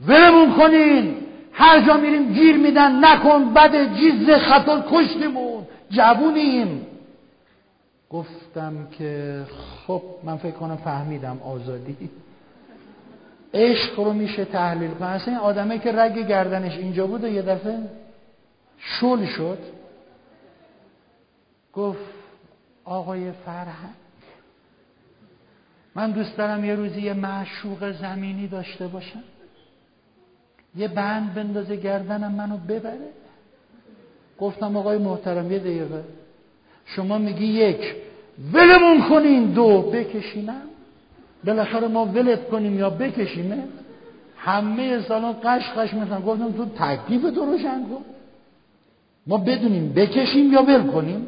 ولمون 0.07 0.57
کنین 0.57 1.17
هر 1.53 1.87
جا 1.87 1.97
میریم 1.97 2.33
گیر 2.33 2.57
میدن 2.57 3.05
نکن 3.05 3.55
بد 3.55 3.95
جیز 3.95 4.31
خطا 4.31 4.85
کشتیمون. 4.91 5.54
جوونیم. 5.97 6.87
گفتم 8.11 8.89
که 8.91 9.43
خب 9.87 10.03
من 10.23 10.37
فکر 10.37 10.55
کنم 10.55 10.77
فهمیدم 10.77 11.41
آزادی. 11.43 12.11
عشق 13.55 14.01
رو 14.01 14.13
میشه 14.13 14.45
تحلیل 14.45 14.91
کنم 14.91 15.09
اصلا 15.09 15.35
این 15.35 15.43
آدمه 15.43 15.79
که 15.79 15.93
رگ 15.93 16.27
گردنش 16.27 16.79
اینجا 16.79 17.07
بود 17.07 17.25
و 17.25 17.29
یه 17.29 17.43
دفعه 17.43 17.79
شل 18.79 19.27
شد. 19.27 19.59
گفت 21.73 22.15
آقای 22.85 23.33
فرهنگ 23.33 23.95
من 25.95 26.11
دوست 26.11 26.37
دارم 26.37 26.65
یه 26.65 26.75
روزی 26.75 27.01
یه 27.01 27.15
معشوق 27.15 27.93
زمینی 27.93 28.49
داشته 28.49 28.87
باشم. 28.87 29.23
یه 30.77 30.89
بند 30.89 31.35
بندازه 31.35 31.77
گردنم 31.77 32.33
منو 32.33 32.57
ببره. 32.57 33.11
گفتم 34.39 34.77
آقای 34.77 34.99
محترم 34.99 35.53
یه 35.53 35.59
دقیقه. 35.59 36.05
شما 36.87 37.19
میگی 37.19 37.47
یک 37.47 37.95
ولمون 38.53 39.09
کنین 39.09 39.45
دو 39.45 39.83
بکشینم. 39.83 40.63
بالاخره 41.45 41.89
ما 41.89 42.05
ولت 42.05 42.49
کنیم 42.49 42.79
یا 42.79 42.91
بکشیمه. 42.91 43.65
همه 44.37 45.03
سالان 45.03 45.37
قش 45.45 45.71
قش 45.71 45.95
مثلا 45.95 46.21
گفتم 46.21 46.53
تو 46.53 46.65
تکلیف 46.65 47.23
تو 47.23 47.45
روشن 47.45 47.83
کن. 47.83 48.05
ما 49.27 49.39
بدونیم 49.39 49.93
بکشیم 49.93 50.53
یا 50.53 50.63
ول 50.63 50.91
کنیم. 50.91 51.27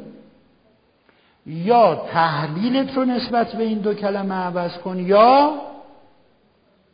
یا 1.46 1.94
تحلیلت 1.94 2.96
رو 2.96 3.04
نسبت 3.04 3.52
به 3.52 3.64
این 3.64 3.78
دو 3.78 3.94
کلمه 3.94 4.34
عوض 4.34 4.78
کن 4.78 4.98
یا 4.98 5.54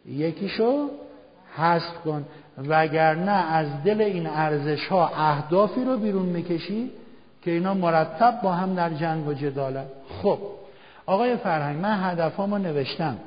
یکیشو 0.06 0.88
حذف 1.56 2.02
کن. 2.04 2.24
وگرنه 2.58 3.30
از 3.30 3.66
دل 3.84 4.00
این 4.00 4.26
ارزش 4.26 4.86
ها 4.86 5.08
اهدافی 5.08 5.84
رو 5.84 5.98
بیرون 5.98 6.26
می‌کشی 6.26 6.90
که 7.42 7.50
اینا 7.50 7.74
مرتب 7.74 8.40
با 8.42 8.52
هم 8.52 8.74
در 8.74 8.90
جنگ 8.90 9.28
و 9.28 9.34
جدالن 9.34 9.84
خب 10.22 10.38
آقای 11.06 11.36
فرهنگ 11.36 11.80
من 11.80 12.10
هدفامو 12.10 12.58
نوشتم. 12.58 13.18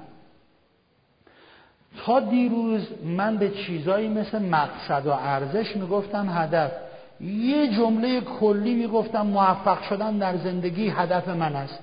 تا 2.05 2.19
دیروز 2.19 2.87
من 3.03 3.37
به 3.37 3.49
چیزایی 3.49 4.09
مثل 4.09 4.41
مقصد 4.41 5.07
و 5.07 5.11
ارزش 5.11 5.75
می‌گفتم 5.75 6.29
هدف. 6.29 6.71
یه 7.21 7.75
جمله 7.75 8.21
کلی 8.21 8.75
می‌گفتم 8.75 9.21
موفق 9.21 9.81
شدن 9.81 10.17
در 10.17 10.37
زندگی 10.37 10.89
هدف 10.89 11.27
من 11.27 11.55
است. 11.55 11.79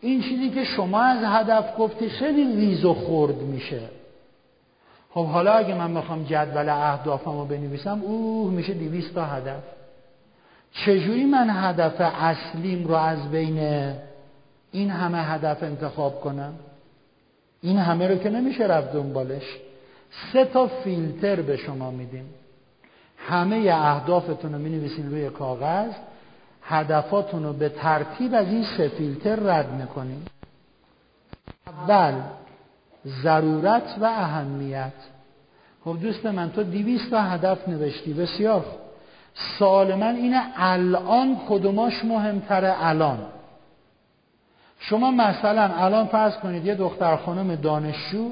این 0.00 0.22
چیزی 0.22 0.50
که 0.50 0.64
شما 0.64 1.02
از 1.02 1.18
هدف 1.24 1.78
گفتی 1.78 2.08
خیلی 2.08 2.56
ریز 2.56 2.84
و 2.84 2.94
خورد 2.94 3.36
میشه. 3.36 3.80
خب 5.14 5.26
حالا 5.26 5.52
اگه 5.52 5.74
من 5.74 5.94
بخوام 5.94 6.24
جدول 6.24 6.68
اهدافم 6.68 7.38
رو 7.38 7.44
بنویسم 7.44 8.00
اوه 8.02 8.52
میشه 8.52 8.74
دیویست 8.74 9.14
تا 9.14 9.24
هدف. 9.24 9.62
چجوری 10.72 11.24
من 11.24 11.50
هدف 11.50 12.00
اصلیم 12.00 12.86
رو 12.86 12.94
از 12.94 13.30
بین 13.30 13.58
این 14.72 14.90
همه 14.90 15.18
هدف 15.18 15.62
انتخاب 15.62 16.20
کنم؟ 16.20 16.54
این 17.62 17.78
همه 17.78 18.08
رو 18.08 18.16
که 18.16 18.30
نمیشه 18.30 18.64
رفت 18.64 18.92
دنبالش. 18.92 19.56
سه 20.32 20.44
تا 20.44 20.66
فیلتر 20.66 21.42
به 21.42 21.56
شما 21.56 21.90
میدیم. 21.90 22.34
همه 23.16 23.70
اهدافتون 23.72 24.52
رو 24.52 24.58
می 24.58 24.88
روی 25.10 25.30
کاغذ. 25.30 25.92
هدفاتون 26.62 27.44
رو 27.44 27.52
به 27.52 27.68
ترتیب 27.68 28.34
از 28.34 28.46
این 28.46 28.64
سه 28.76 28.88
فیلتر 28.88 29.36
رد 29.36 29.72
می‌کنیم. 29.72 30.24
اول 31.66 32.14
ضرورت 33.06 33.96
و 34.00 34.04
اهمیت. 34.04 34.92
خب 35.84 35.96
دوست 36.02 36.26
من 36.26 36.50
تو 36.50 36.62
دیویست 36.62 37.10
تا 37.10 37.22
هدف 37.22 37.68
نوشتی 37.68 38.12
بسیار 38.12 38.60
خوب. 38.60 38.80
سوال 39.58 39.94
من 39.94 40.16
اینه 40.16 40.42
الان 40.56 41.36
کدوماش 41.48 42.04
مهمتره 42.04 42.86
الان؟ 42.86 43.18
شما 44.78 45.10
مثلا 45.10 45.74
الان 45.74 46.06
فرض 46.06 46.36
کنید 46.36 46.66
یه 46.66 46.74
دختر 46.74 47.16
خانم 47.16 47.54
دانشجو 47.54 48.30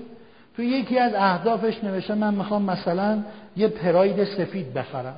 تو 0.57 0.63
یکی 0.63 0.99
از 0.99 1.15
اهدافش 1.15 1.85
نوشته 1.85 2.15
من 2.15 2.35
می‌خوام 2.35 2.63
مثلا 2.63 3.19
یه 3.57 3.69
پراید 3.69 4.25
سفید 4.25 4.75
بخرم. 4.75 5.17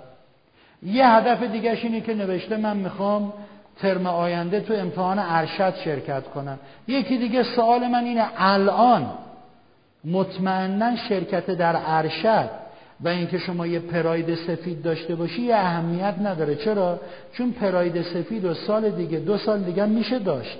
یه 0.82 1.06
هدف 1.06 1.42
دیگهش 1.42 1.84
اینه 1.84 2.00
که 2.00 2.14
نوشته 2.14 2.56
من 2.56 2.76
می‌خوام 2.76 3.32
ترم 3.78 4.06
آینده 4.06 4.60
تو 4.60 4.74
امتحان 4.74 5.18
ارشد 5.18 5.74
شرکت 5.84 6.24
کنم. 6.24 6.58
یکی 6.88 7.18
دیگه 7.18 7.42
سوال 7.42 7.88
من 7.88 8.04
اینه 8.04 8.24
الان 8.36 9.10
مطمئنا 10.04 10.96
شرکت 10.96 11.46
در 11.46 11.76
ارشد 11.86 12.50
و 13.00 13.08
اینکه 13.08 13.38
شما 13.38 13.66
یه 13.66 13.78
پراید 13.80 14.34
سفید 14.34 14.82
داشته 14.82 15.14
باشی 15.14 15.42
یه 15.42 15.56
اهمیت 15.56 16.14
نداره. 16.24 16.54
چرا؟ 16.54 17.00
چون 17.32 17.50
پراید 17.50 18.02
سفید 18.02 18.44
و 18.44 18.54
سال 18.54 18.90
دیگه 18.90 19.18
دو 19.18 19.38
سال 19.38 19.60
دیگه 19.62 19.86
میشه 19.86 20.18
داشت. 20.18 20.58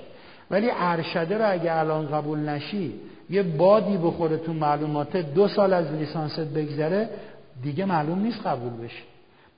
ولی 0.51 0.69
ارشده 0.79 1.37
رو 1.37 1.51
اگه 1.51 1.73
الان 1.73 2.07
قبول 2.07 2.39
نشی 2.39 2.93
یه 3.29 3.43
بادی 3.43 3.97
بخوره 3.97 4.37
تو 4.37 4.53
معلومات 4.53 5.17
دو 5.17 5.47
سال 5.47 5.73
از 5.73 5.91
لیسانست 5.91 6.39
بگذره 6.39 7.09
دیگه 7.63 7.85
معلوم 7.85 8.19
نیست 8.19 8.47
قبول 8.47 8.85
بشی. 8.85 9.03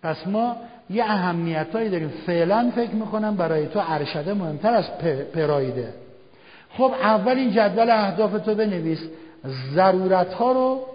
پس 0.03 0.27
ما 0.27 0.55
یه 0.89 1.03
اهمیتهایی 1.03 1.89
داریم. 1.89 2.09
فعلا 2.25 2.71
فکر 2.75 2.91
می‌کنم 2.91 3.35
برای 3.35 3.67
تو 3.67 3.81
ارشده 3.87 4.33
مهمتر 4.33 4.73
از 4.73 4.85
پرایده 5.33 5.93
خب 6.69 6.91
اول 7.01 7.37
این 7.37 7.51
جدول 7.51 7.89
اهداف 7.89 8.31
تو 8.31 8.55
بنویس. 8.55 8.99
ضرورت 9.47 10.33
ها 10.33 10.51
رو 10.51 10.85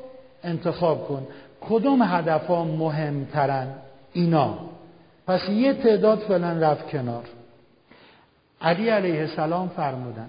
انتخاب 0.44 1.08
کن. 1.08 1.26
کدوم 1.60 2.02
هدف 2.02 2.46
ها 2.46 2.64
مهمترن؟ 2.64 3.68
اینا. 4.12 4.58
پس 5.26 5.48
یه 5.48 5.74
تعداد 5.74 6.18
فعلا 6.18 6.52
رفت 6.52 6.88
کنار. 6.90 7.24
علی 8.60 8.88
علیه 8.88 9.20
السلام 9.20 9.68
فرمودن 9.68 10.28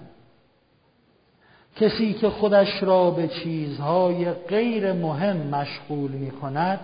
کسی 1.76 2.12
که 2.12 2.30
خودش 2.30 2.82
را 2.82 3.10
به 3.10 3.28
چیزهای 3.28 4.32
غیر 4.32 4.92
مهم 4.92 5.36
مشغول 5.36 6.10
می 6.10 6.30
کند 6.30 6.80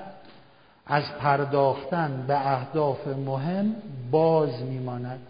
از 0.87 1.03
پرداختن 1.21 2.25
به 2.29 2.53
اهداف 2.53 3.07
مهم 3.07 3.77
باز 4.11 4.63
میماند. 4.63 5.21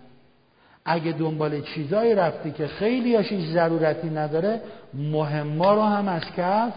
اگه 0.87 1.13
دنبال 1.13 1.61
چیزایی 1.61 2.15
رفتی 2.15 2.51
که 2.51 2.67
خیلی 2.67 3.17
هیچ 3.17 3.47
ضرورتی 3.47 4.11
نداره 4.11 4.61
مهما 4.95 5.75
رو 5.75 5.83
هم 5.83 6.09
از 6.09 6.23
کف 6.37 6.73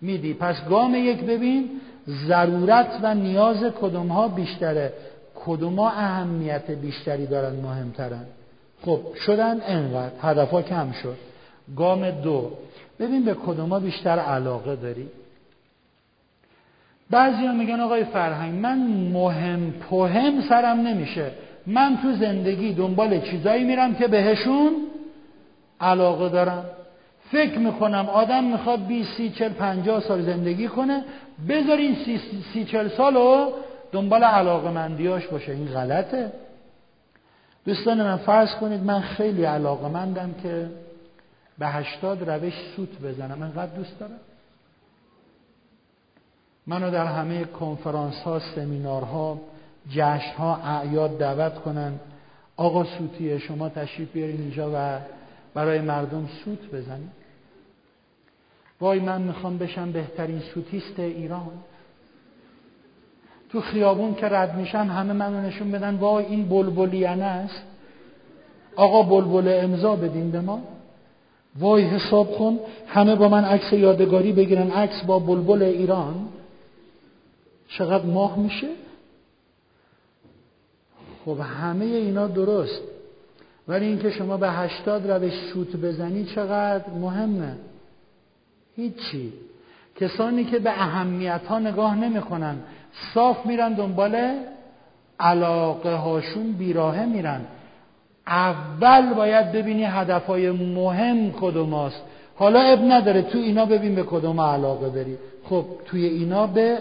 میدی. 0.00 0.34
پس 0.34 0.64
گام 0.68 0.94
یک 0.94 1.24
ببین 1.24 1.70
ضرورت 2.08 3.00
و 3.02 3.14
نیاز 3.14 3.64
کدوم 3.64 4.08
ها 4.08 4.28
بیشتره. 4.28 4.92
کدوم 5.34 5.78
ها 5.78 5.90
اهمیت 5.90 6.70
بیشتری 6.70 7.26
دارن 7.26 7.56
مهمترن. 7.56 8.24
خب 8.82 9.00
شدن 9.26 9.60
انقدر. 9.66 10.12
هدفها 10.22 10.62
کم 10.62 10.92
شد. 10.92 11.16
گام 11.76 12.10
دو. 12.10 12.50
ببین 13.00 13.24
به 13.24 13.34
کدوم 13.34 13.68
ها 13.68 13.80
بیشتر 13.80 14.18
علاقه 14.18 14.76
داری. 14.76 15.08
بعضی 17.10 17.46
ها 17.46 17.52
میگن 17.52 17.80
آقای 17.80 18.04
فرهنگ 18.04 18.54
من 18.60 18.78
مهم 19.12 19.70
پهم 19.90 20.40
سرم 20.48 20.80
نمیشه. 20.80 21.30
من 21.66 21.98
تو 22.02 22.12
زندگی 22.12 22.72
دنبال 22.72 23.20
چیزایی 23.20 23.64
میرم 23.64 23.94
که 23.94 24.08
بهشون 24.08 24.76
علاقه 25.80 26.28
دارم. 26.28 26.64
فکر 27.30 27.58
می‌کنم 27.58 28.08
آدم 28.08 28.44
می‌خواد 28.44 28.86
20 28.86 29.16
سی 29.16 29.30
چل 29.30 29.48
پنجاه 29.48 30.00
سال 30.00 30.22
زندگی 30.22 30.68
کنه 30.68 31.04
بذارین 31.48 31.96
سی, 32.04 32.20
سی 32.52 32.64
چل 32.64 32.88
دنبال 33.92 34.24
علاقه 34.24 34.70
مندیاش 34.70 35.26
باشه. 35.26 35.52
این 35.52 35.66
غلطه. 35.66 36.32
دوستان 37.66 38.02
من 38.02 38.16
فرض 38.16 38.54
کنید 38.54 38.84
من 38.84 39.00
خیلی 39.00 39.44
علاقه 39.44 39.88
مندم 39.88 40.34
که 40.42 40.70
به 41.58 41.66
هشتاد 41.66 42.30
روش 42.30 42.54
سوت 42.76 43.00
بزنم. 43.04 43.42
انقدر 43.42 43.76
دوست 43.76 43.98
دارم. 44.00 44.20
منو 46.66 46.90
در 46.90 47.06
همه 47.06 47.44
کنفرانس 47.44 48.14
ها 48.14 48.38
سمینارها 48.38 49.40
جشن 49.90 50.36
ها 50.38 50.56
اعیاد 50.56 51.18
دعوت 51.18 51.54
کنن. 51.54 51.92
آقا 52.56 52.84
سوتیه 52.84 53.38
شما 53.38 53.68
تشریف 53.68 54.12
بیارین 54.12 54.40
اینجا 54.40 54.70
و 54.74 54.98
برای 55.54 55.80
مردم 55.80 56.28
سوت 56.44 56.70
بزنید 56.70 57.22
وای 58.80 59.00
من 59.00 59.22
می‌خوام 59.22 59.58
بشم 59.58 59.92
بهترین 59.92 60.38
سوتیست 60.38 61.00
ایران. 61.00 61.50
تو 63.50 63.60
خیابون 63.60 64.14
که 64.14 64.28
رد 64.28 64.56
میشم 64.56 64.78
همه 64.78 65.12
منو 65.12 65.40
نشون 65.40 65.70
بدن 65.70 65.94
وای 65.94 66.24
این 66.24 66.48
بلبلیانه 66.48 67.24
است. 67.24 67.62
آقا 68.76 69.02
بلبل 69.02 69.64
امضا 69.64 69.96
بدین 69.96 70.30
به 70.30 70.40
ما. 70.40 70.62
وای 71.58 71.82
حساب 71.82 72.38
کن 72.38 72.58
همه 72.86 73.14
با 73.16 73.28
من 73.28 73.44
عکس 73.44 73.72
یادگاری 73.72 74.32
بگیرن. 74.32 74.70
عکس 74.70 75.04
با 75.04 75.18
بلبل 75.18 75.62
ایران. 75.62 76.28
چقدر 77.68 78.06
ماه 78.06 78.38
میشه؟ 78.38 78.68
خب 81.24 81.36
همه 81.40 81.84
اینا 81.84 82.26
درست. 82.26 82.82
ولی 83.68 83.86
اینکه 83.86 84.10
شما 84.10 84.36
به 84.36 84.50
هشتاد 84.50 85.10
روش 85.10 85.32
سوت 85.52 85.76
بزنی 85.76 86.24
چقدر 86.24 86.90
مهمه؟ 87.00 87.56
هیچی. 88.76 89.32
کسانی 90.00 90.44
که 90.44 90.58
به 90.58 90.70
اهمیت 90.70 91.40
ها 91.48 91.58
نگاه 91.58 91.96
نمی‌کنن. 91.96 92.56
صاف 93.14 93.46
میرن 93.46 93.72
دنبال 93.72 94.34
علاقه 95.20 95.94
هاشون 95.94 96.52
بیراهه 96.52 97.06
میرن. 97.06 97.40
اول 98.26 99.14
باید 99.14 99.52
ببینی 99.52 99.84
هدفهای 99.84 100.50
مهم 100.50 101.32
کدوم 101.32 101.74
است 101.74 102.02
حالا 102.36 102.60
اب 102.60 102.78
نداره 102.78 103.22
تو 103.22 103.38
اینا 103.38 103.64
ببین 103.64 103.94
به 103.94 104.02
کدوم 104.02 104.40
علاقه 104.40 104.90
داری. 104.90 105.18
خب 105.44 105.64
توی 105.86 106.04
اینا 106.04 106.46
به 106.46 106.78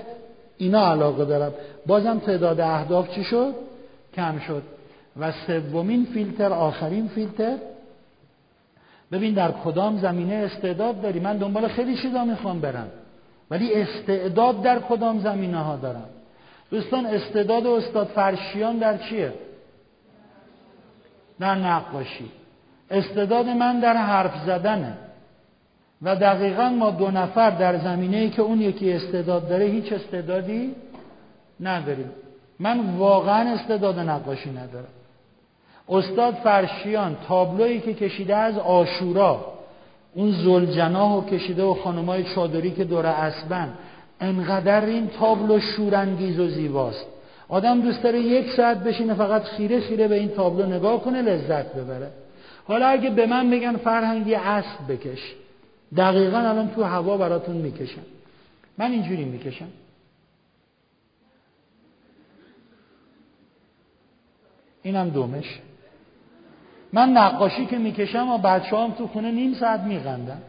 اینا 0.58 0.92
علاقه 0.92 1.26
دارم. 1.26 1.52
بازم 1.88 2.20
تعداد 2.20 2.60
اهداف 2.60 3.10
چی 3.10 3.24
شد؟ 3.24 3.54
کم 4.14 4.40
شد. 4.40 4.64
و 5.20 5.32
سومین 5.32 6.06
فیلتر 6.14 6.54
آخرین 6.54 7.08
فیلتر. 7.08 7.58
ببین 9.12 9.34
در 9.34 9.52
کدام 9.52 9.98
زمینه 9.98 10.34
استعداد 10.34 11.02
داری؟ 11.02 11.20
من 11.20 11.38
دنبال 11.38 11.68
خیلی 11.68 11.98
چیزا 11.98 12.26
می‌خوام 12.26 12.60
برم. 12.60 12.88
ولی 13.52 13.74
استعداد 13.74 14.62
در 14.62 14.80
کدام 14.80 15.20
زمینه 15.20 15.58
ها 15.58 15.76
دارم؟ 15.76 16.10
دوستان 16.72 17.06
استعداد 17.06 17.68
استاد 17.68 18.08
فرشیان 18.08 18.78
در 18.78 18.98
چیه؟ 18.98 19.34
در 21.40 21.56
نقاشی 21.56 22.32
استعداد 22.92 23.46
من 23.46 23.80
در 23.80 23.98
حرف 23.98 24.46
زدنه. 24.46 24.98
و 26.02 26.16
دقیقا 26.16 26.70
ما 26.70 26.92
دو 26.92 27.12
نفر 27.12 27.50
در 27.50 27.78
زمینه 27.78 28.18
ای 28.18 28.30
که 28.30 28.42
اون 28.42 28.62
یکی 28.62 28.94
استعداد 28.94 29.50
داره 29.50 29.66
هیچ 29.66 29.94
استعدادی 29.94 30.76
نداریم. 31.60 32.12
من 32.62 32.80
واقعا 32.98 33.54
استعداد 33.54 34.00
نقاشی 34.00 34.50
ندارم. 34.50 34.88
استاد 35.90 36.34
فرشیان 36.34 37.18
تابلویی 37.28 37.80
که 37.80 37.94
کشیده 37.94 38.36
از 38.36 38.58
آشورا 38.58 39.46
اون 40.14 40.32
زلجناه 40.32 41.26
کشیده 41.26 41.64
و 41.64 41.74
خانمای 41.74 42.24
چادری 42.36 42.72
که 42.72 42.84
دور 42.84 43.06
اسبن 43.06 43.74
انقدر 44.20 44.86
این 44.86 45.08
تابلو 45.08 45.60
شورانگیز 45.60 46.40
و 46.40 46.48
زیباست. 46.48 47.06
آدم 47.50 47.82
دوست 47.82 48.04
داره 48.04 48.20
یک 48.20 48.52
ساعت 48.58 48.78
بشینه 48.84 49.14
فقط 49.14 49.44
خیره 49.44 49.80
خیره 49.80 50.08
به 50.08 50.16
این 50.16 50.30
تابلو 50.30 50.66
نگاه 50.66 51.02
کنه 51.02 51.22
لذت 51.22 51.74
ببره. 51.74 52.12
حالا 52.68 52.88
اگه 52.88 53.10
به 53.10 53.26
من 53.26 53.50
بگن 53.50 53.76
فرهنگی 53.76 54.36
اسب 54.36 54.88
بکش. 54.90 55.36
دقیقا 55.98 56.38
الان 56.38 56.70
تو 56.70 56.84
هوا 56.84 57.18
براتون 57.18 57.56
می‌کشم. 57.56 58.02
من 58.78 58.92
اینجوری 58.92 59.26
می‌کشم. 59.26 59.68
اینم 64.84 65.10
دومش. 65.10 65.60
من 66.94 67.10
نقاشی 67.10 67.66
که 67.66 67.78
می‌کشم 67.78 68.30
و 68.30 68.38
بچه 68.38 68.78
هم 68.78 68.92
تو 68.92 69.08
خونه 69.08 69.32
نیم 69.32 69.54
ساعت 69.54 69.80
میغندن 69.80 70.42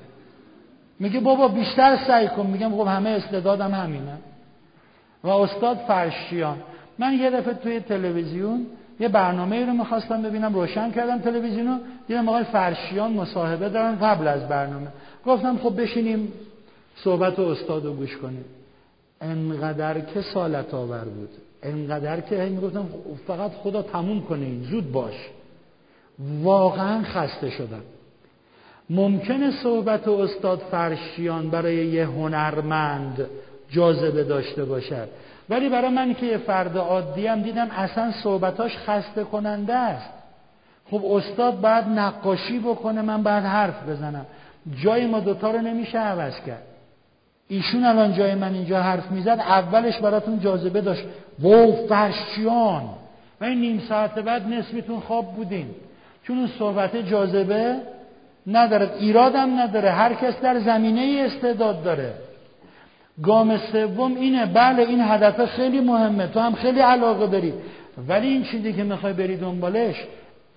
میگه 0.99 1.21
بابا 1.21 1.49
بیشتر 1.49 1.99
سعی 2.07 2.29
کن. 2.29 2.47
میگم 2.47 2.71
خب 2.71 2.87
همه 2.87 3.11
استعدادم 3.11 3.75
همینه. 3.75 4.19
و 5.25 5.29
استاد 5.29 5.77
فرشیان. 5.77 6.57
من 6.99 7.13
یه 7.13 7.31
دفعه 7.31 7.55
توی 7.55 7.81
تلویزیون 7.81 8.67
یه 9.01 9.09
برنامه 9.09 9.67
رو 9.67 9.73
می‌خواستم 9.73 10.23
ببینم. 10.23 10.55
روشن 10.55 10.91
کردم 10.91 11.19
تلویزیونو 11.19 11.79
دیدم 12.09 12.29
آقای 12.29 12.45
فرشیان 12.45 13.13
مصاحبه 13.13 13.69
دارن 13.69 13.99
قبل 13.99 14.29
از 14.29 14.49
برنامه. 14.49 14.89
گفتم 15.27 15.59
خب 15.59 15.81
بشینیم 15.81 16.33
صحبت 16.97 17.39
استاد 17.39 17.85
رو 17.85 17.93
گوش 17.93 18.17
کنیم. 18.17 18.45
انقدر 19.21 20.01
که 20.01 20.23
سالت 20.23 20.75
آور 20.75 21.05
بود. 21.05 21.31
انقدر 21.63 22.21
که 22.21 22.37
می‌گفتم 22.37 22.89
فقط 23.27 23.51
خدا 23.51 23.83
تموم 23.83 24.23
کنه 24.23 24.45
این. 24.45 24.63
زود 24.63 24.93
باش. 24.93 25.15
واقعا 26.43 27.03
خسته 27.03 27.51
شدم. 27.51 27.83
ممکنه 28.91 29.51
صحبت 29.63 30.09
استاد 30.09 30.59
فرشیان 30.59 31.51
برای 31.51 31.87
یه 31.87 32.07
هنرمند 32.07 33.27
جاذبه 33.71 34.25
داشته 34.25 34.65
باشد. 34.65 35.09
ولی 35.51 35.69
برای 35.69 35.91
من 35.91 36.15
که 36.15 36.27
یه 36.27 36.39
فرد 36.39 36.77
عادی 36.77 37.27
هم 37.27 37.43
دیدم 37.43 37.71
اصلا 37.71 38.13
صحبتاش 38.23 38.77
خسته 38.77 39.25
کننده 39.25 39.75
است. 39.75 40.11
خب 40.91 41.05
استاد 41.05 41.61
باید 41.61 41.85
نقاشی 41.85 42.59
بکنه 42.59 43.03
من 43.03 43.23
باید 43.23 43.45
حرف 43.45 43.89
بزنم. 43.89 44.27
جای 44.85 45.07
ما 45.07 45.21
دوتا 45.21 45.51
رو 45.51 45.61
نمیشه 45.61 45.99
عوض 45.99 46.41
کرد. 46.47 46.63
ایشون 47.53 47.85
الان 47.85 48.15
جای 48.15 48.35
من 48.35 48.55
اینجا 48.55 48.83
حرف 48.83 49.11
می‌زد 49.11 49.29
اولش 49.29 49.99
براتون 49.99 50.41
جاذبه 50.41 50.81
داشت. 50.81 51.05
وو 51.43 51.87
فرشیان 51.89 52.83
و 53.41 53.45
این 53.45 53.61
نیم 53.61 53.83
ساعت 53.89 54.15
بعد 54.15 54.49
نصفتون 54.49 55.01
خواب 55.01 55.35
بودین. 55.35 55.67
چون 56.23 56.39
اون 56.39 56.51
صحبت 56.59 56.97
جاذبه 56.97 57.77
نداره 58.47 58.91
ایرادم 58.99 59.61
نداره. 59.61 59.91
هر 59.91 60.15
کس 60.15 60.41
در 60.41 60.59
زمینه 60.59 61.23
استعداد 61.27 61.83
داره. 61.83 62.15
گام 63.23 63.59
سوم 63.59 64.15
اینه 64.15 64.47
بله 64.47 64.83
این 64.83 65.01
هدف 65.01 65.45
خیلی 65.45 65.81
مهمه 65.81 66.27
تو 66.27 66.41
هم 66.41 66.55
خیلی 66.55 66.81
علاقه 66.81 67.27
داری. 67.27 67.53
ولی 68.09 68.29
این 68.29 68.45
چیزی 68.45 68.73
که 68.73 68.83
می‌خوای 68.85 69.13
بری 69.13 69.37
دنبالش 69.37 69.97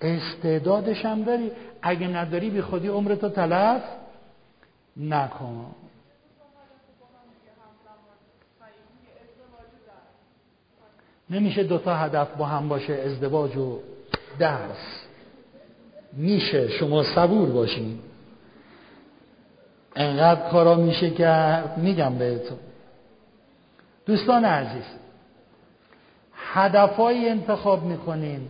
استعدادش 0.00 1.04
هم 1.04 1.22
داری. 1.22 1.50
اگه 1.82 2.06
نداری 2.06 2.50
بی 2.50 2.60
خودی 2.60 2.88
عمرتو 2.88 3.28
تلف 3.28 3.82
نکن. 4.96 5.66
نمیشه 11.30 11.62
دوتا 11.62 11.96
هدف 11.96 12.28
با 12.36 12.46
هم 12.46 12.68
باشه 12.68 12.92
ازدواج 12.92 13.56
و 13.56 13.78
درس. 14.38 15.06
میشه 16.12 16.68
شما 16.68 17.02
صبور 17.02 17.48
باشین. 17.48 17.98
انقدر 19.96 20.50
کارا 20.50 20.74
میشه 20.74 21.10
که 21.10 21.62
میگم 21.76 22.18
بهتون. 22.18 22.58
دوستان 24.06 24.44
عزیز 24.44 24.84
هدفهایی 26.34 27.28
انتخاب 27.28 27.84
می‌کنین. 27.84 28.48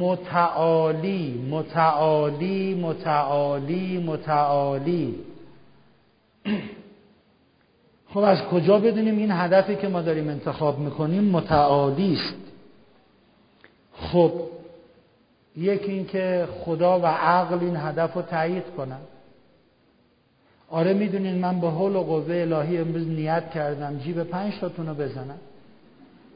متعالی 0.00 1.48
متعالی 1.50 2.74
متعالی 2.74 3.98
متعالی. 4.06 5.14
خب 8.14 8.20
از 8.20 8.42
کجا 8.42 8.78
بدونیم 8.78 9.16
این 9.16 9.30
هدفی 9.30 9.76
که 9.76 9.88
ما 9.88 10.02
داریم 10.02 10.28
انتخاب 10.28 10.78
می‌کنیم 10.78 11.24
متعالی 11.24 12.12
است؟ 12.12 12.34
خب 13.92 14.32
یکی 15.56 15.92
اینکه 15.92 16.48
خدا 16.64 17.00
و 17.00 17.06
عقل 17.06 17.58
این 17.60 17.76
هدف 17.76 18.14
رو 18.14 18.22
تایید 18.22 18.64
کنن. 18.76 19.00
آره 20.70 20.94
می‌دونین 20.94 21.38
من 21.38 21.60
به 21.60 21.70
حول 21.70 21.96
و 21.96 22.02
قوه 22.02 22.34
الهی 22.34 22.78
امروز 22.78 23.08
نیت 23.08 23.50
کردم 23.50 23.98
جیب 23.98 24.22
پنج 24.22 24.58
تاتون 24.60 24.86
رو 24.86 24.94
بزنم. 24.94 25.38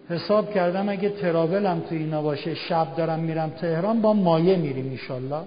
حساب 0.09 0.55
کردم 0.55 0.89
اگه 0.89 1.09
تراولم 1.09 1.81
تو 1.81 1.95
اینا 1.95 2.23
باشه 2.23 2.55
شب 2.55 2.97
دارم 2.97 3.19
میرم 3.19 3.51
تهران 3.51 4.01
با 4.01 4.13
مایه 4.13 4.57
میریم 4.57 4.91
ایشالله 4.91 5.41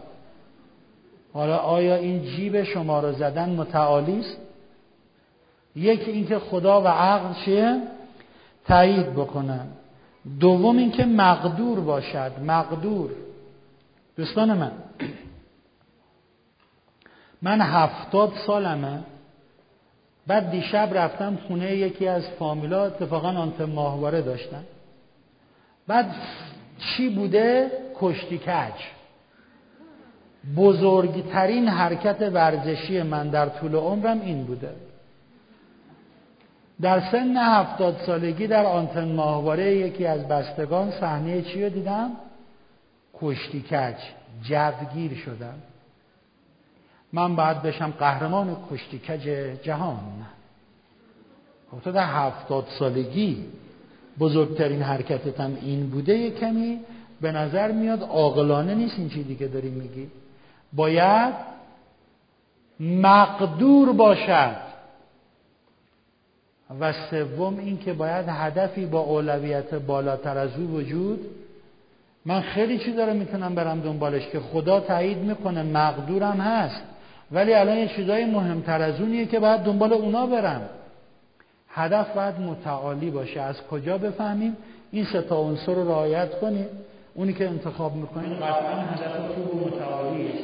حالا 1.33 1.57
آیا 1.57 1.95
این 1.95 2.23
جیب 2.23 2.63
شما 2.63 2.99
رو 2.99 3.13
زدن 3.13 3.49
متعالی 3.49 4.19
است؟ 4.19 4.37
یکی 5.75 6.11
اینکه 6.11 6.39
خدا 6.39 6.81
و 6.81 6.87
عقل 6.87 7.33
چیه؟ 7.45 7.81
تایید 8.67 9.13
بکنن 9.13 9.67
دوم 10.39 10.77
اینکه 10.77 11.05
مقدور 11.05 11.79
باشد. 11.79 12.31
مقدور. 12.45 13.11
دوستان 14.17 14.53
من 14.53 14.71
من 17.41 17.61
هفتاد 17.61 18.33
سالمه. 18.47 18.99
بعد 20.27 20.51
دیشب 20.51 20.89
رفتم 20.93 21.37
خونه 21.47 21.75
یکی 21.75 22.07
از 22.07 22.29
فامیلا 22.39 22.85
اتفاقا 22.85 23.29
آنت 23.29 23.61
ماهواره 23.61 24.21
داشتن. 24.21 24.63
بعد 25.87 26.15
چی 26.77 27.09
بوده؟ 27.09 27.71
کشتی 27.99 28.37
کج. 28.37 28.73
بزرگترین 30.57 31.67
حرکت 31.67 32.21
ورزشی 32.33 33.01
من 33.01 33.29
در 33.29 33.49
طول 33.49 33.75
عمرم 33.75 34.21
این 34.21 34.43
بوده. 34.43 34.75
در 36.81 37.11
سن 37.11 37.37
هفتاد 37.37 37.97
سالگی 38.05 38.47
در 38.47 38.65
آنتن 38.65 39.11
ماهواره 39.11 39.75
یکی 39.75 40.05
از 40.05 40.27
بستگان 40.27 40.91
صحنه 40.91 41.41
چی 41.41 41.63
رو 41.63 41.69
دیدم؟ 41.69 42.11
کشتی 43.21 43.61
کج. 43.61 43.95
جوگیر 44.43 45.13
شدم. 45.13 45.53
من 47.13 47.35
باید 47.35 47.61
بشم 47.61 47.93
قهرمان 47.99 48.57
کشتی 48.71 48.99
کج 48.99 49.21
جهان. 49.63 49.99
خب 51.71 51.79
تو 51.79 51.91
در 51.91 52.05
هفتاد 52.05 52.67
سالگی 52.79 53.45
بزرگترین 54.19 54.81
حرکتتم 54.81 55.57
این 55.61 55.89
بوده 55.89 56.17
یه 56.17 56.31
کمی. 56.31 56.79
به 57.21 57.31
نظر 57.31 57.71
میاد 57.71 58.03
عاقلانه 58.03 58.75
نیست 58.75 58.99
این 58.99 59.09
چیزی 59.09 59.35
که 59.35 59.47
داری 59.47 59.69
میگی. 59.69 60.07
باید 60.73 61.33
مقدور 62.79 63.93
باشد. 63.93 64.70
و 66.79 66.93
سوم 66.93 67.57
این 67.57 67.77
که 67.77 67.93
باید 67.93 68.25
هدفی 68.29 68.85
با 68.85 68.99
اولویت 68.99 69.75
بالاتر 69.75 70.37
از 70.37 70.49
او 70.57 70.63
وجود. 70.63 71.19
من 72.25 72.41
خیلی 72.41 72.77
چی 72.77 72.93
داره 72.93 73.13
می‌تونم 73.13 73.55
برم 73.55 73.81
دنبالش 73.81 74.27
که 74.27 74.39
خدا 74.39 74.79
تایید 74.79 75.17
می‌کنه 75.17 75.63
مقدورم 75.63 76.39
هست. 76.39 76.81
ولی 77.31 77.53
الان 77.53 77.77
یه 77.77 77.87
چیزای 77.87 78.25
مهمتر 78.25 78.81
از 78.81 79.01
اونیه 79.01 79.25
که 79.25 79.39
باید 79.39 79.61
دنبال 79.61 79.93
اونا 79.93 80.25
برم. 80.25 80.61
هدف 81.69 82.15
باید 82.15 82.39
متعالی 82.39 83.09
باشه. 83.09 83.41
از 83.41 83.61
کجا 83.61 83.97
بفهمیم؟ 83.97 84.57
این 84.91 85.05
سه 85.05 85.21
تا 85.21 85.37
عنصر 85.37 85.73
رو 85.73 85.89
رعایت 85.89 86.39
کنیم. 86.39 86.65
اونی 87.13 87.33
که 87.33 87.47
انتخاب 87.47 87.95
می‌کنیم 87.95 88.33
قطعا 88.33 88.81
هدف 88.81 89.35
خوب 89.35 89.55
و 89.55 89.67
متعالی 89.67 90.27
است. 90.27 90.43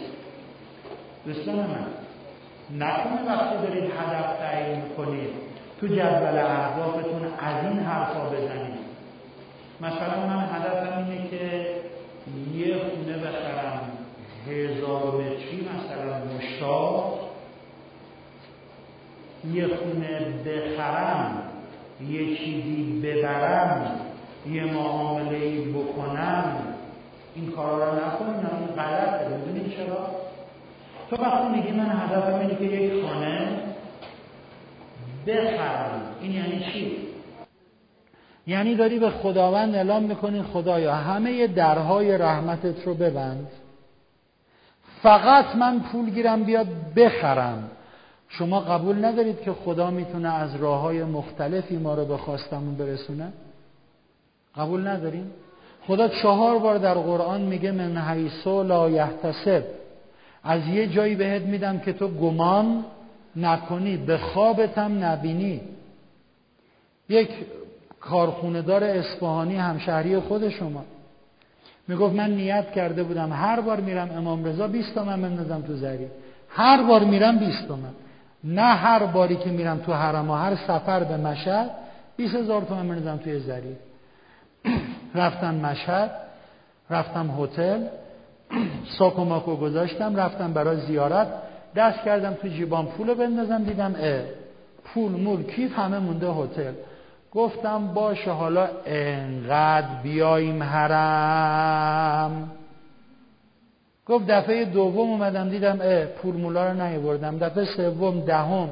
دوستان 1.26 1.56
من 1.56 1.86
نکنه 2.78 3.26
وقتی 3.28 3.68
دارید 3.68 3.84
هدف 3.84 4.38
تعیین 4.40 4.82
کنید 4.98 5.47
تو 5.80 5.88
جدول 5.88 6.38
اهدافتون 6.38 7.22
از 7.40 7.66
این 7.66 7.80
حرفا 7.80 8.30
بزنید. 8.30 8.78
مثلا 9.82 10.28
من 10.28 10.50
هدفم 10.52 10.98
اینه 10.98 11.30
که 11.30 11.68
یه 12.54 12.76
خونه 12.78 13.18
بخرم. 13.18 13.82
هزار 14.48 15.14
متری 15.14 15.70
مثلا 15.76 16.38
مشتاق 16.38 17.20
یه 19.54 19.68
خونه 19.68 20.20
بخرم. 20.46 21.44
یه 22.10 22.38
چیزی 22.38 23.02
ببرم. 23.04 23.92
یه 24.50 24.66
معامله 24.66 25.62
بکنم. 25.62 26.56
این 27.36 27.52
کارا 27.52 27.90
رو 27.90 27.96
نکنیم 27.96 28.36
این 28.36 28.68
غلطه. 28.68 29.28
می‌دونید 29.28 29.76
چرا؟ 29.78 30.08
تو 31.10 31.16
وقتی 31.16 31.48
میگی 31.48 31.72
من 31.72 31.86
هدفم 31.86 32.40
اینه 32.40 32.56
که 32.56 32.64
یک 32.64 33.06
خانه 33.06 33.67
بخرم 35.28 36.02
این 36.22 36.32
یعنی 36.32 36.60
چی؟ 36.60 36.98
یعنی 38.48 38.76
داری 38.76 39.00
به 39.00 39.10
خداوند 39.10 39.76
اعلام 39.76 40.04
می‌کنی 40.04 40.42
خدایا 40.42 40.96
همه 40.96 41.48
درهای 41.48 42.18
رحمتت 42.18 42.84
رو 42.86 42.94
ببند. 42.94 43.48
فقط 45.04 45.56
من 45.56 45.80
پول 45.80 46.10
گیرم 46.10 46.44
بیاد 46.44 46.68
بخرم. 46.96 47.70
شما 48.30 48.60
قبول 48.60 49.06
ندارید 49.06 49.42
که 49.42 49.54
خدا 49.54 49.92
می‌تونه 49.92 50.34
از 50.34 50.56
راه 50.56 50.82
های 50.82 51.04
مختلفی 51.04 51.78
ما 51.78 51.96
رو 51.96 52.06
به 52.06 52.18
خواستمون 52.18 52.76
برسونه؟ 52.76 53.34
قبول 54.56 54.88
نداریم؟ 54.88 55.32
خدا 55.88 56.08
چهار 56.08 56.60
بار 56.60 56.78
در 56.78 56.94
قرآن 56.94 57.42
میگه 57.42 57.72
من 57.72 57.98
حیثو 57.98 58.64
لا 58.64 58.90
یحتسب. 58.90 59.64
از 60.44 60.68
یه 60.68 60.88
جایی 60.88 61.16
بهت 61.16 61.42
میدم 61.42 61.80
که 61.80 61.94
تو 61.94 62.08
گمان 62.08 62.86
نکنی 63.38 63.98
به 63.98 64.18
خوابتم 64.18 65.04
نبینی. 65.04 65.62
یک 67.10 67.30
کارخوندار 68.00 68.84
اصفهانی 68.84 69.56
همشهری 69.56 70.20
خود 70.20 70.50
شما. 70.50 70.86
می‌گفت 71.88 72.16
من 72.16 72.32
نیت 72.32 72.72
کرده 72.72 73.04
بودم. 73.04 73.34
هر 73.34 73.62
بار 73.62 73.80
میرم 73.80 74.12
امام 74.18 74.46
رضا 74.46 74.68
20 74.68 74.96
تومن 74.96 75.22
بندازم 75.22 75.62
تو 75.62 75.76
زری. 75.76 76.08
هر 76.50 76.84
بار 76.84 77.04
میرم 77.04 77.38
20 77.38 77.68
تومن. 77.68 77.94
نه 78.44 78.62
هر 78.62 79.06
باری 79.06 79.36
که 79.36 79.50
میرم 79.50 79.78
تو 79.78 79.94
حرم 79.94 80.30
و 80.30 80.34
هر 80.34 80.56
سفر 80.56 81.04
به 81.04 81.18
مشهد 81.18 81.70
20 82.18 82.36
هزار 82.36 82.62
تومن 82.62 82.88
بندازم 82.88 83.18
توی 83.18 83.40
زری. 83.40 83.76
رفتم 85.16 85.56
مشهد 85.56 86.12
رفتم 86.90 87.30
هتل 87.40 87.84
ساکو 88.98 89.24
ماکو 89.24 89.56
گذاشتم 89.56 90.16
رفتم 90.16 90.54
برای 90.54 90.82
زیارت. 90.82 91.28
دست 91.78 92.04
کردم 92.06 92.34
تو 92.34 92.48
جیبام 92.48 92.86
پول 92.86 93.14
بندازم 93.14 93.64
دیدم 93.64 93.96
اه 94.00 94.22
پول 94.84 95.12
مول 95.12 95.44
کیف 95.44 95.80
همه 95.80 96.00
مونده 96.00 96.28
هتل. 96.28 96.74
گفتم 97.32 97.88
باشه 97.88 98.32
حالا 98.32 98.68
انقدر 98.86 99.88
بیاییم 100.04 100.64
حرم. 100.64 102.52
گفت 104.06 104.28
دفعه 104.28 104.66
دوم 104.66 105.10
اومدم 105.10 105.50
دیدم 105.50 105.80
اه 105.82 106.06
پول 106.06 106.36
مولا 106.36 106.72
رو 106.72 106.82
نیاوردم. 106.82 107.38
دفعه 107.38 107.66
سوم 107.66 108.20
دهم. 108.20 108.70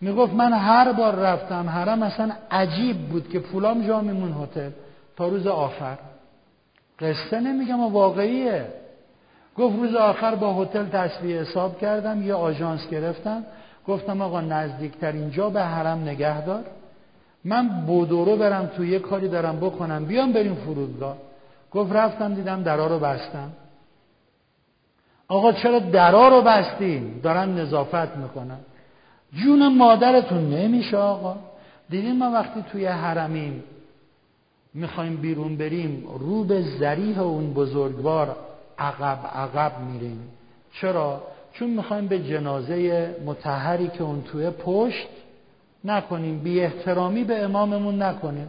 می‌گفت 0.00 0.32
من 0.32 0.52
هر 0.52 0.92
بار 0.92 1.14
رفتم 1.14 1.68
حرم 1.68 2.02
اصلا 2.02 2.30
عجیب 2.50 3.08
بود 3.08 3.28
که 3.28 3.38
پولام 3.38 3.86
جا 3.86 4.00
میمون 4.00 4.32
هتل. 4.42 4.70
تا 5.16 5.28
روز 5.28 5.46
آخر. 5.46 5.98
قصه 7.00 7.40
نمیگم 7.40 7.92
واقعیه. 7.92 8.66
گفت 9.58 9.76
روز 9.76 9.94
آخر 9.94 10.34
با 10.34 10.54
هتل 10.54 10.84
تصویه 10.84 11.40
حساب 11.40 11.78
کردم 11.78 12.26
یه 12.26 12.34
آژانس 12.34 12.88
گرفتم. 12.88 13.44
گفتم 13.86 14.22
آقا 14.22 14.40
نزدیکترین 14.40 15.30
جا 15.30 15.50
به 15.50 15.62
حرم 15.62 15.98
نگه 15.98 16.44
دار. 16.44 16.64
من 17.44 17.68
بودورو 17.86 18.36
برم 18.36 18.70
تو 18.76 18.84
یه 18.84 18.98
کاری 18.98 19.28
دارم 19.28 19.56
بکنم 19.56 20.04
بیام 20.04 20.32
بریم 20.32 20.54
فرودگاه. 20.54 21.16
گفت 21.72 21.92
رفتم 21.92 22.34
دیدم 22.34 22.62
درا 22.62 22.86
رو 22.86 22.98
بستم. 22.98 23.50
آقا 25.28 25.52
چرا 25.52 25.78
درا 25.78 26.28
رو 26.28 26.42
بستیم 26.42 27.20
دارن 27.22 27.58
نظافت 27.58 28.16
می‌کنن. 28.16 28.58
جون 29.32 29.76
مادرتون 29.76 30.50
نمیشه 30.50 30.96
آقا. 30.96 31.36
دیدین 31.90 32.18
ما 32.18 32.30
وقتی 32.30 32.64
توی 32.72 32.86
حرمیم 32.86 33.64
می‌خوایم 34.74 35.16
بیرون 35.16 35.56
بریم 35.56 36.04
رو 36.18 36.44
به 36.44 36.62
ذریح 36.62 37.20
اون 37.20 37.54
بزرگوار 37.54 38.36
عقب 38.78 39.18
عقب 39.34 39.72
میریم. 39.80 40.28
چرا؟ 40.80 41.22
چون 41.52 41.70
می‌خوایم 41.70 42.06
به 42.06 42.18
جنازه 42.18 43.10
متحری 43.26 43.88
که 43.88 44.02
اون 44.02 44.22
توی 44.22 44.50
پشت 44.50 45.08
نکنیم 45.84 46.38
بی 46.38 46.60
احترامی 46.60 47.24
به 47.24 47.42
اماممون 47.44 48.02
نکنیم. 48.02 48.48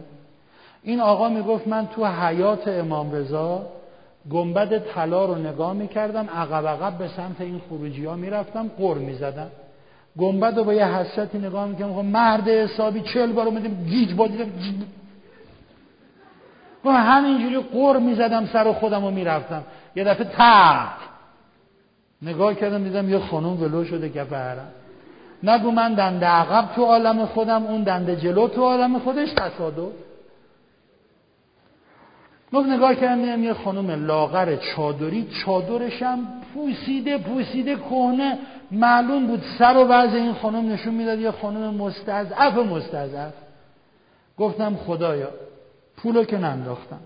این 0.82 1.00
آقا 1.00 1.28
می‌گفت 1.28 1.68
من 1.68 1.86
تو 1.86 2.06
حیات 2.06 2.68
امام 2.68 3.12
رضا 3.12 3.66
گنبد 4.30 4.78
طلا 4.78 5.24
رو 5.24 5.34
نگاه 5.34 5.72
می‌کردم 5.72 6.28
عقب 6.30 6.66
عقب 6.66 6.98
به 6.98 7.08
سمت 7.08 7.40
این 7.40 7.60
خروجی 7.68 8.04
ها 8.04 8.16
می‌رفتم 8.16 8.70
قر 8.78 8.94
می‌زدم. 8.94 9.50
گنبد 10.18 10.58
رو 10.58 10.64
با 10.64 10.74
یه 10.74 10.86
حسرتی 10.86 11.38
نگاه 11.38 11.66
می‌کردم 11.66 11.92
خب 11.92 12.04
مرد 12.04 12.48
حسابی 12.48 13.00
چل 13.14 13.32
بار 13.32 13.46
اومدیم 13.46 13.84
گیج 13.88 14.14
با 14.14 14.26
دیدم 14.26 14.50
و 16.84 16.90
همینجوری 16.90 17.58
قر 17.72 17.98
می‌زدم 17.98 18.46
سر 18.46 18.72
خودم 18.72 19.04
رو 19.04 19.10
می‌رفتم. 19.10 19.62
یه 19.96 20.04
دفعه 20.04 20.24
تق 20.24 20.92
نگاه 22.22 22.54
کردم 22.54 22.84
دیدم 22.84 23.08
یه 23.08 23.18
خانم 23.18 23.62
ولو 23.62 23.84
شده 23.84 24.08
که 24.08 24.22
حرم 24.22 24.68
نگو 25.42 25.70
من 25.70 25.94
دنده 25.94 26.26
عقب 26.26 26.74
تو 26.74 26.84
عالم 26.84 27.26
خودم 27.26 27.66
اون 27.66 27.82
دنده 27.82 28.16
جلو 28.16 28.48
تو 28.48 28.62
عالم 28.62 28.98
خودش 28.98 29.28
تصادف. 29.32 29.92
گفت 32.52 32.68
نگاه 32.68 32.94
کردم 32.94 33.44
یه 33.44 33.52
خانم 33.52 34.06
لاغر 34.06 34.56
چادری 34.56 35.28
چادرشم 35.44 36.18
پوسیده 36.54 37.18
پوسیده 37.18 37.76
کهنه. 37.76 38.38
معلوم 38.70 39.26
بود 39.26 39.42
سر 39.58 39.76
و 39.76 39.84
وضع 39.84 40.16
این 40.16 40.34
خانم 40.34 40.72
نشون 40.72 40.94
می‌داد 40.94 41.18
یه 41.18 41.30
خانم 41.30 41.74
مستضعف 41.74 42.54
مستضعف 42.56 43.32
گفتم 44.38 44.76
خدایا 44.76 45.28
پولو 45.96 46.24
که 46.24 46.38
ننداختم. 46.38 47.00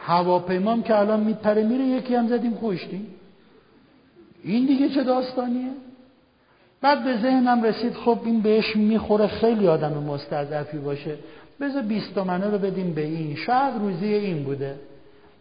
هواپیمام 0.00 0.82
که 0.82 0.98
الان 0.98 1.20
میپره 1.20 1.62
میره 1.62 1.84
یکی 1.84 2.14
هم 2.14 2.28
زدیم 2.28 2.58
کشتیم. 2.62 3.06
این 4.44 4.66
دیگه 4.66 4.88
چه 4.88 5.04
داستانیه؟ 5.04 5.70
بعد 6.80 7.04
به 7.04 7.16
ذهنم 7.16 7.62
رسید 7.62 7.94
خب 7.94 8.18
این 8.24 8.40
بهش 8.40 8.76
می‌خوره 8.76 9.26
خیلی 9.26 9.68
آدم 9.68 9.92
مستضعفی 9.92 10.78
باشه. 10.78 11.18
بذار 11.60 11.82
20 11.82 12.14
تومنه 12.14 12.50
رو 12.50 12.58
بدیم 12.58 12.94
به 12.94 13.04
این. 13.04 13.36
شاید 13.36 13.74
روزی 13.80 14.06
این 14.06 14.44
بوده. 14.44 14.76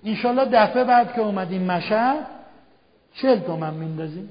انشالله 0.06 0.46
دفعه 0.46 0.84
بعد 0.84 1.14
که 1.14 1.22
اومدیم 1.22 1.64
مشهد 1.64 2.26
چل 3.14 3.40
تومن 3.40 3.74
میندازیم. 3.74 4.30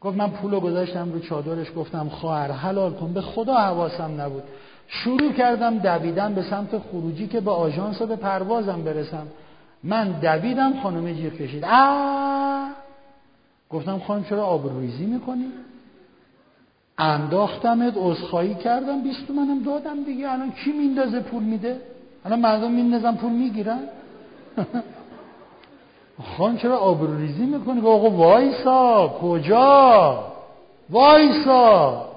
گفت 0.00 0.16
من 0.16 0.30
پولو 0.30 0.60
گذاشتم 0.60 1.12
رو 1.12 1.20
چادرش 1.20 1.66
گفتم 1.76 2.08
خواهر 2.08 2.50
حلال 2.50 2.92
کن. 2.92 3.12
به 3.12 3.20
خدا 3.20 3.54
حواسم 3.54 4.20
نبود. 4.20 4.42
شروع 4.88 5.32
کردم 5.32 5.78
دویدن 5.78 6.34
به 6.34 6.42
سمت 6.42 6.78
خروجی 6.78 7.26
که 7.26 7.40
به 7.40 7.50
آژانس 7.50 8.02
به 8.02 8.16
پروازم 8.16 8.82
برسم. 8.84 9.26
من 9.84 10.08
دویدم 10.08 10.80
خانم 10.82 11.12
جیغ 11.12 11.32
کشید. 11.32 11.64
آه 11.64 12.68
گفتم 13.70 13.98
خانم 13.98 14.24
چرا 14.24 14.44
آبروریزی 14.44 15.06
می‌کنی؟ 15.06 15.52
انداختمت 16.98 17.94
عذرخواهی 17.96 18.54
کردم 18.54 19.02
بیست 19.02 19.30
منم 19.30 19.62
دادم 19.62 20.04
دیگه. 20.04 20.30
الان 20.30 20.52
کی 20.52 20.72
میندازه 20.72 21.20
پول 21.20 21.42
میده؟ 21.42 21.80
الان 22.24 22.40
مردم 22.40 22.70
میندازن 22.70 23.14
پول 23.14 23.32
می‌گیرن؟ 23.32 23.78
خان 26.38 26.56
چرا 26.56 26.78
آبروریزی 26.78 27.46
می‌کنی؟ 27.46 27.80
آقا 27.80 28.10
وایسا 28.10 29.08
کجا؟ 29.22 30.24
وایسا! 30.90 32.08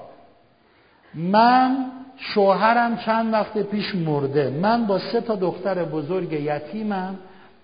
من 1.13 1.91
شوهرم 2.21 2.97
چند 2.97 3.33
وقت 3.33 3.57
پیش 3.57 3.95
مرده. 3.95 4.49
من 4.49 4.85
با 4.85 4.99
سه 4.99 5.21
تا 5.21 5.35
دختر 5.35 5.83
بزرگ 5.83 6.33
یتیمم 6.33 7.15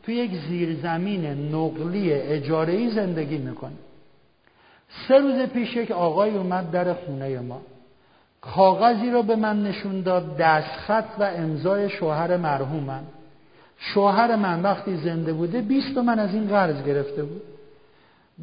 تو 0.03 0.11
یک 0.11 0.31
زیرزمین 0.49 1.25
نقلی 1.55 2.13
اجارهی 2.13 2.91
زندگی 2.91 3.37
می‌کنیم. 3.37 3.79
سه 5.07 5.17
روز 5.17 5.41
پیش 5.41 5.75
یک 5.75 5.91
آقای 5.91 6.37
اومد 6.37 6.71
در 6.71 6.93
خونه 6.93 7.39
ما. 7.39 7.61
کاغذی 8.41 9.09
رو 9.09 9.23
به 9.23 9.35
من 9.35 9.63
نشون 9.63 10.01
داد 10.01 10.37
دستخط 10.37 11.05
و 11.19 11.23
امضای 11.23 11.89
شوهر 11.89 12.37
مرحومم. 12.37 13.03
شوهر 13.77 14.35
من 14.35 14.61
وقتی 14.61 14.95
زنده 14.97 15.33
بوده 15.33 15.61
بیست 15.61 15.97
من 15.97 16.19
از 16.19 16.33
این 16.33 16.47
قرض 16.47 16.83
گرفته 16.83 17.23
بود. 17.23 17.41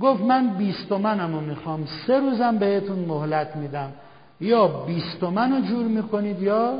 گفت 0.00 0.22
من 0.22 0.48
بیست 0.48 0.92
منم 0.92 1.34
رو 1.34 1.40
می‌خوام. 1.40 1.86
سه 2.06 2.18
روزم 2.18 2.58
بهتون 2.58 2.98
مهلت 2.98 3.56
میدم. 3.56 3.92
یا 4.40 4.68
بیست 4.68 5.22
من 5.22 5.52
رو 5.52 5.60
جور 5.60 5.86
می‌کنید 5.86 6.42
یا 6.42 6.74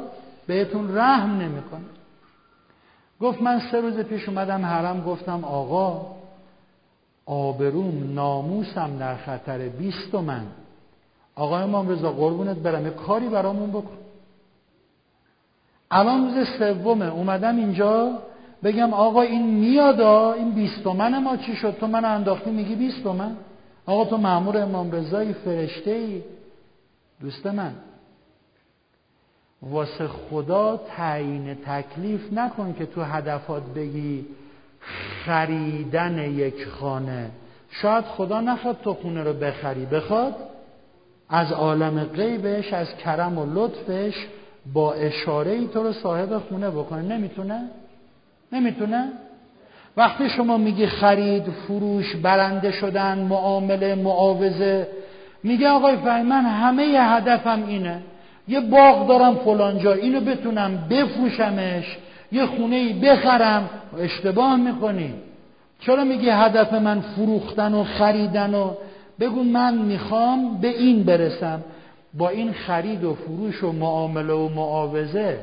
بهتون 0.47 0.97
رحم 0.97 1.31
نمی‌کنید 1.31 1.95
گفت 3.21 3.43
من 3.43 3.61
سه 3.71 3.81
روز 3.81 3.99
پیش 3.99 4.29
اومدم 4.29 4.65
حرم 4.65 5.05
گفتم 5.05 5.45
آقا 5.45 6.07
آبروم 7.27 8.15
ناموسم 8.15 8.97
در 8.99 9.17
خطر 9.17 9.59
بیست 9.59 10.15
من 10.15 10.47
آقای 11.35 11.63
امام 11.63 11.89
رضا 11.89 12.13
قربونت 12.13 12.57
برم 12.57 12.91
کاری 12.91 13.29
برامون 13.29 13.71
بکن. 13.71 13.99
الان 15.91 16.35
روز 16.35 16.49
سومه 16.59 17.13
اومدم 17.13 17.57
اینجا 17.57 18.19
بگم 18.65 18.95
آقا 18.95 19.23
این 19.23 19.47
میادا 19.47 20.33
این 20.33 20.51
بیست 20.51 20.87
من 20.87 21.23
ما 21.23 21.37
چی 21.37 21.57
شد؟ 21.57 21.77
تو 21.81 21.87
من 21.87 22.05
انداختی 22.05 22.51
میگی 22.51 22.75
بیست 22.75 23.07
من 23.07 23.37
آقا 23.87 24.05
تو 24.05 24.17
معمور 24.17 24.59
امام 24.59 24.91
رضایی 24.91 25.33
فرشته 25.33 25.91
ای 25.91 26.23
دوست 27.21 27.47
من 27.47 27.75
واسه 29.63 30.09
خدا 30.09 30.77
تعیین 30.97 31.55
تکلیف 31.55 32.33
نکن 32.33 32.75
که 32.79 32.87
تو 32.87 33.03
هدفات 33.03 33.63
بگی 33.63 34.27
خریدن 35.25 36.19
یک 36.19 36.69
خانه 36.69 37.31
شاید 37.71 38.05
خدا 38.05 38.41
نخواد 38.41 38.81
تو 38.85 38.95
خونه 38.95 39.23
رو 39.23 39.33
بخری 39.33 39.87
بخواد 39.87 40.35
از 41.29 41.53
عالم 41.53 42.05
غیبش 42.05 42.73
از 42.73 42.97
کرم 42.97 43.39
و 43.39 43.47
لطفش 43.55 44.27
با 44.73 44.93
اشاره 44.93 45.51
ای 45.51 45.67
تو 45.67 45.83
رو 45.83 45.93
صاحب 45.93 46.39
خونه 46.39 46.71
بکنه 46.71 47.03
نمی‌تونه؟ 47.03 47.69
نمی‌تونه؟ 48.53 49.13
وقتی 49.97 50.29
شما 50.29 50.57
میگی 50.57 50.87
خرید 50.87 51.45
فروش 51.45 52.17
برنده 52.17 52.71
شدن 52.71 53.19
معامله 53.19 53.95
معاوضه 53.95 54.89
میگه 55.45 55.69
آقای 55.69 55.97
فهمی 55.97 56.29
من 56.29 56.45
همه 56.45 56.83
هدفم 56.83 57.65
اینه. 57.67 58.01
یه 58.49 58.61
باغ 58.61 59.09
دارم 59.09 59.35
فلانجا 59.35 59.93
اینو 59.93 60.21
بتونم 60.21 60.89
بفروشمش 60.91 61.97
یه 62.33 62.47
خونه 62.47 62.77
ای 62.77 62.93
بخرم. 62.93 63.71
اشتباه 63.99 64.57
می‌کنی. 64.57 65.15
چرا 65.81 66.05
میگی 66.05 66.29
هدف 66.29 66.73
من 66.73 67.01
فروختن 67.01 67.75
و 67.75 67.85
خریدن 67.85 68.55
و؟ 68.55 68.75
بگو 69.21 69.43
من 69.43 69.75
می‌خوام 69.75 70.59
به 70.61 70.69
این 70.69 71.03
برسم. 71.03 71.61
با 72.15 72.29
این 72.29 72.53
خرید 72.53 73.05
و 73.05 73.15
فروش 73.15 73.65
و 73.65 73.73
معامله 73.73 74.33
و 74.33 74.49
معاوضه 74.49 75.39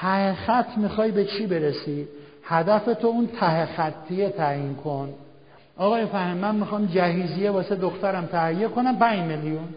ته 0.00 0.34
خط 0.34 0.76
می‌خوای 0.76 1.10
به 1.10 1.24
چی 1.24 1.46
برسی؟ 1.46 2.08
هدف 2.44 2.84
تو 2.84 3.06
اون 3.06 3.26
ته 3.40 3.66
خطیه 3.66 4.28
تعیین 4.28 4.74
کن. 4.74 5.08
آقای 5.76 6.06
فهم 6.06 6.36
من 6.36 6.54
می‌خوام 6.54 6.86
جهیزیه 6.86 7.50
واسه 7.50 7.74
دخترم 7.74 8.26
تهیه 8.26 8.68
کنم 8.68 8.98
5 8.98 9.18
میلیون. 9.18 9.68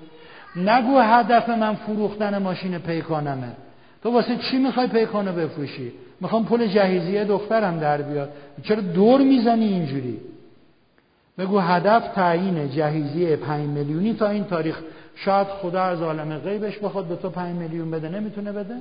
نگو 0.56 1.00
هدف 1.00 1.50
من 1.50 1.76
فروختن 1.76 2.38
ماشین 2.38 2.78
پیکانمه. 2.78 3.52
تو 4.04 4.12
واسه 4.12 4.38
چی 4.38 4.58
می‌خوای 4.58 4.88
پیکانو 4.88 5.32
بفروشی؟ 5.32 5.92
می‌خوام 6.22 6.46
پول 6.46 6.68
جهیزیه 6.68 7.24
دخترم 7.24 7.80
در 7.80 8.02
بیاد. 8.02 8.30
چرا 8.64 8.82
دور 8.82 9.22
می‌زنی 9.22 9.66
اینجوری؟ 9.66 10.20
بگو 11.38 11.60
هدف 11.60 12.08
تعیین 12.08 12.70
جهیزیه 12.70 13.36
5 13.36 13.70
میلیونی 13.70 14.14
تا 14.14 14.28
این 14.28 14.44
تاریخ. 14.44 14.80
شاید 15.16 15.48
خدا 15.48 15.84
از 15.84 16.02
عالم 16.02 16.38
غیبش 16.38 16.78
بخواد 16.78 17.06
به 17.06 17.16
تو 17.16 17.30
5 17.30 17.56
میلیون 17.56 17.92
بده. 17.92 18.10
نمی‌تونه 18.10 18.52
بده؟ 18.52 18.76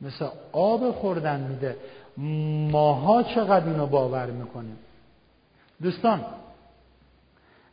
مثل 0.00 0.26
آب 0.52 0.90
خوردن 0.90 1.40
میده. 1.40 1.76
ماها 2.70 3.22
چقدر 3.22 3.66
اینو 3.66 3.86
باور 3.86 4.26
می‌کنیم؟ 4.26 4.76
دوستان 5.82 6.20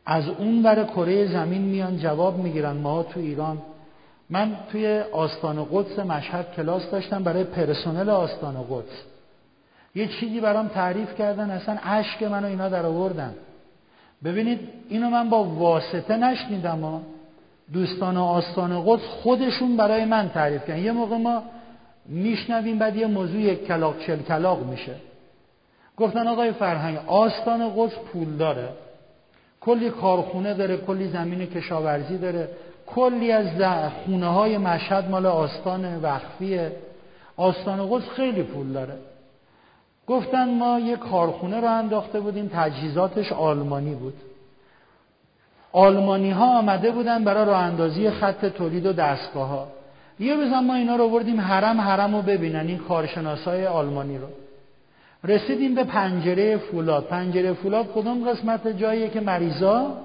از 0.05 0.29
اون 0.29 0.63
ور 0.63 0.83
کره 0.83 1.27
زمین 1.27 1.61
میان 1.61 1.97
جواب 1.97 2.37
می‌گیرن 2.37 2.77
ما 2.77 3.03
تو 3.03 3.19
ایران 3.19 3.57
من 4.29 4.55
توی 4.71 4.99
آستان 5.11 5.67
قدس 5.71 5.99
مشهد 5.99 6.51
کلاس 6.55 6.91
داشتم 6.91 7.23
برای 7.23 7.43
پرسنل 7.43 8.09
آستان 8.09 8.65
قدس. 8.69 9.03
یه 9.95 10.07
چیزی 10.07 10.39
برام 10.39 10.67
تعریف 10.67 11.15
کردن 11.15 11.49
اصلا 11.49 11.77
اشک 11.83 12.23
منو 12.23 12.47
اینا 12.47 12.69
در 12.69 12.85
آوردن. 12.85 13.35
ببینید 14.23 14.59
اینو 14.89 15.09
من 15.09 15.29
با 15.29 15.43
واسطه 15.43 16.17
نشنیدم 16.17 16.81
ها. 16.81 17.01
دوستان 17.73 18.17
آستان 18.17 18.83
قدس 18.85 19.03
خودشون 19.03 19.77
برای 19.77 20.05
من 20.05 20.29
تعریف 20.29 20.65
کردن. 20.65 20.79
یه 20.79 20.91
موقع 20.91 21.17
ما 21.17 21.43
میشنویم 22.05 22.79
بعد 22.79 22.95
یه 22.95 23.07
موضوع 23.07 23.41
یک 23.41 23.67
کلاق 23.67 23.99
چل 23.99 24.17
کلاق 24.17 24.65
میشه. 24.65 24.95
گفتن 25.99 26.27
آقای 26.27 26.51
فرهنگ 26.51 26.99
آستان 27.07 27.71
قدس 27.77 27.95
پول 27.95 28.37
داره. 28.37 28.69
کلی 29.61 29.89
کارخونه 29.89 30.53
داره 30.53 30.77
کلی 30.77 31.07
زمین 31.07 31.45
کشاورزی 31.45 32.17
داره. 32.17 32.49
کلی 32.87 33.31
از 33.31 33.47
خونه 34.05 34.27
های 34.27 34.57
مشهد 34.57 35.09
مال 35.09 35.25
آستان 35.25 36.01
وقفیه. 36.01 36.71
آستان 37.37 37.89
قدس 37.89 38.09
خیلی 38.09 38.43
پول 38.43 38.73
داره. 38.73 38.93
گفتن 40.07 40.57
ما 40.57 40.79
یه 40.79 40.95
کارخونه 40.95 41.61
رو 41.61 41.67
انداخته 41.67 42.19
بودیم 42.19 42.51
تجهیزاتش 42.53 43.31
آلمانی 43.31 43.95
بود. 43.95 44.13
آلمانی 45.71 46.31
ها 46.31 46.57
آمده 46.57 46.91
بودن 46.91 47.23
برای 47.23 47.45
راه 47.45 47.57
اندازی 47.57 48.09
خط 48.09 48.45
تولید 48.45 48.85
و 48.85 48.93
دستگاه 48.93 49.47
ها 49.47 49.67
یه 50.19 50.35
روز 50.35 50.51
ما 50.51 50.75
اینا 50.75 50.95
رو 50.95 51.09
بردیم 51.09 51.41
حرم 51.41 51.81
حرم 51.81 52.15
رو 52.15 52.21
ببینن 52.21 52.67
این 52.67 52.77
کارشناسای 52.77 53.65
آلمانی 53.67 54.17
رو. 54.17 54.27
رسیدیم 55.23 55.75
به 55.75 55.83
پنجره 55.83 56.57
فولاد. 56.57 57.03
پنجره 57.03 57.53
فولاد 57.53 57.91
کدوم 57.95 58.29
قسمت 58.29 58.67
جاییه 58.67 59.09
که 59.09 59.19
مریضا 59.19 59.97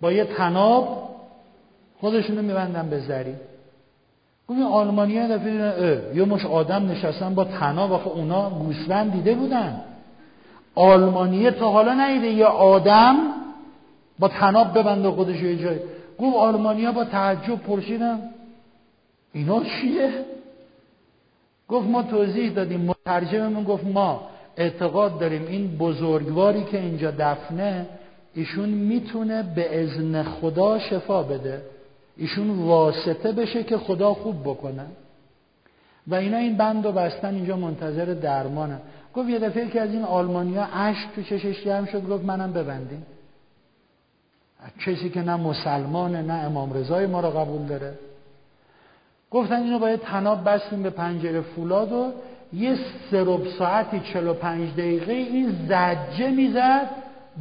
با 0.00 0.12
یه 0.12 0.24
تناب 0.24 1.10
خودشونو 2.00 2.42
میبندن 2.42 2.88
به 2.90 2.98
زری 2.98 3.34
گفتیم 4.48 4.66
آلمانی 4.66 5.18
ها 5.18 5.36
دفعه 5.36 6.02
یه 6.14 6.24
مش 6.24 6.44
آدم 6.46 6.90
نشستن 6.90 7.34
با 7.34 7.44
تناب. 7.44 7.92
آخه 7.92 8.08
اونا 8.08 8.50
گوسفند 8.50 9.12
دیده 9.12 9.34
بودن. 9.34 9.80
آلمانیه 10.74 11.50
تا 11.50 11.70
حالا 11.70 12.06
نیده 12.06 12.26
یه 12.26 12.46
آدم 12.46 13.16
با 14.18 14.28
تناب 14.28 14.78
ببنده 14.78 15.10
خودش 15.10 15.42
یه 15.42 15.56
جای. 15.56 15.78
گفت 16.18 16.36
آلمانیا 16.36 16.92
با 16.92 17.04
تعجب 17.04 17.56
پرسیدن 17.56 18.30
اینا 19.32 19.62
چیه؟ 19.64 20.10
گفت 21.68 21.88
ما 21.88 22.02
توضیح 22.02 22.52
دادیم 22.52 22.80
مترجممون 22.80 23.64
گفت 23.64 23.84
ما 23.84 24.28
اعتقاد 24.56 25.18
داریم 25.18 25.46
این 25.46 25.76
بزرگواری 25.78 26.64
که 26.64 26.80
اینجا 26.80 27.10
دفنه 27.10 27.86
ایشون 28.34 28.68
می‌تونه 28.68 29.42
به 29.42 29.82
ازن 29.82 30.22
خدا 30.22 30.78
شفا 30.78 31.22
بده. 31.22 31.62
ایشون 32.16 32.50
واسطه 32.50 33.32
بشه 33.32 33.62
که 33.62 33.78
خدا 33.78 34.14
خوب 34.14 34.40
بکنه. 34.40 34.86
و 36.08 36.14
اینا 36.14 36.36
این 36.36 36.56
بند 36.56 36.86
و 36.86 36.92
بستن 36.92 37.34
اینجا 37.34 37.56
منتظر 37.56 38.04
درمانه. 38.04 38.80
گفت 39.14 39.28
یه 39.28 39.38
دفعه 39.38 39.68
که 39.68 39.80
از 39.80 39.90
این 39.90 40.02
آلمانیا 40.02 40.64
اشک 40.64 41.08
تو 41.14 41.22
چشش 41.22 41.64
جمع 41.64 41.86
شد 41.86 42.08
گفت 42.08 42.24
منم 42.24 42.52
ببندیم 42.52 43.06
کسی 44.86 45.10
که 45.10 45.22
نه 45.22 45.36
مسلمانه 45.36 46.22
نه 46.22 46.32
امام 46.32 46.72
رضای 46.72 47.06
ما 47.06 47.20
رو 47.20 47.30
قبول 47.30 47.66
داره. 47.66 47.94
گفتن 49.30 49.62
اینو 49.62 49.78
باید 49.78 50.00
تناب 50.00 50.48
بستیم 50.48 50.82
به 50.82 50.90
پنجره 50.90 51.40
فولاد 51.40 51.92
و 51.92 52.12
یه 52.52 52.76
سرب 53.10 53.46
ساعتی 53.58 54.00
45 54.00 54.72
دقیقه 54.72 55.12
این 55.12 55.66
زجه 55.68 56.30
می‌زد 56.30 56.90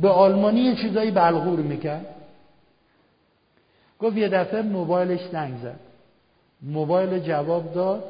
به 0.02 0.10
آلمانی 0.10 0.60
یه 0.60 0.76
چیزایی 0.76 1.12
بلغور 1.12 1.60
می‌کرد. 1.60 2.06
گفت 4.00 4.18
یه 4.18 4.30
دفعه 4.30 4.62
موبایلش 4.62 5.20
زنگ 5.32 5.58
زد. 5.58 5.80
موبایل 6.62 7.20
جواب 7.20 7.74
داد. 7.74 8.04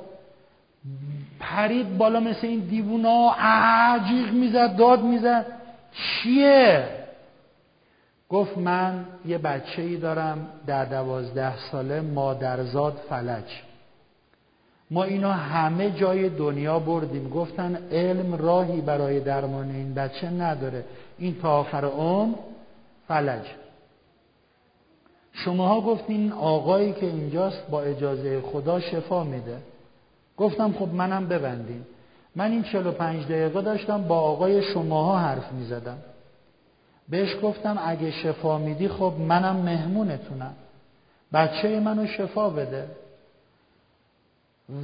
پرید 1.40 1.98
بالا 1.98 2.20
مثل 2.20 2.48
این 2.48 2.60
دیوونا 2.60 3.32
عجیق 3.40 4.34
می‌زد 4.34 4.76
داد 4.76 5.04
می‌زد. 5.04 5.45
چیه؟ 5.94 7.02
گفت 8.34 8.57
من 8.57 9.05
یه 9.26 9.38
بچه 9.38 9.81
ای 9.81 9.97
دارم 9.97 10.47
در 10.68 10.85
دوازده 10.85 11.53
ساله 11.72 12.01
مادرزاد 12.01 13.01
فلج. 13.10 13.61
ما 14.91 15.03
اینا 15.03 15.31
همه 15.31 15.91
جای 15.91 16.30
دنیا 16.30 16.80
بردیم. 16.80 17.30
گفتن 17.30 17.76
علم 17.91 18.35
راهی 18.35 18.81
برای 18.81 19.19
درمان 19.19 19.69
این 19.69 19.93
بچه 19.93 20.30
نداره. 20.30 20.85
این 21.18 21.35
تا 21.41 21.60
آخر 21.60 21.85
عمر 21.85 22.35
فلج. 23.07 23.45
شماها 25.34 25.81
گفتین 25.81 26.31
آقایی 26.31 26.93
که 26.93 27.05
اینجاست 27.05 27.68
با 27.69 27.81
اجازه 27.81 28.41
خدا 28.41 28.80
شفا 28.80 29.23
میده. 29.23 29.57
گفتم 30.38 30.73
خب 30.80 30.88
منم 30.93 31.27
ببندیم 31.27 31.85
من 32.35 32.51
این 32.51 32.64
45 32.64 33.26
دقیقه 33.26 33.61
داشتم 33.61 34.03
با 34.03 34.19
آقای 34.19 34.64
شماها 34.64 35.19
حرف 35.19 35.51
می‌زدم. 35.51 35.97
بهش 37.09 37.35
گفتم 37.43 37.80
اگه 37.85 38.11
شفا 38.11 38.57
میدی 38.57 38.88
خب 38.88 39.13
منم 39.19 39.55
مهمونتونم. 39.55 40.53
بچه 41.34 41.80
منو 41.80 42.07
شفا 42.07 42.49
بده. 42.49 42.88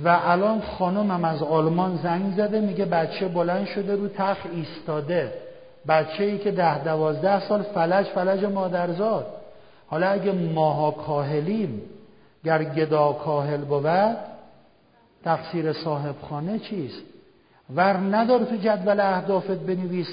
و 0.04 0.20
الان 0.24 0.62
خانمم 0.62 1.26
از 1.26 1.44
آلمان 1.44 2.00
زنگ 2.04 2.34
زده 2.38 2.60
میگه 2.62 2.86
بچه 2.86 3.28
بلند 3.28 3.66
شده 3.66 3.96
رو 3.96 4.08
تخ 4.08 4.38
ایستاده. 4.52 5.34
بچه 5.88 6.24
ای 6.24 6.38
که 6.38 6.52
ده 6.52 6.84
دوازده 6.84 7.48
سال 7.48 7.62
فلج 7.62 8.06
فلج 8.06 8.46
مادرزاد. 8.46 9.26
حالا 9.88 10.08
اگه 10.08 10.32
ماها 10.32 10.92
کاهلیم 10.92 11.82
گر 12.44 12.64
گدا 12.64 13.14
کاهل 13.14 13.62
بود 13.62 14.18
تقصیر 15.24 15.74
صاحب 15.74 16.16
خانه 16.30 16.60
چیست؟ 16.60 17.02
ور 17.76 17.98
ندار 17.98 18.40
تو 18.40 18.56
جدول 18.56 19.00
اهدافت 19.00 19.52
بنویس. 19.52 20.08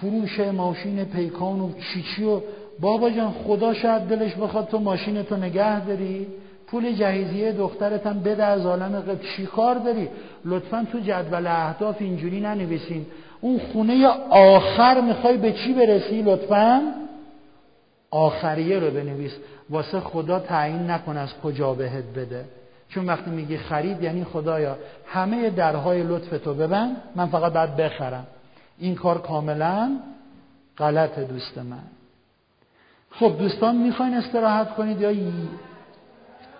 فروش 0.00 0.40
ماشین 0.40 1.04
پیکان 1.04 1.60
و 1.60 1.70
چیچی 1.72 2.24
و 2.24 2.40
بابا 2.80 3.10
جان 3.10 3.32
خدا 3.32 3.74
شاید 3.74 4.02
دلش 4.02 4.34
بخواد 4.34 4.68
تو 4.68 4.78
ماشین 4.78 5.22
تو 5.22 5.36
نگه 5.36 5.86
داری. 5.86 6.26
پول 6.66 6.92
جهیزیه 6.92 7.52
دخترت 7.52 8.06
هم 8.06 8.20
بده 8.20 8.44
از 8.44 8.66
عالم 8.66 9.00
غیب. 9.00 9.20
چی 9.20 9.46
کار 9.46 9.74
داری؟ 9.74 10.08
لطفا 10.44 10.86
تو 10.92 11.00
جدول 11.00 11.46
اهداف 11.46 11.96
اینجوری 11.98 12.40
ننویسین. 12.40 13.06
اون 13.40 13.58
خونه 13.58 14.06
آخر 14.30 15.00
می‌خوای 15.00 15.36
به 15.36 15.52
چی 15.52 15.72
برسی؟ 15.72 16.22
لطفا 16.22 16.82
آخریه 18.10 18.78
رو 18.78 18.90
بنویس. 18.90 19.32
واسه 19.70 20.00
خدا 20.00 20.40
تعیین 20.40 20.90
نکن 20.90 21.16
از 21.16 21.28
کجا 21.42 21.74
بهت 21.74 22.04
بده. 22.16 22.44
چون 22.88 23.06
وقتی 23.06 23.30
میگی 23.30 23.56
خرید 23.56 24.02
یعنی 24.02 24.24
خدایا 24.24 24.76
همه 25.06 25.50
درهای 25.50 26.02
لطف 26.02 26.38
تو 26.44 26.54
ببند 26.54 26.96
من 27.16 27.26
فقط 27.26 27.52
باید 27.52 27.76
بخرم. 27.76 28.26
این 28.78 28.94
کار 28.94 29.22
کاملا 29.22 29.98
غلط 30.78 31.18
دوست 31.18 31.58
من. 31.58 31.82
خب 33.10 33.38
دوستان 33.38 33.76
می‌خواین 33.76 34.14
استراحت 34.14 34.74
کنید 34.74 35.00
یا 35.00 35.12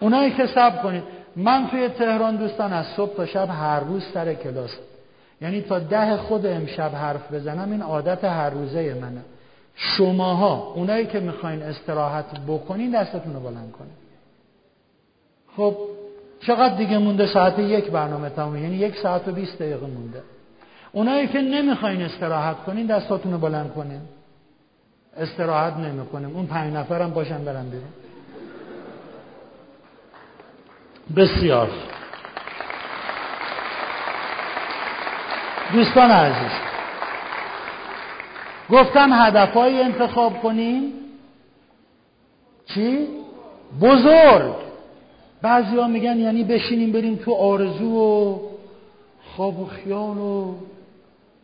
اونایی 0.01 0.31
که 0.31 0.47
سب 0.47 0.83
کنید. 0.83 1.03
من 1.37 1.69
توی 1.71 1.89
تهران 1.89 2.37
دوستان 2.37 2.73
از 2.73 2.87
صبح 2.87 3.17
تا 3.17 3.27
شب 3.27 3.49
هر 3.51 3.81
روز 3.81 4.03
سر 4.15 4.35
کلاس. 4.35 4.71
یعنی 5.41 5.61
تا 5.61 5.79
ده 5.79 6.17
خود 6.17 6.47
امشب 6.47 6.91
حرف 6.95 7.33
بزنم 7.33 7.73
این 7.73 7.83
عادت 7.83 8.25
هر 8.25 8.51
روزه 8.51 8.95
منه. 8.95 9.23
شماها 9.75 10.73
اونایی 10.75 11.07
که 11.07 11.21
می‌خواین 11.21 11.63
استراحت 11.63 12.41
بکنین 12.49 12.91
دستتون 12.91 13.35
رو 13.35 13.41
بلند 13.41 13.73
کنید 13.73 14.07
خب 15.57 15.77
چقدر 16.41 16.77
دیگه 16.77 16.99
مونده؟ 16.99 17.27
ساعت 17.27 17.59
یک 17.59 17.91
برنامه 17.91 18.29
تموم 18.29 18.57
یعنی 18.57 18.77
یک 18.77 18.97
ساعت 18.97 19.29
و 19.29 19.33
بیست 19.33 19.59
دقیقه 19.59 19.87
مونده. 19.87 20.23
اونایی 20.97 21.27
که 21.27 21.41
نمی‌خواین 21.41 22.03
استراحت 22.03 22.57
کنین 22.57 22.87
دستاتون 22.87 23.33
رو 23.33 23.39
بلند 23.39 23.73
کنین. 23.75 24.01
استراحت 25.17 25.77
نمی‌کنیم. 25.77 26.37
اون 26.37 26.47
پنج 26.47 26.75
نفرم 26.75 27.11
باشن 27.11 27.45
برن 27.45 27.71
بیرون. 27.71 27.89
بسیار. 31.17 31.71
دوستان 35.73 36.11
عزیز 36.11 36.53
گفتم 38.71 39.09
هدفهایی 39.13 39.81
انتخاب 39.81 40.43
کنیم. 40.43 40.93
چی؟ 42.67 43.09
بزرگ. 43.81 44.55
بعضی 45.43 45.77
میگن 45.89 46.19
یعنی 46.19 46.45
بشینیم 46.45 46.93
بریم 46.93 47.17
تو 47.17 47.35
آرزو 47.35 47.95
و 47.95 48.39
خواب 49.37 49.61
و 49.61 49.67
خیال 49.67 50.19
و 50.19 50.55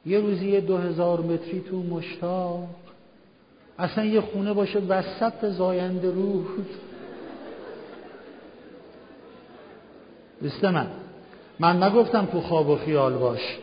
یه 0.06 0.20
روزی 0.20 0.60
دو 0.60 0.76
هزار 0.76 1.20
متری 1.20 1.60
تو 1.70 1.76
مشتاق. 1.76 2.68
اصلا 3.78 4.04
یه 4.04 4.20
خونه 4.20 4.52
باشه 4.52 4.78
وسط 4.78 5.46
زاینده 5.46 6.10
روز 6.10 6.46
دوست 10.42 10.64
من 10.64 10.86
من 11.58 11.82
نگفتم 11.82 12.28
تو 12.32 12.40
خواب 12.40 12.68
و 12.68 12.76
خیال 12.76 13.12
باش 13.12 13.58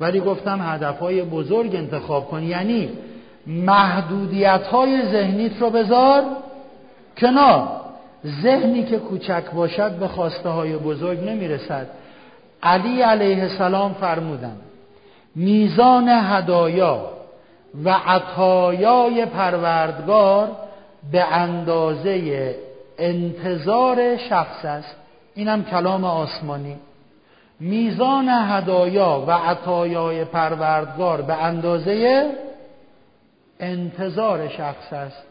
ولی 0.00 0.20
گفتم 0.20 0.58
هدفهای 0.62 1.22
بزرگ 1.22 1.76
انتخاب 1.76 2.28
کن. 2.28 2.42
یعنی 2.42 2.88
محدودیت 3.46 4.66
های 4.66 5.02
ذهنیت 5.12 5.60
رو 5.60 5.70
بذار 5.70 6.24
کنار. 7.16 7.68
ذهنی 8.42 8.84
که 8.84 8.98
کوچک 8.98 9.50
باشد 9.54 9.92
به 9.92 10.08
خواسته 10.08 10.48
های 10.48 10.76
بزرگ 10.76 11.24
نمی‌رسد. 11.24 11.86
علی 12.62 13.02
علیه 13.02 13.42
السلام 13.42 13.94
فرمودن 13.94 14.56
میزان 15.38 16.08
هدایا 16.08 17.10
و 17.84 17.90
عطایای 17.90 19.26
پروردگار 19.26 20.50
به 21.12 21.24
اندازه 21.24 22.54
انتظار 22.98 24.16
شخص 24.16 24.64
است. 24.64 24.96
اینم 25.34 25.64
کلام 25.64 26.04
آسمانی. 26.04 26.76
میزان 27.60 28.28
هدایا 28.28 29.24
و 29.26 29.30
عطایای 29.30 30.24
پروردگار 30.24 31.22
به 31.22 31.34
اندازه 31.34 32.26
انتظار 33.60 34.48
شخص 34.48 34.92
است. 34.92 35.22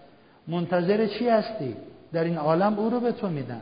منتظر 0.47 1.07
چی 1.07 1.29
هستی؟ 1.29 1.75
در 2.13 2.23
این 2.23 2.37
عالم 2.37 2.79
او 2.79 2.89
رو 2.89 2.99
به 2.99 3.11
تو 3.11 3.27
میدن. 3.27 3.61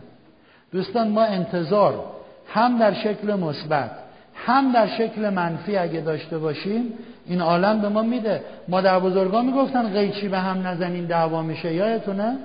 دوستان 0.71 1.07
ما 1.07 1.23
انتظار 1.23 2.03
هم 2.47 2.79
در 2.79 2.93
شکل 2.93 3.33
مثبت 3.33 4.04
هم 4.45 4.71
در 4.71 4.87
شکل 4.87 5.29
منفی 5.29 5.77
اگه 5.77 6.01
داشته 6.01 6.37
باشیم 6.37 6.93
این 7.25 7.41
عالم 7.41 7.81
به 7.81 7.89
ما 7.89 8.01
میده. 8.01 8.41
مادر 8.67 8.99
بزرگا 8.99 9.41
می‌گفتن 9.41 9.93
قیچی 9.93 10.27
به 10.27 10.37
هم 10.37 10.67
نزنین 10.67 11.05
دعوا 11.05 11.41
میشه. 11.41 11.73
یادتونه؟ 11.73 12.37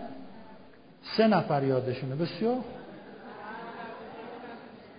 سه 1.16 1.26
نفر 1.26 1.62
یادشونه. 1.62 2.14
بسیار 2.14 2.56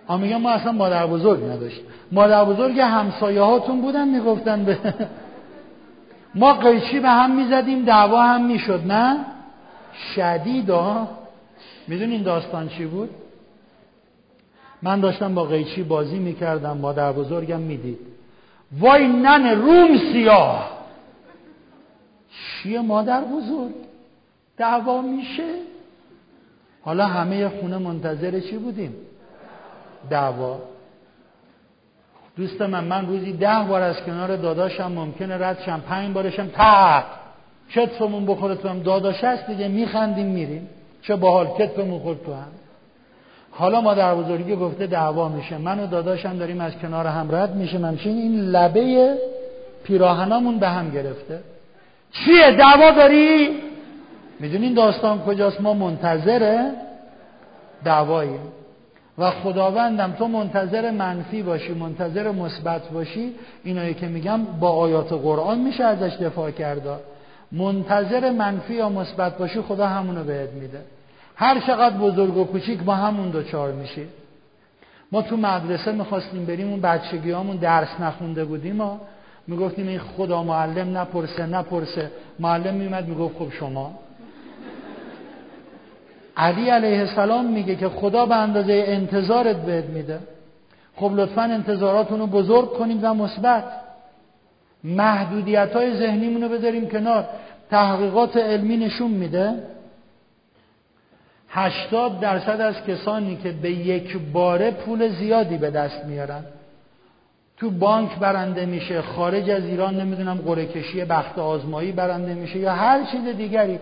آ 0.06 0.16
میگم 0.16 0.36
ما 0.36 0.50
اصلا 0.50 0.72
مادر 0.72 1.06
بزرگ 1.06 1.44
نداشتیم. 1.44 1.84
مادر 2.12 2.44
بزرگ 2.44 2.80
همسایه 2.80 3.40
هاتون 3.40 3.80
بودن 3.80 4.08
می‌گفتن 4.08 4.64
به 4.64 4.78
ما 6.34 6.54
قیچی 6.54 7.00
به 7.00 7.08
هم 7.08 7.36
می‌زدیم 7.36 7.84
دعوا 7.84 8.22
هم 8.22 8.44
می‌شد 8.44 8.82
نه؟ 8.86 9.16
شدید 10.14 10.70
ها 10.70 11.08
می‌دونین 11.88 12.22
داستان 12.22 12.68
چی 12.68 12.86
بود؟ 12.86 13.10
من 14.82 15.00
داشتم 15.00 15.34
با 15.34 15.44
قیچی 15.44 15.82
بازی 15.82 16.18
می‌کردم 16.18 16.76
مادر 16.78 17.12
بزرگم 17.12 17.60
می‌دید. 17.60 17.98
وای 18.78 19.08
نن 19.08 19.46
روم 19.46 19.98
سیاه! 20.12 20.70
چیه 22.62 22.80
مادر 22.80 23.20
بزرگ؟ 23.20 23.74
دعوا 24.56 25.02
میشه؟ 25.02 25.54
حالا 26.82 27.06
همه 27.06 27.48
خونه 27.48 27.78
منتظر 27.78 28.40
چی 28.40 28.56
بودیم؟ 28.56 28.94
دعوا. 30.10 30.58
دوست 32.36 32.62
من 32.62 32.84
من 32.84 33.06
روزی 33.06 33.32
ده 33.32 33.64
بار 33.68 33.82
از 33.82 34.02
کنار 34.02 34.36
داداشم 34.36 34.92
ممکنه 34.92 35.46
رد 35.46 35.60
شم 35.66 35.80
پنج 35.80 36.14
بارشم 36.14 36.46
تق! 36.46 37.04
کتفمون 37.70 38.26
بخوره 38.26 38.54
تو 38.54 38.68
هم. 38.68 38.82
داداش 38.82 39.24
هست 39.24 39.46
دیگه 39.46 39.68
میخندیم 39.68 40.26
میریم. 40.26 40.68
چه 41.02 41.16
باحال 41.16 41.46
کتفمون 41.46 42.00
خورد 42.00 42.22
تو 42.24 42.32
هم. 42.34 42.48
حالا 43.54 43.80
ما 43.80 43.94
در 43.94 44.14
بزرگی 44.14 44.56
گفته 44.56 44.86
دعوا 44.86 45.28
میشه. 45.28 45.58
من 45.58 45.80
و 45.80 45.86
داداشم 45.86 46.38
داریم 46.38 46.60
از 46.60 46.72
کنار 46.82 47.06
هم 47.06 47.34
رد 47.34 47.56
میشه 47.56 47.78
همچین 47.78 48.16
این 48.16 48.40
لبه 48.40 49.14
پیراهنامون 49.84 50.58
به 50.58 50.68
هم 50.68 50.90
گرفته. 50.90 51.40
چیه؟ 52.12 52.50
دعوا 52.50 52.90
داری؟ 52.90 53.48
می‌دونین 54.40 54.74
داستان 54.74 55.18
کجاست؟ 55.18 55.60
ما 55.60 55.74
منتظره 55.74 56.70
دعواییم. 57.84 58.40
و 59.18 59.30
خداوندم 59.30 60.12
تو 60.18 60.28
منتظر 60.28 60.90
منفی 60.90 61.42
باشی 61.42 61.72
منتظر 61.74 62.30
مثبت 62.30 62.88
باشی. 62.88 63.34
اینایی 63.64 63.94
که 63.94 64.06
میگم 64.06 64.44
با 64.44 64.70
آیات 64.70 65.12
قرآن 65.12 65.58
میشه 65.58 65.84
ازش 65.84 66.16
دفاع 66.16 66.50
کرده. 66.50 66.90
منتظر 67.52 68.30
منفی 68.30 68.74
یا 68.74 68.88
مثبت 68.88 69.38
باشی 69.38 69.60
خدا 69.60 69.86
همونو 69.86 70.24
بهت 70.24 70.50
میده. 70.50 70.80
هر 71.36 71.60
چقدر 71.60 71.96
بزرگ 71.96 72.36
و 72.36 72.44
کوچیک 72.44 72.82
ما 72.86 72.94
همون 72.94 73.30
دوچار 73.30 73.72
میشی. 73.72 74.06
ما 75.12 75.22
تو 75.22 75.36
مدرسه 75.36 75.92
می‌خواستیم 75.92 76.44
بریم 76.44 76.70
اون 76.70 76.80
بچگیامون 76.80 77.56
درس 77.56 78.00
نخونده 78.00 78.44
بودیم 78.44 78.76
ما 78.76 79.00
می‌گفتیم 79.46 79.88
این 79.88 79.98
خدا 79.98 80.42
معلم 80.42 80.98
نپرسه 80.98 81.46
نپرسه. 81.46 82.10
معلم 82.38 82.74
میمد 82.74 83.08
می‌گفت 83.08 83.38
خب 83.38 83.50
شما. 83.50 83.98
علی 86.36 86.68
علیه 86.68 86.98
السلام 86.98 87.46
میگه 87.46 87.76
که 87.76 87.88
خدا 87.88 88.26
به 88.26 88.36
اندازه 88.36 88.84
انتظارت 88.86 89.56
بهت 89.56 89.84
میده. 89.84 90.18
خب 90.96 91.12
لطفا 91.14 91.42
انتظاراتونو 91.42 92.26
بزرگ 92.26 92.72
کنیم 92.72 92.98
و 93.02 93.14
مثبت. 93.14 93.64
محدودیت 94.84 95.72
های 95.72 95.96
ذهنیمون 95.96 96.42
رو 96.42 96.48
بذاریم 96.48 96.88
کنار. 96.88 97.24
تحقیقات 97.70 98.36
علمی 98.36 98.76
نشون 98.76 99.10
میده. 99.10 99.54
هشتاد 101.54 102.20
درصد 102.20 102.60
از 102.60 102.74
کسانی 102.86 103.36
که 103.36 103.52
به 103.52 103.70
یک 103.70 104.18
باره 104.32 104.70
پول 104.70 105.08
زیادی 105.08 105.56
به 105.56 105.70
دست 105.70 106.04
میارن. 106.04 106.44
تو 107.56 107.70
بانک 107.70 108.18
برنده 108.18 108.66
میشه 108.66 109.02
خارج 109.02 109.50
از 109.50 109.64
ایران 109.64 110.00
نمی‌دونم 110.00 110.38
قره 110.46 110.66
کشی 110.66 111.04
بخت 111.04 111.38
آزمایی 111.38 111.92
برنده 111.92 112.34
میشه 112.34 112.58
یا 112.58 112.72
هر 112.72 113.04
چیز 113.04 113.36
دیگری. 113.36 113.78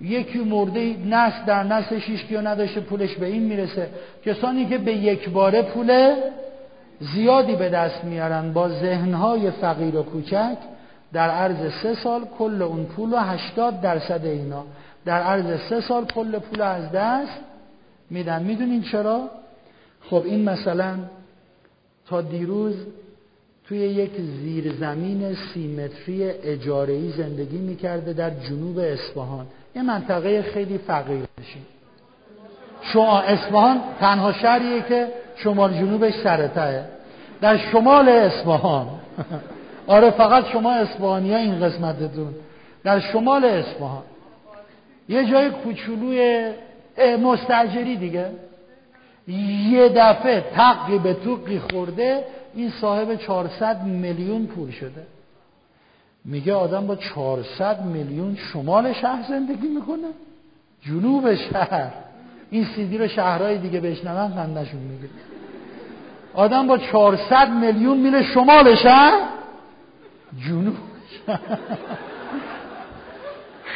یکی 0.00 0.38
مرده 0.38 0.96
نسل 1.06 1.44
در 1.46 1.62
نسل 1.62 1.98
شیش 1.98 2.24
کیو 2.24 2.40
نداشته 2.40 2.80
پولش 2.80 3.14
به 3.14 3.26
این 3.26 3.42
می‌رسه. 3.42 3.88
کسانی 4.24 4.66
که 4.66 4.78
به 4.78 4.92
یک 4.92 5.28
باره 5.28 5.62
پول 5.62 6.14
زیادی 7.00 7.56
به 7.56 7.68
دست 7.68 8.04
میارن 8.04 8.52
با 8.52 8.68
ذهنهای 8.68 9.50
فقیر 9.50 9.96
و 9.96 10.02
کوچک 10.02 10.56
در 11.12 11.30
عرض 11.30 11.72
سه 11.82 11.94
سال 11.94 12.20
کل 12.38 12.62
اون 12.62 12.84
پول 12.84 13.12
و 13.12 13.16
هشتاد 13.16 13.80
درصد 13.80 14.24
اینا. 14.24 14.64
در 15.04 15.22
عرض 15.22 15.60
سه 15.68 15.80
سال 15.80 16.04
کل 16.04 16.38
پول 16.38 16.60
از 16.60 16.92
دست 16.92 17.38
میدن. 18.10 18.42
می‌دونین 18.42 18.82
چرا؟ 18.82 19.30
خب 20.10 20.22
این 20.24 20.48
مثلا 20.48 20.98
تا 22.06 22.20
دیروز 22.20 22.74
توی 23.64 23.78
یک 23.78 24.10
زیرزمین 24.42 25.36
سیمتری 25.54 26.30
اجارهی 26.30 27.12
زندگی 27.12 27.58
می‌کرده 27.58 28.12
در 28.12 28.30
جنوب 28.30 28.78
اصفهان. 28.78 29.46
یه 29.76 29.82
منطقه 29.82 30.42
خیلی 30.42 30.78
فقیر 30.78 31.24
بشین. 31.38 31.62
شما 32.82 33.20
اصفهان 33.20 33.80
تنها 34.00 34.32
شهریه 34.32 34.82
که 34.82 35.08
شمال 35.36 35.72
جنوبش 35.72 36.14
سرتاه 36.14 36.84
در 37.40 37.56
شمال 37.56 38.08
اصفهان. 38.08 38.86
آره 39.86 40.10
فقط 40.10 40.46
شما 40.46 40.72
اصفهانی 40.72 41.32
ها 41.32 41.38
این 41.38 41.60
قسمتتون. 41.60 42.34
در 42.84 43.00
شمال 43.00 43.44
اصفهان. 43.44 44.02
یه 45.08 45.24
جای 45.24 45.50
کوچولوی 45.50 46.50
مستجری 47.22 47.96
دیگه. 47.96 48.26
یه 49.70 49.88
دفعه 49.88 50.40
تقی 50.40 50.98
به 50.98 51.14
توقی 51.14 51.58
خورده 51.58 52.24
این 52.54 52.70
صاحب 52.70 53.14
400 53.14 53.84
میلیون 53.84 54.46
پول 54.46 54.70
شده. 54.70 55.06
میگه 56.24 56.54
آدم 56.54 56.86
با 56.86 56.96
400 56.96 57.84
میلیون 57.84 58.36
شمال 58.52 58.92
شهر 58.92 59.28
زندگی 59.28 59.68
می‌کنه. 59.68 60.08
جنوب 60.82 61.34
شهر. 61.34 61.92
این 62.50 62.64
سیدی 62.64 62.98
رو 62.98 63.08
شهرهای 63.08 63.58
دیگه 63.58 63.80
بشنون 63.80 64.28
خندشون 64.34 64.80
میگه. 64.80 65.08
آدم 66.34 66.66
با 66.66 66.78
400 66.78 67.50
میلیون 67.50 67.98
میره 67.98 68.22
شمال 68.22 68.74
شهر؟ 68.74 69.20
جنوب 70.46 70.76
شهر. 71.26 71.58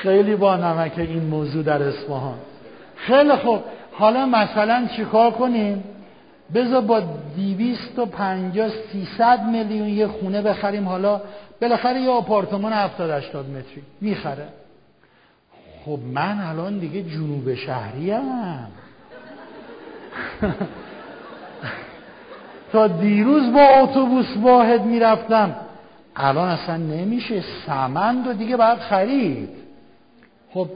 خیلی 0.05 0.37
با 0.37 0.57
نمک 0.57 0.93
این 0.97 1.23
موضوع 1.23 1.63
در 1.63 1.83
اصفهان. 1.83 2.39
خیلی 2.97 3.37
خوب. 3.37 3.61
حالا 3.93 4.27
مثلا 4.27 4.89
چیکار 4.97 5.31
کنیم؟ 5.31 5.85
بذار 6.55 6.81
با 6.81 7.03
دیویست 7.37 7.99
و 7.99 8.07
پنجاه 8.07 8.69
سیصد 8.93 9.41
میلیون 9.53 9.89
یه 9.89 10.07
خونه 10.07 10.43
بخریم. 10.43 10.89
حالا 10.89 11.21
بالاخره 11.61 12.01
یه 12.01 12.11
آپارتمان 12.11 12.73
هفتاد 12.73 13.11
هشتاد 13.11 13.49
متری 13.49 13.83
می‌خره. 14.01 14.49
خب 15.85 15.99
من 16.13 16.41
الان 16.41 16.79
دیگه 16.79 17.03
جنوب 17.03 17.55
شهریم 17.55 18.23
تا 22.73 22.87
دیروز 22.87 23.53
با 23.53 23.61
اتوبوس 23.61 24.37
واحد 24.43 24.83
می‌رفتم. 24.83 25.57
الان 26.17 26.49
اصلا 26.49 26.77
نمیشه. 26.77 27.43
سمند 27.67 28.27
و 28.27 28.33
دیگه 28.33 28.57
باید 28.57 28.79
خرید. 28.79 29.64
خب 30.55 30.69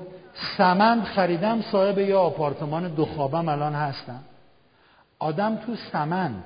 سمند 0.56 1.04
خریدم 1.04 1.62
صاحب 1.72 1.98
یه 1.98 2.16
آپارتمان 2.16 2.88
دو 2.88 3.04
خوابم 3.04 3.48
الان 3.48 3.74
هستم. 3.74 4.20
آدم 5.18 5.56
تو 5.56 5.76
سمند 5.92 6.44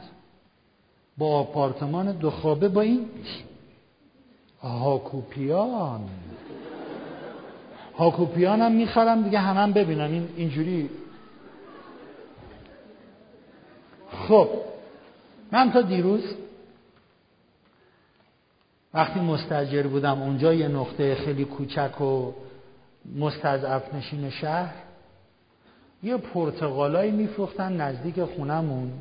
با 1.19 1.39
آپارتمان 1.39 2.13
دو 2.13 2.31
خوابه 2.31 2.69
با 2.69 2.81
این 2.81 3.09
هاکوپیان. 4.63 6.01
هاکوپیان 7.99 8.61
هم 8.61 8.73
می‌خرم 8.73 9.23
دیگه 9.23 9.39
همه 9.39 9.61
هم 9.61 9.73
ببینن 9.73 10.01
این 10.01 10.29
اینجوری. 10.37 10.91
خب 14.29 14.49
من 15.53 15.73
تا 15.73 15.83
دیروز 15.83 16.25
وقتی 18.95 19.21
مستجر 19.21 19.83
بودم 19.83 20.23
اونجا 20.23 20.55
یه 20.55 20.69
نقطه 20.69 21.15
خیلی 21.15 21.45
کوچک 21.45 22.01
و 22.01 22.33
مستضعف 23.17 23.95
نشین 23.95 24.31
شهر 24.31 24.75
یه 26.03 26.17
پرتغالایی 26.17 27.11
میفروختن 27.11 27.73
نزدیک 27.73 28.25
خونمون. 28.25 28.93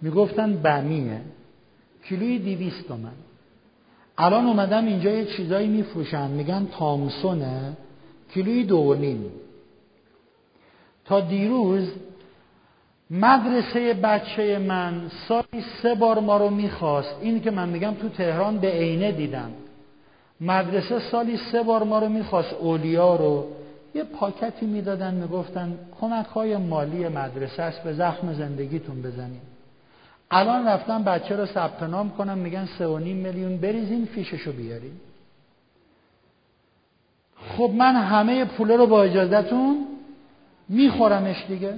می‌گفتن 0.00 0.56
بمیه. 0.56 1.20
کیلوی 2.04 2.38
دیویست 2.38 2.88
تومن. 2.88 3.12
الان 4.18 4.46
اومدم 4.46 4.86
اینجا 4.86 5.10
یه 5.10 5.24
چیزایی 5.24 5.68
میفروشن 5.68 6.30
میگن 6.30 6.68
تامسونه. 6.78 7.76
کیلوی 8.34 8.64
دو 8.64 8.96
تا 11.04 11.20
دیروز 11.20 11.92
مدرسه 13.10 13.94
بچه 13.94 14.58
من 14.58 15.10
سالی 15.28 15.64
سه 15.82 15.94
بار 15.94 16.20
ما 16.20 16.36
رو 16.36 16.50
می‌خواست. 16.50 17.16
این 17.20 17.40
که 17.40 17.50
من 17.50 17.68
میگم 17.68 17.94
تو 17.94 18.08
تهران 18.08 18.58
به 18.58 18.68
عینه 18.68 19.12
دیدم. 19.12 19.50
مدرسه 20.40 20.98
سالی 20.98 21.36
سه 21.52 21.62
بار 21.62 21.82
ما 21.82 21.98
رو 21.98 22.08
می‌خواست 22.08 22.52
اولیا 22.52 23.16
رو 23.16 23.46
یه 23.94 24.04
پاکتی 24.04 24.66
می‌دادن 24.66 25.14
می‌گفتن 25.14 25.78
کمک 26.00 26.26
های 26.26 26.56
مالی 26.56 27.08
مدرسه 27.08 27.62
است 27.62 27.82
به 27.82 27.92
زخم 27.92 28.32
زندگیتون 28.32 29.02
بزنیم 29.02 29.40
الان 30.30 30.66
رفتن 30.66 31.04
بچه 31.04 31.36
رو 31.36 31.46
ثبت 31.46 31.82
نام 31.82 32.10
کنم 32.10 32.38
میگن 32.38 32.68
سه 32.78 32.86
و 32.86 32.98
نیم 32.98 33.16
میلیون 33.16 33.56
بریزین 33.56 34.04
فیششو 34.04 34.52
بیاریم 34.52 35.00
خب 37.56 37.70
من 37.76 37.94
همه 37.96 38.44
پوله 38.44 38.76
رو 38.76 38.86
با 38.86 39.02
اجازتون 39.02 39.86
میخورمش 40.68 41.44
دیگه. 41.48 41.74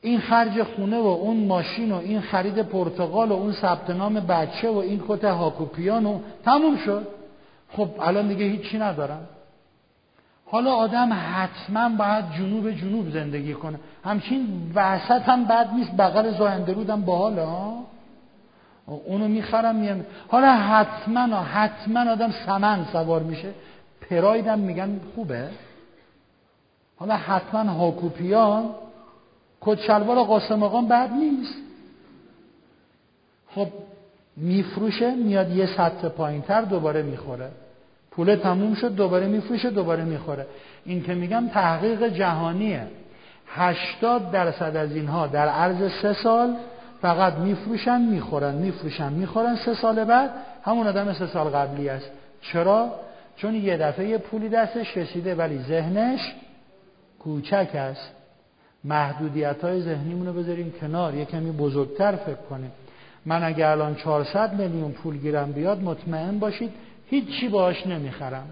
این 0.00 0.20
خرج 0.20 0.62
خونه 0.62 0.98
و 0.98 1.06
اون 1.06 1.46
ماشین 1.46 1.92
و 1.92 1.96
این 1.96 2.20
خرید 2.20 2.62
پرتغال 2.62 3.28
و 3.28 3.32
اون 3.32 3.52
ثبت 3.52 3.90
نام 3.90 4.14
بچه 4.14 4.70
و 4.70 4.76
این 4.76 5.02
کت 5.08 5.24
هاکوپیان 5.24 6.06
و 6.06 6.18
تموم 6.44 6.76
شد. 6.76 7.06
خب 7.76 7.88
الان 8.00 8.28
دیگه 8.28 8.44
هیچی 8.44 8.78
ندارم. 8.78 9.28
حالا 10.46 10.74
آدم 10.74 11.10
حتما 11.12 11.88
باید 11.88 12.24
جنوب 12.30 12.70
جنوب 12.70 13.10
زندگی 13.10 13.54
کنه. 13.54 13.78
همچین 14.04 14.72
وسط 14.74 15.22
هم 15.22 15.44
بد 15.44 15.70
نیست 15.74 15.96
بغل 15.96 16.38
زاینده 16.38 16.74
با 16.74 16.96
باحالا 16.96 17.72
اونو 18.86 19.28
می‌خرم 19.28 19.76
میام. 19.76 20.04
حالا 20.28 20.54
حتما 20.56 21.36
حتما 21.40 22.10
آدم 22.10 22.30
سمن 22.46 22.84
سوار 22.92 23.22
میشه. 23.22 23.52
پرایدم 24.10 24.58
میگن 24.58 25.00
خوبه. 25.14 25.48
حالا 26.96 27.16
حتما 27.16 27.72
هاکوپیان 27.72 28.70
کت 29.60 29.80
شلوار 29.80 30.24
قاسم 30.24 30.62
آقام 30.62 30.88
بد 30.88 31.12
نیست. 31.12 31.54
خب 33.54 33.68
میفروشه 34.36 35.14
میاد 35.14 35.50
یه 35.50 35.66
سطح 35.66 36.08
پایینتر 36.08 36.62
دوباره 36.62 37.02
می‌خوره. 37.02 37.50
پول 38.16 38.36
تموم 38.36 38.74
شد 38.74 38.94
دوباره 38.94 39.26
میفروشه 39.26 39.70
دوباره 39.70 40.04
می‌خوره. 40.04 40.46
این 40.84 41.02
که 41.02 41.14
میگم 41.14 41.48
تحقیق 41.48 42.08
جهانیه. 42.08 42.86
80 43.48 44.30
درصد 44.30 44.76
از 44.76 44.92
اینها 44.92 45.26
در 45.26 45.48
عرض 45.48 45.92
سه 46.02 46.12
سال 46.12 46.54
فقط 47.02 47.34
میفروشن 47.34 48.00
می‌خورن 48.00 48.54
میفروشن 48.54 49.12
می‌خورن. 49.12 49.56
سه 49.56 49.74
سال 49.74 50.04
بعد 50.04 50.30
همون 50.64 50.86
آدم 50.86 51.12
سه 51.12 51.26
سال 51.26 51.48
قبلی 51.48 51.88
است. 51.88 52.10
چرا؟ 52.40 52.90
چون 53.36 53.54
یه 53.54 53.76
دفعه 53.76 54.18
پولی 54.18 54.48
دستش 54.48 54.96
رسیده 54.96 55.34
ولی 55.34 55.58
ذهنش 55.58 56.34
کوچک 57.18 57.68
است. 57.74 58.12
محدودیت 58.84 59.64
های 59.64 59.82
ذهنیمون 59.82 60.26
رو 60.26 60.32
بذاریم 60.32 60.72
کنار. 60.80 61.14
یه 61.14 61.24
کمی 61.24 61.50
بزرگتر 61.50 62.16
فکر 62.16 62.42
کنیم. 62.50 62.72
من 63.26 63.44
اگر 63.44 63.68
الان 63.68 63.94
400 63.94 64.52
میلیون 64.52 64.92
پول 64.92 65.18
گیرم 65.18 65.52
بیاد 65.52 65.82
مطمئن 65.82 66.38
باشید 66.38 66.72
هیچی 67.12 67.48
باش 67.48 67.86
نمی‌خرم. 67.86 68.46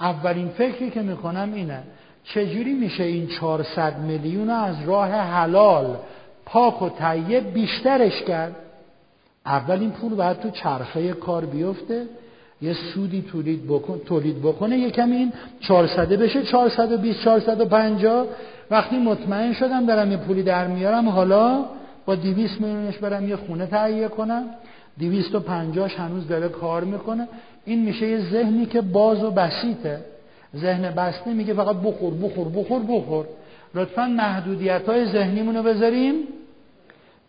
اولین 0.00 0.48
فکری 0.48 0.90
که 0.90 1.02
می‌کنم 1.02 1.50
اینه 1.54 1.82
چجوری 2.24 2.74
میشه 2.74 3.04
این 3.04 3.26
400 3.26 3.98
میلیون 3.98 4.50
از 4.50 4.88
راه 4.88 5.10
حلال 5.10 5.96
پاک 6.46 6.82
و 6.82 6.88
طیب 6.88 7.52
بیشترش 7.52 8.22
کرد؟ 8.22 8.56
اول 9.46 9.80
این 9.80 9.90
پول 9.90 10.14
باید 10.14 10.40
تو 10.40 10.50
چرخه 10.50 11.12
کار 11.12 11.44
بیفته 11.44 12.06
یه 12.62 12.72
سودی 12.72 13.22
تولید 13.22 13.66
بکن 13.66 13.98
تولید 13.98 14.38
بکنه 14.42 14.78
یه 14.78 14.90
کمی 14.90 15.16
این 15.16 15.32
400 15.60 16.12
بشه 16.12 16.42
420 16.42 17.24
450 17.24 18.26
وقتی 18.70 18.98
مطمئن 18.98 19.52
شدم 19.52 19.86
دارم 19.86 20.10
یه 20.10 20.16
پولی 20.16 20.42
در 20.42 20.66
میارم 20.66 21.08
حالا 21.08 21.64
با 22.06 22.14
200 22.14 22.60
میلیونش 22.60 22.98
برم 22.98 23.28
یه 23.28 23.36
خونه 23.36 23.66
تهیه 23.66 24.08
کنم. 24.08 24.44
250 24.98 25.90
هنوز 25.90 26.28
داره 26.28 26.48
کار 26.48 26.84
می‌کنه. 26.84 27.28
این 27.64 27.84
میشه 27.84 28.08
یه 28.08 28.20
ذهنی 28.20 28.66
که 28.66 28.80
باز 28.80 29.24
و 29.24 29.30
بسیطه. 29.30 30.04
ذهن 30.56 30.90
بسته 30.90 31.34
میگه 31.34 31.54
فقط 31.54 31.76
بخور 31.76 32.14
بخور 32.14 32.48
بخور 32.48 32.82
بخور. 32.88 33.26
لطفا 33.74 34.06
محدودیت 34.06 34.88
های 34.88 35.06
ذهنیمون 35.06 35.56
رو 35.56 35.62
بذاریم 35.62 36.14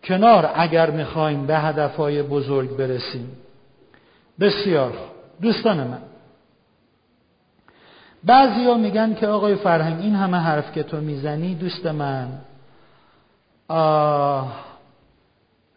کنار 0.04 0.50
اگر 0.54 0.90
می‌خوایم 0.90 1.46
به 1.46 1.58
هدفهای 1.58 2.22
بزرگ 2.22 2.76
برسیم. 2.76 3.36
بسیار. 4.40 4.92
دوستان 5.42 5.76
من. 5.76 6.02
بعضی 8.24 8.64
ها 8.64 8.74
میگن 8.74 9.14
که 9.14 9.26
آقای 9.26 9.54
فرهنگ 9.54 10.00
این 10.00 10.14
همه 10.14 10.36
حرف 10.36 10.72
که 10.72 10.82
تو 10.82 10.96
می‌زنی 11.00 11.54
دوست 11.54 11.86
من 11.86 12.28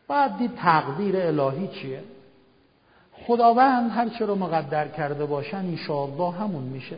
باید 0.07 0.37
دید 0.37 0.51
تقدیر 0.55 1.17
الهی 1.17 1.67
چیه؟ 1.67 2.03
خداوند 3.27 3.91
هر 3.91 4.09
چه 4.09 4.25
رو 4.25 4.35
مقدر 4.35 4.87
کرده 4.87 5.25
باشن 5.25 5.57
انشاءالله 5.57 6.31
همون 6.31 6.63
میشه. 6.63 6.95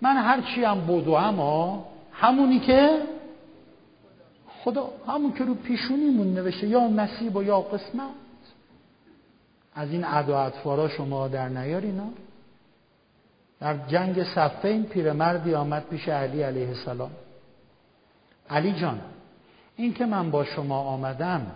من 0.00 0.16
هر 0.16 0.40
چی 0.40 0.64
هم 0.64 0.80
بودو 0.80 1.12
اما 1.12 1.86
همونی 2.12 2.60
که 2.60 3.02
خدا 4.64 4.90
همون 5.08 5.32
که 5.32 5.44
رو 5.44 5.54
پیشونیمون 5.54 6.34
نوشته 6.34 6.66
یا 6.66 6.88
نصیب 6.88 7.36
و 7.36 7.42
یا 7.42 7.60
قسمت. 7.60 8.10
از 9.74 9.90
این 9.90 10.04
و 10.04 10.32
اطفارا 10.32 10.88
شما 10.88 11.28
در 11.28 11.48
نیارینا 11.48 12.08
در 13.60 13.76
جنگ 13.86 14.24
صفین 14.24 14.82
پیرمردی 14.82 15.54
آمد 15.54 15.84
پیش 15.90 16.08
علی 16.08 16.42
علیه 16.42 16.68
السلام. 16.68 17.10
علی 18.50 18.72
جان 18.72 19.00
این 19.76 19.94
که 19.94 20.06
من 20.06 20.30
با 20.30 20.44
شما 20.44 20.80
آمدم 20.80 21.46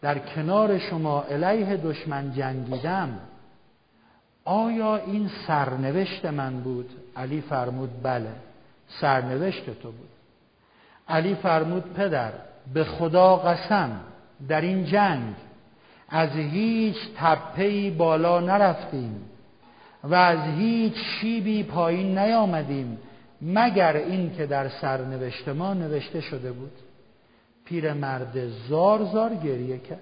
در 0.00 0.18
کنار 0.18 0.78
شما 0.78 1.22
علیه 1.22 1.76
دشمن 1.76 2.32
جنگیدم 2.32 3.18
آیا 4.46 4.96
این 4.96 5.30
سرنوشت 5.46 6.24
من 6.24 6.60
بود؟ 6.60 6.90
علی 7.16 7.40
فرمود 7.40 7.90
بله 8.02 8.32
سرنوشت 9.00 9.64
تو 9.64 9.92
بود. 9.92 10.08
علی 11.08 11.34
فرمود 11.34 11.92
پدر 11.94 12.32
به 12.74 12.84
خدا 12.84 13.36
قسم 13.36 14.00
در 14.48 14.60
این 14.60 14.84
جنگ 14.84 15.34
از 16.08 16.30
هیچ 16.30 16.96
تپهی 17.16 17.90
بالا 17.90 18.40
نرفتیم 18.40 19.20
و 20.04 20.14
از 20.14 20.38
هیچ 20.58 20.94
شیبی 20.96 21.62
پایین 21.62 22.18
نیامدیم 22.18 22.98
مگر 23.42 23.96
این 23.96 24.36
که 24.36 24.46
در 24.46 24.68
سرنوشت 24.68 25.48
ما 25.48 25.74
نوشته 25.74 26.20
شده 26.20 26.52
بود؟ 26.52 26.72
پیرمرد 27.64 28.48
زار 28.68 29.04
زار 29.04 29.34
گریه 29.34 29.78
کرد. 29.78 30.00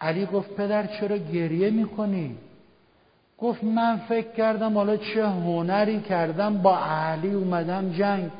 علی 0.00 0.26
گفت 0.26 0.56
پدر 0.56 0.86
چرا 0.86 1.16
گریه 1.16 1.70
می‌کنی؟ 1.70 2.38
گفت 3.42 3.64
من 3.64 3.96
فکر 3.96 4.32
کردم 4.32 4.74
حالا 4.74 4.96
چه 4.96 5.26
هنری 5.26 6.00
کردم 6.00 6.58
با 6.58 6.78
علی 6.78 7.32
اومدم 7.32 7.92
جنگ. 7.92 8.30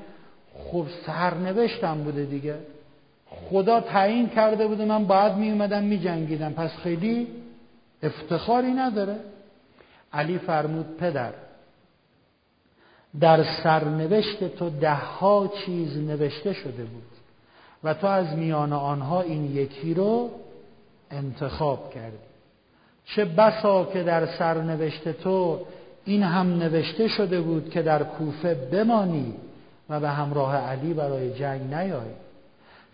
خب 0.54 0.86
سرنوشتم 1.06 2.04
بوده 2.04 2.24
دیگه. 2.24 2.58
خدا 3.26 3.80
تعیین 3.80 4.28
کرده 4.28 4.66
بوده 4.66 4.84
من 4.84 5.04
باید 5.04 5.32
می 5.32 5.50
اومدم 5.50 5.82
می 5.82 5.98
جنگیدم 5.98 6.52
پس 6.52 6.70
خیلی 6.70 7.26
افتخاری 8.02 8.70
نداره. 8.70 9.16
علی 10.12 10.38
فرمود 10.38 10.96
پدر 10.96 11.32
در 13.20 13.44
سرنوشت 13.62 14.56
تو 14.56 14.70
ده 14.70 14.94
ها 14.94 15.52
چیز 15.66 15.96
نوشته 15.96 16.52
شده 16.52 16.84
بود 16.84 17.12
و 17.84 17.94
تو 17.94 18.06
از 18.06 18.36
میان 18.36 18.72
آنها 18.72 19.22
این 19.22 19.56
یکی 19.56 19.94
رو 19.94 20.30
انتخاب 21.10 21.90
کردی. 21.94 22.31
چه 23.14 23.24
بسا 23.24 23.84
که 23.84 24.02
در 24.02 24.26
سرنوشت 24.26 25.09
تو 25.09 25.60
این 26.05 26.22
هم 26.22 26.59
نوشته 26.59 27.09
شده 27.09 27.40
بود 27.40 27.70
که 27.70 27.82
در 27.82 28.02
کوفه 28.02 28.55
بمانی 28.55 29.34
و 29.90 30.01
به 30.01 30.09
همراه 30.09 30.56
علی 30.56 30.94
برای 30.94 31.34
جنگ 31.34 31.74
نیایی 31.74 32.14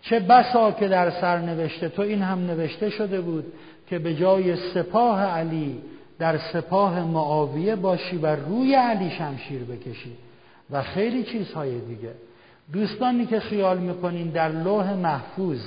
چه 0.01 0.19
بسا 0.19 0.71
که 0.71 0.87
در 0.87 1.09
سرنوشت 1.09 1.85
تو 1.85 2.01
این 2.01 2.21
هم 2.21 2.45
نوشته 2.45 2.89
شده 2.89 3.21
بود 3.21 3.53
که 3.89 3.99
به 3.99 4.15
جای 4.15 4.55
سپاه 4.55 5.21
علی 5.21 5.81
در 6.19 6.37
سپاه 6.53 7.03
معاویه 7.03 7.75
باشی 7.75 8.17
و 8.17 8.35
روی 8.35 8.75
علی 8.75 9.09
شمشیر 9.09 9.63
بکشی 9.63 10.11
و 10.71 10.83
خیلی 10.83 11.23
چیزهای 11.23 11.79
دیگه. 11.79 12.11
دوستانی 12.73 13.25
که 13.25 13.39
خیال 13.39 13.77
می‌کنین 13.77 14.29
در 14.29 14.49
لوح 14.49 14.93
محفوظ 14.93 15.59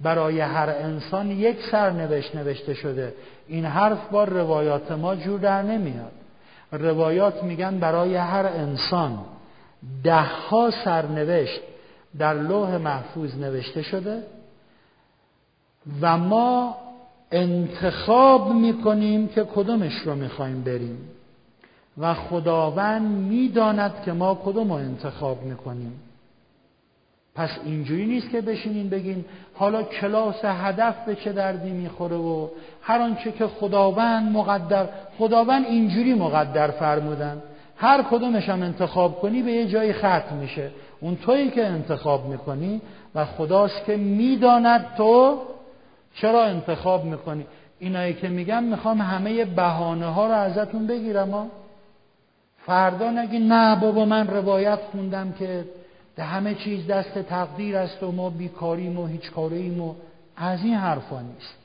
برای 0.00 0.40
هر 0.40 0.70
انسان 0.70 1.30
یک 1.30 1.56
سرنوشت 1.70 2.36
نوشته 2.36 2.74
شده. 2.74 3.14
این 3.48 3.64
حرف 3.64 4.08
با 4.08 4.24
روایات 4.24 4.92
ما 4.92 5.16
جور 5.16 5.40
در 5.40 5.62
نمیاد. 5.62 6.12
روایات 6.72 7.42
میگن 7.42 7.78
برای 7.78 8.16
هر 8.16 8.46
انسان. 8.46 9.18
ده 10.04 10.20
ها 10.20 10.70
سرنوشت 10.70 11.60
در 12.18 12.34
لوح 12.34 12.76
محفوظ 12.76 13.38
نوشته 13.38 13.82
شده 13.82 14.22
و 16.00 16.18
ما 16.18 16.76
انتخاب 17.32 18.52
می‌کنیم 18.52 19.28
که 19.28 19.44
کدومش 19.44 19.94
رو 19.94 20.14
می‌خوایم 20.14 20.62
بریم. 20.62 20.98
و 21.98 22.14
خداوند 22.14 23.02
می‌داند 23.02 24.02
که 24.04 24.12
ما 24.12 24.34
کدوم 24.44 24.68
رو 24.68 24.74
انتخاب 24.74 25.42
می‌کنیم. 25.42 26.00
پس 27.34 27.50
اینجوری 27.64 28.06
نیست 28.06 28.30
که 28.30 28.40
بشینین 28.40 28.88
بگین 28.88 29.24
حالا 29.54 29.82
کلاس 29.82 30.44
هدف 30.44 30.94
به 31.06 31.14
چه 31.14 31.32
دردی 31.32 31.70
می‌خوره 31.70 32.16
و 32.16 32.48
هر 32.82 33.00
آنچه 33.00 33.32
که 33.32 33.46
خداوند 33.46 34.32
مقدر 34.32 34.86
خداوند 35.18 35.64
اینجوری 35.66 36.14
مقدر 36.14 36.70
فرمودن. 36.70 37.42
هر 37.76 38.02
کدومش 38.02 38.48
هم 38.48 38.62
انتخاب 38.62 39.20
کنی 39.20 39.42
به 39.42 39.52
یه 39.52 39.66
جایی 39.66 39.92
ختم 39.92 40.36
میشه. 40.40 40.70
اون 41.00 41.16
تویی 41.16 41.50
که 41.50 41.66
انتخاب 41.66 42.26
می‌کنی 42.26 42.80
و 43.14 43.24
خداست 43.24 43.84
که 43.86 43.96
می‌داند 43.96 44.86
تو 44.96 45.38
چرا 46.14 46.44
انتخاب 46.44 47.04
می‌کنی. 47.04 47.46
اینایی 47.78 48.14
که 48.14 48.28
میگم 48.28 48.64
می‌خوام 48.64 49.00
همه 49.00 49.44
بهانه 49.44 50.06
ها 50.06 50.26
رو 50.26 50.32
ازتون 50.32 50.86
بگیرم 50.86 51.30
ها. 51.30 51.46
فردا 52.66 53.10
نگی 53.10 53.38
نه 53.38 53.76
بابا 53.76 54.04
من 54.04 54.26
روایت 54.26 54.78
خوندم 54.92 55.34
که 55.38 55.64
ده 56.16 56.24
همه 56.24 56.54
چیز 56.54 56.86
دست 56.86 57.18
تقدیر 57.18 57.76
است 57.76 58.02
و 58.02 58.12
ما 58.12 58.30
بیکاریم 58.30 58.98
و 58.98 59.06
هیچ 59.06 59.30
کاریم 59.30 59.80
و 59.80 59.94
از 60.36 60.64
این 60.64 60.74
حرفا 60.74 61.20
نیست. 61.20 61.56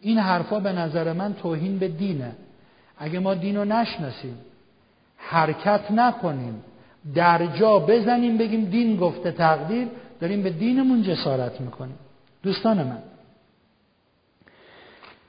این 0.00 0.18
حرفا 0.18 0.60
به 0.60 0.72
نظر 0.72 1.12
من 1.12 1.34
توهین 1.34 1.78
به 1.78 1.88
دینه. 1.88 2.32
اگه 2.98 3.18
ما 3.18 3.34
دین 3.34 3.56
رو 3.56 3.64
نشناسیم 3.64 4.38
حرکت 5.16 5.90
نکنیم 5.90 6.62
در 7.14 7.46
جا 7.46 7.78
بزنیم 7.78 8.38
بگیم 8.38 8.64
دین 8.64 8.96
گفته 8.96 9.30
تقدیر 9.30 9.88
داریم 10.20 10.42
به 10.42 10.50
دینمون 10.50 11.02
جسارت 11.02 11.60
می‌کنیم. 11.60 11.98
دوستان 12.42 12.82
من 12.82 13.02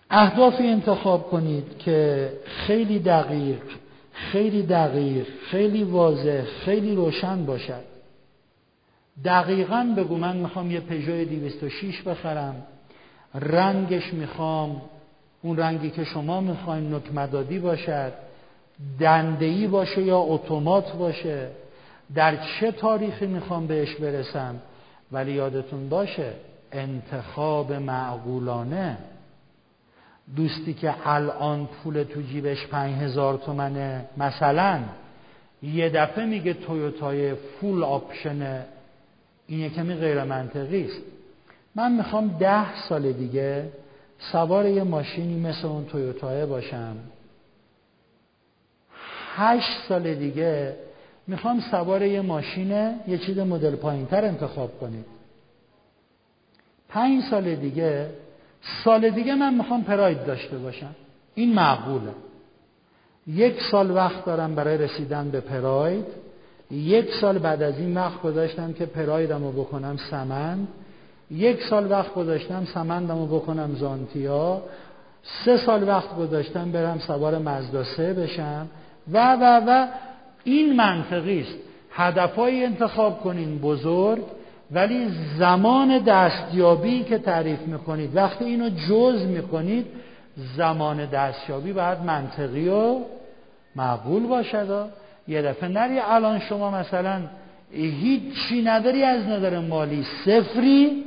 اهدافی 0.10 0.68
انتخاب 0.68 1.30
کنید 1.30 1.78
که 1.78 2.30
خیلی 2.46 3.00
دقیق 3.00 3.62
خیلی 4.14 4.64
دقیق 4.64 5.28
خیلی 5.52 5.84
واضح 5.84 6.44
خیلی 6.44 6.96
روشن 6.96 7.46
باشد. 7.46 7.91
دقیقا 9.26 9.94
بگو 9.98 10.18
من 10.18 10.38
می‌خوام 10.38 10.72
یه 10.72 10.80
پژو 10.80 11.26
206 11.26 12.02
بخرم. 12.02 12.56
رنگش 13.36 14.14
می‌خوام. 14.14 14.82
اون 15.42 15.58
رنگی 15.58 15.90
که 15.90 16.04
شما 16.04 16.42
می‌خواین 16.42 16.94
نکمدادی 16.94 17.60
باشد. 17.60 18.14
دندهی 19.00 19.68
باشه 19.68 20.02
یا 20.02 20.20
اتومات 20.20 20.94
باشه. 20.94 21.48
در 22.16 22.36
چه 22.36 22.72
تاریخی 22.72 23.26
می‌خوام 23.26 23.68
بهش 23.68 23.96
برسم؟ 23.96 24.56
ولی 25.12 25.32
یادتون 25.32 25.90
باشه 25.90 26.34
انتخاب 26.72 27.74
معقولانه. 27.74 28.98
دوستی 30.36 30.74
که 30.74 30.94
الان 31.06 31.66
پول 31.66 32.04
تو 32.04 32.22
جیبش 32.22 32.68
پنج 32.68 32.96
هزار 32.96 33.38
تومنه 33.38 34.06
مثلا 34.18 34.80
یه 35.64 35.90
دفعه 35.90 36.26
میگه 36.26 36.54
تویوتای 36.54 37.34
فول 37.36 37.84
آپشنه 37.84 38.66
این 39.52 39.60
یه 39.60 39.70
کمی 39.70 39.96
غیر 39.96 40.24
منطقی 40.24 40.84
است. 40.86 41.02
من 41.76 41.92
می‌خوام 41.92 42.38
ده 42.40 42.76
سال 42.76 43.12
دیگه 43.12 43.70
سوار 44.32 44.66
یه 44.66 44.84
ماشینی 44.84 45.40
مثل 45.40 45.68
اون 45.68 45.86
تویوتای 45.86 46.46
باشم. 46.46 46.96
هشت 49.36 49.88
سال 49.88 50.14
دیگه 50.14 50.76
می‌خوام 51.28 51.60
سوار 51.72 52.02
یه 52.02 52.22
ماشین 52.22 52.72
یه 53.08 53.18
چیز 53.18 53.40
مدل 53.40 53.76
پایینتر 53.76 54.26
انتخاب 54.26 54.80
کنید. 54.80 55.06
پنج 56.90 57.24
سال 57.24 57.56
دیگه 57.56 58.10
سال 58.84 59.10
دیگه 59.10 59.36
من 59.36 59.54
می‌خوام 59.54 59.84
پراید 59.84 60.26
داشته 60.26 60.58
باشم. 60.58 60.96
این 61.36 61.54
معقوله. 61.54 62.12
یک 63.28 63.62
سال 63.72 63.92
وقت 63.92 64.26
دارم 64.26 64.56
برای 64.56 64.78
رسیدن 64.78 65.30
به 65.30 65.40
پراید. 65.40 66.06
یک 66.72 67.14
سال 67.22 67.38
بعد 67.38 67.64
از 67.64 67.80
این 67.80 67.98
وقت 67.98 68.22
گذاشتم 68.22 68.74
که 68.74 68.86
پرایدم 68.86 69.44
رو 69.44 69.52
بکنم 69.52 69.98
سمند 70.12 70.68
یک 71.32 71.64
سال 71.64 71.92
وقت 71.92 72.14
گذاشتم 72.14 72.66
سمندم 72.74 73.20
رو 73.20 73.40
بکنم 73.40 73.76
زانتیا. 73.76 74.62
سه 75.46 75.58
سال 75.58 75.88
وقت 75.88 76.16
گذاشتم 76.16 76.72
برم 76.72 77.00
سوار 77.00 77.38
مزدا 77.38 77.84
سه 77.84 78.14
بشم. 78.14 78.68
و 79.14 79.34
و 79.34 79.62
و 79.68 79.88
این 80.44 80.76
منطقی 80.76 81.42
است. 81.42 81.58
هدفهایی 81.92 82.66
انتخاب 82.66 83.22
کنین 83.22 83.58
بزرگ 83.58 84.24
ولی 84.72 85.08
زمان 85.38 86.00
دستیابی 86.00 87.04
که 87.04 87.18
تعریف 87.18 87.60
می‌کنید 87.60 88.16
وقتی 88.16 88.46
اینو 88.46 88.70
جز 88.70 89.26
می‌کنید 89.26 89.86
زمان 90.58 91.06
دستیابی 91.06 91.74
باید 91.74 92.00
منطقی 92.00 92.70
و 92.70 93.00
معقول 93.76 94.28
باشد. 94.28 94.90
یه 95.32 95.42
دفعه 95.42 95.70
نری 95.70 96.00
الان 96.00 96.40
شما 96.40 96.72
مثلا 96.72 97.22
هیچی 97.72 98.62
نداری 98.62 99.04
از 99.04 99.26
نظر 99.26 99.60
مالی 99.60 100.06
صفری؟ 100.26 101.04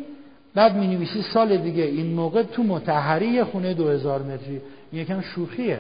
بعد 0.55 0.77
می 0.77 0.87
نویسی 0.87 1.23
سال 1.23 1.57
دیگه. 1.57 1.83
این 1.83 2.15
موقع 2.15 2.43
تو 2.43 2.63
متحری 2.63 3.45
خونه 3.45 3.75
دو 3.75 3.89
هزار 3.89 4.23
متری. 4.23 4.61
یکم 4.93 5.21
شوخیه. 5.21 5.79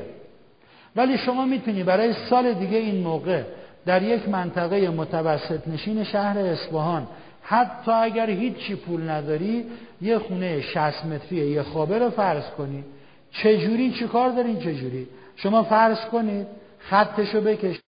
ولی 0.96 1.18
شما 1.18 1.44
می‌تونی 1.44 1.82
برای 1.82 2.12
سال 2.12 2.52
دیگه 2.52 2.78
این 2.78 3.02
موقع 3.02 3.42
در 3.86 4.02
یک 4.02 4.28
منطقه 4.28 4.90
متوسط 4.90 5.68
نشین 5.68 6.04
شهر 6.04 6.38
اصفهان 6.38 7.06
حتی 7.42 7.90
اگر 7.90 8.30
هیچی 8.30 8.74
پول 8.74 9.10
نداری 9.10 9.64
یه 10.02 10.18
خونه 10.18 10.60
60 10.60 11.04
متری 11.06 11.36
یه 11.36 11.62
خوابه 11.62 11.98
رو 11.98 12.10
فرض 12.10 12.44
کنی. 12.58 12.84
چجوری؟ 13.30 13.90
چی 13.90 14.06
کار 14.06 14.30
دارین 14.30 14.58
چجوری؟ 14.58 15.06
شما 15.36 15.62
فرض 15.62 16.00
کنید 16.00 16.46
خطشو 16.78 17.40
بکش. 17.40 17.80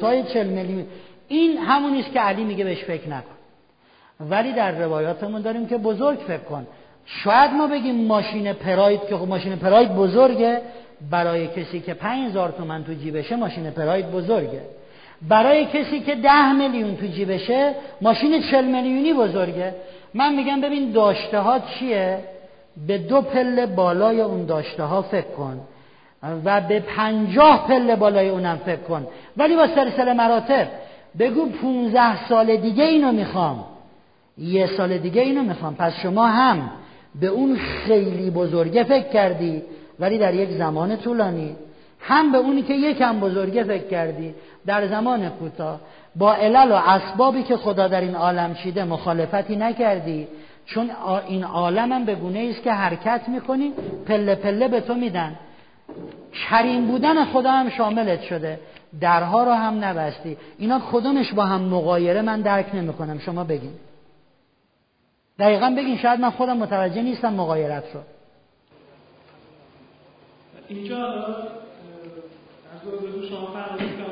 تای 0.00 0.22
40 0.22 0.46
میلیون 0.46 0.86
این 1.28 1.58
همونیست 1.58 2.12
که 2.12 2.20
علی 2.20 2.44
میگه 2.44 2.64
بهش 2.64 2.84
فکر 2.84 3.08
نکن. 3.08 3.36
ولی 4.20 4.52
در 4.52 4.72
روایاتمون 4.72 5.42
داریم 5.42 5.66
که 5.66 5.78
بزرگ 5.78 6.18
فکر 6.18 6.38
کن. 6.38 6.66
شاید 7.06 7.50
ما 7.50 7.66
بگیم 7.66 8.06
ماشین 8.06 8.52
پراید 8.52 9.00
که 9.08 9.16
خب 9.16 9.28
ماشین 9.28 9.56
پراید 9.56 9.94
بزرگه 9.94 10.62
برای 11.10 11.46
کسی 11.46 11.80
که 11.80 11.94
5000 11.94 12.50
تومن 12.50 12.84
تو 12.84 12.94
جیبشه 12.94 13.36
ماشین 13.36 13.70
پراید 13.70 14.10
بزرگه. 14.10 14.62
برای 15.28 15.64
کسی 15.64 16.00
که 16.00 16.14
ده 16.14 16.52
میلیون 16.52 16.96
تو 16.96 17.06
جیبشه 17.06 17.74
ماشین 18.00 18.42
40 18.42 18.64
میلیونی 18.64 19.12
بزرگه. 19.12 19.74
من 20.14 20.34
میگم 20.34 20.60
ببین 20.60 20.92
داشته 20.92 21.38
ها 21.38 21.58
چیه؟ 21.58 22.18
به 22.86 22.98
دو 22.98 23.20
پله 23.20 23.66
بالای 23.66 24.20
اون 24.20 24.46
داشته 24.46 24.82
ها 24.82 25.02
فکر 25.02 25.28
کن. 25.36 25.60
و 26.44 26.60
به 26.60 26.80
پنجاه 26.80 27.66
پله 27.68 27.96
بالای 27.96 28.28
اونم 28.28 28.56
فکر 28.56 28.76
کن. 28.76 29.06
ولی 29.36 29.56
با 29.56 29.66
سلسله 29.66 30.12
مراتب 30.12 30.66
بگو 31.18 31.46
15 31.46 32.28
سال 32.28 32.56
دیگه 32.56 32.84
اینو 32.84 33.12
می‌خوام. 33.12 33.64
یه 34.38 34.66
سال 34.66 34.98
دیگه 34.98 35.22
اینو 35.22 35.42
می‌خوام. 35.42 35.74
پس 35.74 35.92
شما 36.02 36.26
هم 36.26 36.70
به 37.20 37.26
اون 37.26 37.56
خیلی 37.56 38.30
بزرگه 38.30 38.84
فکر 38.84 39.08
کردی 39.08 39.62
ولی 40.00 40.18
در 40.18 40.34
یک 40.34 40.50
زمان 40.50 40.96
طولانی. 40.96 41.56
هم 42.00 42.32
به 42.32 42.38
اونی 42.38 42.62
که 42.62 42.74
یکم 42.74 43.20
بزرگه 43.20 43.64
فکر 43.64 43.88
کردی. 43.88 44.34
در 44.66 44.86
زمان 44.86 45.28
کوتاه. 45.28 45.80
با 46.16 46.34
علل 46.34 46.72
و 46.72 46.74
اسبابی 46.74 47.42
که 47.42 47.56
خدا 47.56 47.88
در 47.88 48.00
این 48.00 48.14
عالم 48.14 48.54
چیده 48.54 48.84
مخالفتی 48.84 49.56
نکردی. 49.56 50.28
چون 50.66 50.90
این 51.28 51.44
عالم 51.44 51.92
هم 51.92 52.04
به 52.04 52.14
گونه 52.14 52.48
است 52.50 52.62
که 52.62 52.72
حرکت 52.72 53.20
می‌کنی 53.28 53.72
پله 54.06 54.34
پله 54.34 54.68
به 54.68 54.80
تو 54.80 54.94
میدن. 54.94 55.36
کریم 56.32 56.86
بودن 56.86 57.24
خدا 57.24 57.50
هم 57.50 57.70
شاملت 57.70 58.22
شده. 58.22 58.60
درها 59.00 59.44
رو 59.44 59.52
هم 59.52 59.84
نبستی. 59.84 60.36
اینا 60.58 60.82
کدومش 60.92 61.32
با 61.32 61.44
هم 61.44 61.60
مقایره 61.60 62.22
من 62.22 62.40
درک 62.40 62.74
نمی‌کنم. 62.74 63.18
شما 63.18 63.44
بگین. 63.44 63.72
دقیقا 65.38 65.74
بگین. 65.76 65.98
شاید 65.98 66.20
من 66.20 66.30
خودم 66.30 66.56
متوجه 66.56 67.02
نیستم 67.02 67.32
مقایرت 67.34 67.84
رو. 67.94 68.00
اینجا 70.68 71.06
از 72.74 72.82
دو 72.84 73.28
شما 73.28 73.46
فرمودید 73.46 73.96
که 73.96 74.04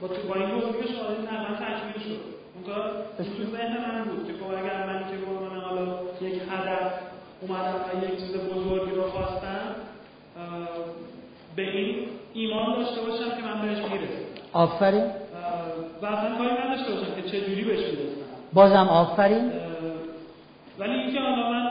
با 0.00 0.08
تو 0.08 0.28
با 0.28 0.34
این 0.34 0.48
شما 0.48 1.10
نقلا 1.32 1.56
تکمیل 1.56 1.98
شد. 2.08 2.20
اونجا 2.54 2.74
تو 3.18 3.56
ذهن 3.56 3.76
من 3.78 4.04
بود 4.04 4.26
که 4.26 4.32
خب 4.32 4.50
اگر 4.50 4.86
من 4.86 4.98
که 5.10 5.16
قربان 5.26 5.60
حالا 5.60 5.98
یک 6.20 6.42
هدف 6.50 6.92
اومدم 7.40 7.74
و 7.74 8.04
یک 8.04 8.20
چیز 8.20 8.36
بزرگی 8.36 8.90
رو 8.90 9.10
خواستم 9.10 9.74
به 11.56 11.76
این 11.76 11.96
ایمان 12.34 12.74
داشته 12.78 13.00
باشم 13.00 13.36
که 13.36 13.42
من 13.42 13.62
بهش 13.62 13.78
می‌رسم. 13.78 14.22
آفرین. 14.52 15.04
و 16.02 16.06
اصلا 16.06 16.38
کاری 16.38 16.50
نداشته 16.50 16.92
باشم 16.92 17.14
که 17.16 17.30
چه 17.30 17.40
جوری 17.40 17.64
بهش 17.64 17.78
می‌رسم. 17.78 18.20
بازم 18.52 18.88
آفرین. 18.88 19.52
ولی 20.78 20.92
اینکه 20.92 21.20
حالا 21.20 21.50
من 21.50 21.68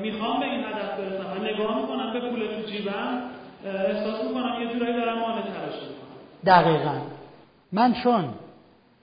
می‌خوام 0.00 0.40
به 0.40 0.46
این 0.46 0.60
هدف 0.60 0.98
برسم 0.98 1.40
و 1.40 1.44
نگاه 1.44 1.80
می‌کنم 1.80 2.12
به 2.12 2.20
پول 2.20 2.40
تو 2.40 2.70
جیبم 2.70 3.22
احساس 3.64 4.24
می‌کنم 4.24 4.62
یه 4.62 4.72
جورایی 4.72 4.96
دارم 4.96 5.18
مانع 5.18 5.36
می‌کنم. 5.36 5.52
دقیقا. 6.46 6.94
من 7.72 7.94
چون 8.04 8.24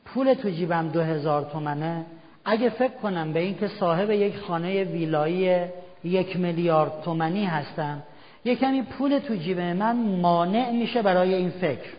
پول 0.05 0.33
تو 0.33 0.49
جیبم 0.49 0.89
دو 0.89 1.01
هزار 1.01 1.49
تومنه 1.53 2.05
اگه 2.45 2.69
فکر 2.69 2.93
کنم 3.03 3.33
به 3.33 3.39
اینکه 3.39 3.67
صاحب 3.67 4.11
یک 4.11 4.37
خانه 4.37 4.83
ویلایی 4.83 5.59
یک 6.03 6.37
میلیارد 6.37 7.01
تومنی 7.01 7.45
هستم 7.45 8.03
یه 8.45 8.55
کمی 8.55 8.81
پول 8.81 9.19
تو 9.19 9.35
جیب 9.35 9.59
من 9.59 9.95
مانع 10.21 10.71
میشه 10.71 11.01
برای 11.01 11.33
این 11.33 11.49
فکر. 11.49 11.89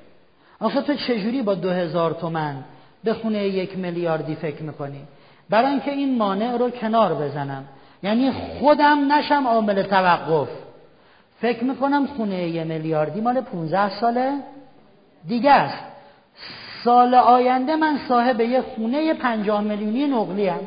آخه 0.61 0.81
تو 0.83 0.95
چجوری 0.95 1.43
با 1.43 1.55
دو 1.55 1.71
هزار 1.71 2.13
تومن 2.13 2.65
به 3.05 3.15
خونه 3.15 3.49
یک 3.49 3.79
میلیاردی 3.79 4.35
فکر 4.35 4.63
می‌کنی؟ 4.63 5.01
برای 5.51 5.71
اینکه 5.71 5.91
این 5.91 6.19
مانع 6.19 6.57
رو 6.57 6.71
کنار 6.71 7.15
بزنم. 7.15 7.65
یعنی 8.03 8.33
خودم 8.33 9.13
نشم 9.13 9.47
عامل 9.47 9.83
توقف. 9.83 10.49
فکر 11.41 11.65
می‌کنم 11.65 12.07
خونه 12.07 12.49
یه 12.49 12.65
میلیاردی 12.65 13.21
مال 13.21 13.41
15 13.41 14.01
ساله؟ 14.01 14.33
دیگه 15.27 15.51
است. 15.51 15.85
سال 16.85 17.15
آینده 17.15 17.77
من 17.77 17.99
صاحب 18.09 18.41
یه 18.41 18.61
خونه 18.61 19.15
پنجاه 19.15 19.61
میلیونی 19.61 20.07
نقلی 20.07 20.49
هم. 20.49 20.61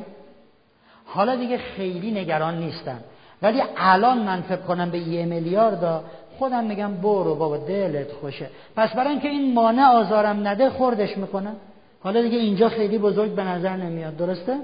حالا 1.06 1.36
دیگه 1.36 1.58
خیلی 1.58 2.12
نگران 2.12 2.58
نیستم. 2.58 3.00
ولی 3.44 3.64
الان 3.78 4.18
من 4.18 4.42
فکر 4.42 4.62
کنم 4.62 4.90
به 4.90 5.00
یه 5.00 5.26
میلیارد 5.26 6.04
خودم 6.38 6.64
میگم 6.64 6.94
برو 6.94 7.36
بابا 7.36 7.58
دلت 7.58 8.12
خوشه. 8.12 8.50
پس 8.76 8.94
برای 8.94 9.10
اینکه 9.10 9.30
این 9.30 9.54
مانع 9.54 9.86
آزارم 9.86 10.48
نده 10.48 10.70
خوردش 10.70 11.18
می‌کنم 11.18 11.56
حالا 12.04 12.22
دیگه 12.22 12.38
اینجا 12.38 12.70
خیلی 12.70 12.98
بزرگ 12.98 13.36
به 13.36 13.44
نظر 13.44 13.76
نمیاد. 13.76 14.18
درسته؟ 14.18 14.58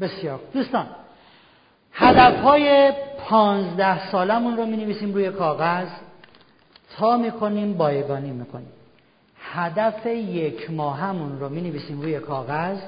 بسیار. 0.00 0.40
دوستان 0.54 0.86
هدف 1.92 2.40
های 2.40 2.92
پانزده 3.18 4.10
سالمون 4.10 4.56
رو 4.56 4.66
می 4.66 4.76
نویسیم 4.76 5.14
روی 5.14 5.30
کاغذ. 5.30 5.88
تا 6.98 7.16
می‌کنیم 7.16 7.74
بایگانی 7.74 8.30
می‌کنیم. 8.30 8.72
هدف 9.52 10.06
یک 10.06 10.70
ماهمون 10.70 11.40
رو 11.40 11.48
می 11.48 11.60
نویسیم 11.60 12.00
روی 12.00 12.20
کاغذ. 12.20 12.78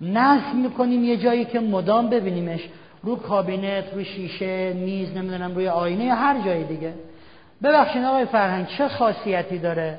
نصب 0.00 0.54
می‌کنیم 0.54 1.04
یه 1.04 1.16
جایی 1.16 1.44
که 1.44 1.60
مدام 1.60 2.08
ببینیمش. 2.08 2.68
رو 3.02 3.16
کابینت 3.16 3.84
رو 3.94 4.04
شیشه 4.04 4.72
میز 4.72 5.16
نمی‌دونم 5.16 5.54
روی 5.54 5.68
آینه 5.68 6.14
هر 6.14 6.40
جای 6.44 6.64
دیگه. 6.64 6.94
ببخشید 7.62 8.04
آقای 8.04 8.24
فرهنگ 8.24 8.66
چه 8.66 8.88
خاصیتی 8.88 9.58
داره 9.58 9.98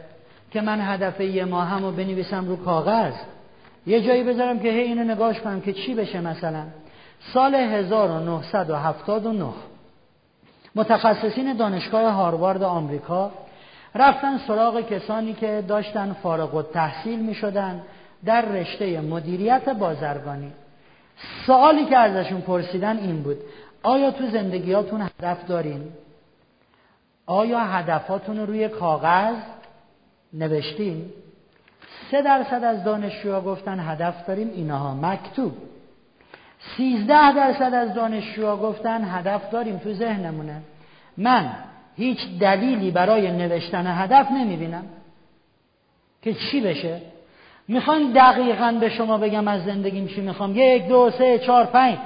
که 0.51 0.61
من 0.61 0.81
هدف 0.81 1.21
یه 1.21 1.45
ماهم 1.45 1.83
رو 1.83 1.91
بنویسم 1.91 2.47
رو 2.47 2.55
کاغذ؟ 2.55 3.13
یه 3.87 4.01
جایی 4.01 4.23
بذارم 4.23 4.59
که 4.59 4.69
هی 4.69 4.81
اینو 4.81 5.03
نگاش 5.03 5.39
کنم 5.39 5.61
که 5.61 5.73
چی 5.73 5.95
بشه 5.95 6.21
مثلا. 6.21 6.63
سال 7.33 7.55
1979 7.55 9.45
متخصصین 10.75 11.53
دانشگاه 11.53 12.13
هاروارد 12.13 12.63
آمریکا 12.63 13.31
رفتن 13.95 14.37
سراغ 14.47 14.81
کسانی 14.81 15.33
که 15.33 15.63
داشتن 15.67 16.15
فارغ 16.23 16.55
التحصیل 16.55 17.19
می 17.19 17.33
شدن 17.33 17.81
در 18.25 18.41
رشته 18.41 19.01
مدیریت 19.01 19.69
بازرگانی. 19.69 20.51
سوالی 21.45 21.85
که 21.85 21.97
ازشون 21.97 22.41
پرسیدن 22.41 22.97
این 22.97 23.23
بود. 23.23 23.37
آیا 23.83 24.11
تو 24.11 24.29
زندگیاتون 24.29 25.01
هدف 25.01 25.47
دارین؟ 25.47 25.89
آیا 27.25 27.59
هدفاتون 27.59 28.37
رو 28.37 28.45
روی 28.45 28.69
کاغذ 28.69 29.35
نوشتین؟ 30.33 31.05
سه 32.11 32.21
درصد 32.21 32.63
از 32.63 32.83
دانشجوها 32.83 33.41
گفتن 33.41 33.79
هدف 33.79 34.27
داریم 34.27 34.49
اینها 34.49 34.93
مکتوب. 34.93 35.53
سیزده 36.77 37.35
درصد 37.35 37.73
از 37.73 37.93
دانشجوها 37.93 38.57
گفتن 38.57 39.03
هدف 39.03 39.49
داریم 39.51 39.77
تو 39.77 39.93
ذهنمونه. 39.93 40.61
من 41.17 41.51
هیچ 41.95 42.19
دلیلی 42.39 42.91
برای 42.91 43.31
نوشتن 43.31 44.03
هدف 44.03 44.31
نمی‌بینم. 44.31 44.83
که 46.21 46.33
چی 46.33 46.61
بشه؟ 46.61 47.01
می‌خوان 47.67 48.11
دقیقا 48.11 48.77
به 48.79 48.89
شما 48.89 49.17
بگم 49.17 49.47
از 49.47 49.63
زندگیم 49.63 50.07
چی 50.07 50.21
می‌خوام. 50.21 50.51
یک 50.55 50.87
دو 50.87 51.11
سه 51.11 51.39
چهار 51.39 51.65
پنج. 51.65 51.97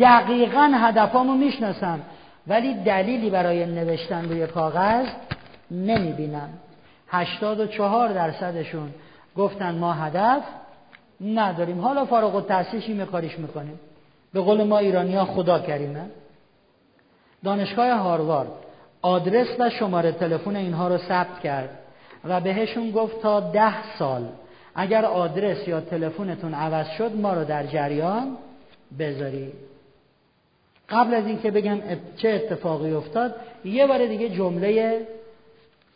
دقیقا 0.00 0.72
هدفامو 0.74 1.34
می‌شناسم. 1.34 2.00
ولی 2.46 2.74
دلیلی 2.74 3.30
برای 3.30 3.66
نوشتن 3.66 4.28
روی 4.28 4.46
کاغذ 4.46 5.06
نمی‌بینم. 5.70 6.48
هشتاد 7.08 7.60
و 7.60 7.66
چهار 7.66 8.08
درصدشون 8.08 8.90
گفتن 9.36 9.78
ما 9.78 9.92
هدف 9.92 10.42
نداریم. 11.20 11.80
حالا 11.80 12.04
فارغ 12.04 12.34
التحصیل 12.34 13.04
کاریش 13.04 13.38
می‌کنیم؟ 13.38 13.80
به 14.32 14.40
قول 14.40 14.64
ما 14.64 14.78
ایرانی 14.78 15.16
ها 15.16 15.24
خدا 15.24 15.58
کریمه. 15.58 16.04
دانشگاه 17.44 17.90
هاروارد 17.90 18.48
آدرس 19.02 19.48
و 19.58 19.70
شماره 19.70 20.12
تلفن 20.12 20.56
اینها 20.56 20.88
رو 20.88 20.98
ثبت 20.98 21.40
کرد 21.40 21.70
و 22.24 22.40
بهشون 22.40 22.90
گفت 22.90 23.22
تا 23.22 23.40
ده 23.40 23.82
سال 23.98 24.22
اگر 24.74 25.04
آدرس 25.04 25.68
یا 25.68 25.80
تلفنتون 25.80 26.54
عوض 26.54 26.86
شد 26.98 27.16
ما 27.16 27.32
رو 27.32 27.44
در 27.44 27.66
جریان 27.66 28.36
بذاری 28.98 29.52
قبل 30.88 31.14
از 31.14 31.26
اینکه 31.26 31.50
بگم 31.50 31.78
چه 32.16 32.28
اتفاقی 32.28 32.92
افتاد 32.92 33.34
یه 33.64 33.86
بار 33.86 34.06
دیگه 34.06 34.28
جمله 34.28 35.06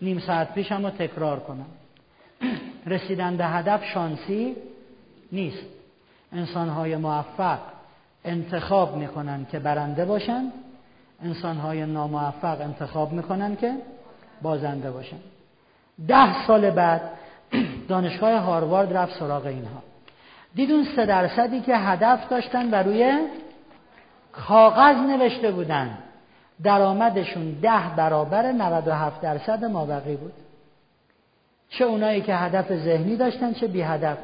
نیم 0.02 0.18
ساعت 0.18 0.54
پیشم 0.54 0.84
رو 0.84 0.90
تکرار 0.90 1.40
کنم. 1.40 1.66
رسیدن 2.86 3.36
به 3.36 3.44
هدف 3.44 3.84
شانسی 3.84 4.56
نیست. 5.32 5.66
انسانهای 6.32 6.96
موفق 6.96 7.58
انتخاب 8.24 8.96
می‌کنن 8.96 9.46
که 9.52 9.58
برنده 9.58 10.04
باشن. 10.04 10.52
انسانهای 11.22 11.86
ناموفق 11.86 12.60
انتخاب 12.60 13.12
می‌کنن 13.12 13.56
که 13.56 13.74
بازنده 14.42 14.90
باشن. 14.90 15.18
ده 16.08 16.46
سال 16.46 16.70
بعد 16.70 17.00
دانشگاه 17.88 18.40
هاروارد 18.40 18.96
رفت 18.96 19.18
سراغ 19.18 19.46
اینها. 19.46 19.82
دیدون 20.54 20.86
سه 20.96 21.06
درصدی 21.06 21.60
که 21.60 21.76
هدف 21.76 22.28
داشتن 22.28 22.70
و 22.70 22.74
روی 22.74 23.18
کاغذ 24.32 24.96
نوشته 24.96 25.50
بودن. 25.50 25.98
درآمدشون 26.62 27.50
ده 27.62 27.94
برابر 27.96 28.52
97 28.52 29.20
درصد 29.20 29.64
مابقی 29.64 30.16
بود. 30.16 30.32
چه 31.70 31.84
اونایی 31.84 32.20
که 32.20 32.34
هدف 32.34 32.72
ذهنی 32.72 33.16
داشتن 33.16 33.52
چه 33.52 33.66
بی 33.66 33.82
هدف. 33.82 34.18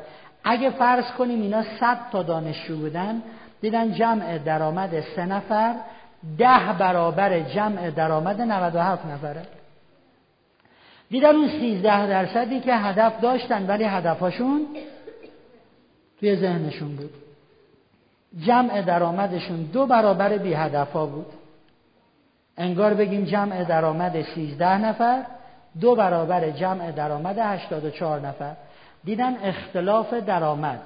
اگه 0.44 0.70
فرض 0.70 1.04
کنیم 1.18 1.42
اینا 1.42 1.62
100 1.80 1.98
تا 2.12 2.22
دانشجو 2.22 2.76
بودن 2.76 3.22
دیدن 3.60 3.92
جمع 3.92 4.38
درآمد 4.38 5.00
سه 5.00 5.26
نفر 5.26 5.74
ده 6.38 6.72
برابر 6.78 7.40
جمع 7.40 7.90
درآمد 7.90 8.40
97 8.40 9.06
نفره. 9.06 9.42
دیدن 11.12 11.36
اون 11.36 11.48
13 11.48 12.06
درصدی 12.06 12.60
که 12.60 12.74
هدف 12.74 13.20
داشتن 13.20 13.66
ولی 13.66 13.84
هدفاشون 13.84 14.66
توی 16.20 16.36
ذهنشون 16.36 16.96
بود. 16.96 17.10
جمع 18.40 18.82
درآمدشون 18.82 19.62
دو 19.62 19.86
برابر 19.86 20.38
بی 20.38 20.54
هدفا 20.54 21.06
بود. 21.06 21.26
انگار 22.56 22.94
بگیم 22.94 23.24
جمع 23.24 23.64
درآمد 23.64 24.22
13 24.22 24.78
نفر 24.78 25.22
دو 25.80 25.94
برابر 25.94 26.50
جمع 26.50 26.90
درآمد 26.90 27.38
84 27.38 28.20
نفر. 28.20 28.52
دیدن 29.04 29.36
اختلاف 29.44 30.14
درآمد 30.14 30.80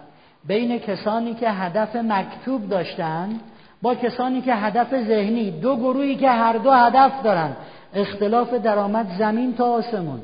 بین 0.44 0.78
کسانی 0.78 1.34
که 1.34 1.50
هدف 1.50 1.96
مکتوب 1.96 2.68
داشتن 2.68 3.40
با 3.82 3.94
کسانی 3.94 4.40
که 4.40 4.55
هدف 4.55 4.90
ذهنی 4.90 5.50
دو 5.50 5.76
گروهی 5.76 6.16
که 6.16 6.30
هر 6.30 6.52
دو 6.52 6.70
هدف 6.70 7.22
دارن. 7.22 7.56
اختلاف 7.97 8.55
درآمد 8.55 9.07
زمین 9.18 9.55
تا 9.55 9.73
آسمون. 9.73 10.20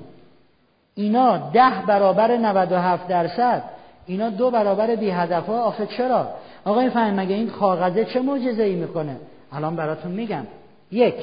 اینا 0.94 1.38
ده 1.38 1.86
برابر 1.86 2.36
97 2.36 3.08
درصد. 3.08 3.62
اینا 4.06 4.30
دو 4.30 4.50
برابر 4.50 4.96
بی 4.96 5.10
هدف 5.10 5.46
ها. 5.46 5.62
آخه 5.62 5.86
چرا؟ 5.86 6.28
آقای 6.64 6.90
فهم 6.90 7.20
مگه 7.20 7.34
این 7.34 7.50
کاغذه 7.50 8.04
چه 8.04 8.20
معجزه 8.20 8.62
ای 8.62 8.74
می‌کنه؟ 8.74 9.16
الان 9.52 9.76
براتون 9.76 10.12
میگم. 10.12 10.46
یک. 10.90 11.14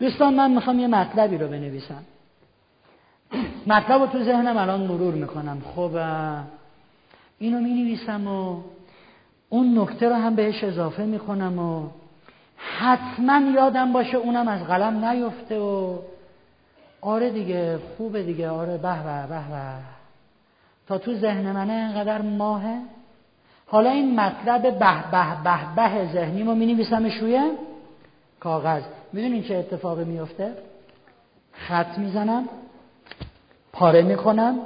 دوستان 0.00 0.34
من 0.34 0.50
می‌خوام 0.50 0.78
یه 0.78 0.86
مطلبی 0.86 1.38
رو 1.38 1.48
بنویسم. 1.48 2.04
مطلب 3.66 4.00
رو 4.00 4.06
تو 4.06 4.24
ذهنم 4.24 4.56
الان 4.56 4.80
مرور 4.80 5.14
می‌کنم. 5.14 5.62
خب 5.76 5.90
اینو 7.38 7.60
می‌نویسم 7.60 8.28
و 8.28 8.60
اون 9.48 9.78
نکته 9.78 10.08
رو 10.08 10.14
هم 10.14 10.34
بهش 10.34 10.64
اضافه 10.64 11.04
می‌کنم 11.04 11.58
و 11.58 11.88
حتما 12.56 13.40
یادم 13.54 13.92
باشه 13.92 14.16
اونم 14.16 14.48
از 14.48 14.64
قلم 14.64 15.04
نیفته 15.04 15.58
و 15.58 15.98
آره 17.00 17.30
دیگه 17.30 17.78
خوبه 17.96 18.22
دیگه. 18.22 18.50
آره 18.50 18.78
به 18.78 19.02
به 19.02 19.26
به 19.26 19.72
تا 20.86 20.98
تو 20.98 21.14
ذهن 21.14 21.52
منه 21.52 21.72
اینقدر 21.72 22.22
ماهه. 22.22 22.78
حالا 23.66 23.90
این 23.90 24.20
مطلب 24.20 24.62
به 24.62 24.70
به 25.10 25.42
به 25.44 25.74
به 25.76 26.12
ذهنی 26.12 26.42
ما 26.42 26.54
می 26.54 26.66
نویسمش 26.66 27.14
روی 27.14 27.50
کاغذ. 28.40 28.82
می‌دونین 29.12 29.42
چه 29.42 29.54
اتفاقی 29.54 30.04
میفته 30.04 30.52
خط 31.52 31.98
می‌زنم 31.98 32.48
پاره 33.72 34.02
می‌کنم 34.02 34.58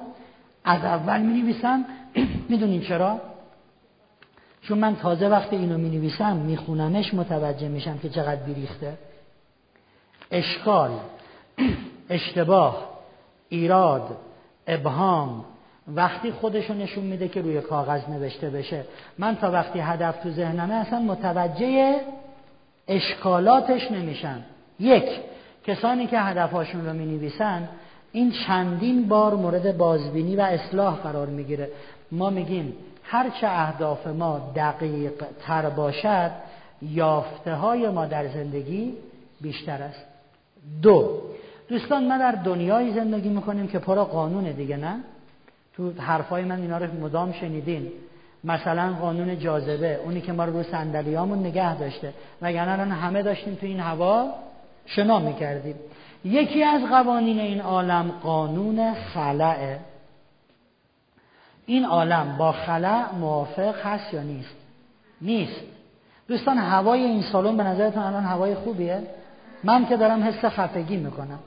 از 0.64 0.84
اول 0.84 1.20
می 1.20 1.42
نویسم 1.42 1.84
می‌دونین 2.50 2.80
چرا؟ 2.80 3.20
چون 4.70 4.78
من 4.78 4.96
تازه 4.96 5.28
وقتی 5.28 5.56
اینو 5.56 5.78
می 5.78 5.90
نویسم 5.90 6.36
میخونمش 6.36 7.14
متوجه 7.14 7.68
میشم 7.68 7.98
که 7.98 8.08
چقدر 8.08 8.42
بیریخته. 8.42 8.92
اشکال 10.30 10.90
اشتباه 12.10 12.88
ایراد 13.48 14.16
ابهام 14.66 15.44
وقتی 15.88 16.32
خودشو 16.32 16.74
نشون 16.74 17.04
میده 17.04 17.28
که 17.28 17.42
روی 17.42 17.60
کاغذ 17.60 18.08
نوشته 18.08 18.50
بشه. 18.50 18.84
من 19.18 19.36
تا 19.36 19.50
وقتی 19.50 19.78
هدف 19.78 20.22
تو 20.22 20.30
ذهنمه 20.30 20.74
اصلا 20.74 20.98
متوجه 20.98 22.00
اشکالاتش 22.88 23.90
نمیشم. 23.90 24.42
یک 24.80 25.04
کسانی 25.66 26.06
که 26.06 26.20
هدفهاشون 26.20 26.86
رو 26.86 26.92
می 26.92 27.06
نویسن 27.06 27.68
این 28.12 28.32
چندین 28.46 29.08
بار 29.08 29.34
مورد 29.34 29.76
بازبینی 29.76 30.36
و 30.36 30.40
اصلاح 30.40 30.96
قرار 30.96 31.26
می‌گیره. 31.26 31.70
ما 32.12 32.30
میگیم 32.30 32.72
هرچه 33.10 33.48
اهداف 33.48 34.06
ما 34.06 34.52
دقیق 34.56 35.12
تر 35.46 35.70
باشد 35.70 36.30
یافته 36.82 37.54
های 37.54 37.88
ما 37.88 38.06
در 38.06 38.28
زندگی 38.28 38.94
بیشتر 39.40 39.82
است. 39.82 40.04
دو 40.82 41.20
دوستان 41.68 42.08
ما 42.08 42.18
در 42.18 42.32
دنیای 42.32 42.94
زندگی 42.94 43.28
می‌کنیم 43.28 43.68
که 43.68 43.78
پرا 43.78 44.04
قانونه 44.04 44.52
دیگه 44.52 44.76
نه؟ 44.76 44.96
تو 45.76 45.92
حرفای 45.98 46.44
من 46.44 46.60
اینا 46.60 46.78
رو 46.78 46.86
مدام 47.00 47.32
شنیدین. 47.32 47.92
مثلا 48.44 48.92
قانون 49.00 49.38
جاذبه 49.38 50.00
اونی 50.04 50.20
که 50.20 50.32
ما 50.32 50.44
رو 50.44 50.52
رو 50.52 50.62
صندلیامون 50.62 51.38
نگه 51.38 51.78
داشته. 51.78 52.12
وگرنه 52.42 52.72
الان 52.72 52.90
همه 52.90 53.22
داشتیم 53.22 53.54
تو 53.54 53.66
این 53.66 53.80
هوا 53.80 54.30
شنا 54.86 55.18
می‌کردیم. 55.18 55.74
یکی 56.24 56.62
از 56.62 56.82
قوانین 56.90 57.38
این 57.38 57.60
عالم 57.60 58.12
قانون 58.22 58.94
خلعه 58.94 59.78
این 61.70 61.84
عالم 61.84 62.36
با 62.38 62.52
خلع 62.52 63.14
موافق 63.20 63.86
هست 63.86 64.14
یا 64.14 64.22
نیست؟ 64.22 64.56
نیست. 65.20 65.60
دوستان 66.28 66.58
هوای 66.58 67.04
این 67.04 67.22
سالن 67.22 67.56
به 67.56 67.62
نظرتون 67.62 68.02
الان 68.02 68.24
هوای 68.24 68.54
خوبیه؟ 68.54 69.02
من 69.64 69.86
که 69.86 69.96
دارم 69.96 70.22
حس 70.22 70.44
خفگی 70.44 70.96
می‌کنم. 70.96 71.38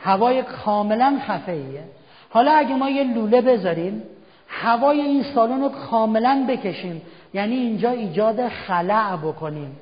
هوای 0.00 0.42
کاملا 0.42 1.18
خفه 1.26 1.84
حالا 2.30 2.52
اگه 2.52 2.74
ما 2.74 2.90
یه 2.90 3.04
لوله 3.04 3.40
بذاریم 3.40 4.02
هوای 4.48 5.00
این 5.00 5.22
سالن 5.22 5.60
رو 5.60 5.68
کاملا 5.68 6.46
بکشیم 6.48 7.02
یعنی 7.34 7.54
اینجا 7.54 7.90
ایجاد 7.90 8.48
خلع 8.48 9.16
بکنیم. 9.16 9.76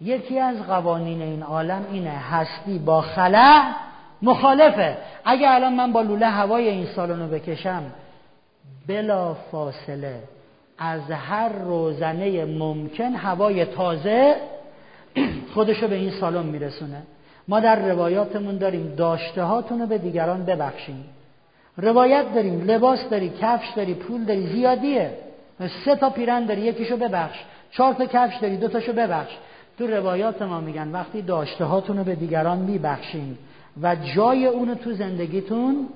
یکی 0.00 0.38
از 0.38 0.66
قوانین 0.66 1.22
این 1.22 1.42
عالم 1.42 1.86
اینه 1.92 2.10
هستی 2.10 2.78
با 2.78 3.00
خلع 3.00 3.62
مخالفه. 4.22 4.96
اگه 5.24 5.50
الان 5.50 5.74
من 5.74 5.92
با 5.92 6.02
لوله 6.02 6.26
هوای 6.26 6.68
این 6.68 6.86
سالن 6.86 7.20
رو 7.20 7.26
بکشم 7.26 7.82
بلا 8.86 9.34
فاصله 9.34 10.22
از 10.78 11.10
هر 11.10 11.48
روزنه 11.48 12.44
ممکن 12.44 13.12
هوای 13.12 13.64
تازه 13.64 14.36
خودشو 15.54 15.88
به 15.88 15.94
این 15.94 16.10
سالن 16.10 16.46
میرسونه. 16.46 17.02
ما 17.48 17.60
در 17.60 17.88
روایاتمون 17.88 18.58
داریم 18.58 18.94
داشته 18.94 19.42
رو 19.42 19.86
به 19.86 19.98
دیگران 19.98 20.44
ببخشیم 20.44 21.04
روایت 21.76 22.34
داریم 22.34 22.60
لباس 22.60 23.08
داری 23.08 23.32
کفش 23.40 23.68
داری 23.76 23.94
پول 23.94 24.24
داری 24.24 24.46
زیادیه. 24.46 25.10
سه 25.84 25.96
تا 25.96 26.10
پیرن 26.10 26.46
داری 26.46 26.60
یکیشو 26.60 26.96
ببخش. 26.96 27.38
چهار 27.70 27.94
تا 27.94 28.06
کفش 28.06 28.36
داری 28.36 28.56
دو 28.56 28.68
تاشو 28.68 28.92
ببخش. 28.92 29.32
تو 29.78 29.86
روایات 29.86 30.42
ما 30.42 30.60
میگن 30.60 30.92
وقتی 30.92 31.22
داشته 31.22 31.64
رو 31.64 32.04
به 32.04 32.14
دیگران 32.14 32.58
میبخشین 32.58 33.38
و 33.82 33.96
جای 34.16 34.46
اونو 34.46 34.74
تو 34.74 34.92
زندگیتون 34.92 35.88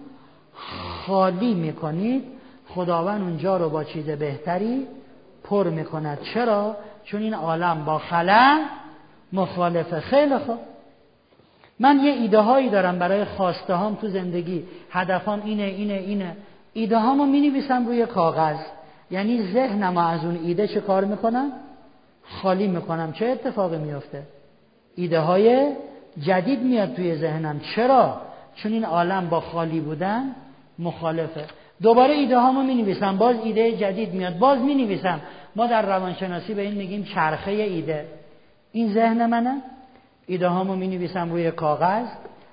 خالی 1.07 1.55
می‌کنید 1.55 2.38
خداوند 2.75 3.23
اونجا 3.23 3.57
رو 3.57 3.71
با 3.71 3.85
چیز 3.85 4.07
بهتری 4.07 4.87
پر 5.45 5.71
می‌کند. 5.71 6.19
چرا؟ 6.35 6.77
چون 7.05 7.23
این 7.23 7.35
عالم 7.35 7.85
با 7.85 7.99
خلا 7.99 8.61
مخالفه. 9.33 10.01
خیلی 10.01 10.39
خوب. 10.39 10.59
من 11.81 12.01
یه 12.01 12.13
ایده 12.13 12.39
هایی 12.39 12.69
دارم 12.69 12.99
برای 12.99 13.25
خواسته 13.25 13.75
هام 13.75 13.95
تو 13.95 14.09
زندگی. 14.09 14.65
هدفام 14.91 15.43
اینه 15.45 15.63
اینه 15.63 15.95
اینه. 15.95 16.37
ایده 16.73 16.99
هامو 16.99 17.27
می 17.27 17.41
نویسم 17.41 17.87
روی 17.87 18.07
کاغذ. 18.07 18.57
یعنی 19.11 19.53
ذهنم 19.53 19.97
از 19.97 20.25
اون 20.25 20.39
ایده 20.45 20.69
چه 20.69 20.81
کار 20.81 21.05
می‌کنم؟ 21.05 21.53
خالی 22.43 22.67
می‌کنم. 22.67 23.13
چه 23.13 23.27
اتفاقی 23.27 23.79
میفته؟ 23.79 24.23
ایده 24.95 25.21
های 25.21 25.73
جدید 26.21 26.63
میاد 26.63 26.95
توی 26.95 27.17
ذهنم. 27.17 27.61
چرا؟ 27.75 28.21
چون 28.55 28.73
این 28.73 28.85
عالم 28.85 29.29
با 29.29 29.41
خالی 29.41 29.81
بودن 29.81 30.35
مخالفه. 30.79 31.45
دوباره 31.83 32.15
ایده 32.15 32.39
هامو 32.39 32.63
می 32.63 32.75
نویسم 32.75 33.17
باز 33.17 33.37
ایده 33.45 33.73
جدید 33.73 34.15
میاد. 34.15 34.39
باز 34.39 34.59
می 34.59 34.75
نویسم 34.75 35.21
ما 35.57 35.67
در 35.67 35.83
روانشناسی 35.83 36.55
به 36.55 36.63
این 36.63 36.75
میگیم 36.75 37.05
چرخه 37.05 37.51
ایده. 37.51 38.07
این 38.73 38.93
ذهن 38.93 39.27
منه. 39.27 39.63
ایده 40.27 40.49
هامو 40.49 40.77
می 40.77 40.89
نویسم 40.89 41.31
روی 41.31 41.51
کاغذ. 41.51 42.07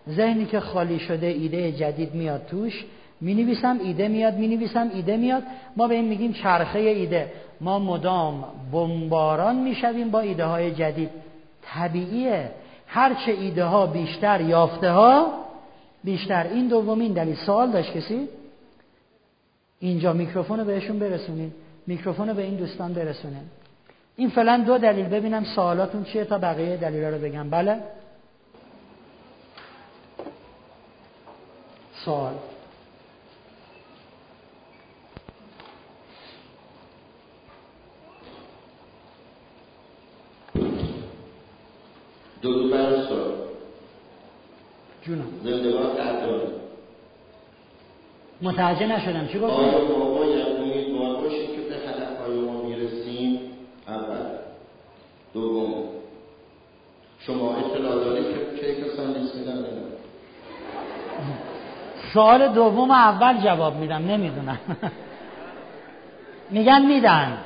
ذهنی 0.10 0.46
که 0.46 0.60
خالی 0.60 1.00
شده 1.00 1.28
ایده 1.28 1.72
جدید 1.72 2.16
میاد 2.16 2.46
توش. 2.46 2.86
می 3.22 3.34
نویسم 3.34 3.80
ایده 3.84 4.08
میاد 4.08 4.34
می 4.34 4.48
نویسم 4.48 4.92
ایده 4.94 5.18
میاد. 5.18 5.44
ما 5.78 5.88
به 5.88 5.96
این 5.96 6.06
میگیم 6.06 6.34
چرخه 6.34 6.80
ایده. 6.80 7.32
ما 7.62 7.80
مدام 7.80 8.44
بمباران 8.72 9.56
می‌شویم 9.56 10.12
با 10.12 10.20
ایده 10.20 10.46
های 10.46 10.72
جدید. 10.72 11.10
طبیعیه. 11.62 12.52
هرچه 12.88 13.32
ایده 13.32 13.64
ها 13.64 13.86
بیشتر 13.86 14.42
یافته 14.42 14.92
ها 14.92 15.28
بیشتر. 16.04 16.48
این 16.48 16.68
دومین 16.68 17.14
دلیل. 17.14 17.36
سوال 17.36 17.72
داشت 17.72 17.94
کسی؟ 17.98 18.28
اینجا 19.86 20.14
میکروفون 20.14 20.60
رو 20.60 20.66
بهشون 20.66 21.00
برسونید 21.00 21.54
میکروفون 21.88 22.30
رو 22.30 22.34
به 22.36 22.44
این 22.44 22.56
دوستان 22.56 22.94
برسونید 22.94 23.48
این 24.16 24.30
فعلا 24.30 24.64
دو 24.68 24.78
دلیل 24.78 25.06
ببینم 25.06 25.44
سوالاتون 25.56 26.04
چیه 26.04 26.26
تا 26.26 26.38
بقیه 26.38 26.78
دلیل 26.78 27.04
رو 27.04 27.20
بگم. 27.20 27.50
بله؟ 27.50 27.80
سوال. 32.06 32.34
بر 42.72 42.94
استاد 42.94 43.34
جونم. 45.02 45.28
زندگاه 45.44 45.94
قدر 45.94 46.65
متوجه 48.42 48.88
نشدم. 48.88 49.28
چی 49.28 49.40
گفتی؟ 49.40 49.56
آیا 49.56 49.72
ما 49.72 50.06
امیدوار 50.60 51.22
باشیم 51.22 51.48
که 51.48 51.62
به 51.70 51.76
هدفهای 51.76 52.40
ما 52.40 52.62
می‌رسیم. 52.62 53.40
اول. 53.88 54.26
دوم. 55.34 55.74
شما 57.20 57.56
اطلاع 57.56 57.96
دارید 57.96 58.26
که 58.26 58.62
کیک 58.62 58.86
ساندویچ 58.98 59.36
میدن 59.36 59.54
نمیدن 59.54 59.96
سوال 62.14 62.48
دوم 62.48 62.92
اول 62.92 63.38
جواب 63.38 63.76
میدم. 63.76 64.06
نمی‌دونم. 64.06 64.60
میگن 66.50 66.86
میدن. 66.86 67.38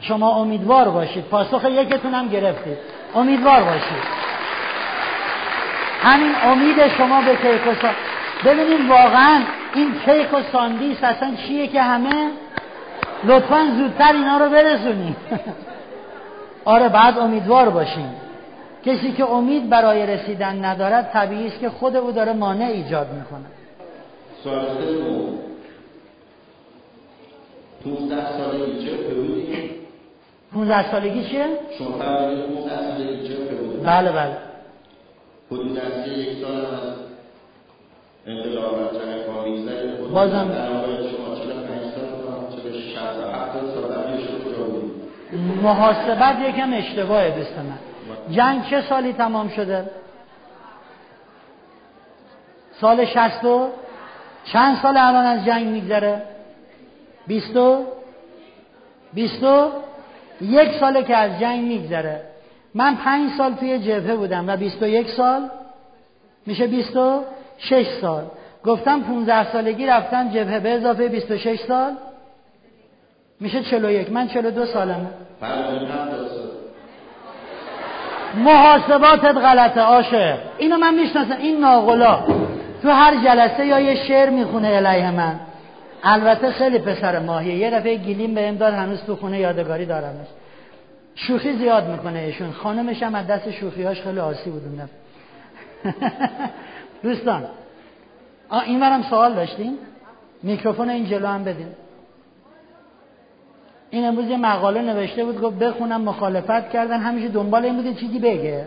شما 0.00 0.34
امیدوار 0.34 0.88
باشید. 0.88 1.24
پاسخ 1.24 1.64
یکتونم 1.64 2.28
گرفتید. 2.28 2.78
امیدوار 3.14 3.62
باشید. 3.62 4.24
همین 6.02 6.32
امید 6.42 6.88
شما 6.88 7.20
به 7.20 7.36
کیک 7.36 7.66
و 7.66 7.74
سا... 7.82 7.88
ببینید 8.44 8.90
واقعا 8.90 9.40
این 9.74 9.92
کیک 10.04 10.34
و 10.34 10.42
ساندیس 10.52 11.04
اصلا 11.04 11.34
چیه 11.46 11.66
که 11.66 11.82
همه؟ 11.82 12.30
لطفا 13.24 13.66
زودتر 13.78 14.12
اینا 14.12 14.38
رو 14.38 14.50
برسونیم 14.50 15.16
آره 16.64 16.88
بعد 16.88 17.18
امیدوار 17.18 17.70
باشیم. 17.70 18.14
کسی 18.86 19.12
که 19.12 19.30
امید 19.30 19.70
برای 19.70 20.06
رسیدن 20.06 20.64
ندارد 20.64 21.10
طبیعی 21.12 21.46
است 21.46 21.60
که 21.60 21.70
خود 21.70 21.96
او 21.96 22.12
داره 22.12 22.32
مانع 22.32 22.64
ایجاد 22.64 23.06
می‌کنه 23.12 23.44
سوال 24.44 24.66
سوم 24.86 25.38
15 27.84 28.38
سالگی 28.38 28.86
چه 28.86 28.96
بودیم 28.96 29.70
15 30.54 30.90
سالگی 30.90 31.24
چیه؟ 31.24 31.46
شما 31.78 31.98
فرمودید 31.98 32.44
15 32.44 32.96
سالگی 32.96 33.28
چه 33.28 33.34
بله 33.84 34.12
بله. 34.12 34.36
حدود 35.50 35.78
از 35.78 36.08
یک 36.08 36.28
سال 36.42 36.66
بازم- 40.14 40.48
در 40.48 40.68
آقای 40.72 40.96
شما 41.10 41.34
45 41.36 41.80
سال 41.80 42.04
تا 42.50 42.56
46 42.62 42.94
سال 42.94 43.30
70 43.34 43.74
سال 43.74 43.82
قبلش 43.82 44.20
رو 44.26 44.38
کجا 44.52 44.64
بودیم 44.64 45.60
محاسبت 45.62 46.36
یکم 46.48 46.72
اشتباهه 46.72 47.30
دوست 47.30 47.52
من 47.58 47.78
جنگ 48.34 48.64
چه 48.70 48.80
سالی 48.82 49.12
تمام 49.12 49.48
شده؟ 49.48 49.90
سال 52.80 53.04
شستو؟ 53.04 53.68
چند 54.52 54.76
سال 54.82 54.96
الان 54.96 55.24
از 55.24 55.44
جنگ 55.44 55.66
میگذره؟ 55.66 56.22
بیستو؟ 57.26 57.84
بیستو؟ 59.12 59.68
یک 60.40 60.72
ساله 60.80 61.02
که 61.02 61.16
از 61.16 61.40
جنگ 61.40 61.64
میگذره 61.64 62.20
من 62.74 62.94
پنج 62.96 63.30
سال 63.38 63.54
توی 63.54 63.78
جبهه 63.78 64.16
بودم 64.16 64.48
و 64.48 64.56
بیست 64.56 64.82
و 64.82 64.86
یک 64.86 65.08
سال 65.10 65.50
میشه 66.46 66.66
بیست 66.66 66.96
و 66.96 67.22
شش 67.58 67.86
سال. 68.00 68.24
گفتم 68.64 69.00
پونزده 69.00 69.52
سالگی 69.52 69.86
رفتم 69.86 70.28
جبهه 70.28 70.60
به 70.60 70.70
اضافه 70.70 71.08
بیست 71.08 71.30
و 71.30 71.38
شش 71.38 71.58
سال. 71.68 71.92
میشه 73.40 73.62
چلو 73.62 73.90
یک. 73.90 74.12
من 74.12 74.28
چلو 74.28 74.50
دو 74.50 74.66
سالمه. 74.66 75.06
فرمودید 75.40 75.88
70 75.88 76.28
سال 76.28 76.44
محاسباتت 78.44 79.36
غلطه 79.36 79.80
عاشق. 79.80 80.38
اینو 80.58 80.76
من 80.76 80.94
می‌شناسم. 80.94 81.36
این 81.38 81.60
ناقلا 81.60 82.18
تو 82.82 82.90
هر 82.90 83.24
جلسه 83.24 83.66
یا 83.66 83.80
یه 83.80 83.94
شعر 83.94 84.30
می‌خونه 84.30 84.68
علیه 84.76 85.10
من. 85.10 85.40
البته 86.02 86.50
خیلی 86.50 86.78
پسر 86.78 87.18
ماهیه. 87.18 87.54
یه 87.54 87.70
دفعه 87.70 87.94
گیلیم 87.94 88.34
به 88.34 88.52
داد 88.52 88.74
هنوز 88.74 89.04
تو 89.04 89.16
خونه 89.16 89.38
یادگاری 89.38 89.86
دارمش. 89.86 90.26
شوخی 91.14 91.56
زیاد 91.56 91.88
می‌کنه 91.88 92.18
ایشون. 92.18 92.52
خانمش 92.52 93.02
هم 93.02 93.14
از 93.14 93.26
دست 93.26 93.50
شوخیهاش 93.50 94.02
خیلی 94.02 94.20
آسی 94.20 94.50
بود 94.50 94.62
اون. 94.64 94.88
دوستان 97.04 97.44
این 98.66 98.80
سوال 99.02 99.34
داشتیم 99.34 99.78
میکروفون 100.42 100.90
این 100.90 101.06
جلو 101.06 101.26
هم 101.26 101.44
بدین. 101.44 101.68
این 103.90 104.04
امروز 104.04 104.26
یه 104.26 104.36
مقاله 104.36 104.82
نوشته 104.82 105.24
بود 105.24 105.40
گفت 105.40 105.56
بخونم 105.56 106.00
مخالفت 106.00 106.70
کردن 106.70 107.00
همیشه 107.00 107.28
دنبال 107.28 107.64
این 107.64 107.82
بود 107.82 107.98
چیزی 107.98 108.18
بگه. 108.18 108.66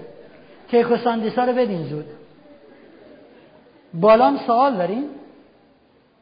و 0.91 0.97
ساندیسا 0.97 1.43
رو 1.43 1.53
بدین 1.53 1.83
زود. 1.83 2.05
بالام 3.93 4.39
سوال 4.47 4.77
داریم 4.77 5.03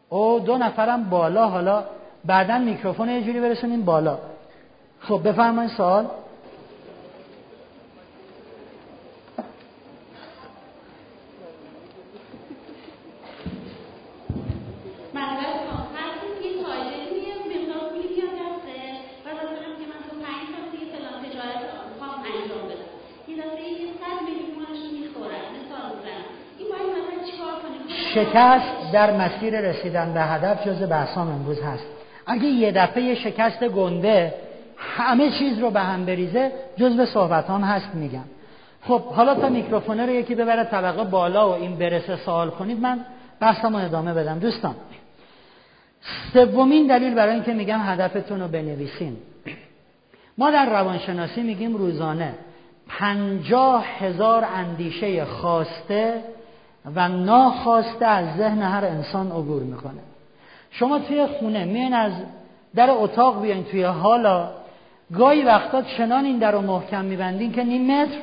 او 0.10 0.40
دو 0.40 0.58
نفرم 0.58 1.10
بالا 1.10 1.48
حالا 1.48 1.84
بعدا 2.26 2.58
میکروفون 2.58 3.10
یه 3.10 3.22
جوری 3.22 3.40
برسونیم 3.40 3.85
بالا. 3.85 4.18
خب 5.00 5.22
بفرمایید 5.30 5.72
سوال 5.72 6.08
مثلا 15.16 15.77
هر 15.95 16.11
کسی 16.22 16.48
یه 16.48 16.64
تاجری 16.64 17.08
میاد 17.16 17.42
مقدار 17.53 17.90
پولی 17.90 18.08
میاد 18.16 18.32
دستش 18.42 18.98
و 19.26 19.27
مثلا 19.40 19.69
که 19.80 19.85
من 19.92 20.02
تو 20.10 20.14
پنج 20.26 20.44
سال 20.52 20.66
دیگه 20.72 20.85
فلان 20.94 21.16
تجارت 21.24 21.60
می‌خوام 21.92 22.19
انجام 22.19 22.64
بدم 22.69 22.90
یه 23.30 23.35
دفعه 23.42 23.66
یه 23.82 23.88
صد 24.00 24.18
میلیون 24.26 24.50
پولش 24.56 24.80
رو 24.84 24.98
می‌خورن 25.03 25.45
مثال 25.58 25.85
می‌زنم 25.95 26.26
این 26.58 26.68
باید 26.72 26.88
مثلا 26.98 27.18
چیکار 27.27 27.52
کنیم 27.52 27.55
شکست 28.14 28.92
در 28.94 29.18
مسیر 29.18 29.61
رسیدن 29.61 30.14
به 30.14 30.22
هدف 30.22 30.68
جز 30.68 30.90
بحثام 30.90 31.27
امروز 31.30 31.61
هست. 31.61 31.85
اگه 32.27 32.45
یه 32.45 32.72
دفعه 32.72 33.16
شکست 33.16 33.64
گنده 33.64 34.34
همه 34.77 35.30
چیز 35.30 35.60
رو 35.60 35.72
به 35.72 35.80
هم 35.80 36.06
بریزه 36.06 36.52
جزو 36.77 37.06
صحبت 37.06 37.50
هم 37.50 37.61
هست 37.61 37.95
میگم. 37.95 38.24
خب 38.82 39.02
حالا 39.02 39.35
تا 39.35 39.50
میکروفونه 39.50 40.06
رو 40.06 40.11
یکی 40.11 40.35
ببره 40.35 40.64
طبقه 40.64 41.03
بالا 41.03 41.50
و 41.50 41.53
این 41.53 41.76
برسه 41.76 42.16
سوال 42.16 42.50
کنید 42.50 42.80
من 42.80 43.06
بحثم 43.40 43.76
رو 43.76 43.85
ادامه 43.85 44.14
بدم. 44.14 44.40
دوستان 44.40 44.76
سومین 46.34 46.88
دلیل 46.88 47.14
برای 47.14 47.34
اینکه 47.34 47.53
میگم 47.53 47.80
هدفتون 47.84 48.42
رو 48.42 48.48
بنویسین. 48.48 49.18
ما 50.38 50.52
در 50.52 50.69
روانشناسی 50.69 51.44
میگیم 51.44 51.76
روزانه 51.76 52.34
پنجاه 52.88 53.85
هزار 54.00 54.45
اندیشه 54.56 55.26
خواسته 55.26 56.22
و 56.96 57.08
ناخواسته 57.08 58.06
از 58.06 58.38
ذهن 58.38 58.62
هر 58.62 58.86
انسان 58.86 59.32
عبور 59.32 59.62
می‌کنه. 59.64 60.02
شما 60.72 61.00
توی 61.00 61.26
خونه 61.26 61.66
میان 61.66 61.94
از 61.94 62.12
در 62.76 62.90
اتاق 62.90 63.42
بیاین 63.42 63.64
توی 63.64 63.84
حالا 63.84 64.50
گاهی 65.14 65.44
وقتا 65.44 65.82
چنان 65.82 66.26
این 66.26 66.38
در 66.38 66.52
رو 66.52 66.62
محکم 66.62 67.06
میبندین 67.06 67.52
که 67.52 67.64
نیم 67.64 68.02
متر 68.02 68.18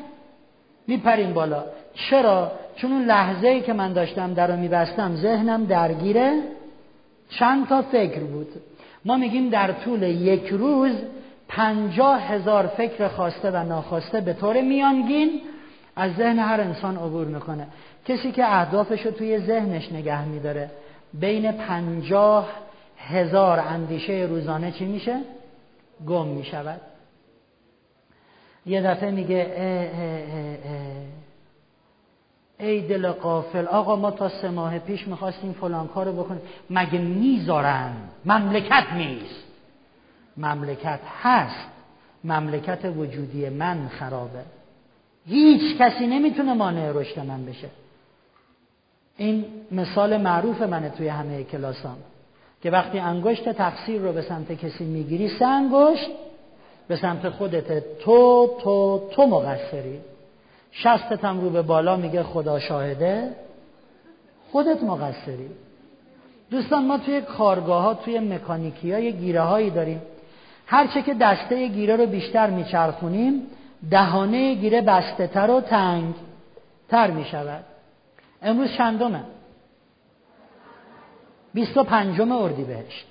میپرین 0.87 1.33
بالا. 1.33 1.65
چرا؟ 1.95 2.53
چون 2.77 2.93
اون 2.93 3.05
لحظه 3.05 3.49
ای 3.49 3.61
که 3.61 3.73
من 3.73 3.93
داشتم 3.93 4.35
در 4.35 4.47
رو 4.47 4.57
میبستم 4.57 5.17
ذهنم 5.17 5.65
درگیره 5.65 6.43
چند 7.29 7.69
تا 7.69 7.83
فکر 7.83 8.21
بود. 8.21 8.49
ما 9.05 9.17
میگیم 9.17 9.49
در 9.49 9.73
طول 9.73 10.03
یک 10.03 10.49
روز 10.49 10.93
پنجاه 11.49 12.21
هزار 12.21 12.67
فکر 12.67 13.09
خواسته 13.09 13.51
و 13.51 13.65
ناخواسته 13.65 14.21
به 14.21 14.33
طور 14.33 14.61
میانگین 14.61 15.41
از 15.97 16.13
ذهن 16.15 16.39
هر 16.39 16.61
انسان 16.61 16.97
عبور 16.97 17.27
می‌کنه. 17.27 17.67
کسی 18.07 18.33
که 18.33 18.45
اهدافش 18.45 19.07
رو 19.07 19.11
توی 19.11 19.39
ذهنش 19.39 19.93
نگه 19.93 20.25
میداره. 20.25 20.71
بین 21.15 21.53
پنجاه 21.53 22.49
هزار 22.99 23.61
اندیشه 23.61 24.13
روزانه 24.13 24.73
چی 24.73 24.85
میشه؟ 24.85 25.21
گم 26.07 26.27
می‌شود. 26.27 26.81
یه 28.67 28.83
دفعه 28.83 29.11
میگه 29.11 29.47
ای 32.59 32.81
دل 32.81 33.13
قافل 33.13 33.67
آقا 33.67 33.97
ما 33.97 34.11
تا 34.11 34.29
سه 34.29 34.51
ماه 34.51 34.79
پیش 34.79 35.09
می‌خواستیم 35.09 35.53
فلان 35.53 35.89
کارو 35.89 36.13
بکنیم. 36.13 36.43
مگه 36.71 36.99
می‌ذارن؟ 36.99 37.93
مملکت 38.25 38.85
نیست. 38.97 39.45
مملکت 40.37 41.01
هست. 41.23 41.69
مملکت 42.25 42.85
وجودی 42.97 43.49
من 43.49 43.89
خرابه. 43.89 44.45
هیچ 45.27 45.79
کسی 45.79 46.07
نمی‌تونه 46.07 46.55
مانع 46.55 46.93
رشد 46.93 47.19
من 47.19 47.47
بشه. 47.47 47.69
این 49.17 49.45
مثال 49.73 50.17
معروف 50.17 50.63
منه 50.63 50.89
توی 50.89 51.09
همه 51.09 51.45
کلاسام. 51.45 51.97
که 52.63 52.71
وقتی 52.71 52.99
انگشت 52.99 53.49
تقصیر 53.49 54.01
رو 54.01 54.13
به 54.13 54.23
سمت 54.23 54.53
کسی 54.53 54.85
می‌گیری 54.85 55.29
سه 55.29 55.47
انگشت 55.47 56.11
به 56.89 56.97
سمت 56.97 57.29
خودت 57.29 57.99
تو 57.99 58.51
تو 58.63 59.03
تو 59.13 59.27
مقصری. 59.27 60.01
شستت 60.73 61.25
هم 61.25 61.41
رو 61.41 61.51
به 61.51 61.63
بالا 61.63 61.97
میگه 61.97 62.23
خدا 62.23 62.59
شاهده 62.59 63.31
خودت 64.53 64.83
مقصری. 64.83 65.51
دوستان 66.51 66.87
ما 66.87 66.99
توی 66.99 67.21
کارگاه 67.21 67.83
ها 67.83 67.95
توی 67.95 68.19
مکانیکی 68.19 68.93
های 68.93 69.13
گیره 69.13 69.41
هایی 69.41 69.71
داریم 69.71 70.03
هرچه 70.67 71.03
که 71.03 71.15
دسته 71.15 71.67
گیره 71.67 71.97
رو 71.97 72.07
بیشتر 72.07 72.51
میچرخونیم 72.51 73.43
دهانه 73.91 74.55
گیره 74.55 74.81
بسته 74.81 75.27
تر 75.27 75.51
و 75.51 75.61
تنگ 75.61 76.15
تر 76.89 77.11
می 77.11 77.25
شود 77.25 77.65
امروز 78.43 78.73
چندمه؟ 78.73 79.21
بیست 81.55 81.77
و 81.77 81.85
پنجم 81.85 82.33
اردی 82.33 82.65
بهشت 82.65 83.07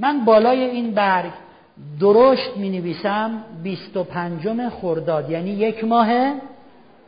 من 0.00 0.24
بالای 0.24 0.64
این 0.64 0.94
برگ 0.94 1.32
درشت 2.00 2.56
می 2.56 2.70
نویسم 2.70 3.44
بیست 3.62 3.96
و 3.96 4.04
پنجم 4.04 4.68
خرداد 4.68 5.30
یعنی 5.30 5.50
یک 5.50 5.84
ماه 5.84 6.32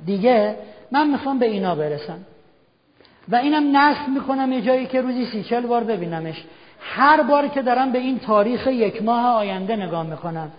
دیگه 0.07 0.57
من 0.93 1.11
می‌خوام 1.11 1.39
به 1.39 1.47
اینا 1.47 1.75
برسم. 1.75 2.19
و 3.29 3.37
اینم 3.37 3.77
نصب 3.77 4.09
می‌کنم 4.09 4.53
یه 4.53 4.61
جایی 4.61 4.87
که 4.87 5.01
روزی 5.01 5.27
سی 5.27 5.43
چل 5.43 5.67
بار 5.67 5.85
ببینمش. 5.85 6.45
هر 6.81 7.23
بار 7.23 7.49
که 7.49 7.63
دارم 7.63 7.93
به 7.93 7.99
این 7.99 8.19
تاریخ 8.19 8.67
یک 8.67 9.03
ماه 9.03 9.27
آینده 9.27 9.77
نگاه 9.77 10.07
می‌کنم. 10.07 10.51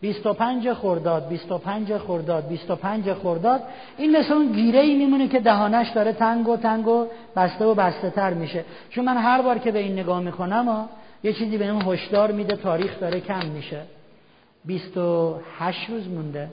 25 0.00 0.72
خرداد 0.72 1.28
25 1.28 1.96
خرداد 1.96 2.48
25 2.48 3.12
خرداد. 3.12 3.62
این 3.96 4.16
مثل 4.16 4.32
اون 4.32 4.52
گیره 4.52 4.80
ای 4.80 4.94
میمونه 4.94 5.28
که 5.28 5.40
دهانش 5.40 5.90
داره 5.90 6.12
تنگ 6.12 6.48
و 6.48 6.56
تنگ 6.56 6.88
و 6.88 7.06
بسته 7.36 7.64
و 7.64 7.74
بسته 7.74 8.10
تر 8.10 8.34
میشه. 8.34 8.64
چون 8.90 9.04
من 9.04 9.16
هر 9.16 9.42
بار 9.42 9.58
که 9.58 9.72
به 9.72 9.78
این 9.78 9.92
نگاه 9.92 10.20
می‌کنم 10.20 10.88
یه 11.22 11.32
چیزی 11.32 11.58
بهم 11.58 11.92
هشدار 11.92 12.32
میده 12.32 12.56
تاریخ 12.56 13.00
داره 13.00 13.20
کم 13.20 13.46
میشه. 13.46 13.80
28 14.64 15.90
روز 15.90 16.08
مونده 16.08 16.48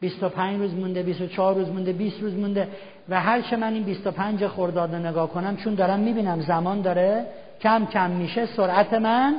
25 0.00 0.60
روز 0.60 0.74
مونده 0.74 1.02
24 1.02 1.54
روز 1.54 1.68
مونده 1.68 1.92
20 1.92 2.20
روز 2.20 2.34
مونده. 2.34 2.68
و 3.08 3.20
هر 3.20 3.40
چه 3.40 3.56
من 3.56 3.72
این 3.72 3.82
25 3.82 4.46
خرداد 4.46 4.94
رو 4.94 5.06
نگاه 5.06 5.28
کنم 5.28 5.56
چون 5.56 5.74
دارم 5.74 5.98
می‌بینم 5.98 6.40
زمان 6.40 6.80
داره 6.80 7.26
کم 7.60 7.86
کم 7.86 8.10
میشه 8.10 8.46
سرعت 8.46 8.94
من 8.94 9.34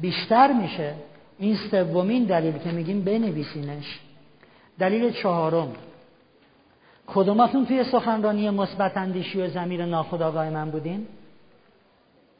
بیشتر 0.00 0.52
میشه. 0.52 0.94
این 1.38 1.56
سومین 1.70 2.24
دلیل 2.24 2.58
که 2.58 2.70
میگیم 2.70 3.04
بنویسینش. 3.04 4.00
دلیل 4.78 5.12
چهارم. 5.12 5.68
کدوماتون 7.06 7.66
توی 7.66 7.84
سخنرانی 7.84 8.50
مثبت 8.50 8.96
اندیشی 8.96 9.40
و 9.40 9.48
زمیر 9.48 9.84
ناخودآگاه 9.84 10.50
من 10.50 10.70
بودین؟ 10.70 11.06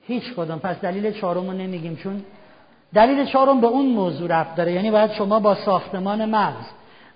هیچ 0.03 0.35
کدوم. 0.37 0.59
پس 0.59 0.81
دلیل 0.81 1.13
چهارم 1.13 1.47
رو 1.47 1.53
نمیگیم 1.53 1.97
چون 1.97 2.23
دلیل 2.95 3.25
چهارم 3.25 3.61
به 3.61 3.67
اون 3.67 3.87
موضوع 3.87 4.29
رفت 4.29 4.57
داره. 4.57 4.73
یعنی 4.73 4.91
باید 4.91 5.13
شما 5.13 5.41
با 5.41 5.55
ساختمان 5.55 6.25
مغز 6.25 6.65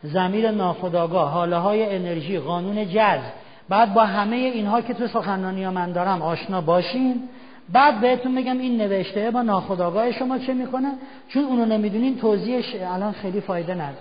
زمیر 0.03 0.51
ناخودآگاه 0.51 1.31
حاله 1.31 1.57
های 1.57 1.97
انرژی 1.97 2.39
قانون 2.39 2.89
جذب 2.89 3.33
بعد 3.69 3.95
با 3.95 4.05
همه 4.05 4.37
اینها 4.37 4.81
که 4.81 4.95
تو 4.95 5.07
سخنرانی 5.07 5.69
من 5.69 5.93
دارم 5.93 6.23
آشنا 6.23 6.61
باشین. 6.61 7.29
بعد 7.73 8.01
بهتون 8.01 8.35
بگم 8.35 8.59
این 8.59 8.77
نوشته 8.77 9.31
با 9.31 9.43
ناخودآگاه 9.43 10.13
شما 10.13 10.39
چه 10.39 10.55
می‌کنه؟ 10.55 10.93
چون 11.29 11.45
اونو 11.45 11.65
نمی‌دونین 11.65 12.19
توضیحش 12.19 12.75
الان 12.75 13.13
خیلی 13.13 13.41
فایده 13.41 13.75
نداره. 13.75 13.97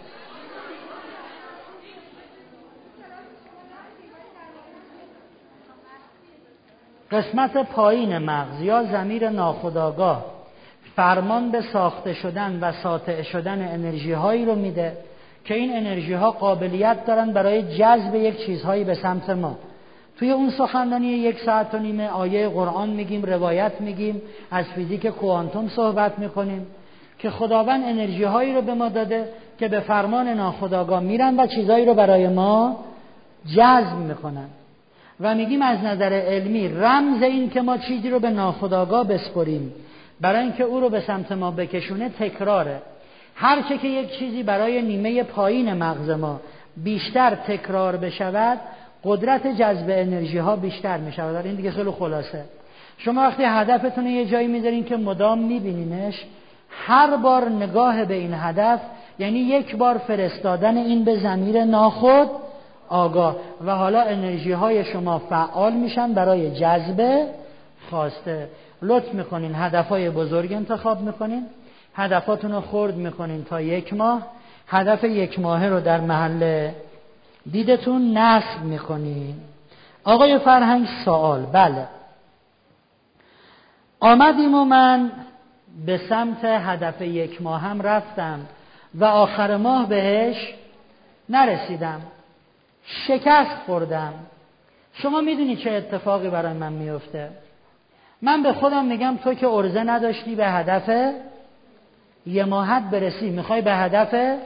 قسمت 7.11 7.57
پایین 7.57 8.17
مغز 8.17 8.61
یا 8.61 8.83
زمیر 8.83 9.29
ناخودآگاه 9.29 10.25
فرمان 10.95 11.51
به 11.51 11.61
ساخته 11.61 12.13
شدن 12.13 12.59
و 12.61 12.71
ساطع 12.71 13.21
شدن 13.21 13.73
انرژی 13.73 14.11
هایی 14.11 14.45
رو 14.45 14.55
میده 14.55 14.97
که 15.45 15.53
این 15.53 15.77
انرژی 15.77 16.13
ها 16.13 16.31
قابلیت 16.31 17.05
دارن 17.05 17.33
برای 17.33 17.77
جذب 17.77 18.15
یک 18.15 18.45
چیزهایی 18.45 18.83
به 18.83 18.95
سمت 18.95 19.29
ما. 19.29 19.57
توی 20.21 20.31
اون 20.31 20.49
سخنرانی 20.49 21.07
یک 21.07 21.39
ساعت 21.39 21.73
و 21.73 21.77
نیمه 21.77 22.07
آیه 22.07 22.49
قرآن 22.49 22.89
میگیم 22.89 23.23
روایت 23.23 23.71
میگیم 23.79 24.21
از 24.51 24.65
فیزیک 24.65 25.07
کوانتوم 25.07 25.67
صحبت 25.67 26.19
می‌کنیم 26.19 26.67
که 27.19 27.29
خداوند 27.29 27.83
انرژی 27.83 28.23
هایی 28.23 28.53
رو 28.53 28.61
به 28.61 28.73
ما 28.73 28.89
داده 28.89 29.29
که 29.59 29.67
به 29.67 29.79
فرمان 29.79 30.27
ناخداگاه 30.27 30.99
میرن 30.99 31.39
و 31.39 31.47
چیزهایی 31.47 31.85
رو 31.85 31.93
برای 31.93 32.27
ما 32.27 32.79
جذب 33.55 33.97
می‌کنن. 33.97 34.47
و 35.19 35.35
میگیم 35.35 35.61
از 35.61 35.83
نظر 35.83 36.13
علمی 36.13 36.67
رمز 36.67 37.23
این 37.23 37.49
که 37.49 37.61
ما 37.61 37.77
چیزی 37.77 38.09
رو 38.09 38.19
به 38.19 38.29
ناخداگاه 38.29 39.07
بسپریم 39.07 39.73
برای 40.21 40.43
اینکه 40.43 40.63
او 40.63 40.79
رو 40.79 40.89
به 40.89 40.99
سمت 40.99 41.31
ما 41.31 41.51
بکشونه 41.51 42.09
تکراره. 42.09 42.81
هر 43.35 43.61
که 43.61 43.87
یک 43.87 44.11
چیزی 44.19 44.43
برای 44.43 44.81
نیمه 44.81 45.23
پایین 45.23 45.73
مغز 45.73 46.09
ما 46.09 46.39
بیشتر 46.83 47.35
تکرار 47.35 47.97
بشود 47.97 48.59
قدرت 49.03 49.47
جذب 49.47 49.85
انرژی 49.89 50.37
ها 50.37 50.55
بیشتر 50.55 50.97
می 50.97 51.11
شود 51.11 51.45
این 51.45 51.55
دیگه 51.55 51.71
خیلی 51.71 51.91
خلاصه. 51.91 52.45
شما 52.97 53.21
وقتی 53.21 53.43
هدفتون 53.43 54.07
یه 54.07 54.25
جایی 54.25 54.47
می‌ذارین 54.47 54.83
که 54.83 54.97
مدام 54.97 55.39
میبینینش 55.39 56.25
هر 56.69 57.17
بار 57.17 57.49
نگاه 57.49 58.05
به 58.05 58.13
این 58.13 58.33
هدف 58.33 58.79
یعنی 59.19 59.39
یک 59.39 59.75
بار 59.75 59.97
فرستادن 59.97 60.77
این 60.77 61.03
به 61.03 61.19
زمیر 61.19 61.63
ناخود 61.63 62.29
آگاه. 62.89 63.35
و 63.65 63.75
حالا 63.75 64.01
انرژی 64.01 64.51
های 64.51 64.85
شما 64.85 65.19
فعال 65.19 65.73
میشن 65.73 66.13
برای 66.13 66.51
جذب 66.51 67.27
خواسته. 67.89 68.49
لطف 68.81 69.13
می‌کنین 69.13 69.55
هدف 69.55 69.87
های 69.87 70.09
بزرگ 70.09 70.53
انتخاب 70.53 71.01
می‌کنین 71.01 71.45
هدفاتون 71.95 72.51
رو 72.51 72.61
خورد 72.61 72.95
می‌کنین 72.95 73.43
تا 73.43 73.61
یک 73.61 73.93
ماه. 73.93 74.27
هدف 74.67 75.03
یک 75.03 75.39
ماهه 75.39 75.69
رو 75.69 75.79
در 75.79 75.99
محل 75.99 76.69
دیدتون 77.51 78.17
نصب 78.17 78.63
می‌کنی. 78.63 79.35
آقای 80.03 80.39
فرهنگ 80.39 80.87
سوال 81.05 81.41
بله. 81.41 81.87
آمدیم 83.99 84.55
و 84.55 84.65
من 84.65 85.11
به 85.85 85.97
سمت 85.97 86.43
هدف 86.43 87.01
یک 87.01 87.41
ماه 87.41 87.61
هم 87.61 87.81
رفتم 87.81 88.39
و 88.95 89.05
آخر 89.05 89.57
ماه 89.57 89.89
بهش 89.89 90.53
نرسیدم. 91.29 92.01
شکست 92.83 93.55
خوردم. 93.65 94.13
شما 94.93 95.21
می‌دونی 95.21 95.55
چه 95.55 95.71
اتفاقی 95.71 96.29
برای 96.29 96.53
من 96.53 96.73
میفته 96.73 97.29
من 98.21 98.43
به 98.43 98.53
خودم 98.53 98.85
میگم 98.85 99.17
تو 99.23 99.33
که 99.33 99.47
ارزه 99.47 99.83
نداشتی 99.83 100.35
به 100.35 100.47
هدف 100.47 101.13
یه 102.25 102.45
ماهت 102.45 102.83
برسی. 102.83 103.29
می‌خوای 103.29 103.61
به 103.61 103.73
هدف 103.73 104.39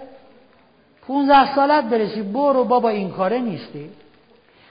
15 1.07 1.55
سالت 1.55 1.83
برسی 1.83 2.21
برو 2.21 2.63
بابا 2.63 2.89
این 2.89 3.09
کاره 3.09 3.39
نیستی. 3.39 3.89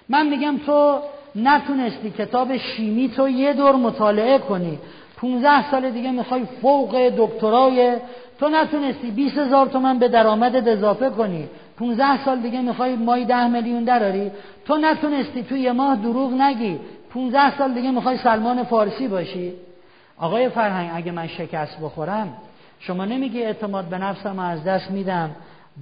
من 0.09 0.27
میگم 0.27 0.59
تو 0.67 0.99
نتونستی 1.37 2.11
کتاب 2.11 2.57
شیمی 2.57 3.09
تو 3.09 3.29
یه 3.29 3.53
دور 3.53 3.77
مطالعه 3.77 4.39
کنی. 4.39 4.79
15 5.17 5.71
سال 5.71 5.91
دیگه 5.91 6.11
می‌خوای 6.11 6.45
فوق 6.63 7.13
دکترای 7.17 7.97
تو 8.41 8.49
نتونستی 8.49 9.11
20 9.11 9.39
هزار 9.39 9.67
تومن 9.67 9.99
به 9.99 10.09
درآمدت 10.09 10.69
اضافه 10.69 11.11
کنی. 11.11 11.49
15 11.79 12.25
سال 12.25 12.41
دیگه 12.41 12.61
می‌خوای 12.61 12.97
مای 12.97 13.25
10 13.25 13.49
میلیون 13.49 13.85
دراری. 13.85 14.31
تو 14.65 14.77
نتونستی 14.77 15.43
تو 15.43 15.57
یه 15.57 15.73
ماه 15.73 15.97
دروغ 15.97 16.33
نگی. 16.33 16.81
15 17.11 17.59
سال 17.59 17.75
دیگه 17.75 17.91
می‌خوای 17.91 18.17
سلمان 18.17 18.65
فارسی 18.65 19.09
باشی. 19.09 19.53
آقای 20.19 20.49
فرهنگ 20.49 20.91
اگه 20.95 21.13
من 21.13 21.27
شکست 21.27 21.81
بخورم 21.81 22.33
شما 22.79 23.05
نمیگی 23.05 23.43
اعتماد 23.43 23.85
به 23.85 23.99
نفسم 23.99 24.39
از 24.39 24.65
دست 24.65 24.91
میدم. 24.91 25.31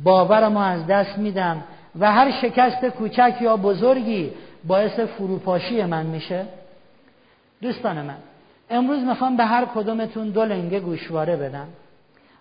باورم 0.05 0.57
از 0.57 0.87
دست 0.87 1.19
میدم 1.19 1.63
و 2.01 2.13
هر 2.13 2.31
شکست 2.31 2.85
کوچک 2.85 3.35
یا 3.41 3.57
بزرگی 3.57 4.33
باعث 4.65 5.01
فروپاشی 5.01 5.85
من 5.85 6.07
میشه. 6.07 6.45
دوستان 7.63 8.03
من 8.03 8.17
امروز 8.71 8.99
می‌خوام 8.99 9.37
به 9.37 9.45
هر 9.45 9.65
کدومتون 9.65 10.29
دو 10.29 10.45
لنگه 10.45 10.81
گوشواره 10.81 11.37
بدم. 11.37 11.69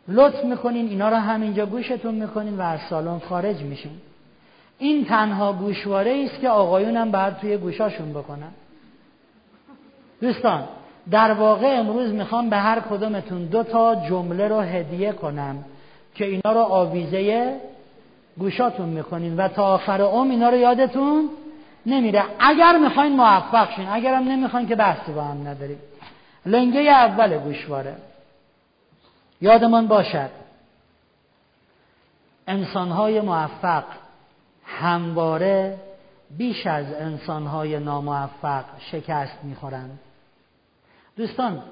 لطف 0.07 0.45
می‌کنین 0.45 0.87
اینا 0.87 1.09
رو 1.09 1.15
همینجا 1.15 1.65
گوشتون 1.65 2.15
می‌کنین 2.15 2.57
و 2.57 2.61
از 2.61 2.79
سالن 2.89 3.19
خارج 3.19 3.61
میشین. 3.61 3.91
این 4.79 5.05
تنها 5.05 5.53
گوشواره 5.53 6.25
است 6.25 6.41
که 6.41 6.49
آقایونم 6.49 7.11
باید 7.11 7.37
توی 7.37 7.57
گوشاشون 7.57 8.13
بکنن. 8.13 8.51
دوستان 10.21 10.63
در 11.11 11.31
واقع 11.33 11.67
امروز 11.79 12.13
می‌خوام 12.13 12.49
به 12.49 12.57
هر 12.57 12.79
کدومتون 12.79 13.45
دو 13.45 13.63
تا 13.63 13.95
جمله 13.95 14.47
رو 14.47 14.59
هدیه 14.59 15.11
کنم. 15.11 15.65
که 16.15 16.25
اینا 16.25 16.51
رو 16.51 16.59
آویزه 16.59 17.55
گوشاتون 18.37 18.89
می‌کنین 18.89 19.37
و 19.37 19.47
تا 19.47 19.73
آخر 19.73 20.01
عمر 20.01 20.31
اینا 20.31 20.49
رو 20.49 20.57
یادتون 20.57 21.29
نمیره. 21.85 22.23
اگر 22.39 22.77
می‌خواین 22.77 23.15
موفق 23.15 23.75
شین. 23.75 23.87
اگرم 23.87 24.23
نمی‌خواین 24.23 24.67
که 24.67 24.75
بحثی 24.75 25.11
با 25.11 25.21
هم 25.21 25.47
نداریم. 25.47 25.79
لنگه 26.45 26.79
اول 26.79 27.37
گوشواره. 27.37 27.95
یادمان 29.41 29.87
باشد. 29.87 30.29
انسانهای 32.47 33.21
موفق 33.21 33.83
همواره 34.65 35.77
بیش 36.37 36.67
از 36.67 36.93
انسانهای 36.93 37.79
ناموفق 37.79 38.65
شکست 38.91 39.39
می‌خورند. 39.43 39.99
دوستان 41.17 41.63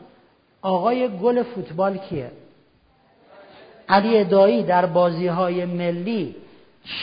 آقای 0.61 1.17
گل 1.17 1.43
فوتبال 1.43 1.97
کیه؟ 1.97 2.31
علی 3.89 4.23
دایی 4.23 4.63
در 4.63 4.85
بازی 4.85 5.27
های 5.27 5.65
ملی 5.65 6.35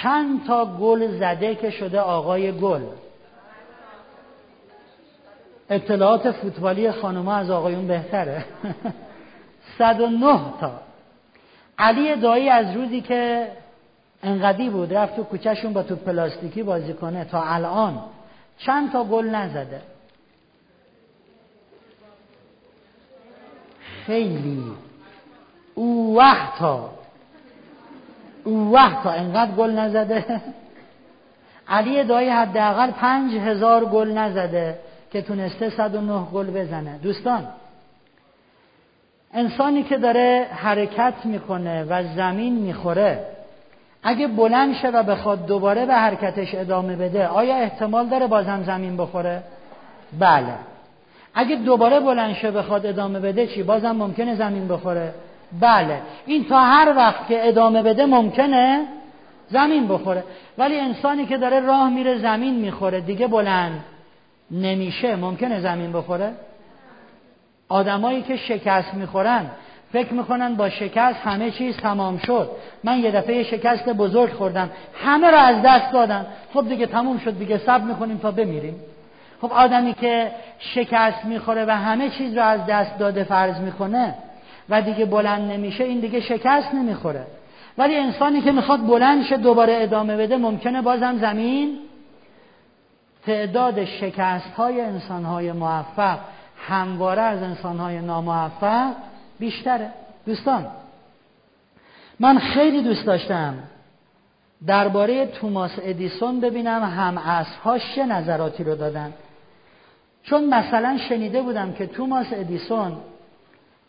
چند 0.02 0.46
تا 0.46 0.64
گل 0.64 1.18
زده 1.18 1.54
که 1.54 1.70
شده 1.70 2.00
آقای 2.00 2.52
گل. 2.52 2.82
اطلاعات 5.70 6.30
فوتبالی 6.30 6.92
خانوما 6.92 7.34
از 7.34 7.50
آقایون 7.50 7.86
بهتره. 7.86 8.44
109 9.78 10.40
تا. 10.60 10.72
علی 11.78 12.16
دایی 12.16 12.48
از 12.48 12.76
روزی 12.76 13.00
که 13.00 13.48
انقدی 14.22 14.70
بود 14.70 14.94
رفت 14.94 15.16
تو 15.16 15.22
کوچهشون 15.22 15.72
با 15.72 15.82
تو 15.82 15.96
پلاستیکی 15.96 16.62
بازی 16.62 16.92
کنه 16.92 17.24
تا 17.24 17.42
الان 17.42 18.02
چند 18.58 18.92
تا 18.92 19.04
گل 19.04 19.24
نزده. 19.24 19.80
خیلی 24.06 24.64
او 25.78 26.16
وقتا 26.16 26.90
او 28.44 28.72
وقتا 28.72 29.10
انقدر 29.10 29.50
گل 29.50 29.70
نزده 29.70 30.42
علی 31.68 32.04
دایی 32.04 32.28
حداقل 32.28 32.90
پنج 32.90 33.34
هزار 33.34 33.84
گل 33.84 34.12
نزده 34.18 34.78
که 35.12 35.22
تونسته 35.22 35.70
109 35.70 36.26
گل 36.32 36.46
بزنه 36.46 36.98
دوستان 37.02 37.48
انسانی 39.34 39.82
که 39.82 39.98
داره 39.98 40.46
حرکت 40.50 41.14
می‌کنه 41.24 41.84
و 41.84 42.14
زمین 42.16 42.54
می‌خوره 42.54 43.26
اگه 44.02 44.26
بلند 44.26 44.74
شه 44.74 44.88
و 44.88 45.02
بخواد 45.02 45.46
دوباره 45.46 45.86
به 45.86 45.94
حرکتش 45.94 46.54
ادامه 46.54 46.96
بده 46.96 47.26
آیا 47.26 47.56
احتمال 47.56 48.06
داره 48.06 48.26
بازم 48.26 48.62
زمین 48.66 48.96
بخوره؟ 48.96 49.42
بله 50.18 50.54
اگه 51.34 51.56
دوباره 51.56 52.00
بلند 52.00 52.34
شه 52.34 52.50
بخواد 52.50 52.86
ادامه 52.86 53.20
بده 53.20 53.46
چی؟ 53.46 53.62
بازم 53.62 53.90
ممکنه 53.90 54.36
زمین 54.36 54.68
بخوره؟ 54.68 55.14
بله. 55.60 56.00
این 56.26 56.44
تا 56.44 56.60
هر 56.60 56.94
وقت 56.96 57.28
که 57.28 57.48
ادامه 57.48 57.82
بده 57.82 58.06
ممکنه 58.06 58.84
زمین 59.48 59.88
بخوره. 59.88 60.24
ولی 60.58 60.80
انسانی 60.80 61.26
که 61.26 61.36
داره 61.36 61.60
راه 61.60 61.90
میره 61.90 62.18
زمین 62.18 62.54
می‌خوره. 62.54 63.00
دیگه 63.00 63.26
بلند 63.26 63.84
نمیشه. 64.50 65.16
ممکنه 65.16 65.60
زمین 65.60 65.92
بخوره؟ 65.92 66.32
آدمایی 67.68 68.22
که 68.22 68.36
شکست 68.36 68.94
می‌خورن 68.94 69.46
فکر 69.92 70.12
می‌کنن 70.12 70.54
با 70.54 70.70
شکست 70.70 71.18
همه 71.24 71.50
چیز 71.50 71.76
تمام 71.76 72.18
شد. 72.18 72.50
من 72.84 72.98
یه 72.98 73.10
دفعه 73.10 73.42
شکست 73.42 73.88
بزرگ 73.88 74.32
خوردم. 74.32 74.70
همه 75.04 75.30
رو 75.30 75.36
از 75.36 75.56
دست 75.64 75.92
دادم 75.92 76.26
خب 76.54 76.68
دیگه 76.68 76.86
تموم 76.86 77.18
شد 77.18 77.38
دیگه. 77.38 77.58
سب 77.58 77.82
می‌کنیم 77.82 78.18
تا 78.18 78.30
بمیریم. 78.30 78.80
خب 79.40 79.52
آدمی 79.52 79.94
که 79.94 80.30
شکست 80.58 81.24
می‌خوره 81.24 81.64
و 81.64 81.70
همه 81.70 82.10
چیز 82.10 82.36
رو 82.36 82.42
از 82.42 82.66
دست 82.66 82.98
داده 82.98 83.24
فرض 83.24 83.60
می‌کنه 83.60 84.14
و 84.68 84.82
دیگه 84.82 85.04
بلند 85.04 85.50
نمیشه 85.50 85.84
این 85.84 86.00
دیگه 86.00 86.20
شکست 86.20 86.74
نمی‌خوره. 86.74 87.26
ولی 87.78 87.96
انسانی 87.96 88.40
که 88.40 88.52
می‌خواد 88.52 88.86
بلند 88.86 89.24
شه 89.24 89.36
دوباره 89.36 89.78
ادامه 89.80 90.16
بده 90.16 90.36
ممکنه 90.36 90.82
بازم 90.82 91.18
زمین 91.18 91.78
تعداد 93.26 93.84
شکست 93.84 94.54
های 94.56 94.80
انسان 94.80 95.24
های 95.24 95.52
موفق 95.52 96.18
همواره 96.68 97.22
از 97.22 97.42
انسان 97.42 97.78
های 97.78 98.00
ناموفق 98.00 98.92
بیشتره. 99.38 99.90
دوستان 100.26 100.66
من 102.20 102.38
خیلی 102.38 102.82
دوست 102.82 103.06
داشتم 103.06 103.54
درباره 104.66 105.26
توماس 105.26 105.70
ادیسون 105.82 106.40
ببینم 106.40 106.82
هم 106.82 107.18
اصرهاش 107.18 107.94
چه 107.94 108.06
نظراتی 108.06 108.64
رو 108.64 108.74
دادن. 108.74 109.12
چون 110.22 110.44
مثلا 110.54 110.98
شنیده 111.08 111.42
بودم 111.42 111.72
که 111.72 111.86
توماس 111.86 112.26
ادیسون 112.32 112.92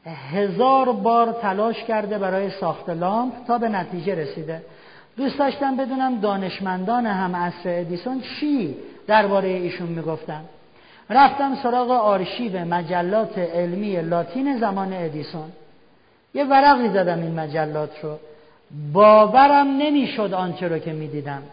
هزار 0.07 0.91
بار 0.91 1.31
تلاش 1.41 1.83
کرده 1.83 2.17
برای 2.17 2.49
ساخت 2.49 2.89
لامپ 2.89 3.33
تا 3.47 3.57
به 3.57 3.69
نتیجه 3.69 4.15
رسیده. 4.15 4.61
دوست 5.17 5.39
داشتم 5.39 5.77
بدونم 5.77 6.19
دانشمندان 6.19 7.05
هم 7.05 7.35
عصر 7.35 7.59
ادیسون 7.65 8.21
چی 8.21 8.75
درباره 9.07 9.47
ایشون 9.47 9.87
می‌گفتن. 9.87 10.41
رفتم 11.09 11.55
سراغ 11.63 11.91
آرشیو 11.91 12.65
مجلات 12.65 13.37
علمی 13.37 14.01
لاتین 14.01 14.57
زمان 14.57 14.93
ادیسون. 14.93 15.51
یه 16.33 16.43
ورقی 16.43 16.89
زدم 16.89 17.19
این 17.19 17.39
مجلات 17.39 18.03
رو. 18.03 18.17
باورم 18.93 19.67
نمی‌شد 19.67 20.33
آنچه 20.33 20.67
رو 20.67 20.79
که 20.79 20.93
می‌دیدم. 20.93 21.43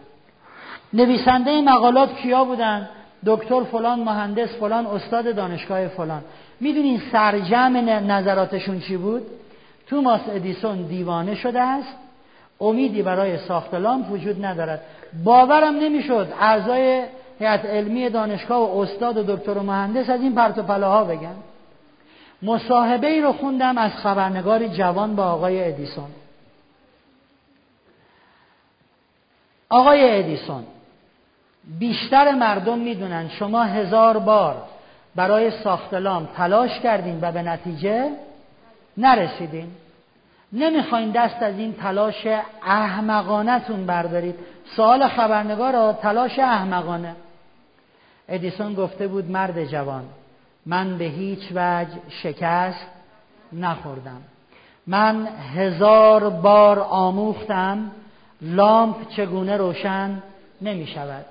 نویسنده 0.93 1.61
مقالات 1.61 2.15
کیا 2.15 2.43
بودن؟ 2.43 2.89
دکتر 3.25 3.63
فلان 3.63 3.99
مهندس 3.99 4.49
فلان 4.49 4.87
استاد 4.87 5.35
دانشگاه 5.35 5.87
فلان. 5.87 6.21
می‌دونین 6.59 7.01
سرجم 7.11 7.77
نظراتشون 8.11 8.79
چی 8.79 8.97
بود؟ 8.97 9.25
توماس 9.87 10.21
ادیسون 10.29 10.81
دیوانه 10.81 11.35
شده 11.35 11.61
است. 11.61 11.97
امیدی 12.59 13.01
برای 13.01 13.37
ساخت 13.37 13.73
لامپ 13.73 14.11
وجود 14.11 14.45
ندارد. 14.45 14.81
باورم 15.23 15.75
نمی‌شد. 15.75 16.33
اعضای 16.39 17.03
هیئت 17.39 17.65
علمی 17.65 18.09
دانشگاه 18.09 18.59
و 18.59 18.79
استاد 18.79 19.17
و 19.17 19.35
دکتر 19.35 19.51
و 19.57 19.63
مهندس 19.63 20.09
از 20.09 20.21
این 20.21 20.35
پرت 20.35 20.57
و 20.57 20.83
ها 20.83 21.03
بگن. 21.03 21.35
مصاحبه 22.41 23.07
ای 23.07 23.21
رو 23.21 23.33
خوندم 23.33 23.77
از 23.77 23.91
خبرنگاری 23.91 24.69
جوان 24.69 25.15
با 25.15 25.23
آقای 25.23 25.63
ادیسون. 25.63 26.09
آقای 29.69 30.19
ادیسون 30.19 30.63
بیشتر 31.79 32.31
مردم 32.31 32.79
می‌دونن 32.79 33.29
شما 33.29 33.63
هزار 33.63 34.19
بار 34.19 34.63
برای 35.15 35.51
ساخت 35.63 35.93
لام 35.93 36.25
تلاش 36.37 36.79
کردین 36.79 37.19
و 37.21 37.31
به 37.31 37.41
نتیجه 37.41 38.09
نرسیدین 38.97 39.67
نمی‌خواین 40.53 41.11
دست 41.11 41.43
از 41.43 41.57
این 41.57 41.73
تلاش 41.73 42.27
احمقانتون 42.63 43.85
بردارید. 43.85 44.35
سوال 44.75 45.07
خبرنگار 45.07 45.93
تلاش 45.93 46.39
احمقانه. 46.39 47.15
ادیسون 48.29 48.73
گفته 48.73 49.07
بود 49.07 49.31
مرد 49.31 49.65
جوان 49.65 50.03
من 50.65 50.97
به 50.97 51.05
هیچ 51.05 51.51
وجه 51.55 51.99
شکست 52.09 52.87
نخوردم. 53.53 54.21
من 54.87 55.27
هزار 55.55 56.29
بار 56.29 56.79
آموختم 56.79 57.91
لامپ 58.41 59.09
چگونه 59.09 59.57
روشن 59.57 60.23
نمی 60.61 60.87
شود 60.87 61.25